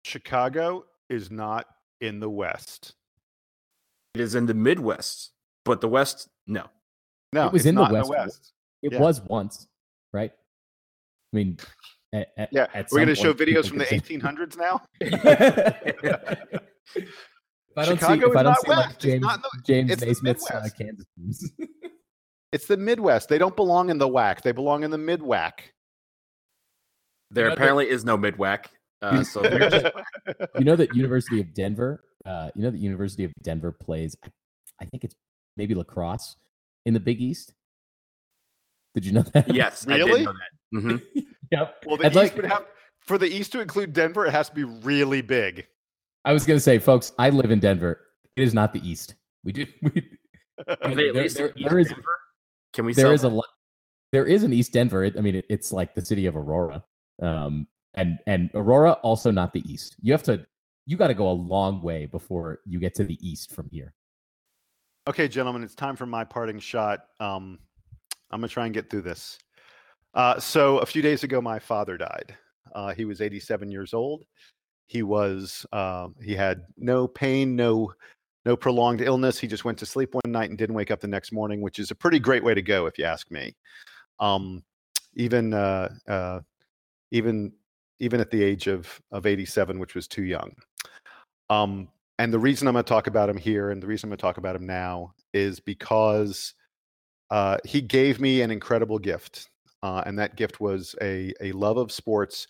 Chicago 0.05 0.85
is 1.09 1.31
not 1.31 1.67
in 2.01 2.21
the 2.21 2.31
West. 2.31 2.95
It 4.15 4.21
is 4.21 4.35
in 4.35 4.47
the 4.47 4.55
Midwest, 4.55 5.31
but 5.65 5.81
the 5.81 5.89
West, 5.89 6.29
no. 6.47 6.65
No, 7.33 7.47
It 7.47 7.53
was 7.53 7.61
it's 7.63 7.69
in 7.69 7.75
the 7.77 7.83
not 7.83 7.93
West. 7.93 8.11
West. 8.11 8.53
It 8.83 8.93
Yeah. 8.93 9.01
was 9.01 9.21
once, 9.23 9.69
right? 10.13 10.33
I 11.33 11.37
mean, 11.37 11.59
at, 12.13 12.29
at, 12.37 12.49
Yeah, 12.53 12.67
at 12.75 12.89
we're 12.91 12.99
going 12.99 13.09
to 13.09 13.15
show 13.15 13.33
videos 13.33 13.69
from 13.69 13.79
the 13.79 13.85
1800s 13.85 14.57
now. 14.57 14.83
if 15.01 16.65
I 17.77 17.85
don't 17.85 17.99
Chicago 17.99 18.27
see, 18.27 18.27
if 18.27 18.31
is 18.31 18.37
I 18.37 18.43
don't 18.43 18.45
not 18.45 18.61
see 18.63 18.69
West. 18.71 18.91
It's 18.91 19.05
James, 19.05 19.23
not 19.23 19.43
the- 19.43 19.63
James 19.65 19.91
it's 19.93 20.03
Naismith's 20.03 20.51
uh, 20.51 20.55
Midwest. 20.55 20.77
Kansas 20.79 21.07
teams. 21.17 21.53
It's 22.53 22.67
the 22.67 22.77
Midwest. 22.77 23.29
They 23.29 23.39
don't 23.39 23.55
belong 23.55 23.91
in 23.91 23.99
the 23.99 24.09
WAC. 24.09 24.43
They 24.43 24.51
belong 24.51 24.83
in 24.83 24.91
the 24.91 24.99
mid 24.99 25.21
WAC. 25.21 25.53
There 27.31 27.49
apparently 27.49 27.89
is 27.89 28.05
no 28.05 28.17
Midwest. 28.17 28.71
Uh, 29.03 29.23
so 29.25 29.43
just, 29.43 29.87
you 30.59 30.65
know 30.65 30.77
that 30.77 30.95
University 30.95 31.41
of 31.41 31.55
Denver, 31.55 32.05
uh, 32.27 32.51
you 32.55 32.63
know 32.63 32.71
that 32.71 32.79
University 32.79 33.25
of 33.25 33.33
Denver 33.43 33.73
plays, 33.73 34.17
I, 34.25 34.29
I 34.83 34.85
think 34.87 35.05
it's 35.05 35.15
maybe 35.57 35.75
lacrosse 35.75 36.37
in 36.87 36.95
the 36.95 37.01
Big 37.01 37.21
East. 37.21 37.53
Did 38.95 39.07
you 39.07 39.13
know 39.13 39.23
that? 39.35 39.53
yes, 39.55 39.87
Really? 39.87 40.25
did 40.25 40.25
know 40.27 40.33
that. 40.33 40.83
Mhm. 40.83 41.03
yep. 41.53 41.83
well, 41.87 41.97
the 41.97 42.05
I'd 42.07 42.09
East 42.13 42.17
like- 42.17 42.37
would 42.37 42.45
have 42.47 42.67
for 43.07 43.19
the 43.19 43.27
East 43.27 43.53
to 43.53 43.61
include 43.61 43.93
Denver. 43.93 44.27
It 44.27 44.33
has 44.33 44.49
to 44.51 44.55
be 44.55 44.65
really 44.65 45.23
big. 45.23 45.67
I 46.25 46.33
was 46.33 46.45
gonna 46.45 46.61
say, 46.61 46.79
folks, 46.79 47.13
I 47.19 47.31
live 47.31 47.51
in 47.51 47.61
Denver. 47.61 48.01
It 48.37 48.43
is 48.43 48.53
not 48.55 48.73
the 48.73 48.87
East. 48.89 49.15
We 49.45 49.53
do. 49.53 49.67
We, 49.83 50.03
Are 50.83 50.95
they 50.95 51.09
at 51.09 51.15
There- 51.15 51.23
least 51.23 51.37
there- 51.39 51.53
East 51.57 51.69
there 51.71 51.79
is- 51.79 51.89
Denver? 51.89 52.19
Can 52.75 52.85
we 52.85 52.93
there 52.93 53.07
sell 53.07 53.13
is 53.13 53.25
a 53.25 53.29
lot. 53.31 53.47
There 54.13 54.27
is 54.27 54.43
an 54.43 54.53
East 54.53 54.73
Denver. 54.73 55.03
It, 55.05 55.17
I 55.17 55.21
mean, 55.23 55.37
it, 55.37 55.47
it's 55.49 55.73
like 55.73 55.95
the 55.95 56.05
city 56.05 56.27
of 56.27 56.37
Aurora, 56.37 56.85
um, 57.23 57.67
and 57.95 58.19
and 58.27 58.51
Aurora 58.55 58.93
also 59.03 59.31
not 59.31 59.53
the 59.53 59.63
East. 59.71 59.97
You 60.01 60.13
have 60.13 60.23
to. 60.25 60.47
You 60.87 60.97
got 60.97 61.09
to 61.09 61.15
go 61.15 61.31
a 61.31 61.33
long 61.33 61.83
way 61.83 62.07
before 62.07 62.61
you 62.67 62.81
get 62.81 62.95
to 62.97 63.05
the 63.05 63.19
East 63.27 63.55
from 63.55 63.69
here. 63.71 63.95
Okay, 65.07 65.29
gentlemen, 65.29 65.63
it's 65.63 65.75
time 65.75 65.97
for 65.97 66.07
my 66.07 66.25
parting 66.25 66.59
shot. 66.59 67.01
Um, 67.21 67.59
I'm 68.31 68.41
gonna 68.41 68.49
try 68.49 68.65
and 68.65 68.75
get 68.75 68.91
through 68.91 69.03
this. 69.03 69.39
Uh, 70.15 70.39
so 70.39 70.79
a 70.79 70.87
few 70.87 71.03
days 71.03 71.23
ago, 71.23 71.41
my 71.41 71.59
father 71.59 71.97
died. 71.97 72.35
Uh, 72.75 72.95
he 72.95 73.05
was 73.05 73.21
87 73.21 73.71
years 73.71 73.95
old. 73.95 74.25
He 74.87 75.03
was 75.03 75.65
uh, 75.73 76.09
he 76.23 76.35
had 76.35 76.65
no 76.77 77.07
pain, 77.07 77.57
no 77.57 77.93
no 78.45 78.57
prolonged 78.57 79.01
illness. 79.01 79.39
He 79.39 79.47
just 79.47 79.65
went 79.65 79.79
to 79.79 79.87
sleep 79.87 80.15
one 80.15 80.33
night 80.33 80.51
and 80.51 80.59
didn't 80.59 80.75
wake 80.75 80.91
up 80.91 81.01
the 81.01 81.07
next 81.07 81.33
morning, 81.33 81.61
which 81.61 81.79
is 81.79 81.91
a 81.91 81.95
pretty 81.95 82.19
great 82.19 82.43
way 82.43 82.55
to 82.55 82.63
go, 82.63 82.87
if 82.87 82.99
you 82.99 83.05
ask 83.05 83.31
me. 83.31 83.55
Um, 84.19 84.63
even 85.15 85.55
uh, 85.55 85.91
uh, 86.09 86.41
even 87.11 87.53
even 88.01 88.21
at 88.21 88.31
the 88.31 88.43
age 88.43 88.67
of 88.67 89.01
of 89.13 89.27
87, 89.27 89.79
which 89.79 89.95
was 89.95 90.09
too 90.09 90.25
young. 90.25 90.53
Um, 91.49 91.89
and 92.19 92.33
the 92.33 92.39
reason 92.39 92.69
I'm 92.69 92.75
going 92.75 92.85
to 92.85 92.89
talk 92.89 93.07
about 93.07 93.31
him 93.31 93.37
here, 93.37 93.71
and 93.71 93.83
the 93.83 93.87
reason 93.87 94.07
I'm 94.07 94.11
going 94.11 94.19
to 94.19 94.23
talk 94.23 94.39
about 94.39 94.57
him 94.57 94.67
now, 94.67 95.15
is 95.33 95.59
because 95.61 96.55
uh, 97.31 97.59
he 97.65 97.81
gave 97.81 98.21
me 98.21 98.43
an 98.43 98.51
incredible 98.51 98.99
gift, 98.99 99.49
uh, 99.83 100.03
and 100.05 100.19
that 100.19 100.37
gift 100.37 100.61
was 100.61 100.95
a 101.01 101.33
a 101.41 101.53
love 101.53 101.77
of 101.77 101.93
sports. 101.93 102.47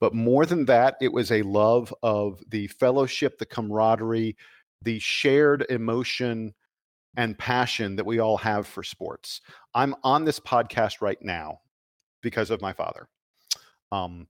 But 0.00 0.12
more 0.12 0.44
than 0.44 0.64
that, 0.66 0.96
it 1.00 1.12
was 1.12 1.30
a 1.30 1.42
love 1.42 1.94
of 2.02 2.42
the 2.48 2.66
fellowship, 2.66 3.38
the 3.38 3.46
camaraderie, 3.46 4.36
the 4.82 4.98
shared 4.98 5.64
emotion 5.70 6.52
and 7.16 7.38
passion 7.38 7.96
that 7.96 8.04
we 8.04 8.18
all 8.18 8.36
have 8.36 8.66
for 8.66 8.82
sports. 8.82 9.40
I'm 9.74 9.94
on 10.02 10.24
this 10.24 10.40
podcast 10.40 11.00
right 11.00 11.20
now 11.22 11.60
because 12.22 12.50
of 12.50 12.60
my 12.60 12.72
father. 12.72 13.08
Um, 13.92 14.26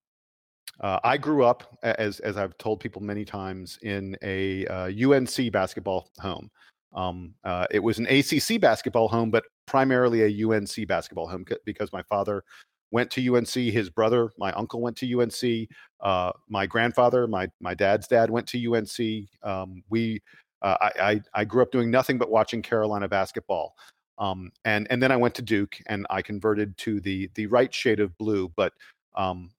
uh, 0.80 1.00
I 1.04 1.16
grew 1.16 1.44
up, 1.44 1.78
as 1.82 2.20
as 2.20 2.36
I've 2.36 2.56
told 2.58 2.80
people 2.80 3.02
many 3.02 3.24
times, 3.24 3.78
in 3.82 4.16
a 4.22 4.66
uh, 4.66 4.90
UNC 5.12 5.52
basketball 5.52 6.10
home. 6.18 6.50
Um, 6.94 7.34
uh, 7.44 7.66
it 7.70 7.80
was 7.80 7.98
an 7.98 8.06
ACC 8.06 8.60
basketball 8.60 9.08
home, 9.08 9.30
but 9.30 9.44
primarily 9.66 10.22
a 10.22 10.48
UNC 10.48 10.86
basketball 10.86 11.28
home 11.28 11.44
because 11.64 11.92
my 11.92 12.02
father 12.02 12.44
went 12.90 13.10
to 13.10 13.34
UNC. 13.34 13.48
His 13.48 13.90
brother, 13.90 14.30
my 14.38 14.52
uncle, 14.52 14.80
went 14.80 14.96
to 14.98 15.20
UNC. 15.20 15.68
Uh, 16.00 16.32
my 16.48 16.66
grandfather, 16.66 17.26
my 17.26 17.48
my 17.60 17.74
dad's 17.74 18.06
dad, 18.06 18.30
went 18.30 18.46
to 18.48 18.74
UNC. 18.74 19.28
Um, 19.42 19.82
we, 19.90 20.22
uh, 20.62 20.76
I, 20.80 20.90
I 21.00 21.20
I 21.34 21.44
grew 21.44 21.62
up 21.62 21.72
doing 21.72 21.90
nothing 21.90 22.18
but 22.18 22.30
watching 22.30 22.62
Carolina 22.62 23.08
basketball. 23.08 23.74
Um, 24.18 24.52
and 24.64 24.86
and 24.90 25.02
then 25.02 25.10
I 25.10 25.16
went 25.16 25.34
to 25.36 25.42
Duke, 25.42 25.76
and 25.86 26.06
I 26.10 26.22
converted 26.22 26.78
to 26.78 27.00
the 27.00 27.28
the 27.34 27.46
right 27.46 27.74
shade 27.74 28.00
of 28.00 28.16
blue, 28.18 28.52
but 28.56 28.72
um, 29.16 29.50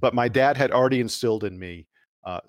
but 0.00 0.14
my 0.14 0.28
dad 0.28 0.56
had 0.56 0.70
already 0.70 1.00
instilled 1.00 1.44
in 1.44 1.58
me 1.58 1.86
uh, 2.24 2.40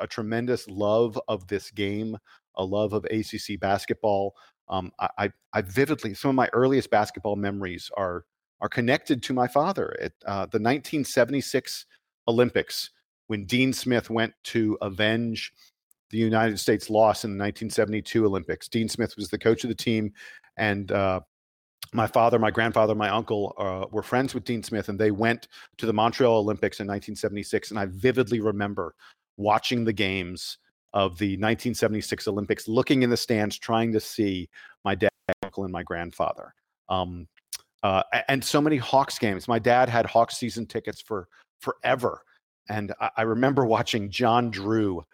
a 0.00 0.06
tremendous 0.06 0.66
love 0.68 1.18
of 1.28 1.46
this 1.46 1.70
game, 1.70 2.16
a 2.56 2.64
love 2.64 2.92
of 2.92 3.04
ACC 3.06 3.58
basketball. 3.60 4.34
Um, 4.68 4.92
I, 4.98 5.30
I, 5.52 5.62
vividly 5.62 6.12
some 6.12 6.28
of 6.28 6.34
my 6.34 6.48
earliest 6.52 6.90
basketball 6.90 7.36
memories 7.36 7.90
are 7.96 8.24
are 8.60 8.68
connected 8.68 9.22
to 9.22 9.32
my 9.32 9.46
father 9.46 9.96
at 10.00 10.12
uh, 10.26 10.44
the 10.46 10.58
1976 10.58 11.86
Olympics 12.26 12.90
when 13.28 13.44
Dean 13.44 13.72
Smith 13.72 14.10
went 14.10 14.34
to 14.44 14.76
avenge 14.82 15.52
the 16.10 16.18
United 16.18 16.58
States 16.58 16.90
loss 16.90 17.24
in 17.24 17.30
the 17.30 17.42
1972 17.42 18.26
Olympics. 18.26 18.68
Dean 18.68 18.88
Smith 18.88 19.14
was 19.16 19.28
the 19.28 19.38
coach 19.38 19.62
of 19.64 19.68
the 19.68 19.74
team, 19.74 20.12
and 20.56 20.90
uh, 20.92 21.20
my 21.92 22.06
father, 22.06 22.38
my 22.38 22.50
grandfather, 22.50 22.94
my 22.94 23.08
uncle 23.08 23.54
uh, 23.58 23.86
were 23.90 24.02
friends 24.02 24.34
with 24.34 24.44
Dean 24.44 24.62
Smith, 24.62 24.88
and 24.88 24.98
they 24.98 25.10
went 25.10 25.48
to 25.78 25.86
the 25.86 25.92
Montreal 25.92 26.38
Olympics 26.38 26.80
in 26.80 26.86
1976. 26.86 27.70
And 27.70 27.78
I 27.78 27.86
vividly 27.86 28.40
remember 28.40 28.94
watching 29.36 29.84
the 29.84 29.92
games 29.92 30.58
of 30.92 31.18
the 31.18 31.32
1976 31.32 32.28
Olympics, 32.28 32.68
looking 32.68 33.02
in 33.02 33.10
the 33.10 33.16
stands, 33.16 33.58
trying 33.58 33.92
to 33.92 34.00
see 34.00 34.48
my 34.84 34.94
dad, 34.94 35.10
uncle, 35.42 35.64
and 35.64 35.72
my 35.72 35.82
grandfather. 35.82 36.54
Um, 36.88 37.28
uh, 37.82 38.02
and 38.28 38.44
so 38.44 38.60
many 38.60 38.76
Hawks 38.76 39.18
games. 39.18 39.46
My 39.46 39.58
dad 39.58 39.88
had 39.88 40.06
Hawks 40.06 40.36
season 40.36 40.66
tickets 40.66 41.00
for 41.00 41.28
forever, 41.60 42.22
and 42.68 42.92
I, 43.00 43.10
I 43.18 43.22
remember 43.22 43.64
watching 43.64 44.10
John 44.10 44.50
Drew 44.50 45.04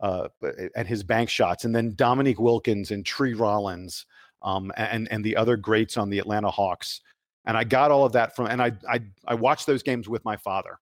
uh, 0.00 0.28
and 0.76 0.86
his 0.86 1.02
bank 1.02 1.28
shots, 1.28 1.64
and 1.64 1.74
then 1.74 1.94
Dominique 1.94 2.40
Wilkins 2.40 2.90
and 2.90 3.04
Tree 3.04 3.34
Rollins 3.34 4.06
um, 4.42 4.72
and 4.76 5.10
and 5.10 5.24
the 5.24 5.36
other 5.36 5.56
greats 5.56 5.96
on 5.96 6.10
the 6.10 6.18
Atlanta 6.18 6.50
Hawks. 6.50 7.00
And 7.44 7.56
I 7.56 7.64
got 7.64 7.90
all 7.90 8.04
of 8.04 8.12
that 8.12 8.36
from, 8.36 8.46
and 8.46 8.62
I 8.62 8.72
I, 8.88 9.00
I 9.26 9.34
watched 9.34 9.66
those 9.66 9.82
games 9.82 10.08
with 10.08 10.24
my 10.24 10.36
father, 10.36 10.78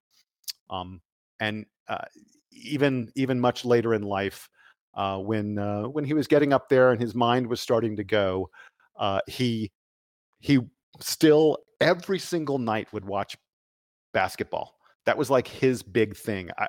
um, 0.69 1.01
and 1.41 1.65
uh, 1.89 2.05
even 2.53 3.11
even 3.15 3.41
much 3.41 3.65
later 3.65 3.95
in 3.95 4.03
life, 4.03 4.49
uh, 4.95 5.19
when 5.19 5.59
uh, 5.59 5.85
when 5.85 6.05
he 6.05 6.15
was 6.15 6.27
getting 6.27 6.53
up 6.53 6.69
there 6.69 6.91
and 6.91 7.01
his 7.01 7.15
mind 7.15 7.47
was 7.47 7.61
starting 7.61 7.97
to 7.97 8.05
go, 8.05 8.51
uh, 8.97 9.21
he 9.27 9.71
he 10.41 10.61
still 11.01 11.59
every 11.81 12.19
single 12.19 12.59
night 12.59 12.93
would 12.93 13.05
watch 13.05 13.37
basketball. 14.13 14.77
That 15.07 15.17
was 15.17 15.31
like 15.31 15.49
his 15.49 15.83
big 15.83 16.17
thing. 16.17 16.51
I, 16.59 16.69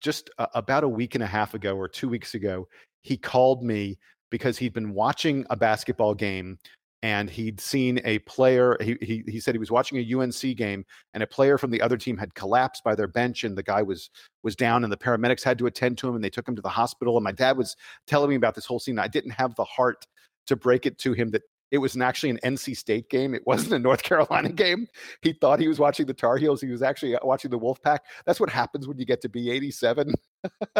just 0.00 0.30
about 0.38 0.84
a 0.84 0.88
week 0.88 1.14
and 1.14 1.22
a 1.22 1.26
half 1.26 1.54
ago 1.54 1.76
or 1.76 1.88
two 1.88 2.08
weeks 2.08 2.34
ago, 2.34 2.68
he 3.02 3.16
called 3.16 3.62
me 3.62 3.98
because 4.32 4.56
he'd 4.58 4.72
been 4.72 4.94
watching 4.94 5.46
a 5.50 5.56
basketball 5.56 6.14
game 6.14 6.58
and 7.02 7.28
he'd 7.28 7.60
seen 7.60 8.00
a 8.04 8.18
player 8.20 8.76
he, 8.80 8.96
he, 9.02 9.22
he 9.28 9.38
said 9.38 9.54
he 9.54 9.58
was 9.58 9.70
watching 9.70 9.98
a 9.98 10.18
UNC 10.18 10.56
game 10.56 10.84
and 11.14 11.22
a 11.22 11.26
player 11.26 11.58
from 11.58 11.70
the 11.70 11.82
other 11.82 11.96
team 11.96 12.16
had 12.16 12.34
collapsed 12.34 12.82
by 12.82 12.94
their 12.94 13.06
bench 13.06 13.44
and 13.44 13.56
the 13.56 13.62
guy 13.62 13.82
was 13.82 14.10
was 14.42 14.56
down 14.56 14.84
and 14.84 14.92
the 14.92 14.96
paramedics 14.96 15.44
had 15.44 15.58
to 15.58 15.66
attend 15.66 15.98
to 15.98 16.08
him 16.08 16.14
and 16.14 16.24
they 16.24 16.30
took 16.30 16.48
him 16.48 16.56
to 16.56 16.62
the 16.62 16.68
hospital 16.68 17.16
and 17.16 17.24
my 17.24 17.32
dad 17.32 17.56
was 17.56 17.76
telling 18.06 18.30
me 18.30 18.36
about 18.36 18.54
this 18.54 18.64
whole 18.64 18.80
scene 18.80 18.98
I 18.98 19.06
didn't 19.06 19.32
have 19.32 19.54
the 19.54 19.64
heart 19.64 20.06
to 20.46 20.56
break 20.56 20.86
it 20.86 20.98
to 20.98 21.12
him 21.12 21.30
that 21.30 21.42
it 21.70 21.78
was 21.78 21.94
an 21.94 22.02
actually 22.02 22.30
an 22.30 22.38
NC 22.44 22.76
State 22.76 23.08
game. 23.08 23.34
It 23.34 23.42
wasn't 23.46 23.72
a 23.72 23.78
North 23.78 24.02
Carolina 24.02 24.50
game. 24.50 24.86
He 25.22 25.32
thought 25.32 25.58
he 25.58 25.68
was 25.68 25.78
watching 25.78 26.04
the 26.04 26.12
Tar 26.12 26.36
Heels. 26.36 26.60
He 26.60 26.68
was 26.68 26.82
actually 26.82 27.16
uh, 27.16 27.20
watching 27.22 27.50
the 27.50 27.58
Wolfpack. 27.58 28.00
That's 28.26 28.38
what 28.38 28.50
happens 28.50 28.86
when 28.86 28.98
you 28.98 29.06
get 29.06 29.22
to 29.22 29.28
be 29.30 29.50
87. 29.50 30.12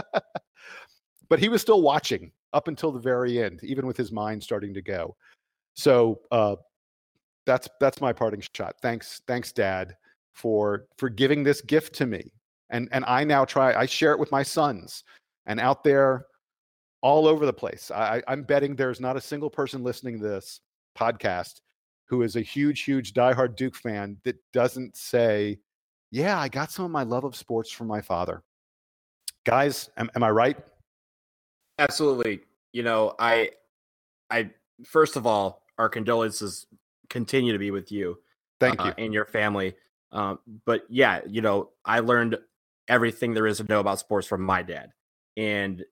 but 1.31 1.39
he 1.39 1.49
was 1.49 1.63
still 1.63 1.81
watching 1.81 2.31
up 2.53 2.69
until 2.69 2.93
the 2.93 3.01
very 3.01 3.43
end, 3.43 3.61
even 3.63 3.87
with 3.87 3.97
his 3.97 4.13
mind 4.13 4.43
starting 4.43 4.75
to 4.75 4.83
go. 4.83 5.17
So 5.75 6.21
uh, 6.31 6.57
that's 7.47 7.69
that's 7.81 8.01
my 8.01 8.13
parting 8.13 8.43
shot. 8.55 8.77
Thanks, 8.83 9.23
thanks, 9.27 9.53
Dad, 9.53 9.97
for 10.33 10.87
for 10.99 11.09
giving 11.09 11.43
this 11.43 11.61
gift 11.61 11.95
to 11.97 12.07
me. 12.07 12.33
And 12.71 12.89
and 12.93 13.05
I 13.07 13.25
now 13.25 13.45
try. 13.45 13.75
I 13.75 13.87
share 13.87 14.13
it 14.13 14.19
with 14.19 14.33
my 14.33 14.43
sons, 14.43 15.05
and 15.47 15.61
out 15.61 15.85
there, 15.85 16.27
all 17.03 17.27
over 17.27 17.45
the 17.45 17.53
place. 17.53 17.91
I, 17.91 18.23
I'm 18.29 18.45
betting 18.45 18.77
there's 18.77 19.01
not 19.01 19.17
a 19.17 19.21
single 19.21 19.51
person 19.51 19.83
listening 19.83 20.21
to 20.21 20.29
this 20.29 20.61
podcast 20.97 21.61
who 22.07 22.23
is 22.23 22.37
a 22.37 22.41
huge, 22.41 22.83
huge 22.83 23.13
diehard 23.13 23.57
Duke 23.57 23.75
fan 23.75 24.17
that 24.25 24.37
doesn't 24.53 24.97
say, 24.97 25.59
"Yeah, 26.11 26.39
I 26.39 26.49
got 26.49 26.71
some 26.71 26.85
of 26.85 26.91
my 26.91 27.03
love 27.03 27.25
of 27.25 27.37
sports 27.37 27.71
from 27.71 27.89
my 27.89 28.01
father." 28.01 28.43
Guys, 29.45 29.91
am, 29.97 30.11
am 30.15 30.23
I 30.23 30.31
right? 30.31 30.57
Absolutely. 31.79 32.41
You 32.73 32.83
know, 32.83 33.15
I, 33.19 33.51
I 34.31 34.51
first 34.85 35.17
of 35.17 35.27
all, 35.27 35.63
our 35.79 35.89
condolences 35.89 36.67
continue 37.09 37.53
to 37.53 37.59
be 37.59 37.71
with 37.71 37.91
you. 37.93 38.19
Thank 38.61 38.81
uh, 38.81 38.85
you 38.87 39.05
and 39.05 39.15
your 39.15 39.27
family. 39.27 39.75
Um, 40.13 40.39
but 40.65 40.85
yeah, 40.89 41.21
you 41.27 41.41
know, 41.41 41.71
I 41.85 42.01
learned 42.01 42.39
everything 42.89 43.35
there 43.35 43.47
is 43.47 43.59
to 43.59 43.65
know 43.65 43.81
about 43.81 43.99
sports 43.99 44.27
from 44.27 44.43
my 44.43 44.63
dad, 44.63 44.93
and 45.37 45.85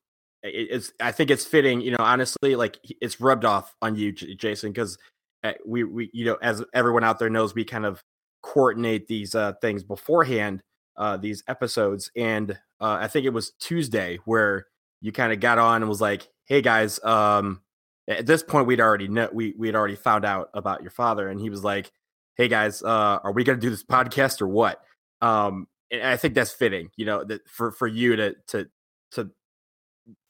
it's. 0.43 0.93
I 1.01 1.13
think 1.13 1.31
it's 1.31 1.45
fitting. 1.45 1.81
You 1.81 1.93
know, 1.93 1.99
honestly, 2.01 2.55
like 2.55 2.79
it's 3.01 3.21
rubbed 3.21 3.45
off 3.45 3.75
on 3.81 3.97
you, 3.97 4.13
Jason, 4.13 4.73
because 4.73 4.99
eh, 5.43 5.55
we 5.67 5.85
we 5.85 6.11
you 6.13 6.27
know, 6.27 6.37
as 6.43 6.63
everyone 6.75 7.03
out 7.05 7.19
there 7.19 7.31
knows, 7.31 7.55
we 7.55 7.65
kind 7.65 7.87
of 7.87 8.03
coordinate 8.43 9.07
these 9.09 9.35
uh, 9.35 9.55
things 9.61 9.83
beforehand, 9.83 10.63
uh, 10.97 11.17
these 11.17 11.43
episodes, 11.49 12.11
and 12.15 12.53
uh, 12.81 12.99
I 13.01 13.09
think 13.09 13.27
it 13.27 13.33
was 13.33 13.53
Tuesday 13.59 14.19
where 14.27 14.67
you 15.01 15.13
kind 15.13 15.33
of 15.33 15.41
got 15.41 15.59
on 15.59 15.83
and 15.83 15.89
was 15.89 16.01
like, 16.01 16.29
"Hey 16.47 16.63
guys, 16.63 17.03
um, 17.05 17.63
at 18.09 18.27
this 18.27 18.43
point 18.43 18.67
we'd 18.67 18.81
already 18.81 19.09
know 19.09 19.29
we 19.33 19.55
we'd 19.59 19.75
already 19.75 19.97
found 19.97 20.25
out 20.25 20.51
about 20.55 20.83
your 20.83 20.91
father," 20.91 21.29
and 21.29 21.41
he 21.41 21.51
was 21.51 21.65
like, 21.65 21.91
"Hey 22.37 22.49
guys, 22.49 22.83
uh, 22.83 23.19
are 23.23 23.33
we 23.33 23.45
gonna 23.45 23.59
do 23.59 23.71
this 23.71 23.85
podcast 23.85 24.41
or 24.41 24.49
what?" 24.49 24.83
Um, 25.21 25.67
and 25.91 26.03
I 26.03 26.17
think 26.17 26.35
that's 26.35 26.53
fitting, 26.53 26.91
you 26.97 27.05
know, 27.05 27.25
that 27.25 27.49
for 27.49 27.73
for 27.73 27.87
you 27.87 28.17
to 28.17 28.35
to 28.49 28.69
to 29.13 29.31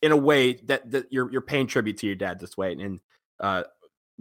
in 0.03 0.13
a 0.13 0.17
way 0.17 0.55
that 0.65 0.91
that 0.91 1.07
you're 1.11 1.31
you're 1.31 1.41
paying 1.41 1.67
tribute 1.67 1.99
to 1.99 2.07
your 2.07 2.17
dad 2.17 2.41
this 2.41 2.57
way, 2.57 2.73
and 2.73 3.01
uh, 3.41 3.65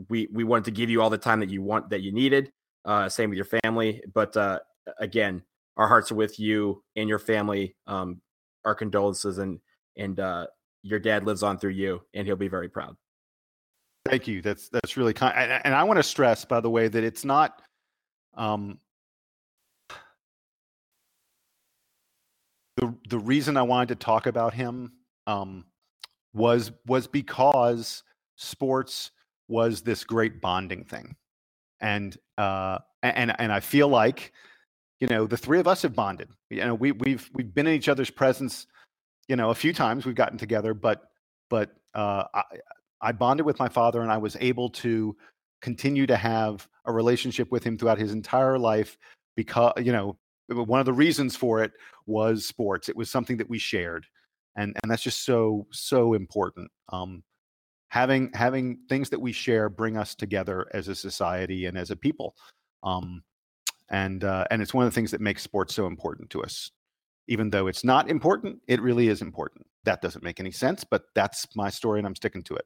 we 0.10 0.28
we 0.32 0.44
wanted 0.44 0.66
to 0.66 0.72
give 0.72 0.90
you 0.90 1.02
all 1.02 1.10
the 1.10 1.18
time 1.18 1.40
that 1.40 1.50
you 1.50 1.62
want 1.62 1.90
that 1.90 2.02
you 2.02 2.12
needed. 2.12 2.52
Uh, 2.86 3.10
same 3.10 3.30
with 3.30 3.38
your 3.38 3.62
family, 3.64 4.02
but 4.14 4.36
uh, 4.38 4.60
again, 5.00 5.44
our 5.78 5.88
hearts 5.88 6.12
are 6.12 6.16
with 6.16 6.40
you 6.40 6.84
and 6.96 7.10
your 7.10 7.20
family. 7.20 7.76
Um, 7.88 8.22
our 8.66 8.76
condolences 8.76 9.38
and 9.38 9.60
and 10.00 10.20
uh, 10.20 10.48
your 10.82 11.00
dad 11.00 11.26
lives 11.26 11.44
on 11.44 11.60
through 11.60 11.72
you, 11.72 12.02
and 12.14 12.26
he'll 12.26 12.36
be 12.36 12.48
very 12.48 12.70
proud. 12.70 12.96
Thank 14.06 14.28
you. 14.28 14.42
That's 14.42 14.70
that's 14.70 14.98
really 14.98 15.14
kind. 15.14 15.38
And, 15.38 15.62
and 15.66 15.76
I 15.76 15.84
want 15.84 15.98
to 15.98 16.04
stress, 16.04 16.46
by 16.46 16.62
the 16.62 16.70
way, 16.70 16.88
that 16.88 17.04
it's 17.04 17.26
not. 17.26 17.62
Um, 18.36 18.80
the 22.78 22.96
the 23.10 23.20
reason 23.20 23.58
I 23.58 23.62
wanted 23.62 23.90
to 23.90 23.96
talk 23.96 24.26
about 24.26 24.54
him 24.54 24.94
um, 25.28 25.66
was 26.34 26.72
was 26.88 27.08
because 27.08 28.04
sports 28.38 29.12
was 29.50 29.82
this 29.82 30.04
great 30.04 30.40
bonding 30.42 30.86
thing, 30.86 31.16
and 31.82 32.18
uh, 32.38 32.80
and 33.04 33.36
and 33.40 33.52
I 33.52 33.60
feel 33.60 33.90
like 33.90 34.32
you 35.02 35.08
know 35.08 35.28
the 35.28 35.38
three 35.38 35.60
of 35.60 35.68
us 35.68 35.82
have 35.82 35.94
bonded. 35.94 36.30
You 36.50 36.62
know 36.62 36.76
we 36.76 36.94
we've 36.94 37.30
we've 37.34 37.54
been 37.54 37.68
in 37.68 37.74
each 37.74 37.90
other's 37.90 38.10
presence 38.10 38.66
you 39.30 39.36
know, 39.36 39.52
a 39.52 39.56
few 39.56 39.72
times 39.72 40.06
we've 40.06 40.16
gotten 40.16 40.38
together, 40.38 40.74
but 40.74 41.04
but 41.50 41.72
uh, 41.94 42.26
I, 42.34 42.44
I 43.00 43.12
bonded 43.12 43.46
with 43.46 43.60
my 43.60 43.70
father, 43.70 44.02
and 44.02 44.12
I 44.12 44.18
was 44.18 44.36
able 44.40 44.70
to 44.72 45.16
continue 45.62 46.08
to 46.08 46.18
have 46.18 46.68
a 46.86 46.92
relationship 46.92 47.52
with 47.52 47.64
him 47.64 47.78
throughout 47.78 48.00
his 48.00 48.12
entire 48.12 48.58
life 48.58 48.98
because 49.36 49.74
you 49.78 49.92
know 49.92 50.18
one 50.48 50.80
of 50.80 50.88
the 50.88 50.94
reasons 50.94 51.36
for 51.36 51.64
it 51.64 51.72
was 52.08 52.46
sports. 52.46 52.90
It 52.90 52.98
was 52.98 53.10
something 53.10 53.38
that 53.38 53.50
we 53.50 53.60
shared, 53.60 54.08
and 54.56 54.76
and 54.82 54.92
that's 54.92 55.04
just 55.04 55.24
so 55.24 55.68
so 55.72 56.16
important. 56.16 56.72
Um, 56.92 57.24
having 57.90 58.32
having 58.34 58.80
things 58.90 59.12
that 59.12 59.22
we 59.22 59.32
share 59.32 59.70
bring 59.70 59.96
us 59.96 60.16
together 60.16 60.68
as 60.74 60.88
a 60.88 60.96
society 60.96 61.68
and 61.68 61.78
as 61.78 61.92
a 61.92 61.96
people. 61.96 62.36
Um, 62.82 63.24
and 63.92 64.24
uh, 64.24 64.46
and 64.50 64.62
it's 64.62 64.74
one 64.74 64.86
of 64.86 64.92
the 64.92 64.96
things 64.96 65.12
that 65.12 65.22
makes 65.22 65.44
sports 65.44 65.76
so 65.76 65.86
important 65.86 66.32
to 66.32 66.42
us 66.42 66.72
even 67.30 67.52
though 67.52 67.68
it's 67.68 67.84
not 67.84 68.10
important, 68.10 68.60
it 68.68 68.82
really 68.82 69.08
is 69.08 69.22
important. 69.22 69.66
That 69.86 70.02
doesn't 70.02 70.24
make 70.24 70.40
any 70.40 70.52
sense, 70.52 70.84
but 70.84 71.04
that's 71.14 71.48
my 71.56 71.70
story 71.70 72.00
and 72.00 72.08
I'm 72.08 72.16
sticking 72.16 72.42
to 72.44 72.56
it. 72.56 72.66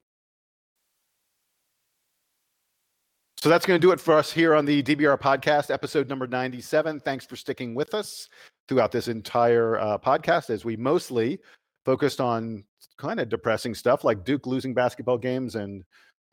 So 3.38 3.50
that's 3.50 3.66
going 3.66 3.80
to 3.80 3.86
do 3.86 3.92
it 3.92 4.00
for 4.00 4.14
us 4.14 4.32
here 4.32 4.56
on 4.56 4.64
the 4.64 4.82
DBR 4.82 5.20
podcast, 5.20 5.70
episode 5.70 6.08
number 6.08 6.28
97. 6.28 7.02
Thanks 7.02 7.26
for 7.26 7.36
sticking 7.36 7.76
with 7.76 7.94
us 7.94 8.30
throughout 8.70 8.94
this 8.94 9.10
entire 9.10 9.78
uh, 9.80 9.98
podcast 9.98 10.50
as 10.50 10.64
we 10.64 10.78
mostly 10.78 11.40
focused 11.84 12.22
on 12.22 12.64
kind 12.98 13.20
of 13.20 13.28
depressing 13.28 13.76
stuff 13.76 14.06
like 14.06 14.24
Duke 14.24 14.48
losing 14.48 14.74
basketball 14.74 15.18
games 15.18 15.56
and 15.56 15.84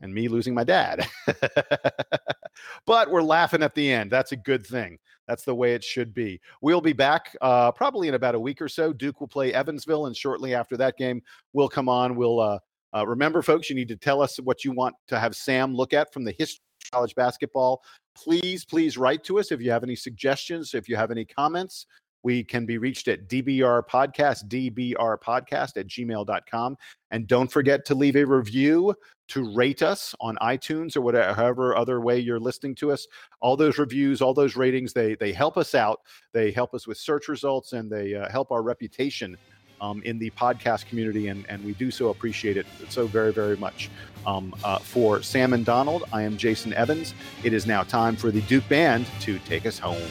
and 0.01 0.13
me 0.13 0.29
losing 0.29 0.55
my 0.55 0.65
dad. 0.65 1.07
but 2.87 3.11
we're 3.11 3.23
laughing 3.23 3.63
at 3.63 3.75
the 3.75 3.93
end. 3.93 4.11
That's 4.11 4.33
a 4.33 4.37
good 4.37 4.67
thing. 4.67 4.99
That's 5.29 5.45
the 5.45 5.55
way 5.55 5.75
it 5.75 5.85
should 5.85 6.13
be. 6.13 6.41
We'll 6.61 6.81
be 6.81 6.93
back 6.93 7.37
uh, 7.41 7.71
probably 7.73 8.09
in 8.09 8.15
about 8.15 8.35
a 8.35 8.41
week 8.41 8.61
or 8.61 8.69
so. 8.69 8.93
Duke 8.93 9.21
will 9.21 9.29
play 9.29 9.53
Evansville, 9.55 10.07
and 10.07 10.17
shortly 10.17 10.55
after 10.55 10.77
that 10.79 10.97
game, 10.97 11.23
we'll 11.53 11.69
come 11.69 11.89
on. 11.89 12.17
We'll 12.17 12.41
uh, 12.41 12.59
uh, 12.95 13.07
remember, 13.07 13.43
folks, 13.43 13.71
you 13.71 13.77
need 13.77 13.89
to 13.89 13.97
tell 13.97 14.21
us 14.21 14.39
what 14.39 14.65
you 14.65 14.73
want 14.73 14.97
to 15.09 15.19
have 15.19 15.37
Sam 15.37 15.75
look 15.75 15.93
at 15.93 16.13
from 16.13 16.25
the 16.25 16.35
history 16.37 16.63
of 16.85 16.91
college 16.93 17.15
basketball. 17.15 17.83
Please, 18.17 18.65
please 18.65 18.99
write 18.99 19.23
to 19.25 19.39
us 19.39 19.53
if 19.53 19.61
you 19.61 19.71
have 19.71 19.85
any 19.85 19.95
suggestions, 19.95 20.75
if 20.75 20.89
you 20.89 20.97
have 20.97 21.11
any 21.11 21.25
comments. 21.25 21.87
We 22.23 22.45
can 22.45 22.67
be 22.67 22.79
reached 22.79 23.09
at 23.09 23.29
DBR 23.29 23.87
Podcast, 23.89 24.49
DBR 24.49 25.19
Podcast 25.21 25.77
at 25.77 25.87
gmail.com. 25.87 26.77
And 27.11 27.27
don't 27.27 27.51
forget 27.51 27.85
to 27.87 27.95
leave 27.95 28.17
a 28.17 28.25
review 28.25 28.95
to 29.29 29.55
rate 29.55 29.83
us 29.83 30.15
on 30.21 30.37
iTunes 30.43 30.97
or 30.97 31.01
whatever 31.03 31.77
other 31.77 32.01
way 32.01 32.19
you're 32.19 32.41
listening 32.41 32.75
to 32.77 32.93
us. 32.93 33.07
All 33.41 33.57
those 33.57 33.79
reviews, 33.79 34.21
all 34.21 34.35
those 34.35 34.57
ratings, 34.57 34.93
they 34.93 35.15
they 35.15 35.33
help 35.33 35.57
us 35.57 35.75
out. 35.75 36.01
They 36.33 36.51
help 36.51 36.75
us 36.75 36.87
with 36.87 36.99
search 36.99 37.29
results 37.29 37.73
and 37.73 37.91
they 37.91 38.15
uh, 38.15 38.29
help 38.29 38.51
our 38.51 38.63
reputation 38.63 39.37
um, 39.81 40.03
in 40.05 40.19
the 40.19 40.31
podcast 40.31 40.87
community, 40.87 41.29
and, 41.29 41.47
and 41.49 41.65
we 41.65 41.73
do 41.75 41.91
so 41.91 42.11
appreciate 42.11 42.57
it 42.57 42.67
so 42.89 43.07
very, 43.07 43.33
very 43.33 43.57
much. 43.57 43.91
Um, 44.27 44.55
uh, 44.63 44.79
for 44.79 45.23
Sam 45.23 45.53
and 45.55 45.65
Donald, 45.65 46.05
I 46.13 46.23
am 46.23 46.37
Jason 46.37 46.75
Evans. 46.75 47.15
It 47.43 47.53
is 47.53 47.67
now 47.67 47.83
time 47.83 48.17
for 48.17 48.31
the 48.31 48.43
Duke 48.43 48.69
Band 48.69 49.07
to 49.21 49.39
take 49.41 49.65
us 49.65 49.79
home. 49.79 50.03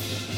Thank 0.00 0.28
you. 0.28 0.29